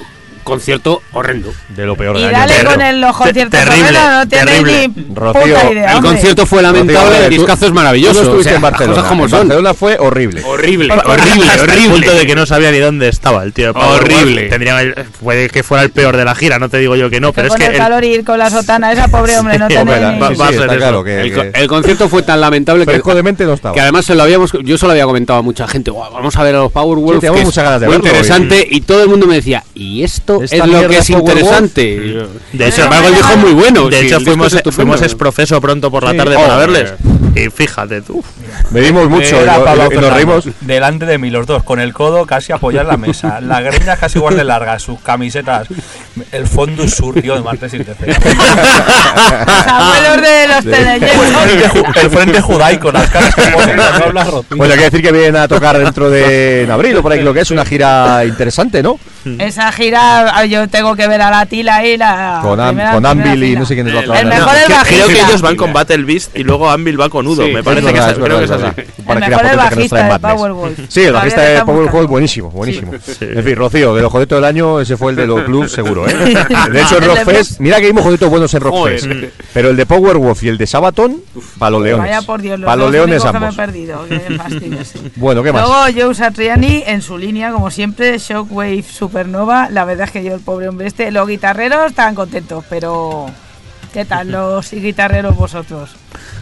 concierto 0.43 1.03
horrendo. 1.13 1.53
De 1.71 1.87
lo 1.87 1.97
peor 1.97 2.17
Y 2.17 2.23
del 2.23 2.35
año. 2.35 2.47
dale 2.49 2.65
con 2.65 2.81
el 2.81 3.01
los 3.01 3.17
conciertos 3.17 3.61
terrible, 3.61 3.93
no 3.93 4.29
tiene 4.29 4.45
terrible. 4.45 4.89
ni 4.89 5.15
Rocío, 5.15 5.43
puta 5.43 5.73
idea. 5.73 5.93
El 5.93 6.03
concierto 6.03 6.47
fue 6.47 6.63
Rocío, 6.63 6.73
lamentable, 6.73 7.17
tú- 7.19 7.25
el 7.25 7.31
discazo 7.31 7.67
es 7.67 7.73
maravilloso. 7.73 8.13
Tú 8.13 8.19
no 8.19 8.25
estuviste 8.25 8.49
o 8.49 8.53
sea, 8.53 8.57
en 8.57 8.63
Barcelona. 8.63 8.95
Cosas 8.95 9.09
como 9.09 9.25
En 9.25 9.31
son. 9.31 9.39
Barcelona 9.41 9.75
fue 9.75 9.97
horrible. 9.99 10.43
Horrible, 10.45 10.93
horrible, 11.07 11.51
Hasta 11.51 11.53
el 11.65 11.69
punto 11.69 11.73
horrible. 11.93 12.15
de 12.15 12.27
que 12.27 12.35
no 12.35 12.47
sabía 12.47 12.71
ni 12.71 12.79
dónde 12.79 13.09
estaba 13.09 13.43
el 13.43 13.53
tío. 13.53 13.73
de. 13.73 13.81
Horrible. 13.81 14.43
Tendría, 14.49 14.95
puede 15.23 15.49
que 15.49 15.63
fuera 15.63 15.83
el 15.83 15.91
peor 15.91 16.17
de 16.17 16.25
la 16.25 16.35
gira, 16.35 16.59
no 16.59 16.69
te 16.69 16.79
digo 16.79 16.97
yo 16.97 17.09
que 17.11 17.21
no, 17.21 17.33
pero 17.33 17.47
es 17.49 17.53
con 17.53 17.59
que 17.61 17.67
el 17.67 17.73
el- 17.73 17.79
calor 17.79 18.05
y 18.05 18.09
ir 18.09 18.25
con 18.25 18.39
la 18.39 18.51
sotana, 18.51 18.93
esa 18.93 19.09
pobre 19.09 19.37
hombre 19.39 19.59
no 19.59 19.69
tiene 19.69 19.93
El, 21.55 21.69
concierto 21.69 22.09
fue 22.09 22.23
tan 22.23 22.41
lamentable 22.41 22.85
que, 22.87 22.93
de 22.93 23.03
que 23.75 23.81
además 23.81 24.05
se 24.05 24.15
lo 24.15 24.23
habíamos, 24.23 24.53
yo 24.65 24.79
se 24.79 24.87
lo 24.87 24.93
había 24.93 25.05
comentado 25.05 25.39
a 25.39 25.43
mucha 25.43 25.67
gente. 25.69 25.91
"Guau, 25.91 26.13
vamos 26.13 26.37
a 26.37 26.43
ver 26.43 26.55
a 26.55 26.59
los 26.59 26.73
Powerwolf. 26.73 27.17
Es 27.17 27.23
de 27.23 27.87
muy 27.87 27.97
interesante. 27.97 28.67
Y 28.71 28.81
todo 28.83 29.03
el 29.03 29.09
mundo 29.09 29.27
me 29.27 29.35
decía, 29.37 29.65
¿y 29.75 30.03
esto 30.03 30.32
Esta 30.41 30.57
es 30.57 30.67
lo 30.67 30.89
que 30.89 30.99
es 30.99 31.11
interesante? 31.11 32.27
De 32.53 32.69
hecho, 32.69 32.85
embargo, 32.85 33.09
el 33.09 33.39
muy 33.39 33.53
bueno. 33.53 33.89
de 33.89 33.99
sí, 34.01 34.07
hecho 34.07 34.21
fuimos, 34.21 34.47
es 34.49 34.55
estupendo. 34.55 34.77
fuimos 34.77 35.03
exprofeso 35.03 35.61
pronto 35.61 35.91
por 35.91 36.05
la 36.05 36.13
Sí. 36.13 36.17
tarde 36.17 36.35
para 36.37 36.55
Oh, 36.55 36.59
verles. 36.59 36.95
Y 37.35 37.49
fíjate 37.51 38.03
tú. 38.03 38.23
Medimos 38.71 39.09
mucho 39.09 39.37
y, 39.43 39.97
nos 39.97 40.13
reímos. 40.15 40.49
Delante 40.61 41.07
de 41.07 41.17
mí, 41.19 41.31
los 41.31 41.47
dos, 41.47 41.63
con 41.63 41.81
el 41.81 41.93
codo 41.95 42.27
casi 42.27 42.53
apoyar 42.53 42.85
la 42.87 42.97
mesa. 42.99 43.41
Las 43.43 43.63
greñas 43.65 43.99
casi 43.99 44.19
igual 44.19 44.37
de 44.37 44.45
largas, 44.45 44.83
sus 44.83 45.01
camisetas. 45.01 45.67
El 46.31 46.47
fondo 46.47 46.87
sur, 46.89 47.15
tío, 47.21 47.35
de 47.35 47.41
martes 47.41 47.73
y 47.73 47.79
tercero. 47.83 48.13
Los 48.13 49.67
abuelos 49.67 50.23
de 50.23 50.47
los 50.49 50.65
El 50.67 50.71
teleñecos. 50.71 51.27
frente, 51.27 51.69
ju- 51.71 52.01
el 52.03 52.11
frente 52.11 52.41
judaico, 52.43 52.93
las 52.93 53.11
caras 53.11 53.35
que 53.35 53.43
ponen, 53.43 53.77
no 53.77 53.83
hablas 53.83 54.27
Rocío. 54.31 54.57
Bueno, 54.57 54.75
quiere 54.75 54.91
decir 54.91 55.03
que 55.03 55.13
vienen 55.13 55.37
a 55.37 55.49
tocar 55.49 55.79
dentro 55.79 56.11
de 56.11 56.63
en 56.65 56.71
abril 56.71 56.97
o 56.99 57.03
por 57.03 57.13
ahí 57.13 57.23
lo 57.23 57.33
que 57.33 57.41
es 57.41 57.51
una 57.51 57.65
gira 57.65 58.25
interesante, 58.27 58.83
¿no? 58.83 58.99
Esa 59.39 59.71
gira, 59.73 60.37
ah, 60.37 60.45
yo 60.47 60.69
tengo 60.69 60.97
que 60.97 61.07
ver 61.09 61.23
a 61.23 61.31
la 61.31 61.47
Tila 61.47 61.85
y 61.87 61.97
la. 61.97 62.41
Con, 62.43 62.59
Am- 62.61 62.69
primera- 62.69 62.93
con 62.93 63.07
Anvil 63.07 63.45
y 63.45 63.57
no 63.57 63.65
sé 63.67 63.75
quién 63.75 63.89
es 63.89 63.95
la 63.95 64.01
otra. 64.01 64.21
El 64.21 64.29
banda. 64.29 64.45
mejor 64.45 64.57
es 64.57 64.65
Creo- 64.67 64.79
Creo 64.83 64.97
que 64.97 65.03
bajista. 65.13 65.29
ellos 65.29 65.43
van 65.43 65.57
con 65.57 65.73
Battle 65.73 66.05
Beast 66.05 66.37
y 66.37 66.43
luego 66.45 66.71
Anvil 66.71 67.01
va 67.01 67.09
con 67.09 67.27
Udo. 67.27 67.45
Sí, 67.47 67.53
me 67.53 67.63
parece 67.63 67.87
Es 67.87 67.93
que 67.93 67.99
es, 67.99 68.05
verdad, 68.07 68.25
creo 68.25 68.39
que 68.39 68.45
es 68.45 68.51
verdad, 68.51 68.69
así. 68.77 68.81
es. 68.83 68.99
El 68.99 69.05
Para 69.05 69.21
que 69.21 69.29
mejor 69.31 69.45
es 69.45 69.51
potente 69.51 69.51
que 69.51 69.57
nos 69.57 69.77
bajista 69.77 69.97
traen 69.97 70.07
de 70.13 70.19
Madness. 70.19 70.37
Powerwolf. 70.41 70.79
Sí, 70.89 71.01
el 71.03 71.13
bajista 71.13 71.41
de 71.43 71.65
Powerwolf 71.65 72.09
buenísimo, 72.11 72.51
buenísimo. 72.51 72.93
En 73.21 73.45
fin, 73.45 73.57
Rocío, 73.57 73.95
de 73.95 74.03
los 74.03 74.13
jodetos 74.13 74.37
del 74.37 74.45
año, 74.45 74.81
ese 74.81 74.97
fue 74.97 75.11
el 75.13 75.17
de 75.17 75.27
los 75.27 75.43
clubs 75.45 75.73
seguro, 75.73 76.09
¿eh? 76.09 76.15
De 76.15 76.81
hecho, 76.83 76.97
en 76.99 77.03
El 77.05 77.09
Rockfest, 77.11 77.61
mira 77.61 77.81
que 77.81 77.87
vimos 77.87 78.03
jodetos 78.05 78.29
buenos 78.31 78.53
en 78.55 78.61
Rockfest. 78.61 79.07
Pero 79.55 79.71
el 79.71 79.77
de 79.77 79.87
Powerwolf 79.87 80.43
y 80.43 80.49
el 80.49 80.59
de 80.59 80.67
Sabaton, 80.67 81.21
para 81.59 81.71
los 81.71 81.83
leones. 81.83 82.07
Vaya 82.11 82.23
por 82.23 82.41
Dios, 82.43 82.59
los 82.59 82.67
Para 82.67 82.77
los 82.83 82.91
leones 82.93 83.23
me 83.25 83.31
he 83.31 83.35
ambos. 83.37 83.55
perdido. 83.57 84.07
Sí. 84.09 84.99
Bueno, 85.17 85.43
¿qué 85.43 85.53
más? 85.53 85.63
Luego 85.67 85.85
Joe 86.07 86.15
Satriani 86.15 86.83
en 86.87 87.03
su 87.03 87.17
línea, 87.19 87.53
como 87.53 87.71
siempre, 87.71 88.19
Shockwave 88.19 88.83
Supernova. 89.13 89.69
La 89.71 89.85
verdad 89.85 90.07
es 90.07 90.11
que 90.11 90.25
yo, 90.25 90.35
el 90.35 90.41
pobre 90.41 90.69
hombre 90.69 90.87
este, 90.87 91.11
los 91.11 91.29
guitarreros 91.29 91.91
estaban 91.91 92.15
contentos, 92.15 92.65
pero 92.71 93.27
¿qué 93.93 94.07
tal 94.07 94.31
los 94.31 94.71
guitarreros 94.73 95.37
vosotros? 95.37 95.91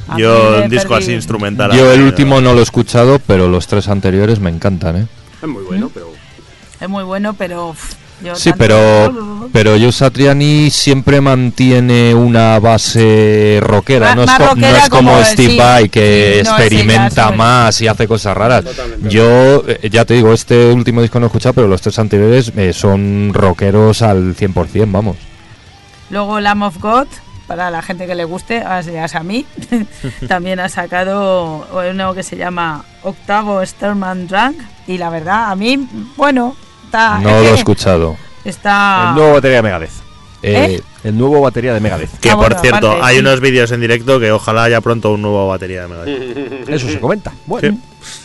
A 0.08 0.16
Yo 0.16 0.58
el 0.58 0.70
disco 0.70 0.90
perdí. 0.90 1.04
así 1.04 1.12
instrumental. 1.12 1.72
Yo 1.72 1.92
el 1.92 2.02
último 2.02 2.40
no 2.40 2.52
lo 2.52 2.60
he 2.60 2.62
escuchado, 2.62 3.18
pero 3.26 3.48
los 3.48 3.66
tres 3.66 3.88
anteriores 3.88 4.38
me 4.38 4.50
encantan, 4.50 4.96
¿eh? 4.96 5.06
Es 5.42 5.48
muy 5.48 5.64
bueno, 5.64 5.90
pero. 5.92 6.12
Es 6.80 6.88
muy 6.88 7.02
bueno, 7.04 7.34
pero... 7.34 7.74
yo 8.22 8.34
Sí, 8.34 8.52
pero 8.56 9.48
pero 9.52 9.72
Joe 9.72 9.92
Satriani 9.92 10.70
siempre 10.70 11.20
mantiene 11.20 12.14
una 12.14 12.58
base 12.60 13.58
rockera, 13.60 14.14
no 14.14 14.22
es, 14.22 14.30
no 14.38 14.88
como, 14.90 15.12
como, 15.12 15.24
Steve 15.24 15.52
sí. 15.52 15.58
Vai 15.58 15.88
que 15.88 16.42
Sí, 16.42 16.48
no, 16.48 16.56
experimenta 16.56 17.30
más 17.32 17.80
y 17.80 17.88
hace 17.88 18.06
cosas 18.06 18.36
raras. 18.36 18.64
Yo 19.02 19.64
eh, 19.66 19.88
ya 19.90 20.04
te 20.04 20.14
digo, 20.14 20.32
este 20.32 20.72
último 20.72 21.02
disco 21.02 21.18
no 21.18 21.26
he 21.26 21.28
escuchado, 21.28 21.54
pero 21.54 21.68
los 21.68 21.80
tres 21.80 21.98
anteriores 21.98 22.52
eh, 22.56 22.72
son 22.72 23.32
rockeros 23.34 24.02
al 24.02 24.36
100%, 24.36 24.90
vamos. 24.90 25.16
Luego 26.10 26.40
Lamb 26.40 26.62
of 26.62 26.78
God, 26.78 27.06
para 27.46 27.70
la 27.70 27.82
gente 27.82 28.06
que 28.06 28.14
le 28.14 28.24
guste, 28.24 28.58
así 28.58 28.90
es 28.94 29.14
a 29.14 29.22
mí, 29.22 29.46
también 30.28 30.60
ha 30.60 30.68
sacado 30.68 31.66
uno 31.72 32.14
que 32.14 32.22
se 32.22 32.36
llama 32.36 32.84
Octavo 33.02 33.64
Sterman 33.64 34.28
Drunk. 34.28 34.56
Y 34.86 34.98
la 34.98 35.10
verdad, 35.10 35.50
a 35.50 35.56
mí, 35.56 35.88
bueno, 36.16 36.56
está. 36.90 37.18
No 37.20 37.30
lo 37.40 37.48
he 37.48 37.54
escuchado. 37.54 38.16
Está. 38.44 39.06
El 39.10 39.14
nuevo 39.16 39.32
batería 39.34 39.56
de 39.58 39.62
Megadeth. 39.62 39.90
Eh, 40.42 40.80
el 41.04 41.18
nuevo 41.18 41.40
batería 41.40 41.74
de 41.74 41.80
Megadeth. 41.80 42.18
Que 42.18 42.30
Ah, 42.30 42.34
por 42.36 42.46
bueno, 42.48 42.60
cierto, 42.60 42.86
aparte, 42.92 43.06
hay 43.06 43.14
sí. 43.16 43.20
unos 43.20 43.40
vídeos 43.40 43.70
en 43.72 43.80
directo 43.80 44.18
que 44.18 44.32
ojalá 44.32 44.64
haya 44.64 44.80
pronto 44.80 45.12
un 45.12 45.22
nuevo 45.22 45.46
batería 45.48 45.82
de 45.82 45.88
Megadeth. 45.88 46.68
Eso 46.68 46.88
se 46.88 46.98
comenta. 46.98 47.32
Bueno, 47.46 47.76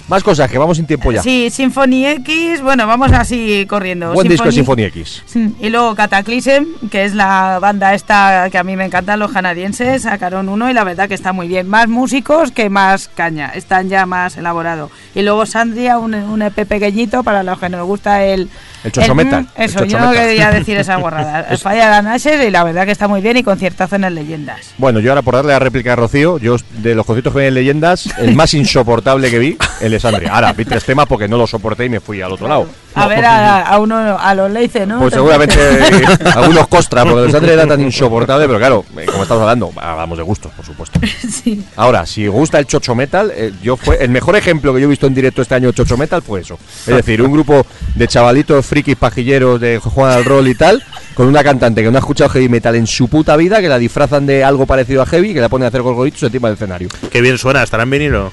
más 0.08 0.24
cosas, 0.24 0.50
que 0.50 0.58
vamos 0.58 0.78
sin 0.78 0.86
tiempo 0.86 1.12
ya. 1.12 1.22
Sí, 1.22 1.50
Symphony 1.50 2.06
X, 2.08 2.62
bueno, 2.62 2.88
vamos 2.88 3.12
así 3.12 3.66
corriendo. 3.68 4.14
Buen 4.14 4.28
disco 4.28 4.46
de 4.46 4.52
Symphony 4.52 4.84
X. 4.84 5.24
Y 5.60 5.70
luego 5.70 5.96
Cataclysm, 5.96 6.66
que 6.92 7.06
es 7.06 7.14
la 7.14 7.60
banda 7.60 7.94
esta 7.94 8.50
que 8.52 8.58
a 8.58 8.64
mí 8.64 8.76
me 8.76 8.86
encantan, 8.86 9.20
los 9.20 9.32
canadienses, 9.32 10.04
sacaron 10.04 10.50
uno 10.50 10.70
y 10.70 10.74
la 10.74 10.84
verdad 10.84 11.08
que 11.08 11.14
está 11.16 11.34
muy 11.34 11.48
bien. 11.48 11.68
Más 11.68 11.88
músicos 11.88 12.52
que 12.52 12.70
más 12.70 13.08
caña, 13.08 13.52
están 13.56 13.90
ya 13.90 14.06
más 14.06 14.38
elaborados. 14.38 14.92
Y 15.14 15.22
luego 15.22 15.46
Sandria, 15.46 15.98
un, 15.98 16.14
un 16.14 16.42
EP 16.42 16.66
pequeñito 16.68 17.24
para 17.24 17.44
los 17.44 17.60
que 17.60 17.70
nos 17.70 17.86
gusta 17.86 18.24
el... 18.24 18.50
El 18.84 19.14
mm, 19.16 19.48
Eso, 19.56 19.84
yo 19.86 20.00
no 20.00 20.12
quería 20.12 20.52
decir 20.52 20.78
esa 20.78 20.98
guarrada. 20.98 21.42
Es- 21.50 21.64
Falla 21.64 21.90
la 21.90 22.02
Nashes 22.04 22.46
y 22.48 22.52
la 22.52 22.64
verdad 22.64 22.86
que 22.86 22.92
está 22.92 23.08
muy 23.08 23.20
bien 23.22 23.36
y 23.38 23.42
conciertazo 23.44 23.96
en 23.96 24.02
las 24.04 24.12
leyendas. 24.12 24.60
Bueno, 24.78 25.00
yo 25.00 25.10
ahora 25.12 25.24
por 25.24 25.34
darle 25.34 25.54
la 25.54 25.60
réplica 25.60 25.94
a 25.94 25.96
Rocío, 25.96 26.38
yo 26.38 26.58
de 26.78 26.94
los 26.94 27.04
conciertos 27.06 27.34
que 27.34 27.40
ven 27.40 27.48
en 27.48 27.54
leyendas, 27.56 28.08
el 28.20 28.36
más 28.36 28.54
insoportable 28.76 29.32
que 29.32 29.40
vi, 29.40 29.58
el 29.82 29.92
de 29.92 30.00
Sandria. 30.00 30.34
Ahora, 30.34 30.54
vi 30.54 30.66
tres 30.66 30.84
temas 30.84 31.06
porque 31.08 31.28
no 31.28 31.38
lo 31.38 31.48
soporté 31.48 31.86
y 31.86 31.90
me 31.90 32.00
fui 32.00 32.22
al 32.22 32.32
otro 32.32 32.48
lado. 32.48 32.68
A 32.96 33.08
ver 33.08 33.26
a, 33.26 33.62
a 33.62 33.80
uno, 33.80 34.18
a 34.20 34.34
los 34.36 34.50
Leice, 34.52 34.86
¿no? 34.86 35.00
Pues 35.00 35.12
Te- 35.12 35.18
seguramente 35.18 35.60
algunos 36.36 36.68
costra, 36.68 37.04
porque 37.04 37.20
el 37.22 37.26
de 37.28 37.32
Sandria 37.32 37.54
era 37.54 37.68
tan 37.68 37.82
insoportable, 37.82 38.46
pero 38.48 38.58
claro, 38.60 38.86
eh, 38.98 39.06
como 39.06 39.24
estamos 39.24 39.42
hablando, 39.42 39.72
hablamos 39.80 40.18
de 40.18 40.24
gustos, 40.24 40.52
por 40.56 40.66
supuesto. 40.66 41.00
Sí. 41.30 41.64
Ahora, 41.76 42.06
si 42.06 42.28
gusta 42.28 42.60
el 42.60 42.66
chocho 42.68 42.96
metal, 42.96 43.32
eh, 43.36 43.52
yo 43.62 43.76
fue 43.78 43.98
el 44.04 44.10
mejor 44.10 44.36
ejemplo 44.36 44.74
que 44.74 44.80
yo 44.82 44.86
he 44.86 44.90
visto 44.90 45.08
en 45.08 45.14
directo 45.14 45.42
este 45.42 45.56
año 45.56 45.68
de 45.70 45.74
chocho 45.74 45.98
metal 45.98 46.22
fue 46.22 46.42
eso. 46.42 46.58
Es 46.88 46.96
decir, 46.96 47.22
un 47.22 47.32
grupo 47.32 47.66
de 47.96 48.08
chavalitos 48.08 48.66
frikis 48.66 48.96
pajilleros 48.96 49.60
de 49.60 49.80
Juan 49.80 50.12
al 50.12 50.26
rol 50.26 50.48
y 50.48 50.56
tal, 50.56 50.82
con 51.14 51.28
una 51.28 51.44
cantante 51.44 51.84
que 51.84 51.92
no 51.92 51.98
ha 51.98 52.00
escuchado 52.00 52.30
heavy 52.30 52.50
metal 52.50 52.76
en 52.76 52.88
su 52.88 53.08
puta 53.08 53.36
vida, 53.38 53.62
que 53.62 53.70
la 53.70 53.78
disfrazan 53.78 54.26
de 54.26 54.44
algo 54.44 54.66
parecido 54.66 55.02
a 55.02 55.06
heavy, 55.06 55.34
que 55.34 55.42
la 55.42 55.50
ponen 55.50 55.66
a 55.66 55.68
hacer 55.70 55.82
gorgoritos 55.82 56.24
encima 56.24 56.48
del 56.50 56.56
escenario. 56.56 56.90
Qué 57.12 57.22
bien 57.22 57.38
suena, 57.38 57.64
estará 57.64 57.84
en 57.84 57.90
vinilo. 57.90 58.32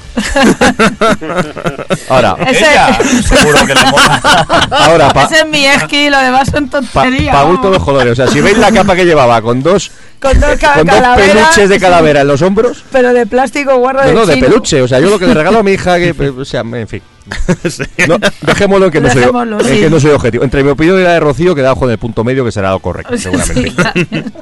Ahora, 2.08 2.36
Ese- 2.48 2.64
Ella, 2.70 2.98
seguro 3.22 3.58
que 3.66 3.74
le 3.74 3.84
mola. 3.86 4.20
Ahora 4.70 5.12
pa- 5.12 5.24
Ese 5.24 5.40
es 5.40 5.46
mi 5.46 5.64
esqui, 5.66 6.10
lo 6.10 6.18
demás 6.18 6.48
son 6.50 6.68
tonterías. 6.68 7.34
pa 7.34 7.42
gusto 7.44 7.70
los 7.70 7.82
colores. 7.82 8.12
O 8.12 8.16
sea, 8.16 8.26
si 8.32 8.40
veis 8.40 8.58
la 8.58 8.70
capa 8.72 8.94
que 8.96 9.04
llevaba 9.04 9.40
con 9.42 9.62
dos, 9.62 9.90
Con 10.20 10.38
dos, 10.40 10.50
con 10.58 10.86
dos 10.86 11.00
peluches 11.16 11.68
de 11.68 11.74
sí, 11.76 11.80
calavera 11.80 12.20
en 12.22 12.28
los 12.28 12.42
hombros. 12.42 12.84
Pero 12.92 13.12
de 13.12 13.26
plástico 13.26 13.76
guarro 13.76 14.00
No, 14.02 14.06
de 14.08 14.14
no, 14.14 14.26
de 14.26 14.34
chino. 14.34 14.46
peluche. 14.46 14.82
O 14.82 14.88
sea, 14.88 15.00
yo 15.00 15.10
lo 15.10 15.18
que 15.18 15.26
le 15.26 15.34
regalo 15.34 15.58
a 15.58 15.62
mi 15.62 15.72
hija, 15.72 15.98
que, 15.98 16.10
o 16.38 16.44
sea, 16.44 16.60
en 16.60 16.88
fin. 16.88 17.02
No, 18.08 18.18
dejémoslo 18.42 18.86
en 18.86 18.92
que, 18.92 19.00
no 19.00 19.08
soy, 19.10 19.20
Dejémoslo, 19.20 19.60
en 19.60 19.66
sí. 19.66 19.80
que 19.80 19.90
no 19.90 20.00
soy 20.00 20.10
objetivo. 20.10 20.44
Entre 20.44 20.62
mi 20.64 20.70
opinión 20.70 20.98
y 20.98 21.02
la 21.02 21.12
de 21.12 21.20
Rocío, 21.20 21.54
queda 21.54 21.72
ojo 21.72 21.84
en 21.86 21.92
el 21.92 21.98
punto 21.98 22.24
medio, 22.24 22.44
que 22.44 22.52
será 22.52 22.70
lo 22.70 22.80
correcto, 22.80 23.16
Sí, 23.16 23.22
seguramente. 23.24 23.72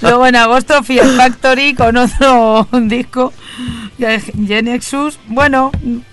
Luego 0.00 0.26
en 0.26 0.36
agosto 0.36 0.82
Fear 0.82 1.06
Factory 1.18 1.74
con 1.74 1.94
otro 1.98 2.66
disco 2.84 3.32
de 3.98 4.18
Genexus. 4.20 5.18
Bueno, 5.28 5.70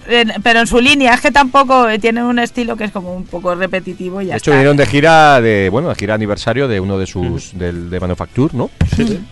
en- 0.07 0.33
pero 0.43 0.59
en 0.59 0.67
su 0.67 0.81
línea 0.81 1.13
es 1.13 1.21
que 1.21 1.31
tampoco 1.31 1.87
eh, 1.87 1.97
tienen 1.97 2.25
un 2.25 2.39
estilo 2.39 2.75
que 2.75 2.83
es 2.85 2.91
como 2.91 3.13
un 3.15 3.23
poco 3.23 3.55
repetitivo 3.55 4.21
y 4.21 4.25
ya 4.25 4.33
De 4.33 4.37
hecho, 4.39 4.51
está. 4.51 4.57
vinieron 4.57 4.75
de 4.75 4.85
gira 4.85 5.39
de, 5.39 5.69
bueno, 5.69 5.87
de 5.89 5.95
gira 5.95 6.13
aniversario 6.13 6.67
de 6.67 6.81
uno 6.81 6.97
de 6.97 7.05
sus, 7.07 7.57
del, 7.57 7.89
de 7.89 7.99
Manufacture, 8.01 8.53
¿no? 8.53 8.69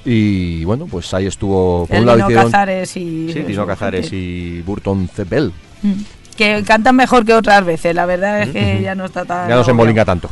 Y 0.06 0.64
bueno, 0.64 0.88
pues 0.90 1.14
ahí 1.14 1.26
estuvo, 1.28 1.86
por 1.88 1.96
El 1.96 2.02
un 2.04 2.06
lado 2.08 2.18
Lino 2.20 2.30
hicieron... 2.30 2.52
Cazares 2.52 2.96
y... 2.98 3.34
Sí, 3.34 3.40
Tino 3.42 3.68
Cazares 3.68 4.14
y 4.14 4.62
Burton 4.62 5.10
Zebel. 5.14 5.52
Mm. 5.84 5.92
Que 6.38 6.64
cantan 6.64 6.96
mejor 6.96 7.26
que 7.26 7.34
otras 7.34 7.64
veces, 7.66 7.94
la 7.94 8.06
verdad 8.06 8.42
es 8.42 8.50
que 8.50 8.82
ya 8.82 8.96
no 8.96 9.06
está 9.06 9.26
tan... 9.26 9.50
Ya 9.50 9.56
no 9.56 9.64
se 9.64 9.72
embolinga 9.72 10.06
tanto. 10.06 10.30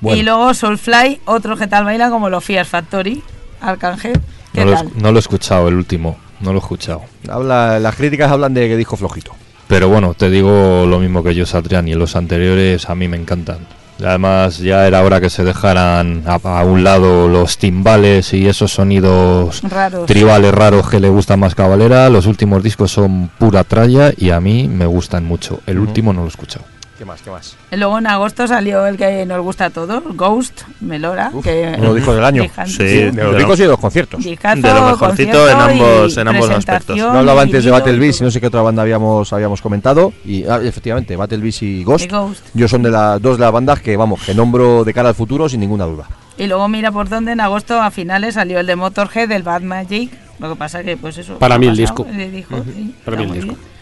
Bueno. 0.00 0.18
Y 0.18 0.22
luego 0.22 0.52
Soulfly, 0.54 1.20
otro 1.26 1.56
que 1.56 1.66
tal 1.66 1.84
baila 1.84 2.10
como 2.10 2.28
los 2.28 2.44
Fear 2.44 2.66
Factory, 2.66 3.22
Arcángel. 3.60 4.20
¿Qué 4.52 4.64
No 4.64 4.70
lo, 4.70 4.76
tal? 4.76 4.90
no 4.96 5.12
lo 5.12 5.18
he 5.18 5.20
escuchado, 5.20 5.68
el 5.68 5.74
último. 5.74 6.16
No 6.40 6.52
lo 6.52 6.58
he 6.58 6.62
escuchado. 6.62 7.02
Habla, 7.28 7.78
las 7.78 7.94
críticas 7.94 8.30
hablan 8.30 8.52
de 8.54 8.68
que 8.68 8.76
dijo 8.76 8.96
flojito. 8.96 9.32
Pero 9.68 9.88
bueno, 9.88 10.14
te 10.14 10.28
digo 10.28 10.84
lo 10.86 10.98
mismo 10.98 11.22
que 11.22 11.34
yo, 11.34 11.46
Satriani. 11.46 11.94
Los 11.94 12.16
anteriores 12.16 12.88
a 12.90 12.94
mí 12.94 13.08
me 13.08 13.16
encantan. 13.16 13.58
Además, 14.02 14.58
ya 14.58 14.86
era 14.86 15.02
hora 15.02 15.20
que 15.20 15.30
se 15.30 15.44
dejaran 15.44 16.22
a, 16.26 16.34
a 16.42 16.64
un 16.64 16.82
lado 16.82 17.28
los 17.28 17.58
timbales 17.58 18.32
y 18.34 18.48
esos 18.48 18.72
sonidos 18.72 19.62
Raros. 19.62 20.06
tribales 20.06 20.52
raros 20.52 20.88
que 20.90 21.00
le 21.00 21.08
gustan 21.08 21.40
más 21.40 21.54
Cabalera. 21.54 22.08
Los 22.10 22.26
últimos 22.26 22.62
discos 22.62 22.90
son 22.90 23.30
pura 23.38 23.62
tralla 23.64 24.12
y 24.16 24.30
a 24.30 24.40
mí 24.40 24.68
me 24.68 24.86
gustan 24.86 25.24
mucho. 25.24 25.60
El 25.66 25.78
último 25.78 26.12
no 26.12 26.20
lo 26.20 26.26
he 26.26 26.30
escuchado. 26.30 26.64
¿Qué 26.96 27.04
más? 27.04 27.20
¿Qué 27.22 27.30
más? 27.30 27.56
Luego 27.72 27.98
en 27.98 28.06
agosto 28.06 28.46
salió 28.46 28.86
el 28.86 28.96
que 28.96 29.26
nos 29.26 29.40
gusta 29.42 29.64
a 29.64 29.70
todos, 29.70 30.00
Ghost, 30.16 30.62
Melora. 30.80 31.32
que 31.42 31.64
Uno 31.66 31.76
de 31.76 31.82
los 31.88 31.94
discos 31.96 32.14
del 32.14 32.24
año. 32.24 32.44
Sí, 32.66 32.84
De 32.84 33.12
los 33.12 33.36
discos 33.36 33.58
lo- 33.58 33.64
y 33.64 33.66
de 33.66 33.68
los 33.68 33.80
conciertos. 33.80 34.22
discazo, 34.24 34.62
de 34.62 34.74
lo 34.74 34.86
mejorcito 34.86 35.48
en 35.50 35.56
ambos- 35.56 36.16
en 36.16 36.28
ambos 36.28 36.50
aspectos. 36.50 36.96
No 36.96 37.10
hablaba 37.18 37.42
antes 37.42 37.64
de 37.64 37.70
Battle 37.72 37.94
y 37.94 37.98
Beast 37.98 38.20
y 38.20 38.24
no 38.24 38.30
sé 38.30 38.40
qué 38.40 38.46
otra 38.46 38.62
banda 38.62 38.82
habíamos, 38.82 39.32
habíamos 39.32 39.60
comentado. 39.60 40.12
Y 40.24 40.44
ah, 40.44 40.60
efectivamente, 40.62 41.16
Battle 41.16 41.38
Beast 41.38 41.62
y 41.62 41.82
Ghost. 41.82 42.08
Yo 42.54 42.68
son 42.68 42.82
de 42.84 42.90
las 42.92 43.20
dos 43.20 43.38
de 43.38 43.44
las 43.44 43.52
bandas 43.52 43.80
que, 43.80 43.96
vamos, 43.96 44.22
que 44.22 44.32
nombro 44.32 44.84
de 44.84 44.94
cara 44.94 45.08
al 45.08 45.14
futuro 45.16 45.48
sin 45.48 45.58
ninguna 45.60 45.86
duda. 45.86 46.04
Y 46.38 46.46
luego 46.46 46.68
mira 46.68 46.92
por 46.92 47.08
dónde 47.08 47.32
en 47.32 47.40
agosto 47.40 47.80
a 47.82 47.90
finales 47.90 48.34
salió 48.34 48.60
el 48.60 48.66
de 48.66 48.76
Motorhead, 48.76 49.30
el 49.32 49.42
Bad 49.42 49.62
Magic. 49.62 50.12
Lo 50.38 50.50
que 50.50 50.56
pasa 50.56 50.82
que 50.84 50.96
pues 50.96 51.18
eso. 51.18 51.38
Para 51.38 51.58
mí 51.58 51.66
el 51.66 51.76
pasado, 51.76 52.04
disco. 52.04 52.20
eh, 52.20 52.30
dijo, 52.30 52.56
sí, 52.64 52.94
Para 53.04 53.16
mí 53.16 53.22
el 53.24 53.32
disco. 53.32 53.46
bien. 53.54 53.73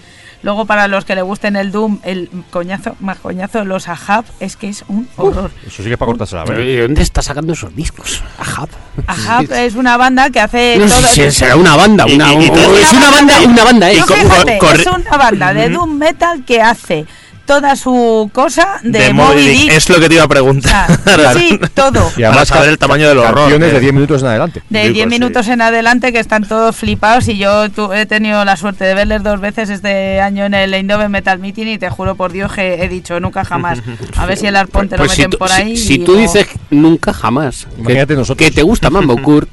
Luego 0.43 0.65
para 0.65 0.89
los 0.89 1.05
que 1.05 1.15
le 1.15 1.23
gusten 1.23 1.55
el 1.55 1.71
Doom, 1.71 2.01
el 2.03 2.29
coñazo, 2.51 2.97
más 3.01 3.19
coñazo, 3.19 3.65
los 3.65 3.87
Ahab, 3.89 4.25
es 4.41 4.57
que 4.57 4.69
es 4.69 4.85
un 4.89 5.09
horror. 5.17 5.51
Eso 5.65 5.77
sí 5.79 5.85
que 5.85 5.93
es 5.93 5.97
para 5.99 6.07
cortarse 6.09 6.35
la 6.35 6.45
Pero, 6.45 6.59
verdad. 6.59 6.71
¿y 6.73 6.77
¿De 6.77 6.83
dónde 6.83 7.03
está 7.03 7.23
sacando 7.23 7.53
esos 7.53 7.75
discos? 7.77 8.23
Ajá. 8.39 8.67
Ahab 9.07 9.53
es 9.53 9.75
una 9.77 9.97
banda 9.97 10.31
que 10.31 10.41
hace 10.41 10.77
No 10.79 10.87
todo 10.87 11.01
sé 11.03 11.31
si 11.31 11.39
será 11.39 11.55
una 11.57 11.77
banda, 11.77 12.07
una, 12.07 12.33
y- 12.35 12.39
y 12.39 12.51
es 12.81 12.93
una 12.93 13.11
banda, 13.11 13.41
una 13.45 13.65
banda, 13.65 13.91
eh. 13.93 14.01
Co- 14.07 14.15
fíjate, 14.15 14.59
co- 14.59 14.71
es 14.73 14.87
una 14.87 15.17
banda 15.17 15.55
de 15.55 15.69
Doom 15.69 15.97
Metal 15.97 16.45
que 16.45 16.61
hace 16.61 17.07
toda 17.53 17.77
su 17.77 18.31
cosa 18.33 18.81
de, 18.83 18.99
De 18.99 19.13
Moby 19.13 19.43
Dick. 19.43 19.61
Dick. 19.63 19.73
Es 19.73 19.89
lo 19.91 20.01
que 20.01 20.09
te 20.09 20.15
iba 20.15 20.25
a 20.25 20.29
preguntar. 20.29 20.87
Ah, 20.89 21.35
sí, 21.37 21.59
todo. 21.75 22.11
Y 22.17 22.23
además 22.23 22.49
saber 22.49 22.71
el 22.71 22.79
tamaño 22.79 23.09
del 23.09 23.19
horror. 23.19 23.59
De 23.59 23.79
10 23.81 23.93
minutos 23.93 24.23
en 24.23 24.29
adelante. 24.29 24.63
De 24.71 24.81
Digo, 24.85 24.95
10 24.95 25.05
sí. 25.05 25.11
minutos 25.11 25.49
en 25.49 25.61
adelante 25.61 26.13
que 26.13 26.19
están 26.19 26.49
todos 26.49 26.75
flipados 26.77 27.29
y 27.29 27.37
yo 27.37 27.69
tu- 27.71 27.93
he 27.93 28.07
tenido 28.07 28.43
la 28.47 28.57
suerte 28.57 28.85
de 28.85 28.95
verles 28.95 29.23
dos 29.23 29.41
veces 29.41 29.69
este 29.69 30.21
año 30.21 30.47
en 30.47 30.55
el 30.55 30.73
Eindhoven 30.73 31.11
Metal 31.11 31.39
Meeting 31.39 31.67
y 31.69 31.79
te 31.79 31.91
juro 31.91 32.15
por 32.15 32.33
Dios 32.33 32.51
que 32.53 32.83
he 32.83 32.89
dicho 32.89 33.21
nunca 33.21 33.45
jamás. 33.45 33.81
A 34.17 34.25
ver 34.27 34.39
si 34.39 34.47
el 34.47 34.57
arpón 34.57 34.89
te 34.89 34.97
lo 34.97 35.05
Pues 35.05 35.13
si 35.13 35.19
meten 35.23 35.31
tú, 35.33 35.39
por 35.39 35.51
si- 35.51 35.55
ahí. 35.63 35.77
si 35.77 35.95
y 35.95 35.99
tú 35.99 36.13
no- 36.13 36.19
dices 36.19 36.47
nunca 36.71 37.13
jamás, 37.13 37.67
Imagínate 37.77 38.15
que, 38.15 38.19
nosotros. 38.19 38.49
que 38.49 38.55
te 38.55 38.63
gusta 38.63 38.89
Mambo 38.89 39.21
Kurt, 39.21 39.49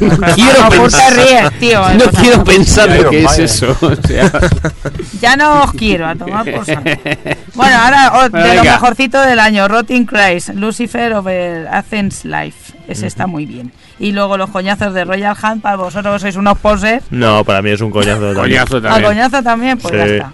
no 0.00 0.26
quiero 0.34 0.62
No, 0.62 0.68
pensar, 0.70 1.14
te 1.14 1.22
ríes, 1.24 1.58
tío, 1.58 1.80
no 1.94 2.04
quiero 2.10 2.44
pensar 2.44 2.88
lo 2.90 3.10
que 3.10 3.24
es 3.24 3.38
eso. 3.38 3.76
o 3.80 3.94
sea. 4.06 4.30
Ya 5.20 5.34
no 5.36 5.62
os 5.62 5.72
quiero 5.72 6.06
a 6.06 6.14
tomar 6.14 6.44
por 6.50 6.64
saco. 6.64 6.82
Bueno, 7.54 7.76
ahora 7.78 8.12
oh, 8.16 8.28
de 8.28 8.54
lo 8.56 8.64
mejorcito 8.64 9.20
del 9.22 9.38
año, 9.40 9.66
Rotting 9.66 10.04
Christ, 10.04 10.50
Lucifer 10.50 11.14
over 11.14 11.68
Athens 11.68 12.24
Life. 12.24 12.74
Ese 12.86 13.06
está 13.06 13.26
muy 13.26 13.46
bien. 13.46 13.72
Y 13.98 14.12
luego 14.12 14.36
los 14.36 14.50
coñazos 14.50 14.92
de 14.92 15.04
Royal 15.04 15.34
Hunt, 15.42 15.62
para 15.62 15.76
vosotros 15.76 16.20
sois 16.20 16.36
unos 16.36 16.58
posers. 16.58 17.02
No, 17.10 17.44
para 17.44 17.62
mí 17.62 17.70
es 17.70 17.80
un 17.80 17.90
coñazo. 17.90 18.32
también. 18.34 18.34
Coñazo 18.34 18.76
A 18.76 18.80
también. 18.82 19.04
coñazo 19.04 19.42
también, 19.42 19.78
pues 19.78 19.94
ya 19.94 20.04
está. 20.04 20.32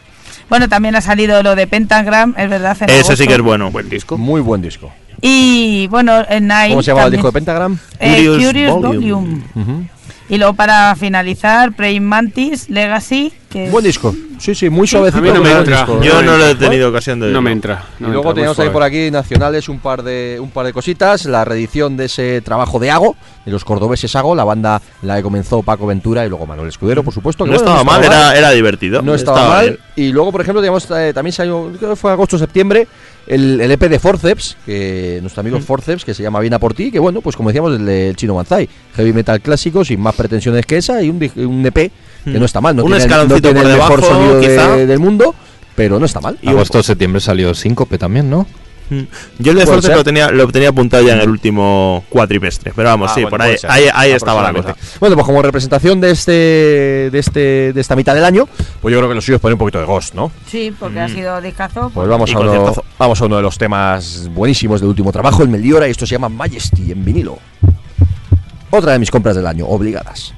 Bueno, 0.48 0.68
también 0.68 0.94
ha 0.96 1.00
salido 1.00 1.42
lo 1.42 1.54
de 1.54 1.66
Pentagram, 1.66 2.34
es 2.36 2.50
verdad. 2.50 2.76
en 2.80 2.90
Ese 2.90 3.16
sí 3.16 3.26
que 3.26 3.34
es 3.34 3.40
bueno. 3.40 3.70
Buen 3.70 3.88
disco. 3.88 4.18
Muy 4.18 4.40
buen 4.40 4.60
disco. 4.60 4.92
Y 5.24 5.86
bueno, 5.86 6.24
en 6.28 6.48
Night. 6.48 6.72
¿Cómo 6.72 6.82
se 6.82 6.90
llamaba 6.90 7.06
el 7.06 7.12
disco 7.12 7.28
de 7.28 7.32
Pentagram? 7.32 7.78
Eh, 8.00 8.16
Curious 8.16 8.44
Curious, 8.44 8.72
Volume. 8.72 8.96
Volume. 8.98 9.42
Ujú. 9.54 9.86
Y 10.28 10.38
luego 10.38 10.54
para 10.54 10.94
finalizar, 10.96 11.72
Praying 11.72 12.04
Mantis, 12.04 12.68
Legacy. 12.68 13.32
Que 13.52 13.68
Buen 13.70 13.84
disco. 13.84 14.14
Sí, 14.38 14.54
sí, 14.54 14.70
muy 14.70 14.86
suavecito. 14.86 15.18
A 15.18 15.20
mí 15.20 15.30
no 15.30 15.42
me 15.42 15.52
entra. 15.52 15.78
disco. 15.78 16.02
Yo 16.02 16.22
no 16.22 16.36
lo 16.36 16.46
he 16.46 16.54
tenido 16.54 16.88
ocasión 16.88 17.20
de 17.20 17.30
No 17.30 17.42
me 17.42 17.52
entra. 17.52 17.84
no 17.98 18.06
y 18.06 18.08
me 18.08 18.14
luego 18.14 18.30
entra, 18.30 18.30
muy 18.30 18.34
teníamos 18.34 18.58
ahí 18.58 18.70
por 18.70 18.82
aquí 18.82 19.10
nacionales 19.10 19.68
un 19.68 19.78
par 19.78 20.02
de 20.02 20.38
un 20.40 20.50
par 20.50 20.66
de 20.66 20.72
cositas, 20.72 21.26
la 21.26 21.44
reedición 21.44 21.96
de 21.96 22.06
ese 22.06 22.40
trabajo 22.40 22.78
de 22.80 22.90
Ago, 22.90 23.14
de 23.44 23.52
los 23.52 23.64
cordobeses 23.64 24.16
Ago, 24.16 24.34
la 24.34 24.44
banda 24.44 24.80
la 25.02 25.16
que 25.16 25.22
comenzó 25.22 25.62
Paco 25.62 25.86
Ventura 25.86 26.24
y 26.24 26.28
luego 26.28 26.46
Manuel 26.46 26.68
Escudero, 26.68 27.04
por 27.04 27.12
supuesto. 27.12 27.44
que 27.44 27.50
No 27.50 27.56
bueno, 27.56 27.70
estaba 27.70 27.84
mal, 27.84 28.02
era, 28.04 28.36
era 28.36 28.50
divertido. 28.50 29.02
no 29.02 29.14
estaba, 29.14 29.48
mal. 29.48 29.66
bien. 29.66 29.78
Y 30.08 30.12
luego, 30.12 30.32
por 30.32 30.40
ejemplo, 30.40 30.60
teníamos, 30.60 30.90
eh, 30.90 31.12
también 31.14 31.32
salió, 31.32 31.70
creo 31.78 31.90
que 31.90 31.96
fue 31.96 32.10
agosto 32.10 32.38
septiembre, 32.38 32.88
el, 33.26 33.60
el 33.60 33.70
EP 33.70 33.82
de 33.82 33.98
Forceps, 33.98 34.56
que 34.66 35.18
nuestro 35.20 35.40
amigo 35.40 35.60
Forceps, 35.60 36.04
que 36.04 36.14
se 36.14 36.22
llama 36.22 36.40
Viena 36.40 36.58
por 36.58 36.74
ti, 36.74 36.90
que 36.90 36.98
bueno, 36.98 37.20
pues 37.20 37.36
como 37.36 37.50
decíamos, 37.50 37.76
el, 37.76 37.84
del 37.84 38.16
Chino 38.16 38.34
Manzai, 38.34 38.68
heavy 38.96 39.12
metal 39.12 39.40
clásico, 39.40 39.84
sin 39.84 40.00
más 40.00 40.14
pretensiones 40.14 40.66
que 40.66 40.78
esa, 40.78 41.02
y 41.02 41.10
un 41.10 41.66
EP 41.66 41.92
que 42.24 42.38
no 42.38 42.44
está 42.44 42.60
mal, 42.60 42.76
no 42.76 42.84
Un 42.84 42.90
tiene, 42.90 43.02
el- 43.04 43.08
no 43.08 43.14
escaloncito 43.16 43.48
tiene 43.48 43.60
por 43.62 43.70
el 43.70 43.76
mejor 43.78 44.00
debajo, 44.00 44.14
sonido 44.14 44.40
de- 44.40 44.46
quizá. 44.48 44.76
del 44.76 44.98
mundo, 44.98 45.34
pero 45.74 45.98
no 45.98 46.06
está 46.06 46.20
mal. 46.20 46.38
Y 46.42 46.46
un- 46.48 46.52
Agosto, 46.54 46.82
septiembre 46.82 47.20
salió 47.20 47.54
Síncope 47.54 47.98
también, 47.98 48.28
¿no? 48.30 48.46
Mm. 48.90 49.02
Yo 49.38 49.52
el 49.52 49.58
de 49.58 49.64
ser. 49.80 49.96
lo 49.96 50.04
tenía, 50.04 50.30
lo 50.30 50.46
tenía 50.48 50.68
apuntado 50.68 51.02
ya 51.02 51.14
en 51.14 51.20
el 51.20 51.30
último 51.30 52.04
cuatrimestre. 52.10 52.72
Pero 52.76 52.90
vamos, 52.90 53.10
Ah, 53.10 53.14
sí, 53.14 53.20
bueno, 53.22 53.30
por 53.30 53.42
ahí, 53.42 53.56
ahí, 53.66 53.84
ahí 53.94 54.10
estaba 54.10 54.42
la 54.42 54.52
cosa. 54.52 54.76
Bueno, 55.00 55.16
pues 55.16 55.24
como 55.24 55.40
representación 55.40 55.98
de 55.98 56.10
este, 56.10 56.32
de 57.10 57.18
este, 57.18 57.72
de 57.72 57.80
esta 57.80 57.96
mitad 57.96 58.14
del 58.14 58.24
año, 58.24 58.46
pues 58.82 58.92
yo 58.92 58.98
creo 58.98 59.08
que 59.08 59.14
lo 59.14 59.20
suyo 59.22 59.36
es 59.36 59.40
poner 59.40 59.54
un 59.54 59.60
poquito 59.60 59.78
de 59.78 59.86
Ghost, 59.86 60.14
¿no? 60.14 60.30
Sí, 60.46 60.74
porque 60.78 61.00
ha 61.00 61.08
sido 61.08 61.40
discazo. 61.40 61.90
Pues 61.94 62.06
vamos 62.06 62.34
a, 62.34 62.38
uno, 62.38 62.74
vamos 62.98 63.20
a 63.22 63.24
uno 63.24 63.36
de 63.36 63.42
los 63.42 63.56
temas 63.56 64.28
buenísimos 64.34 64.80
del 64.82 64.90
último 64.90 65.10
trabajo, 65.10 65.42
el 65.42 65.48
Meliora, 65.48 65.88
y 65.88 65.92
esto 65.92 66.04
se 66.04 66.12
llama 66.16 66.28
Majesty 66.28 66.92
en 66.92 67.02
vinilo. 67.02 67.38
otra 68.70 68.92
de 68.92 68.98
mis 68.98 69.10
compras 69.10 69.36
del 69.36 69.46
año, 69.46 69.66
obligadas. 69.66 70.34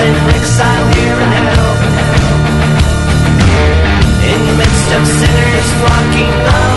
St. 0.00 0.26
Nick's 0.28 0.58
here 0.96 1.12
and 1.12 1.34
help 1.52 1.78
In 4.32 4.40
the 4.46 4.54
midst 4.56 4.92
of 4.96 5.06
sinners 5.06 5.68
flocking 5.78 6.32
up 6.46 6.69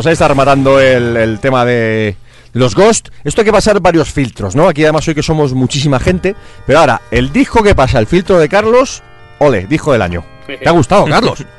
Pues 0.00 0.06
ahí 0.06 0.12
está 0.14 0.28
rematando 0.28 0.80
el, 0.80 1.14
el 1.14 1.40
tema 1.40 1.62
de 1.66 2.16
los 2.54 2.74
Ghost. 2.74 3.10
Esto 3.22 3.42
hay 3.42 3.44
que 3.44 3.52
pasar 3.52 3.80
varios 3.80 4.10
filtros, 4.10 4.56
¿no? 4.56 4.66
Aquí 4.66 4.82
además 4.82 5.06
hoy 5.06 5.14
que 5.14 5.22
somos 5.22 5.52
muchísima 5.52 6.00
gente. 6.00 6.34
Pero 6.66 6.78
ahora, 6.78 7.02
el 7.10 7.30
disco 7.34 7.62
que 7.62 7.74
pasa 7.74 7.98
el 7.98 8.06
filtro 8.06 8.38
de 8.38 8.48
Carlos, 8.48 9.02
ole, 9.40 9.66
disco 9.66 9.92
del 9.92 10.00
año. 10.00 10.24
¿Te 10.46 10.66
ha 10.66 10.72
gustado, 10.72 11.04
Carlos? 11.04 11.44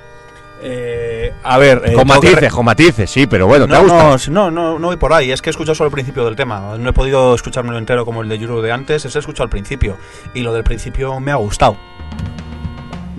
Eh, 0.63 1.34
a 1.43 1.57
ver, 1.57 1.81
eh, 1.85 1.93
con 1.93 2.03
que 2.03 2.13
matices, 2.13 2.39
re- 2.39 2.49
con 2.51 2.65
matices, 2.65 3.09
sí, 3.09 3.26
pero 3.26 3.47
bueno, 3.47 3.68
¿te 3.68 3.73
ha 3.73 3.77
no, 3.77 3.84
gustado? 3.84 4.18
no, 4.31 4.51
no, 4.51 4.77
no, 4.77 4.88
voy 4.89 4.97
por 4.97 5.11
ahí. 5.11 5.31
Es 5.31 5.41
que 5.41 5.49
he 5.49 5.51
escuchado 5.51 5.73
solo 5.73 5.88
el 5.88 5.91
principio 5.93 6.23
del 6.23 6.35
tema. 6.35 6.76
No 6.77 6.89
he 6.89 6.93
podido 6.93 7.34
escuchármelo 7.34 7.80
entero 7.80 8.05
como 8.05 8.22
el 8.22 8.30
de 8.30 8.38
Yuru 8.38 8.61
de 8.61 8.72
antes. 8.72 9.03
Ese 9.05 9.18
he 9.18 9.22
escuchado 9.22 9.43
al 9.45 9.49
principio. 9.49 9.97
Y 10.35 10.41
lo 10.41 10.53
del 10.53 10.63
principio 10.63 11.19
me 11.19 11.31
ha 11.31 11.35
gustado. 11.35 11.77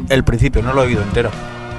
El 0.08 0.22
principio, 0.24 0.62
no 0.62 0.72
lo 0.72 0.82
he 0.82 0.86
oído 0.86 1.02
entero. 1.02 1.30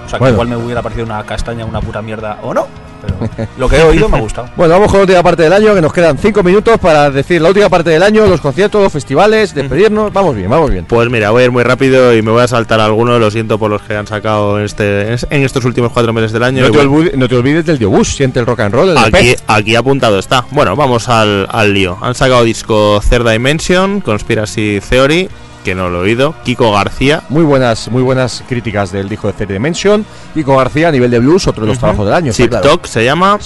O 0.06 0.10
sea, 0.10 0.20
que 0.20 0.30
igual 0.30 0.48
me 0.50 0.58
hubiera 0.58 0.82
parecido 0.82 1.06
una 1.06 1.24
castaña, 1.26 1.64
una 1.66 1.80
pura 1.80 2.02
mierda 2.02 2.40
o 2.44 2.54
no. 2.54 2.68
Pero 3.06 3.48
lo 3.58 3.70
que 3.70 3.78
he 3.78 3.84
oído 3.84 4.10
me 4.10 4.18
ha 4.18 4.22
gustado. 4.22 4.50
Bueno, 4.56 4.76
vamos 4.76 4.92
con 4.92 5.00
la 5.00 5.04
última 5.04 5.24
parte 5.24 5.44
del 5.44 5.54
año, 5.54 5.74
que 5.74 5.82
nos 5.82 5.92
quedan 5.92 6.18
cinco 6.18 6.44
minutos 6.44 6.80
para 6.80 7.10
decir 7.10 7.42
la 7.42 7.50
última 7.50 7.70
parte 7.70 7.90
del 7.90 8.04
año, 8.04 8.26
los 8.28 8.40
conciertos, 8.40 8.82
los 8.82 8.92
festivales, 8.94 9.54
despedirnos. 9.54 10.14
Vamos 10.14 10.36
bien, 10.36 10.50
vamos 10.50 10.70
bien. 10.72 10.86
Pues 10.86 11.10
mira, 11.10 11.32
voy 11.32 11.42
a 11.42 11.46
ir 11.46 11.52
muy 11.52 11.64
rápido 11.64 12.16
y 12.16 12.22
me 12.22 12.32
voy 12.32 12.44
a 12.44 12.48
saltar 12.48 12.80
algunos, 12.80 13.20
lo 13.20 13.32
siento 13.32 13.58
por 13.58 13.70
los 13.72 13.82
que 13.82 13.96
han 13.96 14.08
sacado 14.08 14.60
en, 14.60 14.66
este, 14.66 15.14
en 15.14 15.44
estos 15.44 15.66
últimos 15.66 15.92
cuatro 15.92 16.14
meses 16.14 16.32
del 16.32 16.44
año. 16.44 16.62
No 16.62 16.72
te, 16.72 16.78
bueno, 16.78 16.92
olvides, 16.94 17.18
no 17.18 17.28
te 17.28 17.36
olvides 17.36 17.66
del 17.66 17.78
Diobús, 17.78 18.16
siente 18.16 18.40
el 18.40 18.46
rock 18.46 18.62
and 18.62 18.74
roll, 18.74 18.90
el 18.90 18.98
Aquí, 18.98 19.36
aquí 19.48 19.76
apuntado 19.76 20.20
está. 20.20 20.46
Bueno, 20.52 20.76
vamos 20.76 21.10
al, 21.10 21.48
al 21.52 21.74
lío. 21.74 21.98
Han 22.02 22.16
sacado 22.16 22.44
disco 22.44 23.02
Third 23.10 23.30
Dimension, 23.30 24.02
Conspiracy 24.02 24.80
Theory, 24.88 25.30
que 25.64 25.74
no 25.76 25.90
lo 25.90 26.00
he 26.00 26.02
oído. 26.02 26.36
Kiko 26.44 26.72
García. 26.72 27.24
Muy 27.30 27.44
buenas, 27.44 27.90
muy 27.90 28.04
buenas 28.04 28.44
críticas 28.48 28.92
del 28.92 29.10
disco 29.10 29.28
de 29.28 29.34
Third 29.34 29.54
Dimension. 29.54 30.06
Kiko 30.34 30.58
García, 30.58 30.90
a 30.90 30.92
nivel 30.92 31.10
de 31.10 31.20
blues, 31.20 31.48
otro 31.48 31.64
de 31.64 31.70
los 31.70 31.80
trabajos 31.80 32.06
del 32.06 32.14
año. 32.14 32.32
Chip 32.32 32.50
claro. 32.50 32.68
Talk 32.68 32.86
se 32.86 33.04
llama. 33.04 33.40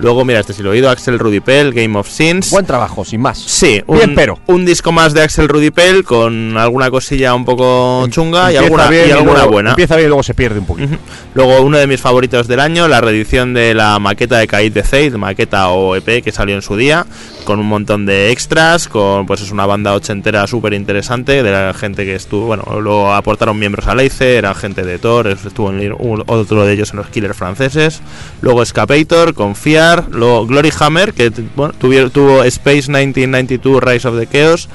Luego, 0.00 0.24
mira, 0.24 0.40
este 0.40 0.52
sí 0.52 0.62
lo 0.62 0.70
he 0.70 0.72
oído. 0.72 0.90
Axel 0.90 1.18
Rudipel, 1.18 1.72
Game 1.72 1.98
of 1.98 2.08
Sins. 2.08 2.50
Buen 2.50 2.64
trabajo, 2.66 3.04
sin 3.04 3.20
más. 3.20 3.38
Sí, 3.38 3.82
un, 3.86 3.96
Bien, 3.98 4.14
pero. 4.14 4.38
un 4.46 4.64
disco 4.64 4.92
más 4.92 5.12
de 5.14 5.22
Axel 5.22 5.48
Rudipel 5.48 6.04
con 6.04 6.56
alguna 6.56 6.90
cosilla 6.90 7.34
un 7.34 7.44
poco 7.44 8.06
chunga 8.08 8.52
y 8.52 8.56
alguna, 8.56 8.88
bien 8.88 9.08
y 9.08 9.12
alguna 9.12 9.32
luego- 9.34 9.52
buena. 9.52 9.70
Empieza 9.70 9.96
bien 9.96 10.06
y 10.06 10.08
luego 10.08 10.22
se 10.22 10.34
pierde 10.34 10.58
un 10.60 10.66
poquito. 10.66 10.96
Luego 11.34 11.60
uno 11.62 11.78
de 11.78 11.86
mis 11.86 12.00
favoritos 12.00 12.48
del 12.48 12.60
año, 12.60 12.88
la 12.88 13.00
reedición 13.00 13.54
de 13.54 13.74
la 13.74 13.98
maqueta 13.98 14.38
de 14.38 14.46
Kaid 14.46 14.72
de 14.72 14.82
Zaid, 14.82 15.14
maqueta 15.14 15.68
o 15.70 15.94
EP 15.96 16.22
que 16.22 16.32
salió 16.32 16.54
en 16.54 16.62
su 16.62 16.76
día, 16.76 17.06
con 17.44 17.58
un 17.58 17.66
montón 17.66 18.06
de 18.06 18.30
extras, 18.30 18.88
con 18.88 19.26
pues 19.26 19.40
es 19.40 19.50
una 19.50 19.66
banda 19.66 19.94
ochentera 19.94 20.46
súper 20.46 20.72
interesante, 20.74 21.42
de 21.42 21.50
la 21.50 21.74
gente 21.74 22.04
que 22.04 22.14
estuvo, 22.14 22.46
bueno, 22.46 22.64
luego 22.80 23.12
aportaron 23.12 23.58
miembros 23.58 23.86
a 23.86 23.94
Leice, 23.94 24.36
era 24.36 24.54
gente 24.54 24.82
de 24.82 24.98
Thor, 24.98 25.26
estuvo 25.28 25.70
en, 25.70 25.92
un- 25.98 26.22
otro 26.26 26.64
de 26.64 26.72
ellos 26.72 26.90
en 26.90 26.96
los 26.98 27.08
Killers 27.08 27.36
franceses, 27.36 28.00
luego 28.40 28.62
Escapator, 28.62 29.34
Confiar, 29.96 30.14
luego 30.14 30.46
Glory 30.46 30.70
Hammer, 30.78 31.12
que 31.12 31.30
bueno, 31.56 31.72
tuvieron- 31.78 32.10
tuvo 32.10 32.42
Space 32.44 32.90
1992 32.90 33.82
Rise 33.82 34.08
of 34.08 34.18
the 34.18 34.26
Chaos, 34.26 34.68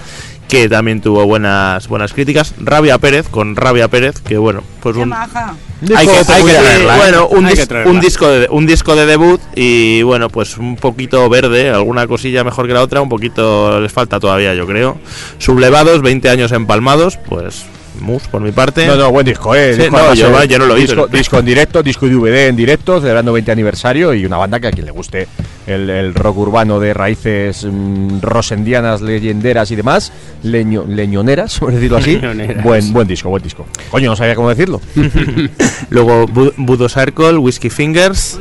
que 0.48 0.70
también 0.70 1.02
tuvo 1.02 1.26
buenas 1.26 1.88
buenas 1.88 2.14
críticas, 2.14 2.54
Rabia 2.60 2.98
Pérez, 3.00 3.28
con 3.30 3.56
Rabia 3.56 3.88
Pérez, 3.88 4.20
que 4.22 4.38
bueno, 4.38 4.62
pues 4.82 4.96
un, 4.96 5.12
hay 5.12 5.28
que, 5.28 5.98
hay 5.98 6.44
que 6.44 6.54
traerla, 6.54 6.96
¿eh? 6.96 7.00
bueno, 7.00 7.28
un, 7.28 7.46
dis- 7.48 7.68
que 7.84 7.90
un 7.90 8.00
disco 8.00 8.28
de, 8.30 8.48
un 8.52 8.66
disco 8.68 8.96
de 8.96 9.06
debut 9.08 9.42
y 9.56 10.04
bueno, 10.04 10.30
pues 10.30 10.58
un 10.58 10.76
poquito 10.76 11.28
verde, 11.30 11.70
alguna 11.72 12.06
cosilla 12.08 12.44
mejor 12.44 12.68
que 12.68 12.74
la 12.74 12.82
otra, 12.84 13.02
un 13.02 13.10
poquito 13.10 13.80
les 13.82 13.92
falta 13.92 14.20
todavía, 14.20 14.54
yo 14.54 14.68
creo. 14.68 14.98
Sublevados, 15.40 16.02
20 16.04 16.30
años 16.30 16.52
empalmados, 16.52 17.18
pues 17.18 17.66
mus 18.02 18.24
por 18.28 18.42
mi 18.42 18.52
parte. 18.52 18.86
No, 18.88 18.96
no, 18.96 19.12
buen 19.12 19.26
disco, 19.26 19.54
eh. 19.56 19.74
Sí, 19.74 19.82
Disco, 19.84 19.98
no, 19.98 20.14
yo, 20.14 20.42
eh, 20.42 20.48
yo 20.48 20.60
no 20.60 20.66
lo 20.66 20.76
he 20.76 20.82
disco, 20.82 21.04
oído. 21.04 21.08
disco 21.18 21.40
en 21.40 21.46
directo, 21.46 21.84
disco 21.84 22.08
DVD 22.08 22.48
en 22.48 22.56
directo, 22.56 23.00
celebrando 23.00 23.34
20 23.34 23.52
aniversario 23.52 24.14
y 24.14 24.26
una 24.26 24.38
banda 24.38 24.60
que 24.60 24.68
a 24.68 24.72
quien 24.72 24.86
le 24.86 24.92
guste 24.92 25.28
el, 25.68 25.90
el 25.90 26.14
rock 26.14 26.38
urbano 26.38 26.80
de 26.80 26.94
raíces 26.94 27.66
mm, 27.70 28.20
rosendianas, 28.22 29.02
leyenderas 29.02 29.72
y 29.72 29.76
demás, 29.76 30.12
leño, 30.44 30.86
leñoneras, 30.88 31.60
por 31.60 31.72
decirlo 31.74 31.98
así. 31.98 32.16
Leñoneras. 32.16 32.64
buen, 32.64 32.94
buen 32.94 33.08
disco, 33.08 33.30
buen 33.30 33.44
disco. 33.44 33.66
Coño, 33.92 34.10
no 34.10 34.16
sabía 34.16 34.36
cómo 34.36 34.50
decirlo. 34.50 34.82
Luego 35.90 36.26
Bu- 36.28 36.54
Budo 36.58 36.90
Circle, 36.90 37.38
Whiskey 37.38 37.70
Fingers. 37.70 38.40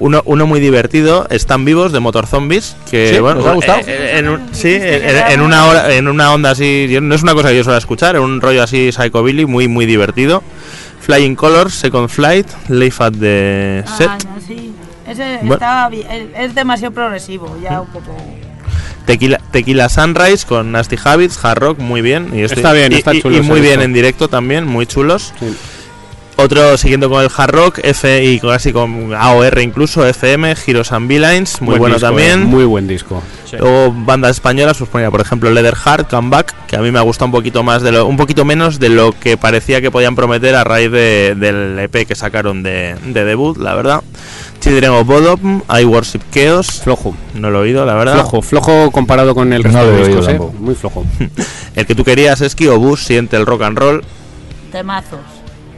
Uno, 0.00 0.22
uno 0.24 0.46
muy 0.46 0.58
divertido, 0.60 1.26
Están 1.30 1.64
vivos 1.64 1.92
de 1.92 2.00
Motor 2.00 2.26
Zombies, 2.26 2.76
que 2.90 3.12
¿Sí? 3.14 3.20
bueno, 3.20 3.40
¿Os 3.40 3.46
ha 3.46 3.52
gustado? 3.54 3.78
eh, 3.86 4.18
en, 4.18 4.28
un- 4.28 4.48
sí, 4.52 4.74
en, 4.74 4.82
en- 5.08 5.26
en 5.32 5.40
una 5.40 5.66
hora, 5.66 5.94
en 5.94 6.08
una 6.08 6.32
onda 6.32 6.50
así, 6.50 6.88
no 7.00 7.14
es 7.14 7.22
una 7.22 7.32
cosa 7.32 7.50
que 7.50 7.56
yo 7.56 7.64
suelo 7.64 7.78
escuchar, 7.78 8.16
en 8.16 8.22
un 8.22 8.40
rollo 8.40 8.62
así 8.62 8.90
psychobilly 8.92 9.46
muy 9.46 9.68
muy 9.68 9.86
divertido. 9.86 10.42
Flying 11.00 11.34
Colors, 11.36 11.74
Second 11.74 12.08
Flight, 12.08 12.46
Leif 12.68 13.00
at 13.00 13.12
the 13.12 13.84
Set, 13.96 14.08
Ah, 14.10 14.18
no, 14.34 14.40
sí. 14.40 14.72
Ese 15.06 15.36
Bueno. 15.42 15.54
está 15.54 15.88
bi- 15.90 16.00
es- 16.10 16.28
es 16.50 16.54
demasiado 16.54 16.92
progresivo, 16.94 17.56
ya 17.62 17.80
un 17.80 17.88
poco. 17.88 18.16
Tequila, 19.04 19.38
Tequila 19.52 19.90
Sunrise 19.90 20.46
con 20.46 20.72
Nasty 20.72 20.96
Habits, 21.04 21.38
Hard 21.44 21.58
Rock, 21.58 21.78
muy 21.78 22.00
bien. 22.00 22.30
Y 22.32 22.40
Está 22.40 22.72
bien, 22.72 22.90
y- 22.90 22.96
está 22.96 23.14
y- 23.14 23.20
chulo 23.20 23.36
Y 23.36 23.42
muy 23.42 23.60
bien 23.60 23.82
en 23.82 23.92
directo 23.92 24.28
también, 24.28 24.66
muy 24.66 24.86
chulos. 24.86 25.34
Otro 26.36 26.76
siguiendo 26.76 27.08
con 27.08 27.22
el 27.22 27.30
hard 27.34 27.50
rock, 27.52 27.78
F 27.84 28.24
y 28.24 28.40
casi 28.40 28.72
con 28.72 29.14
AOR 29.14 29.60
incluso, 29.60 30.04
FM, 30.04 30.54
Heroes 30.66 30.90
and 30.90 31.06
Villains, 31.08 31.60
muy 31.60 31.70
Buen 31.70 31.78
bueno 31.78 31.94
disco, 31.94 32.08
también. 32.08 32.42
eh, 32.42 32.44
Muy 32.44 32.64
buen 32.64 32.88
disco. 32.88 33.22
Luego 33.56 33.94
bandas 33.96 34.32
españolas, 34.32 34.78
pues 34.78 34.90
ponía 34.90 35.12
por 35.12 35.20
ejemplo 35.20 35.48
Leather 35.48 35.76
Heart, 35.76 36.10
Comeback, 36.10 36.52
que 36.66 36.74
a 36.74 36.80
mí 36.80 36.90
me 36.90 36.98
ha 36.98 37.02
gustado 37.02 37.26
un 37.26 37.32
poquito 37.32 37.62
más 37.62 37.82
de 37.82 37.92
lo, 37.92 38.06
un 38.06 38.16
poquito 38.16 38.44
menos 38.44 38.80
de 38.80 38.88
lo 38.88 39.12
que 39.12 39.36
parecía 39.36 39.80
que 39.80 39.92
podían 39.92 40.16
prometer 40.16 40.56
a 40.56 40.64
raíz 40.64 40.90
de- 40.90 41.36
del 41.36 41.78
EP 41.78 42.04
que 42.04 42.16
sacaron 42.16 42.64
de, 42.64 42.96
de 43.06 43.24
debut, 43.24 43.56
la 43.58 43.76
verdad. 43.76 44.02
Children 44.60 44.90
of 44.90 45.06
Bodom, 45.06 45.62
I 45.80 45.84
Worship 45.84 46.20
Chaos. 46.32 46.80
Flojo. 46.82 47.14
No 47.34 47.50
lo 47.50 47.58
he 47.60 47.62
oído, 47.68 47.86
la 47.86 47.94
verdad. 47.94 48.14
Flojo, 48.14 48.42
flojo 48.42 48.90
comparado 48.90 49.36
con 49.36 49.52
el 49.52 49.62
No 49.62 49.68
resto 49.68 49.84
lo 49.84 49.92
he 49.92 49.96
de 49.98 50.02
oído 50.02 50.16
discos, 50.26 50.34
¿eh? 50.34 50.58
Muy 50.58 50.74
flojo. 50.74 51.04
El 51.76 51.86
que 51.86 51.94
tú 51.94 52.02
querías 52.02 52.40
es 52.40 52.56
que 52.56 52.68
Obus 52.70 53.04
siente 53.04 53.36
el 53.36 53.46
rock 53.46 53.62
and 53.62 53.78
roll. 53.78 54.04
Temazos. 54.72 55.20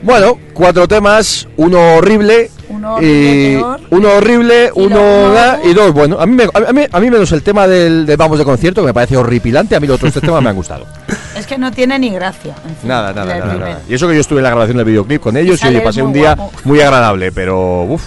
Bueno, 0.01 0.37
cuatro 0.53 0.87
temas, 0.87 1.47
uno 1.57 1.95
horrible. 1.95 2.51
Uno 2.69 2.95
horrible, 2.95 3.63
uno 3.91 4.09
horrible, 4.13 4.71
Y 4.75 4.79
uno 4.79 5.29
da, 5.29 5.59
y 5.63 5.73
dos 5.73 5.93
bueno. 5.93 6.19
A 6.19 6.25
mí, 6.25 6.35
me, 6.35 6.43
a, 6.53 6.73
mí, 6.73 6.81
a 6.91 6.99
mí 6.99 7.09
menos 7.09 7.31
el 7.31 7.41
tema 7.41 7.65
del, 7.65 8.05
vamos 8.17 8.37
de 8.37 8.43
concierto, 8.43 8.81
que 8.81 8.87
me 8.87 8.93
parece 8.93 9.15
horripilante, 9.15 9.75
a 9.75 9.79
mí 9.79 9.87
los 9.87 9.95
otros 9.95 10.11
tres 10.11 10.23
temas 10.25 10.41
me 10.43 10.49
han 10.49 10.55
gustado. 10.55 10.85
Es 11.37 11.45
que 11.45 11.57
no 11.59 11.71
tiene 11.71 11.99
ni 11.99 12.09
gracia. 12.09 12.55
en 12.67 12.75
fin, 12.77 12.89
Nada, 12.89 13.13
nada, 13.13 13.37
nada, 13.37 13.53
nada. 13.53 13.81
Y 13.87 13.93
eso 13.93 14.07
que 14.07 14.15
yo 14.15 14.21
estuve 14.21 14.39
en 14.39 14.43
la 14.43 14.49
grabación 14.49 14.77
del 14.77 14.87
videoclip 14.87 15.21
con 15.21 15.37
ellos 15.37 15.63
y 15.63 15.67
oye, 15.67 15.81
pasé 15.81 16.01
un 16.01 16.11
día 16.11 16.33
guapo. 16.33 16.51
muy 16.63 16.81
agradable, 16.81 17.31
pero 17.31 17.83
uff, 17.83 18.03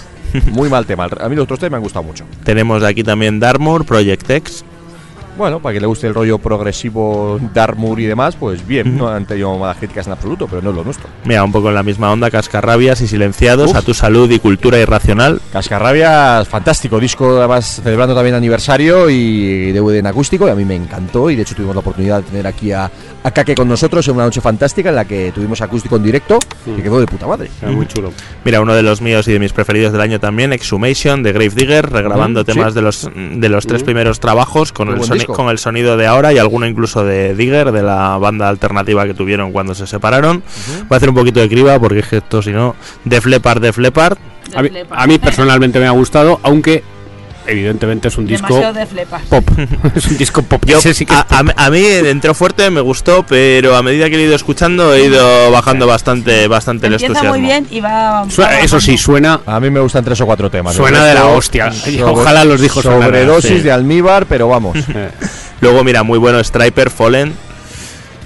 muy 0.51 0.69
mal 0.69 0.85
tema. 0.85 1.05
A 1.19 1.29
mí 1.29 1.35
los 1.35 1.43
otros 1.43 1.57
tres 1.59 1.71
me 1.71 1.77
han 1.77 1.83
gustado 1.83 2.03
mucho. 2.03 2.25
Tenemos 2.43 2.83
aquí 2.83 3.03
también 3.03 3.39
Darmour, 3.39 3.85
Project 3.85 4.29
X. 4.29 4.65
Bueno, 5.37 5.59
para 5.59 5.73
que 5.73 5.79
le 5.79 5.87
guste 5.87 6.07
el 6.07 6.13
rollo 6.13 6.37
progresivo 6.37 7.39
Darmour 7.53 7.99
y 7.99 8.05
demás, 8.05 8.35
pues 8.35 8.65
bien, 8.67 8.97
no 8.97 9.07
han 9.07 9.25
tenido 9.25 9.57
malas 9.57 9.77
críticas 9.77 10.05
en 10.07 10.13
absoluto, 10.13 10.47
pero 10.47 10.61
no 10.61 10.69
es 10.71 10.75
lo 10.75 10.83
nuestro. 10.83 11.07
Mira, 11.25 11.43
un 11.43 11.51
poco 11.51 11.69
en 11.69 11.75
la 11.75 11.83
misma 11.83 12.11
onda, 12.11 12.29
Cascarrabias 12.29 13.01
y 13.01 13.07
Silenciados, 13.07 13.71
Uf. 13.71 13.75
a 13.77 13.81
tu 13.81 13.93
salud 13.93 14.29
y 14.29 14.39
cultura 14.39 14.77
irracional. 14.79 15.41
Cascarrabias, 15.51 16.47
fantástico 16.47 16.99
disco, 16.99 17.37
además 17.39 17.81
celebrando 17.83 18.13
también 18.13 18.35
aniversario 18.35 19.09
y 19.09 19.71
DVD 19.71 19.99
en 19.99 20.07
acústico, 20.07 20.47
y 20.47 20.51
a 20.51 20.55
mí 20.55 20.65
me 20.65 20.75
encantó. 20.75 21.29
Y 21.29 21.35
de 21.35 21.41
hecho 21.43 21.55
tuvimos 21.55 21.75
la 21.75 21.79
oportunidad 21.81 22.17
de 22.17 22.23
tener 22.23 22.45
aquí 22.47 22.71
a, 22.71 22.91
a 23.23 23.31
Kake 23.31 23.55
con 23.55 23.67
nosotros 23.67 24.07
en 24.07 24.15
una 24.15 24.25
noche 24.25 24.41
fantástica 24.41 24.89
en 24.89 24.95
la 24.95 25.05
que 25.05 25.31
tuvimos 25.33 25.61
acústico 25.61 25.95
en 25.95 26.03
directo 26.03 26.39
y 26.65 26.81
quedó 26.81 26.99
de 26.99 27.07
puta 27.07 27.25
madre. 27.25 27.49
muy 27.67 27.87
chulo. 27.87 28.11
Mira, 28.43 28.61
uno 28.61 28.75
de 28.75 28.83
los 28.83 29.01
míos 29.01 29.27
y 29.27 29.33
de 29.33 29.39
mis 29.39 29.53
preferidos 29.53 29.91
del 29.91 30.01
año 30.01 30.19
también, 30.19 30.53
Exhumation 30.53 31.23
de 31.23 31.31
Grave 31.31 31.49
Digger, 31.55 31.89
regrabando 31.89 32.41
Mm, 32.41 32.45
temas 32.45 32.73
sí. 32.73 32.75
de 32.75 32.81
los 32.81 33.09
de 33.13 33.49
los 33.49 33.65
tres 33.65 33.81
Mm. 33.81 33.85
primeros 33.85 34.19
trabajos 34.19 34.71
con 34.71 34.87
Muy 34.87 34.93
el, 34.95 34.99
buen 34.99 35.09
soni- 35.09 35.13
disco. 35.19 35.30
Con 35.33 35.49
el 35.49 35.57
sonido 35.57 35.97
de 35.97 36.07
ahora 36.07 36.33
y 36.33 36.37
alguno 36.37 36.67
incluso 36.67 37.03
de 37.03 37.35
Digger, 37.35 37.71
de 37.71 37.83
la 37.83 38.17
banda 38.17 38.49
alternativa 38.49 39.05
que 39.05 39.13
tuvieron 39.13 39.51
cuando 39.51 39.75
se 39.75 39.87
separaron. 39.87 40.43
Voy 40.87 40.95
a 40.95 40.97
hacer 40.97 41.09
un 41.09 41.15
poquito 41.15 41.39
de 41.39 41.49
criba 41.49 41.79
porque 41.79 41.99
es 41.99 42.07
que 42.07 42.17
esto 42.17 42.41
si 42.41 42.51
no, 42.51 42.75
Def 43.05 43.25
Leppard, 43.25 43.61
Def 43.61 43.77
Leppard. 43.77 44.17
A 44.53 44.61
mí, 44.61 44.69
a 44.89 45.07
mí 45.07 45.17
personalmente 45.17 45.79
me 45.79 45.87
ha 45.87 45.91
gustado, 45.91 46.39
aunque 46.43 46.83
evidentemente 47.47 48.07
es 48.07 48.17
un 48.17 48.25
disco 48.27 48.55
de 48.73 48.85
flepas. 48.85 49.21
pop. 49.29 49.43
es 49.95 50.05
un 50.07 50.17
disco 50.17 50.41
pop. 50.43 50.63
Yo, 50.65 50.79
sí 50.81 51.05
que 51.05 51.13
a, 51.13 51.25
a- 51.29 51.65
a 51.65 51.69
mí 51.69 51.83
entró 51.85 52.33
fuerte, 52.33 52.69
me 52.69 52.81
gustó, 52.81 53.25
pero 53.27 53.75
a 53.75 53.83
medida 53.83 54.09
que 54.09 54.15
lo 54.17 54.21
he 54.21 54.25
ido 54.25 54.35
escuchando 54.35 54.93
he 54.93 55.05
ido 55.05 55.51
bajando 55.51 55.87
bastante, 55.87 56.47
bastante 56.47 56.87
el 56.87 56.93
entusiasmo. 56.93 57.29
muy 57.29 57.41
bien 57.41 57.67
y 57.71 57.79
va. 57.81 58.25
Su- 58.29 58.41
va 58.41 58.59
Eso 58.61 58.79
sí, 58.79 58.97
suena. 58.97 59.41
A 59.45 59.59
mí 59.59 59.69
me 59.69 59.79
gustan 59.79 60.03
tres 60.03 60.19
o 60.21 60.25
cuatro 60.25 60.49
temas. 60.49 60.75
Suena 60.75 60.99
El 60.99 61.05
de 61.09 61.13
la 61.15 61.25
hostia. 61.27 61.71
sobre- 61.71 62.03
Ojalá 62.03 62.45
los 62.45 62.61
sonaran 62.61 63.05
Sobredosis 63.05 63.51
así. 63.51 63.59
de 63.61 63.71
almíbar, 63.71 64.25
pero 64.27 64.47
vamos. 64.47 64.77
Luego, 65.61 65.83
mira, 65.83 66.03
muy 66.03 66.17
bueno 66.19 66.39
Striper, 66.43 66.89
Fallen, 66.89 67.33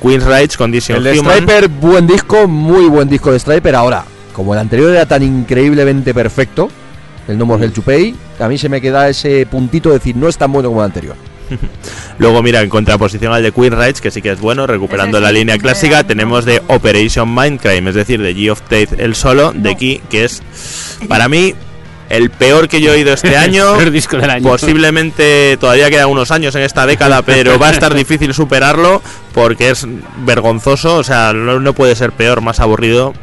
Queen's 0.02 0.24
Rights, 0.26 0.58
Condition 0.58 0.98
El 0.98 1.04
de 1.04 1.20
Human. 1.20 1.34
Striper, 1.34 1.68
buen 1.68 2.08
disco, 2.08 2.48
muy 2.48 2.88
buen 2.88 3.10
disco 3.10 3.32
de 3.32 3.40
Striper. 3.40 3.76
Ahora, 3.76 4.04
como 4.34 4.54
el 4.54 4.60
anterior 4.60 4.92
era 4.92 5.06
tan 5.06 5.24
increíblemente 5.24 6.14
perfecto, 6.14 6.70
el 7.28 7.38
No 7.38 7.46
More 7.46 7.64
Hell 7.64 7.72
to 7.72 7.82
Pay, 7.82 8.16
a 8.40 8.48
mí 8.48 8.58
se 8.58 8.70
me 8.70 8.82
queda 8.82 9.10
ese 9.10 9.46
puntito 9.46 9.90
de 9.90 10.00
decir 10.00 10.16
no 10.16 10.28
es 10.28 10.38
tan 10.38 10.52
bueno 10.52 10.70
como 10.70 10.82
el 10.82 10.86
anterior. 10.86 11.16
Luego, 12.18 12.42
mira, 12.42 12.62
en 12.62 12.70
contraposición 12.70 13.34
al 13.34 13.44
de 13.44 13.52
Queen 13.52 13.78
Rights, 13.78 14.02
que 14.02 14.12
sí 14.12 14.22
que 14.22 14.32
es 14.32 14.40
bueno, 14.40 14.66
recuperando 14.68 15.20
la 15.20 15.30
sí, 15.30 15.36
línea 15.36 15.58
clásica, 15.58 16.04
tenemos 16.04 16.46
de 16.46 16.62
Operation 16.68 17.34
Mindcrime, 17.34 17.90
es 17.90 17.96
decir, 17.96 18.22
de 18.22 18.36
G 18.36 18.52
of 18.52 18.62
Tate 18.62 18.90
el 18.98 19.16
solo, 19.16 19.52
de 19.54 19.76
Key, 19.76 20.02
que 20.10 20.26
es, 20.26 20.42
para 21.08 21.28
mí, 21.28 21.54
El 22.08 22.30
peor 22.30 22.68
que 22.68 22.82
yo 22.82 22.92
he 22.92 22.98
oído 22.98 23.14
este 23.14 23.36
año. 23.38 23.76
Peor 23.78 23.92
disco 23.92 24.18
del 24.18 24.30
año. 24.30 24.48
Posiblemente 24.48 25.58
todavía 25.60 25.90
quedan 25.90 26.10
unos 26.10 26.30
años 26.30 26.54
en 26.56 26.62
esta 26.62 26.86
década, 26.86 27.24
pero 27.24 27.58
va 27.58 27.70
a 27.70 27.72
estar 27.72 27.94
difícil 27.96 28.34
superarlo 28.34 29.02
porque 29.34 29.72
es 29.72 29.88
vergonzoso. 30.18 30.98
O 30.98 31.04
sea, 31.04 31.34
no, 31.34 31.60
no 31.60 31.74
puede 31.74 31.96
ser 31.96 32.12
peor, 32.12 32.42
más 32.42 32.60
aburrido. 32.60 33.14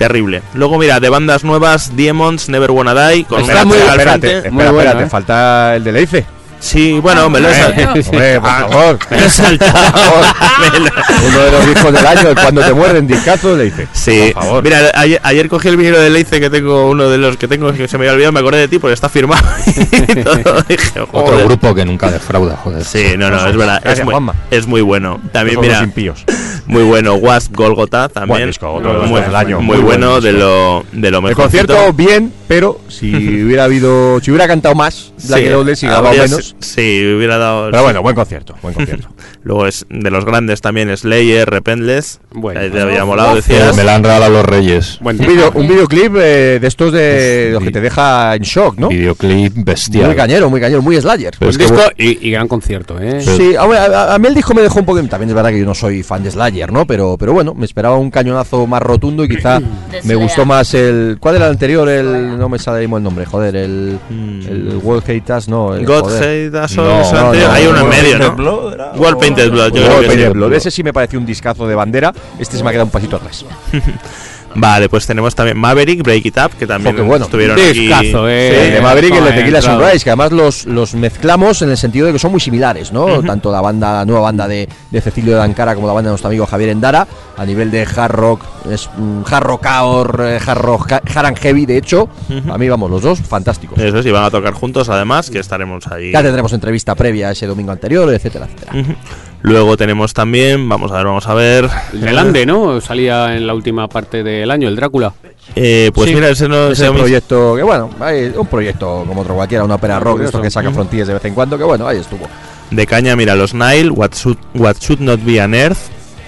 Terrible. 0.00 0.40
Luego, 0.54 0.78
mira, 0.78 0.98
de 0.98 1.10
bandas 1.10 1.44
nuevas, 1.44 1.94
Demons, 1.94 2.48
Never 2.48 2.70
Wanna 2.70 3.10
Die. 3.10 3.24
Con 3.24 3.42
Espérate, 3.42 3.66
una 3.66 3.76
espérate, 3.76 4.48
buena, 4.48 4.70
espérate, 4.70 5.04
¿eh? 5.04 5.08
falta 5.10 5.76
el 5.76 5.84
de 5.84 5.92
Leice. 5.92 6.26
Sí, 6.60 6.98
bueno, 7.00 7.28
me 7.30 7.40
lo 7.40 7.48
he 7.48 7.54
saltado. 7.54 7.94
Hombre, 8.10 8.40
por 8.40 8.50
favor. 8.50 8.98
Me 9.10 9.20
lo 9.20 9.26
he 9.26 9.30
saltado. 9.30 9.82
Uno 11.26 11.38
de 11.40 11.50
los 11.52 11.66
discos 11.66 11.92
del 11.92 12.06
año, 12.06 12.34
cuando 12.34 12.62
te 12.62 12.72
muerden 12.72 13.06
discazo, 13.06 13.56
le 13.56 13.64
dice. 13.64 13.88
Sí, 13.92 14.30
Por 14.34 14.42
favor. 14.42 14.62
mira, 14.64 14.90
ayer, 14.94 15.20
ayer 15.22 15.48
cogí 15.48 15.68
el 15.68 15.76
vinilo 15.76 15.98
de 15.98 16.10
Leice 16.10 16.38
que 16.38 16.50
tengo, 16.50 16.88
uno 16.90 17.08
de 17.08 17.18
los 17.18 17.36
que 17.36 17.48
tengo 17.48 17.72
que 17.72 17.88
se 17.88 17.96
me 17.98 18.04
había 18.04 18.12
olvidado, 18.12 18.32
me 18.32 18.40
acordé 18.40 18.58
de 18.60 18.68
ti 18.68 18.78
porque 18.78 18.94
está 18.94 19.08
firmado. 19.08 19.42
y 19.66 20.22
todo, 20.22 20.62
dije, 20.68 21.00
Otro 21.12 21.44
grupo 21.44 21.74
que 21.74 21.84
nunca 21.84 22.10
defrauda, 22.10 22.56
joder. 22.56 22.84
Sí, 22.84 23.14
no, 23.16 23.30
no, 23.30 23.46
es 23.46 23.56
verdad, 23.56 23.80
es 23.86 24.04
muy, 24.04 24.14
es 24.50 24.66
muy 24.66 24.80
bueno. 24.82 25.20
También, 25.32 25.60
mira, 25.60 25.82
impíos. 25.82 26.24
muy 26.66 26.82
bueno. 26.84 27.14
Wasp 27.14 27.54
Golgotha 27.54 28.08
también. 28.08 28.46
Disco, 28.46 28.72
otro 28.72 29.02
muy, 29.04 29.20
del 29.20 29.34
año. 29.34 29.60
muy 29.60 29.76
Muy 29.76 29.84
buen 29.84 30.00
bueno, 30.00 30.20
de 30.20 30.32
lo, 30.32 30.84
de 30.92 31.10
lo 31.10 31.18
El 31.18 31.24
mejor. 31.24 31.44
concierto, 31.44 31.92
bien, 31.92 32.32
pero 32.48 32.80
si 32.88 33.14
hubiera 33.44 33.64
habido. 33.64 34.20
Si 34.20 34.30
hubiera 34.30 34.46
cantado 34.46 34.74
más, 34.74 35.12
Black 35.28 35.46
Lowless 35.50 35.82
y 35.82 35.86
grabado 35.86 36.16
menos. 36.16 36.49
Sí, 36.58 37.14
hubiera 37.16 37.38
dado. 37.38 37.70
Pero 37.70 37.82
bueno, 37.84 38.02
buen 38.02 38.14
concierto, 38.14 38.54
buen 38.62 38.74
concierto. 38.74 39.08
Luego 39.42 39.66
es 39.66 39.86
de 39.88 40.10
los 40.10 40.24
grandes 40.24 40.60
también 40.60 40.94
Slayer, 40.96 41.48
Repentless. 41.48 42.20
Bueno. 42.32 42.60
Ahí 42.60 42.70
te 42.70 42.80
había 42.80 43.04
molado, 43.04 43.36
decías. 43.36 43.74
me 43.76 43.84
la 43.84 43.94
han 43.94 44.02
regalado 44.04 44.32
los 44.32 44.44
Reyes. 44.44 44.98
Un, 45.02 45.16
video- 45.16 45.52
un 45.54 45.66
videoclip 45.68 46.14
eh, 46.16 46.58
de 46.60 46.66
estos 46.66 46.92
de 46.92 47.50
los 47.52 47.62
que 47.62 47.70
te 47.70 47.80
deja 47.80 48.34
en 48.34 48.42
shock, 48.42 48.76
¿no? 48.78 48.88
Videoclip 48.88 49.52
bestial. 49.56 50.06
Muy 50.08 50.16
cañero, 50.16 50.50
muy 50.50 50.60
cañero, 50.60 50.82
muy 50.82 51.00
Slayer. 51.00 51.34
Pero 51.38 51.50
Buen 51.50 51.60
es 51.60 51.66
que 51.70 51.74
disco 51.74 51.90
y, 51.96 52.28
y 52.28 52.30
gran 52.32 52.48
concierto, 52.48 52.98
¿eh? 53.00 53.20
Sí, 53.22 53.54
a, 53.56 53.62
a- 53.62 54.14
a 54.14 54.18
mí 54.18 54.28
el 54.28 54.34
disco 54.34 54.52
me 54.54 54.62
dejó 54.62 54.80
un 54.80 54.84
poco. 54.84 55.00
También 55.04 55.30
es 55.30 55.34
verdad 55.34 55.50
que 55.50 55.58
yo 55.60 55.64
no 55.64 55.74
soy 55.74 56.02
fan 56.02 56.22
de 56.22 56.30
Slayer, 56.30 56.70
¿no? 56.72 56.86
Pero, 56.86 57.16
pero 57.18 57.32
bueno, 57.32 57.54
me 57.54 57.64
esperaba 57.64 57.96
un 57.96 58.10
cañonazo 58.10 58.66
más 58.66 58.82
rotundo 58.82 59.24
y 59.24 59.28
quizá 59.28 59.60
me 60.04 60.14
gustó 60.14 60.44
más 60.44 60.74
el. 60.74 61.16
¿Cuál 61.18 61.36
era 61.36 61.46
el 61.46 61.52
anterior? 61.52 61.88
El. 61.88 62.38
No 62.38 62.48
me 62.48 62.58
mismo 62.80 62.98
el 62.98 63.02
nombre, 63.02 63.24
joder. 63.24 63.56
El. 63.56 63.98
El 64.10 64.80
World 64.82 65.04
Hate 65.08 65.30
Us, 65.36 65.48
no. 65.48 65.74
El, 65.74 65.86
God 65.86 66.00
joder. 66.02 66.22
No, 66.48 66.84
no, 66.84 67.00
anterior. 67.02 67.48
no, 67.48 67.52
Hay 67.54 67.64
no, 67.64 67.70
uno 67.70 67.80
en 67.80 67.88
medio, 67.88 68.18
¿no? 68.18 68.32
Blood 68.36 68.72
era- 68.74 68.92
Wall 68.92 69.18
Painted 69.18 69.50
Blood, 69.50 69.72
yo 69.72 69.80
World 69.82 69.86
creo 69.88 70.00
que 70.00 70.06
Painted. 70.06 70.32
Blood. 70.32 70.52
Ese 70.54 70.70
sí 70.70 70.82
me 70.82 70.92
pareció 70.92 71.18
un 71.18 71.26
discazo 71.26 71.66
de 71.66 71.74
bandera. 71.74 72.12
Este 72.38 72.56
se 72.56 72.62
me 72.64 72.70
ha 72.70 72.72
quedado 72.72 72.86
un 72.86 72.90
pasito 72.92 73.16
atrás. 73.16 73.44
Vale, 74.54 74.88
pues 74.88 75.06
tenemos 75.06 75.34
también 75.34 75.56
Maverick, 75.58 76.02
Break 76.02 76.26
It 76.26 76.36
Up, 76.44 76.50
que 76.58 76.66
también 76.66 77.06
bueno. 77.06 77.24
estuvieron 77.26 77.56
aquí. 77.58 77.80
Discazo, 77.80 78.26
Sí, 78.26 78.32
eh. 78.32 78.66
el 78.66 78.72
de 78.74 78.80
Maverick 78.80 79.14
y 79.14 79.18
el 79.18 79.24
de 79.24 79.30
Tequila 79.32 79.58
Entrado. 79.58 79.80
Sunrise, 79.80 80.04
que 80.04 80.10
además 80.10 80.32
los, 80.32 80.66
los 80.66 80.94
mezclamos 80.94 81.62
en 81.62 81.70
el 81.70 81.76
sentido 81.76 82.06
de 82.08 82.12
que 82.12 82.18
son 82.18 82.32
muy 82.32 82.40
similares, 82.40 82.92
¿no? 82.92 83.22
Tanto 83.22 83.52
la 83.52 83.60
banda, 83.60 83.92
la 83.94 84.04
nueva 84.04 84.22
banda 84.22 84.48
de, 84.48 84.68
de 84.90 85.00
Cecilio 85.00 85.36
de 85.36 85.42
Ancara 85.42 85.74
como 85.74 85.86
la 85.86 85.92
banda 85.92 86.08
de 86.08 86.12
nuestro 86.12 86.28
amigo 86.28 86.46
Javier 86.46 86.70
Endara, 86.70 87.06
a 87.36 87.46
nivel 87.46 87.70
de 87.70 87.82
hard 87.94 88.10
rock, 88.12 88.42
es 88.70 88.90
mm, 88.96 89.22
hard 89.30 89.44
rockaor, 89.44 90.20
eh, 90.26 90.38
hard 90.44 90.58
rock, 90.60 90.92
ha- 90.92 91.02
hard 91.14 91.26
and 91.26 91.38
heavy, 91.38 91.64
de 91.66 91.76
hecho, 91.76 92.08
a 92.50 92.58
mí 92.58 92.68
vamos, 92.68 92.90
los 92.90 93.02
dos, 93.02 93.20
fantásticos. 93.20 93.78
Eso 93.78 93.98
es, 94.00 94.06
y 94.06 94.10
van 94.10 94.24
a 94.24 94.30
tocar 94.30 94.52
juntos 94.52 94.88
además, 94.88 95.30
que 95.30 95.38
estaremos 95.38 95.86
ahí. 95.86 96.10
Ya 96.12 96.22
tendremos 96.22 96.52
entrevista 96.52 96.94
previa 96.96 97.30
ese 97.30 97.46
domingo 97.46 97.70
anterior, 97.72 98.12
etcétera, 98.12 98.46
etcétera. 98.46 98.80
Ujú. 98.80 98.94
Luego 99.42 99.76
tenemos 99.76 100.12
también, 100.12 100.68
vamos 100.68 100.92
a 100.92 100.96
ver, 100.96 101.06
vamos 101.06 101.26
a 101.26 101.34
ver. 101.34 101.68
El 101.94 102.00
del 102.02 102.18
Ande, 102.18 102.44
¿no? 102.46 102.80
Salía 102.80 103.34
en 103.36 103.46
la 103.46 103.54
última 103.54 103.88
parte 103.88 104.22
del 104.22 104.50
año, 104.50 104.68
el 104.68 104.76
Drácula. 104.76 105.12
Eh, 105.56 105.90
pues 105.94 106.08
Sí. 106.10 106.14
mira, 106.14 106.28
ese 106.28 106.46
no 106.48 106.68
Ese 106.70 106.84
ese- 106.86 106.92
proyecto, 106.92 107.56
que 107.56 107.62
bueno, 107.62 107.90
hay 108.00 108.32
un 108.36 108.46
proyecto 108.46 109.04
como 109.06 109.22
otro 109.22 109.34
cualquiera, 109.34 109.64
una 109.64 109.76
ópera 109.76 109.98
rock, 109.98 110.20
esto 110.22 110.40
que 110.42 110.50
saca 110.50 110.70
frontillas 110.70 111.08
de 111.08 111.14
vez 111.14 111.24
en 111.24 111.34
cuando, 111.34 111.56
que 111.56 111.64
bueno, 111.64 111.86
ahí 111.88 111.98
estuvo. 111.98 112.26
de 112.70 112.86
caña, 112.86 113.16
mira, 113.16 113.34
los 113.34 113.52
Nile, 113.54 113.90
What 113.90 114.12
Should, 114.14 114.36
What 114.54 114.76
Should 114.80 115.00
Not 115.00 115.24
Be 115.24 115.40
an 115.40 115.54
Earth, 115.54 115.78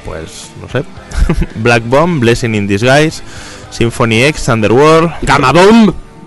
pues 0.05 0.51
no 0.60 0.68
sé. 0.68 0.84
Black 1.56 1.82
Bomb, 1.86 2.18
Blessing 2.18 2.55
in 2.55 2.66
Disguise, 2.66 3.22
Symphony 3.70 4.24
X, 4.24 4.48
Underworld, 4.48 5.12
Gamma 5.22 5.52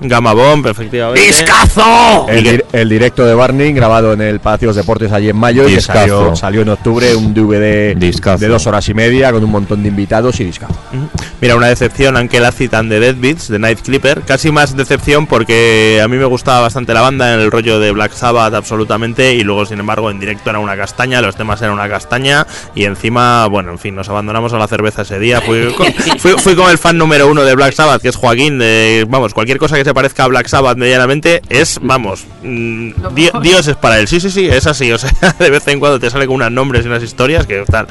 Gamma 0.08 0.34
Bomb, 0.34 0.66
efectivamente. 0.68 1.22
¡Discazo! 1.28 2.28
El, 2.30 2.44
dir- 2.44 2.66
el 2.72 2.90
directo 2.90 3.26
de 3.26 3.34
Barney 3.34 3.74
grabado 3.74 4.14
en 4.14 4.22
el 4.22 4.40
Palacio 4.40 4.68
de 4.68 4.70
los 4.70 4.76
Deportes 4.76 5.12
allí 5.12 5.30
en 5.30 5.38
mayo 5.38 5.68
y 5.68 5.76
que 5.76 5.82
salió, 5.82 6.36
salió 6.36 6.62
en 6.62 6.70
octubre 6.70 7.16
un 7.16 7.34
DVD 7.34 7.96
Discazo. 7.96 8.40
de 8.40 8.48
dos 8.48 8.68
horas 8.68 8.88
y 8.90 8.94
media 8.94 9.32
con 9.32 9.44
un 9.44 9.52
montón 9.52 9.82
de 9.84 9.90
invitados 9.90 10.40
y 10.40 10.44
discazo. 10.46 10.76
Mira, 11.42 11.56
una 11.56 11.68
decepción, 11.68 12.18
aunque 12.18 12.40
la 12.40 12.52
citan 12.52 12.90
de 12.90 13.00
Dead 13.00 13.16
Beats, 13.18 13.48
de 13.50 13.60
Night 13.60 13.80
Clipper. 13.82 14.22
Casi 14.22 14.52
más 14.52 14.76
decepción 14.76 15.28
porque 15.28 16.02
a 16.04 16.08
mí 16.08 16.18
me 16.18 16.26
gustaba 16.26 16.62
bastante 16.62 16.94
la 16.94 17.02
banda 17.02 17.34
en 17.34 17.40
el 17.40 17.52
rollo 17.52 17.80
de 17.80 17.92
Black 17.92 18.14
Sabbath, 18.14 18.54
absolutamente. 18.54 19.34
Y 19.34 19.44
luego, 19.44 19.66
sin 19.66 19.80
embargo, 19.80 20.12
en 20.12 20.20
directo 20.20 20.50
era 20.50 20.60
una 20.60 20.76
castaña, 20.78 21.22
los 21.22 21.36
temas 21.36 21.62
eran 21.62 21.74
una 21.74 21.90
castaña. 21.90 22.46
Y 22.76 22.86
encima, 22.86 23.48
bueno, 23.48 23.72
en 23.72 23.80
fin, 23.80 23.96
nos 23.96 24.10
abandonamos 24.10 24.54
a 24.54 24.58
la 24.58 24.68
cerveza 24.68 25.02
ese 25.04 25.20
día. 25.20 25.42
Fui 25.42 25.74
con, 25.74 25.88
fui, 26.20 26.32
fui 26.34 26.56
con 26.56 26.70
el 26.70 26.78
fan 26.78 26.98
número 26.98 27.28
uno 27.30 27.44
de 27.44 27.56
Black 27.56 27.74
Sabbath, 27.74 28.02
que 28.02 28.10
es 28.10 28.16
Joaquín. 28.16 28.60
De, 28.60 29.06
vamos, 29.10 29.34
cualquier 29.34 29.58
cosa 29.58 29.76
que 29.76 29.84
se 29.84 29.94
parezca 29.96 30.26
a 30.26 30.28
Black 30.28 30.48
Sabbath 30.48 30.78
medianamente 30.78 31.42
es, 31.50 31.80
vamos, 31.82 32.26
mm, 32.44 32.92
di- 33.16 33.32
Dios 33.42 33.66
es 33.68 33.76
para 33.78 33.98
él. 34.00 34.08
Sí, 34.08 34.20
sí, 34.20 34.30
sí, 34.30 34.46
es 34.48 34.68
así. 34.68 34.92
O 34.92 35.00
sea, 35.00 35.10
de 35.40 35.50
vez 35.50 35.68
en 35.70 35.80
cuando 35.80 36.00
te 36.00 36.12
sale 36.12 36.28
con 36.28 36.36
unos 36.36 36.52
nombres 36.52 36.86
y 36.86 36.88
unas 36.88 37.02
historias 37.02 37.48
que 37.48 37.64
tal. 37.64 37.88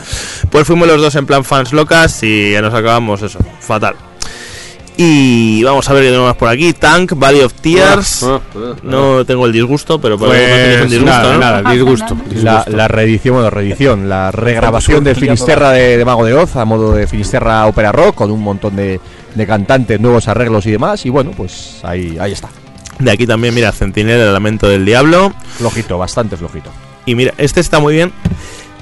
Pues 0.51 0.65
fuimos 0.67 0.87
los 0.87 1.01
dos 1.01 1.15
en 1.17 1.27
plan 1.27 1.43
fans 1.45 1.73
locas 1.73 2.23
y 2.23 2.53
ya 2.53 2.63
nos 2.63 2.73
acabamos 2.73 3.21
eso, 3.23 3.41
fatal. 3.59 3.97
Y 4.97 5.61
vamos 5.65 5.89
a 5.91 5.93
ver 5.93 6.03
qué 6.05 6.09
tenemos 6.11 6.29
más 6.29 6.37
por 6.37 6.49
aquí. 6.49 6.73
Tank, 6.73 7.15
Valley 7.17 7.41
of 7.41 7.53
Tears. 7.55 8.23
Ah, 8.23 8.39
ah, 8.55 8.75
No 8.85 9.25
tengo 9.25 9.45
el 9.47 9.53
disgusto, 9.53 10.01
pero 10.01 10.17
por 10.17 10.29
lo 10.29 10.35
menos 10.35 10.49
no 10.49 10.55
tenéis 10.57 10.75
un 10.75 10.79
Pues 10.79 10.91
disgusto, 10.93 11.11
nada, 11.23 11.33
¿no? 11.33 11.39
nada, 11.41 11.73
disgusto. 11.73 12.17
La, 12.17 12.31
disgusto. 12.61 12.71
la 12.77 12.89
reedición, 12.89 13.35
bueno, 13.35 13.51
reedición, 13.51 14.09
la 14.09 14.31
regrabación 14.31 15.03
de 15.03 15.17
Finisterra 15.17 15.73
de, 15.73 15.99
de 15.99 16.05
Mago 16.05 16.25
de 16.25 16.35
Oz 16.35 16.55
a 16.55 16.65
modo 16.65 16.93
de 16.93 17.09
Finisterra 17.09 17.67
Ópera 17.67 17.91
Rock 17.91 18.15
con 18.15 18.31
un 18.31 18.41
montón 18.41 18.77
de, 18.77 19.01
de 19.35 19.47
cantantes, 19.47 20.01
nuevos 20.01 20.29
arreglos 20.29 20.67
y 20.67 20.71
demás. 20.71 21.05
Y 21.07 21.11
bueno, 21.11 21.33
pues 21.37 21.81
ahí, 21.83 22.17
ahí 22.21 22.33
está. 22.33 22.49
De 22.99 23.11
aquí 23.11 23.27
también, 23.27 23.55
mira, 23.55 23.73
Centinela, 23.73 24.25
el 24.25 24.33
lamento 24.33 24.69
del 24.69 24.85
diablo. 24.85 25.33
Flojito, 25.57 25.99
bastante 25.99 26.37
flojito. 26.37 26.71
Y 27.07 27.15
mira, 27.15 27.35
este 27.39 27.61
está 27.61 27.81
muy 27.81 27.95
bien. 27.95 28.13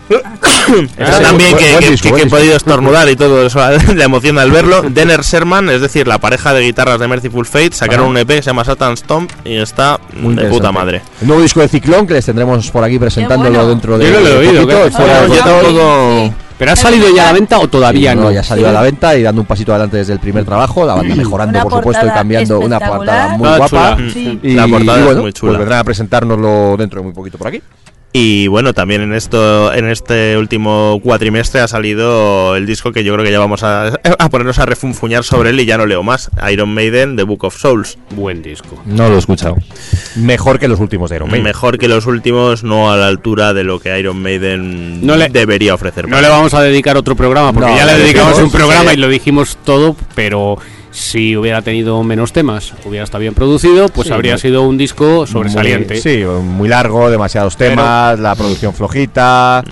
Este 0.08 1.12
sí, 1.12 1.22
también 1.22 1.50
buen- 1.52 1.64
que, 1.64 1.72
buen 1.72 1.90
disco, 1.90 2.08
que- 2.10 2.14
que 2.14 2.22
he 2.22 2.26
podido 2.30 2.56
estornudar 2.56 3.08
y 3.08 3.16
todo 3.16 3.46
eso, 3.46 3.58
la 3.94 4.04
emoción 4.04 4.38
al 4.38 4.50
verlo. 4.50 4.82
Denner 4.90 5.20
Sherman, 5.22 5.68
es 5.70 5.80
decir, 5.80 6.06
la 6.06 6.18
pareja 6.18 6.52
de 6.52 6.62
guitarras 6.62 6.98
de 7.00 7.08
Merciful 7.08 7.46
Fate, 7.46 7.72
sacaron 7.72 8.04
Ajá. 8.04 8.10
un 8.10 8.16
EP 8.18 8.26
que 8.28 8.42
se 8.42 8.46
llama 8.50 8.64
Satan 8.64 8.96
Stomp 8.96 9.30
y 9.44 9.56
está 9.56 9.98
Muy 10.20 10.34
de 10.34 10.44
puta 10.46 10.70
madre. 10.72 11.02
El 11.20 11.28
nuevo 11.28 11.42
disco 11.42 11.60
de 11.60 11.68
Ciclón 11.68 12.06
que 12.06 12.14
les 12.14 12.24
tendremos 12.26 12.70
por 12.70 12.84
aquí 12.84 12.98
presentándolo 12.98 13.50
bueno. 13.50 13.68
dentro 13.68 13.98
de. 13.98 14.06
Yo 14.06 14.12
no 14.12 14.20
lo 14.20 14.28
he 14.28 14.36
oído, 14.48 14.62
poquito, 14.62 14.90
Ah, 14.98 16.30
¿Pero 16.58 16.72
ha 16.72 16.76
salido 16.76 17.08
ya 17.12 17.24
a 17.24 17.26
la 17.26 17.32
venta 17.32 17.58
o 17.58 17.66
todavía 17.66 18.12
Sí, 18.12 18.18
no? 18.18 18.30
ya 18.30 18.40
ha 18.40 18.44
salido 18.44 18.68
a 18.68 18.72
la 18.72 18.82
venta 18.82 19.16
y 19.16 19.22
dando 19.22 19.40
un 19.40 19.46
pasito 19.48 19.72
adelante 19.72 19.96
desde 19.96 20.12
el 20.12 20.20
primer 20.20 20.44
trabajo, 20.44 20.86
la 20.86 20.94
banda 20.94 21.16
mejorando 21.16 21.58
Una 21.58 21.64
por 21.64 21.72
supuesto 21.80 22.06
y 22.06 22.10
cambiando 22.10 22.60
una 22.60 22.78
portada 22.78 23.36
muy 23.36 23.48
Ah, 23.48 23.56
guapa. 23.56 23.96
Sí. 24.12 24.38
Y, 24.44 24.54
La 24.54 24.68
portada 24.68 24.98
y 24.98 25.00
es 25.00 25.06
bueno, 25.06 25.22
muy 25.22 25.32
chula. 25.32 25.50
pues 25.52 25.58
vendrán 25.58 25.80
a 25.80 25.84
presentárnoslo 25.84 26.76
dentro 26.78 27.00
de 27.00 27.04
muy 27.06 27.12
poquito 27.14 27.36
por 27.38 27.48
aquí. 27.48 27.60
Y 28.14 28.46
bueno, 28.48 28.74
también 28.74 29.00
en 29.00 29.14
esto, 29.14 29.72
en 29.72 29.88
este 29.88 30.36
último 30.36 31.00
cuatrimestre 31.02 31.62
ha 31.62 31.68
salido 31.68 32.56
el 32.56 32.66
disco 32.66 32.92
que 32.92 33.04
yo 33.04 33.14
creo 33.14 33.24
que 33.24 33.32
ya 33.32 33.38
vamos 33.38 33.62
a, 33.62 33.86
a 34.18 34.28
ponernos 34.28 34.58
a 34.58 34.66
refunfuñar 34.66 35.24
sobre 35.24 35.48
él 35.48 35.58
y 35.60 35.64
ya 35.64 35.78
no 35.78 35.86
leo 35.86 36.02
más. 36.02 36.30
Iron 36.50 36.74
Maiden, 36.74 37.16
The 37.16 37.22
Book 37.22 37.44
of 37.44 37.56
Souls. 37.56 37.96
Buen 38.10 38.42
disco. 38.42 38.82
No 38.84 39.08
lo 39.08 39.14
he 39.14 39.18
escuchado. 39.18 39.56
Mejor 40.16 40.58
que 40.58 40.68
los 40.68 40.78
últimos 40.78 41.08
de 41.08 41.16
Iron 41.16 41.30
Maiden. 41.30 41.44
Mejor 41.44 41.78
que 41.78 41.88
los 41.88 42.04
últimos, 42.04 42.62
no 42.64 42.92
a 42.92 42.98
la 42.98 43.06
altura 43.06 43.54
de 43.54 43.64
lo 43.64 43.80
que 43.80 43.98
Iron 43.98 44.20
Maiden 44.20 45.06
No 45.06 45.16
le- 45.16 45.30
debería 45.30 45.72
ofrecer. 45.72 46.06
No 46.06 46.20
le 46.20 46.28
vamos 46.28 46.52
a 46.52 46.60
dedicar 46.60 46.98
otro 46.98 47.16
programa, 47.16 47.54
porque 47.54 47.70
No, 47.70 47.76
ya 47.78 47.86
le 47.86 47.96
dedicamos 47.96 48.38
un 48.38 48.50
programa 48.50 48.90
sí. 48.90 48.98
y 48.98 49.00
lo 49.00 49.08
dijimos 49.08 49.56
todo, 49.64 49.96
pero 50.14 50.58
si 50.92 51.36
hubiera 51.36 51.62
tenido 51.62 52.02
menos 52.04 52.32
temas, 52.32 52.72
hubiera 52.84 53.02
estado 53.04 53.20
bien 53.22 53.34
producido, 53.34 53.88
pues 53.88 54.08
Sí, 54.08 54.12
habría 54.14 54.34
muy- 54.34 54.40
sido 54.40 54.62
un 54.62 54.76
disco 54.78 55.26
sobresaliente. 55.26 55.94
Muy, 55.94 56.02
sí, 56.02 56.24
muy 56.24 56.68
largo, 56.68 57.10
demasiados 57.10 57.56
temas, 57.56 58.18
la 58.20 58.34
producción 58.36 58.74
flojita, 58.74 59.64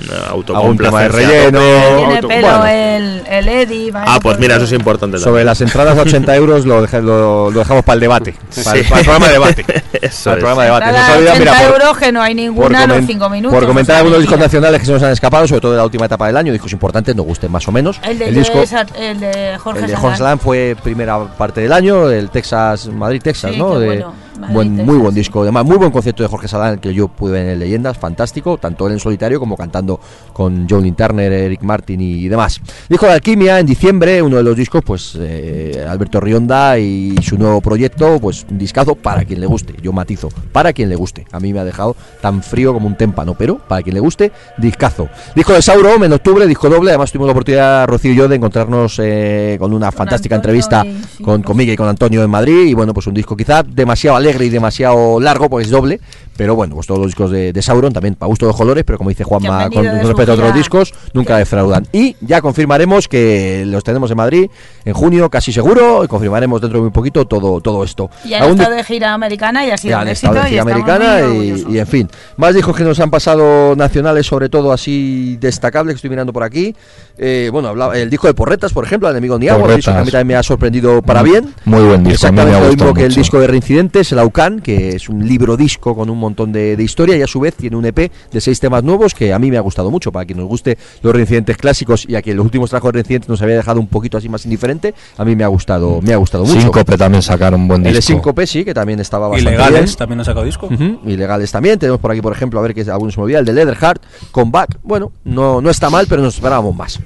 algún 0.55 0.76
tema 0.78 1.02
de 1.02 1.09
relleno. 1.09 1.60
Tiene 1.60 2.22
pelo 2.22 2.48
bueno, 2.48 2.66
el, 2.66 3.22
el 3.28 3.48
Eddie. 3.48 3.92
Ah, 3.94 4.18
pues 4.22 4.38
mira, 4.38 4.56
eso 4.56 4.64
es 4.64 4.72
importante. 4.72 5.18
sobre 5.18 5.44
las 5.44 5.60
entradas 5.60 5.97
a 5.98 6.02
80 6.02 6.34
euros 6.36 6.64
lo, 6.66 6.80
deja- 6.82 7.01
lo- 7.01 7.51
lo 7.51 7.59
dejamos 7.59 7.84
para 7.84 7.94
el 7.94 8.01
debate. 8.01 8.34
Para, 8.64 8.78
el, 8.78 8.84
Sí. 8.84 8.88
para 8.88 9.01
el 9.01 9.05
programa 9.05 9.26
de 9.26 9.32
debate. 9.32 9.64
Eso 10.01 10.24
Para 10.30 10.34
el 10.34 10.38
es. 10.38 10.44
programa 10.44 10.62
de 10.62 10.66
debate. 10.68 10.86
Olvida, 10.90 11.32
80 11.32 11.38
mira, 11.38 11.52
por- 11.68 11.80
euros 11.82 11.98
que 11.98 12.12
no 12.12 12.22
hay 12.22 12.34
ninguna 12.34 12.86
los 12.86 12.97
comen- 12.98 13.06
5 13.06 13.28
minutos. 13.30 13.59
por 13.59 13.66
comentar 13.68 13.97
algunos 13.97 14.20
discos 14.20 14.38
nacionales 14.38 14.80
que 14.80 14.86
se 14.86 14.92
nos 14.92 15.02
han 15.02 15.12
escapado, 15.12 15.47
sobre 15.47 15.60
todo 15.60 15.72
de 15.72 15.76
la 15.78 15.84
última 15.84 16.06
etapa 16.06 16.26
del 16.26 16.36
año, 16.36 16.52
discos 16.52 16.72
importantes, 16.72 17.14
nos 17.14 17.26
gusten 17.26 17.51
más 17.52 17.66
o 17.68 17.72
menos. 17.72 18.01
El 18.02 18.18
de, 18.18 18.30
disco, 18.32 18.59
de 18.60 18.66
Jorge 18.66 19.10
el 19.10 19.20
de. 19.20 19.59
Jorge 19.59 20.16
Slam 20.16 20.38
fue 20.38 20.76
primera 20.82 21.10
parte 21.37 21.61
del 21.61 21.73
año, 21.73 22.11
el 22.11 22.31
Texas, 22.31 22.89
Madrid-Texas, 22.89 23.53
Sí, 23.53 23.59
¿no? 23.59 23.78
De, 23.78 23.87
bueno. 23.87 24.15
Buen, 24.52 24.74
muy 24.74 24.97
buen 24.97 25.15
disco, 25.15 25.43
además 25.43 25.65
muy 25.65 25.77
buen 25.77 25.90
concierto 25.90 26.23
de 26.23 26.28
Jorge 26.28 26.48
Salán 26.48 26.78
que 26.78 26.94
yo 26.94 27.09
pude 27.09 27.32
ver 27.32 27.48
en 27.48 27.59
Leyendas, 27.59 27.98
fantástico, 27.98 28.59
tanto 28.59 28.86
él 28.86 28.94
en 28.94 29.01
solitario 29.01 29.39
como 29.39 29.57
cantando 29.57 30.01
con 30.32 30.69
Johnny 30.69 30.93
Turner, 30.93 31.32
Eric 31.32 31.62
Martin 31.62 32.01
y 32.01 32.28
demás. 32.28 32.61
Disco 32.89 33.07
de 33.07 33.12
Alquimia 33.12 33.59
en 33.59 33.66
diciembre, 33.66 34.23
uno 34.23 34.36
de 34.36 34.43
los 34.43 34.57
discos, 34.57 34.82
pues 34.85 35.16
eh, 35.19 35.85
Alberto 35.86 36.20
Rionda 36.20 36.78
y 36.78 37.16
su 37.23 37.36
nuevo 37.36 37.61
proyecto, 37.61 38.19
pues 38.20 38.47
un 38.51 38.59
discazo 38.59 38.94
para 38.94 39.24
quien 39.24 39.40
le 39.40 39.47
guste, 39.47 39.74
yo 39.82 39.93
matizo, 39.93 40.28
para 40.52 40.73
quien 40.73 40.89
le 40.89 40.97
guste. 40.97 41.27
A 41.32 41.40
mí 41.40 41.52
me 41.52 41.61
ha 41.61 41.65
dejado 41.65 41.97
tan 42.20 42.43
frío 42.43 42.73
como 42.73 42.86
un 42.86 42.97
témpano, 42.97 43.35
pero 43.35 43.59
para 43.59 43.82
quien 43.82 43.94
le 43.94 44.01
guste, 44.01 44.32
discazo. 44.57 45.09
Disco 45.35 45.52
de 45.52 45.62
Sauron 45.62 46.05
en 46.05 46.12
octubre, 46.12 46.47
disco 46.47 46.69
doble, 46.69 46.90
además 46.90 47.11
tuvimos 47.11 47.27
la 47.27 47.32
oportunidad, 47.32 47.86
Rocío 47.86 48.12
y 48.12 48.16
yo, 48.16 48.28
de 48.28 48.36
encontrarnos 48.36 48.98
eh, 49.02 49.57
con 49.59 49.73
una 49.73 49.90
fantástica 49.93 50.36
entrevista 50.36 50.85
con, 51.23 51.43
con 51.43 51.57
Miguel 51.57 51.74
y 51.74 51.77
con 51.77 51.89
Antonio 51.89 52.23
en 52.23 52.31
Madrid, 52.31 52.66
y 52.66 52.74
bueno, 52.74 52.94
pues 52.94 53.07
un 53.07 53.15
disco 53.15 53.36
quizá 53.36 53.62
demasiado 53.62 54.16
alegre 54.20 54.47
y 54.47 54.51
demasiado 54.51 55.20
largo, 55.20 55.51
pues 55.51 55.66
es 55.66 55.72
doble, 55.72 56.01
pero 56.40 56.56
bueno, 56.56 56.74
pues 56.74 56.86
todos 56.86 56.98
los 56.98 57.08
discos 57.08 57.30
de, 57.30 57.52
de 57.52 57.60
Sauron 57.60 57.92
también 57.92 58.14
para 58.14 58.28
gusto 58.28 58.46
de 58.46 58.54
colores, 58.54 58.82
pero 58.82 58.96
como 58.96 59.10
dice 59.10 59.24
Juanma, 59.24 59.68
con, 59.68 59.84
respecto 59.84 60.32
a 60.32 60.34
otros 60.36 60.54
discos, 60.54 60.94
nunca 61.12 61.36
defraudan. 61.36 61.86
Y 61.92 62.16
ya 62.22 62.40
confirmaremos 62.40 63.08
que 63.08 63.64
los 63.66 63.84
tenemos 63.84 64.10
en 64.10 64.16
Madrid 64.16 64.50
en 64.86 64.94
junio, 64.94 65.28
casi 65.28 65.52
seguro, 65.52 66.02
y 66.02 66.08
confirmaremos 66.08 66.62
dentro 66.62 66.78
de 66.78 66.84
muy 66.84 66.92
poquito 66.92 67.26
todo, 67.26 67.60
todo 67.60 67.84
esto. 67.84 68.08
Y 68.24 68.32
han 68.32 68.52
estado 68.52 68.74
de 68.74 68.84
gira 68.84 69.12
americana 69.12 69.66
y 69.66 69.70
ha 69.70 69.76
sido 69.76 69.90
ya 69.90 69.96
un 69.96 70.00
han 70.00 70.08
éxito. 70.08 70.32
estado 70.32 70.44
de 70.44 70.48
y 70.48 70.52
gira 70.52 70.62
estamos 70.62 70.88
americana 70.88 71.68
y, 71.70 71.74
y, 71.74 71.78
en 71.78 71.86
fin. 71.86 72.08
Más 72.38 72.54
discos 72.54 72.74
que 72.74 72.84
nos 72.84 72.98
han 73.00 73.10
pasado 73.10 73.76
nacionales, 73.76 74.26
sobre 74.26 74.48
todo 74.48 74.72
así 74.72 75.36
destacables 75.42 75.92
que 75.92 75.96
estoy 75.96 76.08
mirando 76.08 76.32
por 76.32 76.42
aquí. 76.42 76.74
Eh, 77.18 77.50
bueno, 77.52 77.68
hablaba, 77.68 77.98
el 77.98 78.08
disco 78.08 78.28
de 78.28 78.32
Porretas, 78.32 78.72
por 78.72 78.82
ejemplo, 78.82 79.10
El 79.10 79.12
enemigo 79.12 79.38
Niagua, 79.38 79.76
que 79.76 79.90
a 79.90 80.02
mí 80.02 80.10
también 80.10 80.26
me 80.26 80.36
ha 80.36 80.42
sorprendido 80.42 81.02
para 81.02 81.22
bien. 81.22 81.54
Muy 81.66 81.82
buen 81.82 82.02
disco, 82.02 82.14
Exactamente 82.14 82.56
ha 82.56 82.60
lo 82.60 82.68
mismo 82.70 82.94
que 82.94 83.04
el 83.04 83.14
disco 83.14 83.38
de 83.38 83.46
Reincidentes, 83.46 84.10
el 84.12 84.20
Aucan, 84.20 84.60
que 84.60 84.96
es 84.96 85.10
un 85.10 85.28
libro 85.28 85.58
disco 85.58 85.94
con 85.94 86.08
un 86.08 86.16
montón 86.16 86.30
de, 86.35 86.77
de 86.77 86.82
historia 86.82 87.16
y 87.16 87.23
a 87.23 87.27
su 87.27 87.40
vez 87.40 87.55
tiene 87.55 87.77
un 87.77 87.85
EP 87.85 88.11
de 88.32 88.40
seis 88.40 88.59
temas 88.61 88.82
nuevos 88.85 89.15
que 89.15 89.32
a 89.32 89.39
mí 89.39 89.51
me 89.51 89.57
ha 89.57 89.61
gustado 89.61 89.90
mucho. 89.90 90.11
Para 90.12 90.24
quien 90.24 90.39
nos 90.39 90.48
guste 90.48 90.78
los 91.02 91.12
Reincidentes 91.15 91.57
clásicos 91.57 92.05
y 92.09 92.15
a 92.15 92.23
quien 92.23 92.36
los 92.36 92.44
últimos 92.44 92.70
trabajos 92.70 92.93
de 92.93 92.97
Reincidentes 92.98 93.28
nos 93.28 93.40
había 93.43 93.57
dejado 93.57 93.81
un 93.81 93.86
poquito 93.89 94.19
así 94.19 94.28
más 94.28 94.44
indiferente, 94.44 94.94
a 95.16 95.24
mí 95.24 95.36
me 95.36 95.44
ha 95.44 95.48
gustado, 95.48 96.01
me 96.02 96.12
ha 96.12 96.16
gustado 96.16 96.44
mucho. 96.44 96.61
Síncope 96.61 96.97
también 96.97 97.23
sacaron 97.23 97.61
un 97.62 97.69
buen 97.69 97.86
El 97.86 97.93
de 97.93 97.98
disco. 97.98 98.12
Síncope 98.12 98.47
sí, 98.47 98.65
que 98.65 98.74
también 98.74 99.01
estaba 99.01 99.28
bastante 99.28 99.51
Ilegales 99.55 99.85
bien. 99.85 99.97
también 99.97 100.20
ha 100.20 100.24
sacado 100.24 100.44
disco. 100.47 100.69
Ilegales 101.07 101.51
también. 101.52 101.78
Tenemos 101.78 102.01
por 102.01 102.11
aquí, 102.11 102.20
por 102.20 102.32
ejemplo, 102.32 102.59
a 102.59 102.62
ver 102.62 102.74
que 102.74 102.82
algunos 102.90 103.16
olvida, 103.19 103.39
el 103.39 103.44
de 103.44 103.52
Leatherheart, 103.52 104.02
Comeback. 104.31 104.78
Bueno, 104.82 105.12
no, 105.24 105.61
no 105.61 105.70
está 105.70 105.90
mal, 105.90 106.07
pero 106.09 106.23
nos 106.23 106.35
esperábamos 106.35 106.74
más. 106.74 106.98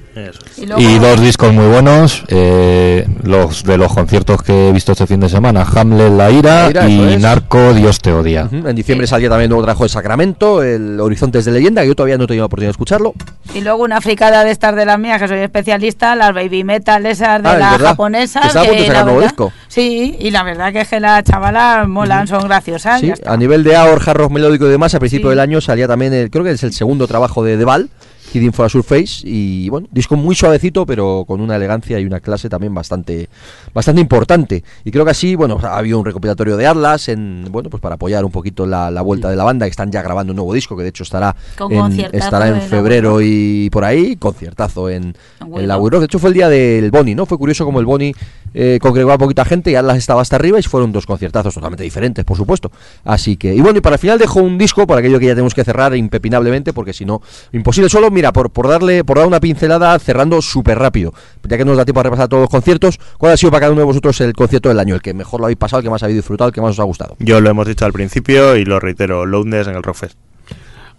Y 0.57 0.65
luego- 0.65 0.81
Y 0.81 0.97
dos 0.99 1.19
discos 1.21 1.53
muy 1.53 1.65
buenos, 1.67 2.23
eh, 2.29 3.07
los 3.23 3.63
de 3.63 3.77
los 3.77 3.93
conciertos 3.93 4.41
que 4.43 4.69
he 4.69 4.71
visto 4.71 4.91
este 4.93 5.07
fin 5.07 5.19
de 5.19 5.29
semana, 5.29 5.63
Hamlet 5.63 6.11
La 6.13 6.31
Ira, 6.31 6.63
La 6.63 6.69
Ira, 6.69 6.89
y 6.89 6.99
eso 6.99 7.09
es. 7.09 7.21
Narco 7.21 7.73
Dios 7.73 7.99
te 7.99 8.11
odia. 8.13 8.45
Ujú, 8.45 8.67
En 8.67 8.75
diciembre 8.75 9.07
salía 9.15 9.29
también 9.29 9.49
nuevo 9.49 9.63
trabajo 9.63 9.83
de 9.83 9.89
Sacramento, 9.89 10.61
el 10.61 10.99
Horizontes 10.99 11.45
de 11.45 11.51
Leyenda, 11.51 11.81
que 11.81 11.87
yo 11.89 11.95
todavía 11.95 12.17
no 12.17 12.25
he 12.25 12.27
tenido 12.27 12.41
la 12.43 12.47
oportunidad 12.47 12.69
de 12.69 12.71
escucharlo. 12.71 13.13
Y 13.53 13.61
luego 13.61 13.83
una 13.83 14.01
fricada 14.01 14.43
de 14.43 14.51
estas 14.51 14.75
de 14.75 14.85
las 14.85 14.99
mías, 14.99 15.21
que 15.21 15.27
soy 15.27 15.39
especialista, 15.39 16.15
las 16.15 16.33
baby 16.33 16.63
metal 16.63 17.05
esas 17.05 17.41
de 17.41 17.49
Ah, 17.49 17.57
las 17.57 17.71
verdad. 17.73 17.89
japonesas. 17.91 18.41
Que 18.41 18.47
está 18.49 18.61
a 18.61 18.63
punto 18.65 18.79
de 18.81 18.85
que 18.87 18.93
la 18.93 19.03
verdad- 19.03 19.21
disco. 19.23 19.53
Sí, 19.69 20.15
y 20.19 20.31
la 20.31 20.43
verdad 20.43 20.73
que 20.73 20.81
es 20.81 20.87
que 20.89 20.99
las 20.99 21.23
chavalas 21.23 21.87
molan, 21.87 22.27
son 22.27 22.43
graciosas. 22.43 22.99
Sí, 22.99 23.13
a 23.25 23.37
nivel 23.37 23.63
de 23.63 23.75
rock 23.95 24.31
melódico 24.31 24.67
y 24.67 24.69
demás, 24.71 24.93
a 24.95 24.99
principio 24.99 25.27
Sí. 25.27 25.29
del 25.29 25.39
año 25.39 25.61
salía 25.61 25.87
también, 25.87 26.13
el, 26.13 26.29
creo 26.29 26.43
que 26.43 26.51
es 26.51 26.63
el 26.63 26.73
segundo 26.73 27.07
trabajo 27.07 27.43
de 27.43 27.57
Deval, 27.57 27.89
Hidden 28.33 28.53
for 28.53 28.65
a 28.65 28.69
Surface, 28.69 29.21
y 29.23 29.69
bueno, 29.69 29.87
disco 29.91 30.15
muy 30.15 30.35
suavecito, 30.35 30.85
pero 30.85 31.25
con 31.27 31.41
una 31.41 31.55
elegancia 31.55 31.99
y 31.99 32.05
una 32.05 32.19
clase 32.19 32.49
también 32.49 32.73
bastante 32.73 33.29
bastante 33.73 34.01
importante. 34.01 34.63
Y 34.83 34.91
creo 34.91 35.05
que 35.05 35.11
así, 35.11 35.35
bueno, 35.35 35.59
ha 35.63 35.77
habido 35.77 35.99
un 35.99 36.05
recopilatorio 36.05 36.57
de 36.57 36.67
Atlas, 36.67 37.09
en, 37.09 37.45
bueno, 37.49 37.69
pues 37.69 37.81
para 37.81 37.95
apoyar 37.95 38.25
un 38.25 38.31
poquito 38.31 38.65
la, 38.65 38.91
la 38.91 39.01
vuelta 39.01 39.29
de 39.29 39.35
la 39.35 39.43
banda, 39.43 39.65
que 39.65 39.71
están 39.71 39.91
ya 39.91 40.01
grabando 40.01 40.31
un 40.31 40.37
nuevo 40.37 40.53
disco, 40.53 40.75
que 40.75 40.83
de 40.83 40.89
hecho 40.89 41.03
estará 41.03 41.35
Con 41.57 41.71
en, 41.71 42.09
estará 42.11 42.47
en 42.47 42.61
febrero 42.61 43.21
y 43.21 43.69
por 43.69 43.83
ahí, 43.83 44.15
conciertazo 44.15 44.89
en, 44.89 45.15
En 45.41 45.67
la. 45.67 45.77
We 45.77 45.89
Rock. 45.89 45.99
De 46.01 46.05
hecho 46.05 46.19
fue 46.19 46.29
el 46.29 46.33
día 46.33 46.49
del 46.49 46.91
Boni, 46.91 47.15
¿no? 47.15 47.25
Fue 47.25 47.37
curioso 47.37 47.65
como 47.65 47.79
el 47.79 47.85
Boni 47.85 48.13
eh, 48.57 48.79
congregó 48.81 49.11
a 49.11 49.17
poquita 49.17 49.43
gente 49.45 49.69
y 49.69 49.75
Atlas 49.75 49.97
estaba 49.97 50.21
hasta 50.21 50.37
arriba 50.37 50.57
y 50.57 50.63
fueron 50.63 50.91
dos 50.93 51.05
conciertazos 51.05 51.53
totalmente 51.53 51.83
diferentes, 51.83 52.23
por 52.23 52.37
supuesto. 52.37 52.71
Así 53.03 53.35
que, 53.35 53.53
y 53.53 53.59
bueno, 53.59 53.77
y 53.79 53.81
para 53.81 53.95
el 53.97 53.99
final 53.99 54.17
dejo 54.17 54.39
un 54.41 54.57
disco, 54.57 54.87
por 54.87 54.97
aquello 54.97 55.19
que 55.19 55.25
ya 55.25 55.33
tenemos 55.33 55.53
que 55.53 55.63
cerrar 55.65 55.95
impepinablemente, 55.95 56.71
porque 56.71 56.93
si 56.93 57.03
no, 57.05 57.21
imposible. 57.51 57.89
Solo, 57.89 58.09
mira, 58.09 58.31
por, 58.31 58.49
por 58.49 58.69
darle, 58.69 59.03
por 59.03 59.17
dar 59.17 59.27
una 59.27 59.39
pincelada, 59.41 59.99
cerrando 59.99 60.41
súper 60.41 60.79
rápido, 60.79 61.13
ya 61.43 61.57
que 61.57 61.65
no 61.65 61.71
nos 61.71 61.77
da 61.79 61.85
tiempo 61.85 61.99
a 61.99 62.03
repasar 62.03 62.29
todos 62.29 62.41
los 62.41 62.49
conciertos, 62.49 62.97
¿cuál 63.17 63.33
ha 63.33 63.37
sido 63.37 63.51
para 63.51 63.59
cada 63.61 63.73
uno 63.73 63.81
de 63.81 63.85
vosotros 63.85 64.19
el 64.21 64.31
concierto 64.33 64.69
del 64.69 64.79
año? 64.79 64.95
El 64.95 65.01
que 65.01 65.13
mejor 65.13 65.41
lo 65.41 65.47
habéis 65.47 65.57
pasado, 65.57 65.79
el 65.81 65.83
que 65.83 65.89
más 65.89 66.01
habéis 66.01 66.17
disfrutado, 66.19 66.47
el 66.47 66.53
que 66.53 66.61
más 66.61 66.71
os 66.71 66.79
ha 66.79 66.83
gustado. 66.83 67.17
Yo 67.19 67.41
lo 67.41 67.49
hemos 67.49 67.67
dicho 67.67 67.85
al 67.85 67.91
principio 67.91 68.55
y 68.55 68.63
lo 68.63 68.79
reitero, 68.79 69.25
Loudness 69.25 69.67
en 69.67 69.75
el 69.75 69.83
Rockfest. 69.83 70.17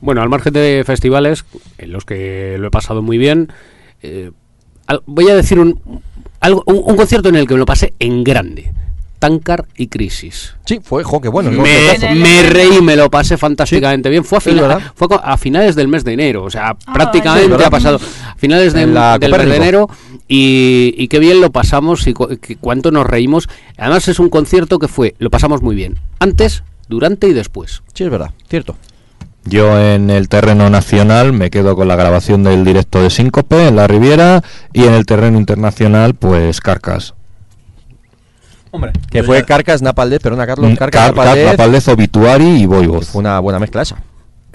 Bueno, 0.02 0.20
al 0.20 0.28
margen 0.28 0.52
de 0.52 0.82
festivales, 0.84 1.46
en 1.78 1.90
los 1.90 2.04
que 2.04 2.56
lo 2.58 2.66
he 2.66 2.70
pasado 2.70 3.00
muy 3.00 3.16
bien, 3.16 3.50
eh, 4.02 4.30
al- 4.86 5.00
voy 5.06 5.30
a 5.30 5.34
decir 5.34 5.58
un, 5.58 5.80
algo, 6.46 6.62
un, 6.66 6.82
un 6.84 6.96
concierto 6.96 7.28
en 7.28 7.36
el 7.36 7.46
que 7.46 7.54
me 7.54 7.60
lo 7.60 7.66
pasé 7.66 7.94
en 7.98 8.24
grande. 8.24 8.72
Tankar 9.18 9.64
y 9.78 9.86
Crisis. 9.86 10.54
Sí, 10.66 10.78
fue, 10.82 11.02
jo, 11.02 11.22
qué 11.22 11.28
bueno. 11.28 11.50
me, 11.50 12.42
reí, 12.42 12.82
me 12.82 12.96
lo 12.96 13.10
pasé 13.10 13.38
fantásticamente 13.38 14.10
bien. 14.10 14.24
Fue 14.24 14.36
a, 14.38 14.40
fina- 14.42 14.92
fue 14.94 15.08
a 15.22 15.36
finales 15.38 15.74
del 15.74 15.88
mes 15.88 16.04
de 16.04 16.12
enero, 16.12 16.44
o 16.44 16.50
sea, 16.50 16.76
Ah, 16.86 16.92
prácticamente 16.92 17.64
ha 17.64 17.70
pasado 17.70 17.96
a 17.96 18.34
finales 18.36 18.74
de- 18.74 18.86
la 18.86 19.18
del 19.18 19.30
mes 19.32 19.46
de 19.48 19.56
enero 19.56 19.88
y, 20.28 20.94
y 20.98 21.08
qué 21.08 21.18
bien 21.18 21.40
lo 21.40 21.50
pasamos 21.50 22.06
y 22.06 22.12
cu- 22.12 22.36
que 22.40 22.56
cuánto 22.56 22.90
nos 22.90 23.06
reímos. 23.06 23.48
Además 23.78 24.06
es 24.08 24.18
un 24.18 24.28
concierto 24.28 24.78
que 24.78 24.86
fue, 24.88 25.14
lo 25.18 25.30
pasamos 25.30 25.62
muy 25.62 25.74
bien, 25.74 25.98
antes, 26.18 26.62
durante 26.90 27.26
y 27.26 27.32
después. 27.32 27.82
Sí, 27.94 28.04
es 28.04 28.10
verdad, 28.10 28.32
cierto. 28.50 28.76
Yo 29.46 29.78
en 29.80 30.10
el 30.10 30.28
terreno 30.28 30.68
nacional 30.70 31.32
me 31.32 31.50
quedo 31.50 31.76
con 31.76 31.86
la 31.88 31.94
grabación 31.96 32.42
del 32.42 32.64
directo 32.64 33.00
de 33.00 33.10
Síncope 33.10 33.68
en 33.68 33.76
la 33.76 33.86
Riviera 33.86 34.42
y 34.72 34.84
en 34.84 34.92
el 34.94 35.06
terreno 35.06 35.38
internacional 35.38 36.14
pues 36.14 36.60
Carcas. 36.60 37.14
Hombre, 38.72 38.92
Que 39.10 39.22
fue 39.22 39.38
ya- 39.38 39.46
Carcas 39.46 39.80
Napalde, 39.82 40.18
perdona 40.20 40.46
Carlos, 40.46 40.70
Mm, 40.70 40.74
Carcas 40.74 41.00
Car- 41.00 41.14
Car- 41.14 41.24
Napaldez. 41.24 41.50
Napaldez, 41.52 41.88
Obituary 41.88 42.62
y 42.62 42.66
Voivod. 42.66 43.04
Fue 43.04 43.20
una 43.20 43.38
buena 43.38 43.58
mezcla 43.58 43.82
esa. 43.82 43.96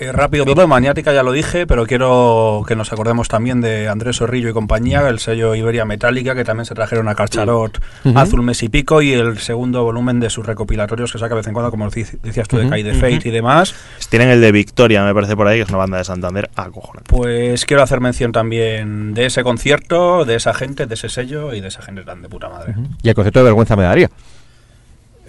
Eh, 0.02 0.12
rápido, 0.12 0.46
todo 0.46 0.68
Maniática 0.68 1.14
ya 1.14 1.22
lo 1.22 1.32
dije, 1.32 1.68
pero 1.68 1.86
quiero 1.86 2.64
que 2.68 2.76
nos 2.76 2.92
acordemos 2.92 3.28
también 3.28 3.62
de 3.62 3.88
Andrés 3.88 4.18
Zorrillo 4.18 4.50
y 4.50 4.52
compañía, 4.52 5.08
el 5.08 5.20
sello 5.20 5.54
Iberia 5.54 5.86
Metálica, 5.86 6.34
que 6.34 6.44
también 6.44 6.66
se 6.66 6.74
trajeron 6.74 7.08
a 7.08 7.14
Carcharot 7.14 7.80
Ujú. 8.06 8.18
Azul 8.18 8.42
Mes 8.42 8.64
y 8.64 8.70
Pico, 8.70 9.04
y 9.04 9.14
el 9.14 9.38
segundo 9.38 9.84
volumen 9.84 10.20
de 10.20 10.32
sus 10.32 10.44
recopilatorios 10.44 11.12
que 11.12 11.20
saca 11.20 11.36
de 11.36 11.42
vez 11.42 11.48
en 11.48 11.54
cuando, 11.54 11.70
como 11.70 11.88
decías 11.88 12.48
tú, 12.48 12.58
de. 12.58 12.68
Kai 12.68 12.82
de 12.82 12.96
Fate 12.96 13.30
y 13.30 13.32
demás. 13.32 13.76
Tienen 14.10 14.30
el 14.30 14.42
de 14.42 14.52
Victoria, 14.52 15.04
me 15.04 15.14
parece 15.14 15.36
por 15.36 15.48
ahí, 15.48 15.58
que 15.58 15.64
es 15.66 15.70
una 15.70 15.78
banda 15.78 16.00
de 16.00 16.04
Santander 16.04 16.50
acojonante. 16.56 17.08
Pues 17.08 17.68
quiero 17.68 17.84
hacer 17.84 18.02
mención 18.02 18.32
también 18.32 19.14
de 19.14 19.28
ese 19.28 19.44
concierto, 19.44 20.26
de 20.26 20.34
esa 20.34 20.56
gente, 20.56 20.88
de 20.88 20.96
ese 20.96 21.10
sello 21.10 21.54
y 21.54 21.62
de 21.62 21.68
esa 21.68 21.84
gente 21.84 22.02
tan 22.02 22.24
de 22.24 22.28
puta 22.28 22.50
madre. 22.50 22.74
Y 23.04 23.10
el 23.10 23.14
concepto 23.14 23.42
de 23.42 23.46
vergüenza 23.46 23.76
me 23.76 23.84
daría. 23.84 24.10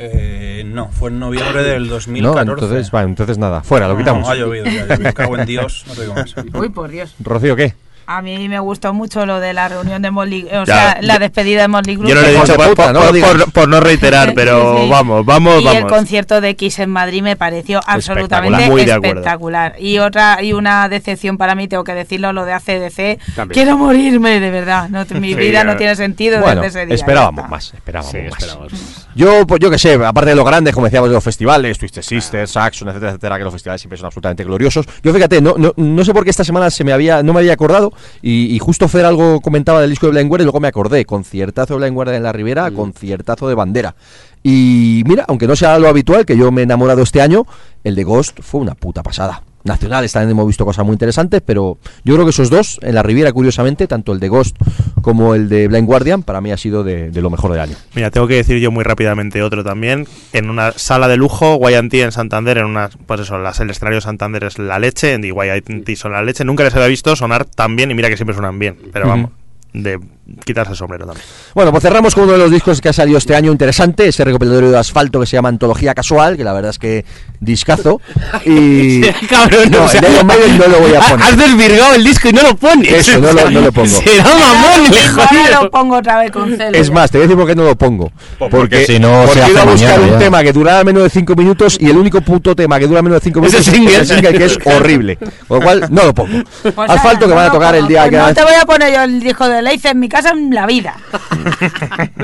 Eh, 0.05 0.63
no, 0.67 0.89
fue 0.89 1.11
en 1.11 1.19
noviembre 1.21 1.63
del 1.63 1.85
No, 1.85 1.91
2014. 1.95 2.51
entonces, 2.51 2.91
vale, 2.91 3.09
entonces 3.09 3.39
nada, 3.39 3.63
fuera, 3.63 3.87
lo 3.87 3.95
No, 3.95 3.99
quitamos. 4.01 4.29
ha 4.29 4.35
llovido, 4.35 4.65
ya, 4.65 4.83
ha 4.83 4.87
llovido. 4.97 5.15
Cago 5.15 5.39
en 5.39 5.47
Dios, 5.47 5.85
no 5.87 5.95
te 5.95 6.01
digo 6.03 6.15
más. 6.15 6.35
Uy, 6.55 6.69
por 6.71 6.91
Dios. 6.91 7.15
Rocío, 7.21 7.55
¿qué? 7.55 7.75
A 8.17 8.23
mí 8.23 8.49
me 8.49 8.59
gustó 8.61 8.93
mucho 8.93 9.25
lo 9.27 9.41
de 9.41 9.53
la 9.55 9.69
reunión 9.69 10.03
de 10.03 10.11
Molly, 10.11 10.47
o 10.53 10.65
Ya, 10.65 10.65
sea, 10.65 10.99
la 11.01 11.19
despedida 11.19 11.63
de 11.63 11.69
Molly 11.69 11.97
Cruz. 11.97 12.09
Yo 12.09 12.15
no 12.15 12.21
lo 12.21 12.27
he 12.29 12.33
dicho 12.33 12.55
por, 12.55 12.69
puta, 12.71 12.93
por- 12.93 13.39
no 13.39 13.45
por- 13.53 13.69
no 13.69 13.81
reiterar, 13.81 14.33
pero 14.35 14.77
Sí, 14.77 14.83
sí. 14.85 14.91
vamos, 14.91 15.25
vamos, 15.25 15.61
y 15.63 15.65
vamos. 15.65 15.81
el 15.83 15.87
concierto 15.87 16.41
de 16.41 16.51
X 16.51 16.79
en 16.81 16.91
Madrid 16.91 17.23
me 17.23 17.37
pareció 17.37 17.81
absolutamente 17.87 18.65
Espectacular, 18.65 18.71
muy 18.71 18.85
de 18.85 18.93
acuerdo. 18.93 19.21
espectacular. 19.21 19.75
Y 19.79 19.99
otra 19.99 20.43
y 20.43 20.53
una 20.53 20.89
decepción 20.89 21.39
para 21.39 21.55
mí, 21.55 21.69
tengo 21.69 21.85
que 21.85 21.95
decirlo, 21.95 22.33
lo 22.33 22.45
de 22.45 22.53
ACDC. 22.53 23.19
También. 23.35 23.55
Quiero 23.55 23.79
morirme, 23.79 24.41
de 24.41 24.51
verdad. 24.51 24.89
No, 24.89 25.05
mi 25.21 25.29
Sí, 25.29 25.35
vida 25.35 25.65
no 25.65 25.77
tiene 25.77 25.97
sentido 25.97 26.41
Bueno, 26.41 26.61
desde 26.63 26.81
ese 26.81 26.87
día. 26.87 26.95
esperábamos 26.97 27.49
más, 27.49 27.73
esperábamos 27.75 28.13
Sí, 28.13 28.19
más. 28.31 28.43
esperamos. 28.43 28.73
Yo, 29.15 29.47
pues 29.47 29.61
yo 29.61 29.71
que 29.71 29.79
sé, 29.79 29.95
aparte 29.95 30.31
de 30.31 30.37
los 30.37 30.45
grandes, 30.47 30.75
como 30.75 30.87
decíamos, 30.87 31.09
de 31.11 31.15
los 31.15 31.25
festivales, 31.25 31.79
Twisted 31.79 32.03
Sisters, 32.03 32.51
Saxon, 32.51 32.89
etcétera, 32.89 33.11
etcétera, 33.13 33.39
que 33.39 33.45
los 33.45 33.53
festivales 33.53 33.81
siempre 33.81 33.99
son 33.99 34.07
absolutamente 34.07 34.43
gloriosos. 34.45 34.87
Yo 35.03 35.13
fíjate, 35.13 35.41
no, 35.43 35.55
no, 35.59 35.73
no 35.77 36.05
sé 36.05 36.13
por 36.15 36.25
qué 36.25 36.31
esta 36.31 36.45
semana 36.45 36.71
se 36.71 36.83
me 36.83 36.93
había, 36.93 37.23
no 37.23 37.33
me 37.35 37.41
había 37.41 37.53
acordado, 37.53 37.93
y, 38.23 38.55
y 38.55 38.59
justo 38.59 38.89
Fer 38.89 39.05
algo 39.05 39.41
comentaba 39.41 39.81
del 39.81 39.91
disco 39.91 40.07
de 40.07 40.13
Blind 40.13 40.29
Guardian 40.29 40.45
y 40.45 40.49
luego 40.49 40.61
me 40.61 40.69
acordé, 40.69 41.05
conciertazo 41.05 41.75
de 41.75 41.81
Blind 41.81 41.95
Guardian 41.95 42.17
en 42.17 42.23
la 42.23 42.33
Ribera, 42.33 42.71
conciertazo 42.71 43.49
de 43.49 43.55
bandera. 43.55 43.95
Y 44.43 45.03
mira, 45.07 45.25
aunque 45.29 45.47
no 45.47 45.55
sea 45.55 45.79
lo 45.79 45.89
habitual, 45.89 46.27
que 46.27 46.37
yo 46.37 46.51
me 46.51 46.63
he 46.63 46.65
enamorado 46.65 47.03
este 47.03 47.21
año, 47.21 47.47
el 47.85 47.95
de 47.95 48.05
Ghost 48.05 48.41
fue 48.43 48.61
una 48.61 48.75
puta 48.75 49.03
pasada. 49.03 49.43
Nacionales 49.65 50.13
también 50.13 50.31
hemos 50.31 50.47
visto 50.47 50.65
cosas 50.65 50.85
muy 50.85 50.95
interesantes, 50.95 51.43
pero 51.45 51.79
yo 52.05 52.15
creo 52.15 52.27
que 52.27 52.31
esos 52.31 52.51
dos, 52.51 52.79
en 52.83 52.95
la 52.95 53.03
Riviera, 53.03 53.33
curiosamente, 53.33 53.87
tanto 53.87 54.13
el 54.13 54.21
de 54.21 54.29
Ghost 54.29 54.57
como 55.01 55.35
el 55.35 55.49
de 55.49 55.69
Blind 55.69 55.87
Guardian, 55.87 56.23
para 56.23 56.41
mí 56.41 56.53
ha 56.53 56.57
sido 56.57 56.85
de, 56.85 57.11
de 57.11 57.21
lo 57.21 57.31
mejor 57.31 57.53
del 57.53 57.61
año. 57.61 57.77
Mira, 57.95 58.11
tengo 58.11 58.27
que 58.27 58.35
decir 58.35 58.59
yo 58.59 58.71
muy 58.71 58.85
rápidamente 58.85 59.43
otro 59.43 59.65
también. 59.65 60.07
En 60.33 60.51
una 60.51 60.73
sala 60.73 61.09
de 61.09 61.17
lujo, 61.17 61.59
YT 61.69 61.95
en 61.95 62.13
Santander, 62.13 62.59
en 62.59 62.67
una, 62.67 62.91
pues 63.07 63.21
eso, 63.21 63.39
las, 63.39 63.61
el 63.61 63.71
escenario 63.71 63.99
de 63.99 64.03
Santander 64.03 64.45
es 64.45 64.59
la 64.59 64.79
leche, 64.79 65.19
y 65.23 65.29
YT 65.29 65.97
son 65.97 66.13
la 66.13 66.23
leche. 66.23 66.45
Nunca 66.45 66.65
les 66.65 66.75
había 66.75 66.89
visto 66.89 67.15
sonar 67.17 67.45
tan 67.45 67.77
bien, 67.77 67.91
y 67.91 67.95
mira 67.95 68.09
que 68.09 68.17
siempre 68.17 68.35
suenan 68.35 68.59
bien, 68.59 68.77
pero 68.93 69.09
vamos, 69.09 69.31
de 69.73 69.99
quitarse 70.45 70.73
el 70.73 70.79
sombrero 70.79 71.05
también. 71.07 71.27
Bueno, 71.55 71.71
pues 71.73 71.83
cerramos 71.83 72.15
con 72.15 72.25
uno 72.25 72.33
de 72.35 72.39
los 72.39 72.51
discos 72.51 72.81
que 72.81 72.89
ha 72.89 72.93
salido 72.93 73.19
este 73.19 73.35
año 73.35 73.51
interesante, 73.53 74.07
ese 74.09 74.25
recopilatorio 74.25 74.71
de 74.71 74.79
asfalto 74.79 75.19
que 75.21 75.27
se 75.27 75.37
llama 75.37 75.49
Antología 75.49 75.95
Casual, 75.95 76.37
que 76.37 76.45
la 76.45 76.53
verdad 76.53 76.71
es 76.71 76.79
que 76.79 77.05
discazo. 77.41 78.01
Y. 78.45 79.01
Cabrón, 79.29 79.71
no, 79.71 79.85
o 79.85 79.89
sea, 79.89 80.01
el 80.01 80.13
Iron 80.13 80.27
Maiden 80.27 80.59
no 80.59 80.67
lo 80.69 80.79
voy 80.81 80.95
a 80.95 81.01
poner. 81.01 81.27
Has 81.27 81.37
desvirgado 81.37 81.95
el 81.95 82.05
disco 82.05 82.29
y 82.29 82.33
no 82.33 82.43
lo 82.43 82.55
pones. 82.57 82.93
Eso, 83.09 83.19
no 83.19 83.33
lo- 83.33 83.51
no 83.51 83.61
lo 83.61 83.73
pongo. 83.73 83.87
Será 84.05 84.25
mamón, 84.25 84.91
lo 85.63 85.71
pongo 85.71 85.97
otra 85.97 86.19
vez 86.19 86.31
con 86.31 86.57
celo. 86.57 86.77
Es 86.79 86.91
más, 86.91 87.11
te 87.11 87.19
voy 87.19 87.25
a 87.25 87.29
decir 87.29 87.39
por 87.39 87.47
qué 87.49 87.55
no 87.55 87.65
lo 87.65 87.77
pongo. 87.77 88.13
Porque, 88.51 88.87
si 88.87 88.99
no, 88.99 89.25
porque 89.27 89.41
se 89.43 89.51
iba 89.51 89.63
a 89.63 89.65
buscar 89.65 89.89
mañana 89.91 90.03
un 90.05 90.11
ya. 90.13 90.19
tema 90.19 90.43
que 90.43 90.53
durara 90.53 90.85
menos 90.85 91.03
de 91.03 91.11
5 91.11 91.35
minutos 91.35 91.77
y 91.81 91.91
el 91.91 91.97
único 91.97 92.21
puto 92.21 92.55
tema 92.55 92.79
que 92.79 92.87
dura 92.87 93.03
menos 93.03 93.21
de 93.21 93.25
5 93.25 93.39
Es 93.41 93.43
minutos 93.53 93.69
el 93.69 93.75
single. 93.75 93.93
es 93.95 93.99
el 94.01 94.07
single, 94.17 94.39
que 94.39 94.45
es 94.45 94.59
horrible. 94.65 95.17
Con 95.49 95.59
lo 95.59 95.65
cual, 95.65 95.87
no 95.91 96.05
lo 96.05 96.15
pongo. 96.15 96.43
Pues 96.63 96.91
Asfalto 96.91 97.27
que 97.27 97.35
van 97.35 97.49
a 97.49 97.53
tocar 97.53 97.75
el 97.75 97.87
día 97.87 98.03
Pues 98.03 98.11
que. 98.13 98.17
No 98.19 98.35
te 98.35 98.43
voy 98.45 98.55
a 98.61 98.65
poner 98.65 98.93
yo 98.95 99.03
el 99.03 99.21
disco 99.21 99.49
de 99.49 99.63
Leice 99.63 99.89
en 99.91 99.99
mi 100.01 100.09
casa 100.13 100.31
en 100.31 100.55
la 100.55 100.67
vida. 100.67 100.95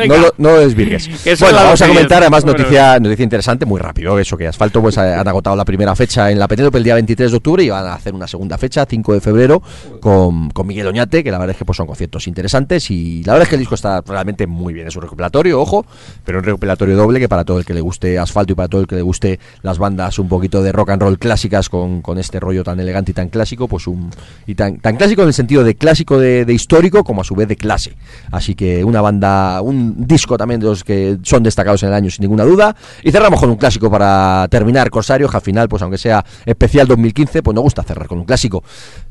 No 0.09 0.17
lo, 0.17 0.35
no 0.39 0.51
lo 0.53 0.61
desvirgues. 0.61 1.09
Bueno, 1.41 1.57
vamos 1.59 1.83
a 1.83 1.89
comentar 1.89 2.23
además 2.23 2.45
Bueno. 2.45 2.59
noticia, 2.59 2.99
noticia 3.01 3.23
interesante, 3.25 3.67
muy 3.67 3.81
rápido, 3.81 4.19
eso 4.19 4.37
que 4.37 4.47
Asfalto 4.47 4.81
pues 4.81 4.97
ha- 4.99 5.21
han 5.21 5.27
agotado 5.29 5.57
la 5.57 5.65
primera 5.65 5.95
fecha 5.97 6.31
en 6.31 6.39
la 6.39 6.47
Penélope 6.49 6.79
el 6.79 6.85
día 6.85 6.95
23 6.95 7.31
de 7.31 7.37
octubre 7.37 7.63
y 7.65 7.71
van 7.71 7.87
a 7.87 7.95
hacer 7.95 8.15
una 8.15 8.27
segunda 8.27 8.57
fecha, 8.59 8.87
5 8.89 9.15
de 9.15 9.21
febrero, 9.21 9.63
con, 10.01 10.51
con 10.51 10.67
Miguel 10.67 10.87
Oñate, 10.87 11.25
que 11.25 11.31
la 11.31 11.39
verdad 11.39 11.53
es 11.53 11.59
que 11.59 11.65
pues 11.65 11.77
son 11.77 11.87
conciertos 11.87 12.27
interesantes 12.27 12.91
y 12.91 13.23
la 13.25 13.33
verdad 13.33 13.45
es 13.45 13.49
que 13.49 13.55
el 13.57 13.61
disco 13.61 13.75
está 13.75 14.01
realmente 14.03 14.47
muy 14.47 14.73
bien, 14.75 14.87
es 14.87 14.97
un 14.97 15.03
recopilatorio, 15.03 15.61
ojo, 15.61 15.85
pero 16.25 16.39
un 16.39 16.45
recopilatorio 16.45 16.97
doble 16.97 17.19
que 17.21 17.29
para 17.29 17.45
todo 17.45 17.59
el 17.59 17.65
que 17.65 17.75
le 17.75 17.81
guste 17.81 18.19
Asfalto 18.19 18.53
y 18.53 18.57
para 18.57 18.69
todo 18.69 18.81
el 18.83 18.87
que 18.87 18.97
le 18.97 19.03
guste 19.03 19.39
las 19.63 19.79
bandas 19.79 20.19
un 20.19 20.29
poquito 20.29 20.63
de 20.63 20.73
rock 20.73 20.91
and 20.91 21.03
roll 21.03 21.19
clásicas 21.19 21.69
con, 21.69 22.03
con 22.03 22.19
este 22.19 22.41
rollo 22.41 22.63
tan 22.65 22.79
elegante 22.81 23.11
y 23.13 23.15
tan 23.15 23.29
clásico, 23.29 23.69
pues 23.69 23.87
un 23.87 24.11
y 24.47 24.55
tan, 24.55 24.79
tan 24.79 24.97
clásico 24.97 25.23
en 25.23 25.29
el 25.29 25.35
sentido 25.35 25.65
de 25.65 25.75
clásico 25.75 26.19
de, 26.19 26.45
de 26.45 26.53
histórico 26.55 27.05
como 27.05 27.21
a 27.23 27.25
su 27.25 27.35
vez 27.35 27.49
de 27.49 27.57
clase. 27.79 27.97
Así 28.31 28.55
que 28.55 28.85
una 28.85 29.01
banda, 29.01 29.61
un 29.63 30.07
disco 30.07 30.37
también 30.37 30.61
de 30.61 30.67
los 30.67 30.85
que 30.85 31.19
son 31.23 31.43
destacados 31.43 31.83
en 31.83 31.91
el 31.91 31.95
año 31.95 32.11
sin 32.11 32.23
ninguna 32.23 32.45
duda. 32.45 32.75
Y 33.03 33.11
cerramos 33.11 33.41
con 33.41 33.51
un 33.51 33.57
clásico 33.57 33.91
para 33.91 34.47
terminar, 34.51 34.91
Corsario, 34.91 35.29
que 35.29 35.37
al 35.37 35.43
final, 35.43 35.69
pues 35.69 35.83
aunque 35.83 35.99
sea 35.99 36.25
especial 36.45 36.87
2015, 36.87 37.43
pues 37.43 37.55
nos 37.55 37.63
gusta 37.63 37.83
cerrar 37.83 38.09
con 38.09 38.19
un 38.19 38.25
clásico. 38.25 38.63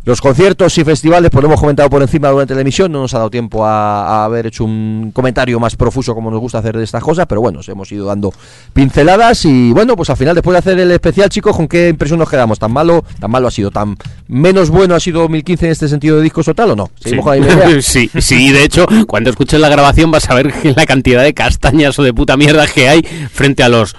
Los 0.04 0.22
conciertos 0.22 0.78
y 0.78 0.84
festivales, 0.84 1.30
pues 1.32 1.42
lo 1.42 1.48
hemos 1.50 1.60
comentado 1.60 1.90
por 1.90 2.02
encima 2.02 2.30
durante 2.30 2.56
la 2.56 2.62
emisión, 2.62 2.92
no 2.92 3.02
nos 3.02 3.14
ha 3.14 3.18
dado 3.18 3.30
tiempo 3.30 3.66
a, 3.66 4.22
a 4.22 4.26
haber 4.26 4.48
hecho 4.48 4.64
un 4.64 5.12
comentario 5.14 5.60
más 5.60 5.76
profuso 5.76 6.14
como 6.14 6.32
nos 6.32 6.40
gusta 6.40 6.60
hacer 6.60 6.78
de 6.78 6.84
estas 6.84 7.04
cosas, 7.04 7.26
pero 7.28 7.42
bueno, 7.42 7.60
os 7.60 7.70
hemos 7.70 7.92
ido 7.92 8.06
dando 8.06 8.34
pinceladas 8.74 9.46
y 9.46 9.72
bueno, 9.72 9.96
pues 9.96 10.10
al 10.10 10.18
final 10.18 10.36
después 10.36 10.54
de 10.54 10.60
hacer 10.60 10.80
el 10.80 10.92
especial, 10.92 11.30
chicos, 11.30 11.56
¿con 11.56 11.68
qué 11.68 11.90
impresión 11.90 12.20
nos 12.20 12.30
quedamos? 12.30 12.60
¿Tan 12.60 12.72
malo, 12.72 13.04
tan 13.20 13.32
malo 13.32 13.48
ha 13.48 13.52
sido? 13.52 13.72
¿Tan 13.72 13.98
menos 14.28 14.70
bueno 14.70 14.96
ha 14.96 15.00
sido 15.00 15.22
2015 15.22 15.66
en 15.66 15.72
este 15.72 15.88
sentido 15.88 16.18
de 16.18 16.24
discos 16.24 16.48
o 16.48 16.54
tal 16.54 16.72
o 16.72 16.76
no? 16.76 16.90
¿Seguimos 17.00 17.26
con 17.26 17.40
la 17.40 17.46
idea? 17.46 17.82
Sí, 17.82 18.10
sí, 18.20 18.52
de 18.58 18.64
hecho, 18.64 18.88
cuando 19.08 19.30
escuches 19.30 19.60
la 19.60 19.70
grabación 19.70 20.10
vas 20.10 20.30
a 20.30 20.36
ver 20.36 20.54
la 20.76 20.86
cantidad 20.86 21.24
de 21.24 21.34
castañas 21.34 21.98
o 22.00 22.04
de 22.04 22.14
puta 22.14 22.38
mierda 22.38 22.66
que 22.68 22.90
hay 22.90 23.04
frente 23.04 23.64
a 23.64 23.70
los 23.70 23.96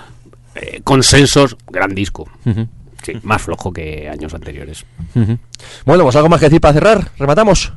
eh, 0.57 0.81
consensos, 0.83 1.57
gran 1.69 1.95
disco. 1.95 2.29
Sí, 3.03 3.13
más 3.23 3.43
flojo 3.43 3.73
que 3.73 4.09
años 4.11 4.35
anteriores. 4.35 4.85
Bueno, 5.87 6.03
pues 6.03 6.17
algo 6.17 6.29
más 6.29 6.41
que 6.41 6.47
decir 6.47 6.61
para 6.61 6.75
cerrar, 6.75 7.13
rematamos. 7.19 7.73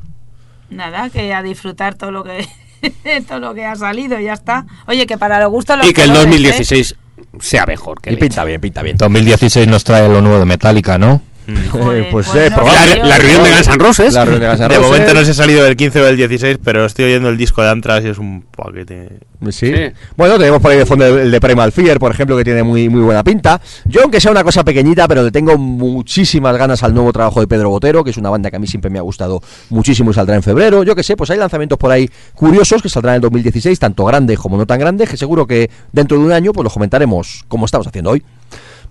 Nada, 0.70 1.08
que 1.10 1.32
a 1.32 1.42
disfrutar 1.42 1.94
todo 1.94 2.10
lo 2.10 2.24
que 2.24 2.46
todo 3.28 3.38
lo 3.38 3.54
que 3.54 3.64
ha 3.64 3.76
salido 3.76 4.18
y 4.18 4.24
ya 4.24 4.32
está. 4.32 4.66
Oye, 4.86 5.06
que 5.06 5.16
para 5.18 5.40
los 5.40 5.50
gustos 5.50 5.78
los 5.78 5.86
Y 5.86 5.92
que 5.92 6.02
el 6.02 6.08
colores, 6.08 6.26
¿eh? 6.26 6.38
2016 6.38 6.96
sea 7.40 7.64
mejor 7.66 8.00
que 8.00 8.10
Y 8.10 8.14
el 8.14 8.18
pinta 8.18 8.44
bien, 8.44 8.60
pinta 8.60 8.82
bien. 8.82 8.96
2016 8.96 9.68
nos 9.68 9.84
trae 9.84 10.08
lo 10.08 10.20
nuevo 10.20 10.40
de 10.40 10.46
Metallica, 10.46 10.98
¿no? 10.98 11.22
Joder, 11.70 12.08
pues, 12.10 12.28
pues 12.28 12.46
eh, 12.46 12.50
no 12.50 12.56
probable. 12.56 12.92
sé 12.92 12.98
La, 12.98 13.18
reunión 13.18 13.44
de 13.44 13.50
Guns 13.50 13.68
N' 13.68 13.78
Roses. 13.78 14.14
La 14.14 14.24
reunión 14.24 14.40
de 14.42 14.48
Guns 14.48 14.60
N' 14.60 14.68
De 14.68 14.76
Roses. 14.76 14.90
momento 14.90 15.14
no 15.14 15.24
se 15.24 15.30
ha 15.30 15.34
salido 15.34 15.64
del 15.64 15.76
15 15.76 16.00
o 16.00 16.04
del 16.04 16.16
16, 16.16 16.58
pero 16.62 16.84
estoy 16.84 17.06
oyendo 17.06 17.28
el 17.28 17.36
disco 17.36 17.62
de 17.62 17.70
Antras 17.70 18.04
y 18.04 18.08
es 18.08 18.18
un 18.18 18.44
paquete. 18.56 19.18
Sí. 19.50 19.72
Sí. 19.72 19.74
Bueno, 20.16 20.38
tenemos 20.38 20.60
por 20.60 20.70
ahí 20.70 20.78
de 20.78 20.86
fondo 20.86 21.04
el, 21.04 21.18
el 21.18 21.30
de 21.30 21.40
Primal 21.40 21.72
Fear, 21.72 21.98
por 21.98 22.12
ejemplo, 22.12 22.36
que 22.36 22.44
tiene 22.44 22.62
muy, 22.62 22.88
muy 22.88 23.00
buena 23.00 23.24
pinta. 23.24 23.60
Yo, 23.84 24.02
aunque 24.02 24.20
sea 24.20 24.30
una 24.30 24.44
cosa 24.44 24.64
pequeñita, 24.64 25.08
pero 25.08 25.22
le 25.24 25.30
tengo 25.32 25.58
muchísimas 25.58 26.56
ganas 26.56 26.82
al 26.82 26.94
nuevo 26.94 27.12
trabajo 27.12 27.40
de 27.40 27.46
Pedro 27.46 27.70
Botero, 27.70 28.04
que 28.04 28.10
es 28.10 28.16
una 28.16 28.30
banda 28.30 28.50
que 28.50 28.56
a 28.56 28.58
mí 28.58 28.66
siempre 28.66 28.90
me 28.90 28.98
ha 28.98 29.02
gustado 29.02 29.42
muchísimo 29.70 30.10
y 30.10 30.14
saldrá 30.14 30.36
en 30.36 30.42
febrero. 30.42 30.84
Yo 30.84 30.94
que 30.94 31.02
sé, 31.02 31.16
pues 31.16 31.30
hay 31.30 31.38
lanzamientos 31.38 31.78
por 31.78 31.90
ahí 31.90 32.08
curiosos 32.34 32.82
que 32.82 32.88
saldrán 32.88 33.16
en 33.16 33.22
2016, 33.22 33.78
tanto 33.78 34.04
grandes 34.04 34.38
como 34.38 34.56
no 34.56 34.66
tan 34.66 34.78
grandes, 34.78 35.08
que 35.08 35.16
seguro 35.16 35.46
que 35.46 35.70
dentro 35.92 36.18
de 36.18 36.24
un 36.24 36.32
año 36.32 36.52
pues 36.52 36.64
los 36.64 36.72
comentaremos 36.72 37.44
como 37.48 37.66
estamos 37.66 37.86
haciendo 37.86 38.10
hoy. 38.10 38.22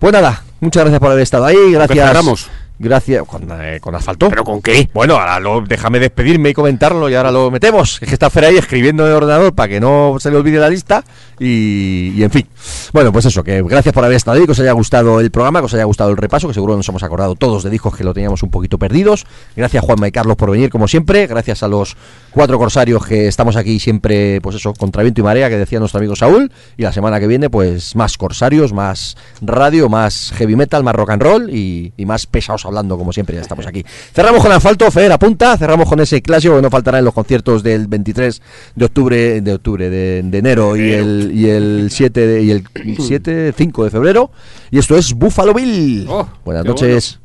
Pues 0.02 0.12
nada, 0.12 0.42
muchas 0.58 0.82
gracias 0.82 0.98
por 0.98 1.12
haber 1.12 1.22
estado 1.22 1.44
ahí, 1.44 1.70
gracias. 1.70 2.48
Gracias. 2.78 3.24
Con, 3.26 3.48
eh, 3.60 3.78
con 3.80 3.94
asfalto. 3.94 4.28
¿Pero 4.28 4.44
con 4.44 4.60
qué? 4.60 4.88
Bueno, 4.92 5.14
ahora 5.14 5.38
lo, 5.38 5.60
déjame 5.60 5.98
despedirme 6.00 6.50
y 6.50 6.54
comentarlo 6.54 7.08
y 7.08 7.14
ahora 7.14 7.30
lo 7.30 7.50
metemos. 7.50 7.98
Es 8.02 8.08
que 8.08 8.14
está 8.14 8.30
Fer 8.30 8.46
ahí 8.46 8.56
escribiendo 8.56 9.04
en 9.04 9.10
el 9.10 9.16
ordenador 9.16 9.54
para 9.54 9.68
que 9.68 9.80
no 9.80 10.16
se 10.18 10.30
le 10.30 10.36
olvide 10.36 10.58
la 10.58 10.68
lista 10.68 11.04
y, 11.38 12.12
y 12.16 12.22
en 12.22 12.30
fin. 12.30 12.46
Bueno, 12.92 13.12
pues 13.12 13.26
eso, 13.26 13.42
que 13.42 13.62
gracias 13.62 13.94
por 13.94 14.04
haber 14.04 14.16
estado 14.16 14.38
ahí, 14.38 14.46
que 14.46 14.52
os 14.52 14.60
haya 14.60 14.72
gustado 14.72 15.20
el 15.20 15.30
programa, 15.30 15.60
que 15.60 15.66
os 15.66 15.74
haya 15.74 15.84
gustado 15.84 16.10
el 16.10 16.16
repaso, 16.16 16.48
que 16.48 16.54
seguro 16.54 16.76
nos 16.76 16.88
hemos 16.88 17.02
acordado 17.02 17.34
todos 17.34 17.62
de 17.62 17.70
discos 17.70 17.96
que 17.96 18.04
lo 18.04 18.14
teníamos 18.14 18.42
un 18.42 18.50
poquito 18.50 18.78
perdidos. 18.78 19.26
Gracias 19.56 19.84
Juanma 19.84 20.08
y 20.08 20.12
Carlos 20.12 20.36
por 20.36 20.50
venir 20.50 20.70
como 20.70 20.88
siempre, 20.88 21.26
gracias 21.26 21.62
a 21.62 21.68
los 21.68 21.96
cuatro 22.30 22.58
corsarios 22.58 23.06
que 23.06 23.28
estamos 23.28 23.56
aquí 23.56 23.78
siempre, 23.78 24.40
pues 24.40 24.56
eso, 24.56 24.72
contra 24.74 25.02
viento 25.02 25.20
y 25.20 25.24
marea, 25.24 25.48
que 25.48 25.58
decía 25.58 25.78
nuestro 25.78 25.98
amigo 25.98 26.16
Saúl, 26.16 26.50
y 26.76 26.82
la 26.82 26.92
semana 26.92 27.20
que 27.20 27.26
viene 27.26 27.50
pues 27.50 27.96
más 27.96 28.16
corsarios, 28.16 28.72
más 28.72 29.16
radio, 29.40 29.88
más 29.88 30.32
heavy 30.36 30.56
metal, 30.56 30.82
más 30.82 30.94
rock 30.94 31.10
and 31.10 31.22
roll 31.22 31.50
y, 31.50 31.92
y 31.96 32.06
más 32.06 32.26
pesados 32.26 32.61
hablando 32.66 32.96
como 32.98 33.12
siempre, 33.12 33.36
ya 33.36 33.42
estamos 33.42 33.66
aquí. 33.66 33.84
Cerramos 34.14 34.42
con 34.42 34.52
asfalto, 34.52 34.90
Fer, 34.90 35.10
apunta, 35.12 35.56
cerramos 35.56 35.88
con 35.88 36.00
ese 36.00 36.20
clásico 36.22 36.56
que 36.56 36.62
no 36.62 36.70
faltará 36.70 36.98
en 36.98 37.04
los 37.04 37.14
conciertos 37.14 37.62
del 37.62 37.86
23 37.86 38.42
de 38.74 38.84
octubre, 38.84 39.40
de 39.40 39.52
octubre, 39.54 39.90
de, 39.90 40.22
de 40.22 40.38
enero 40.38 40.76
y 40.76 40.90
el, 40.92 41.30
y 41.34 41.48
el 41.48 41.88
7 41.90 42.26
de- 42.26 42.42
y 42.42 42.50
el 42.50 42.64
7, 42.98 43.54
5 43.56 43.84
de 43.84 43.90
febrero. 43.90 44.30
Y 44.70 44.78
esto 44.78 44.96
es 44.96 45.12
Buffalo 45.14 45.54
Bill. 45.54 46.06
Oh, 46.08 46.28
Buenas 46.44 46.64
noches. 46.64 47.18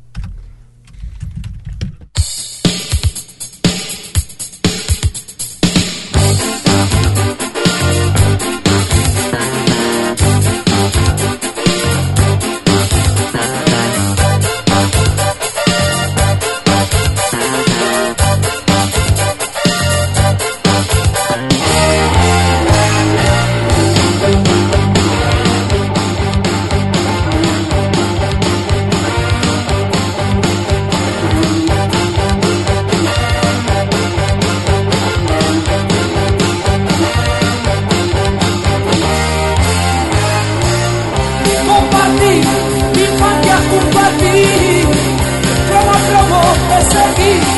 Infancia 46.80 47.57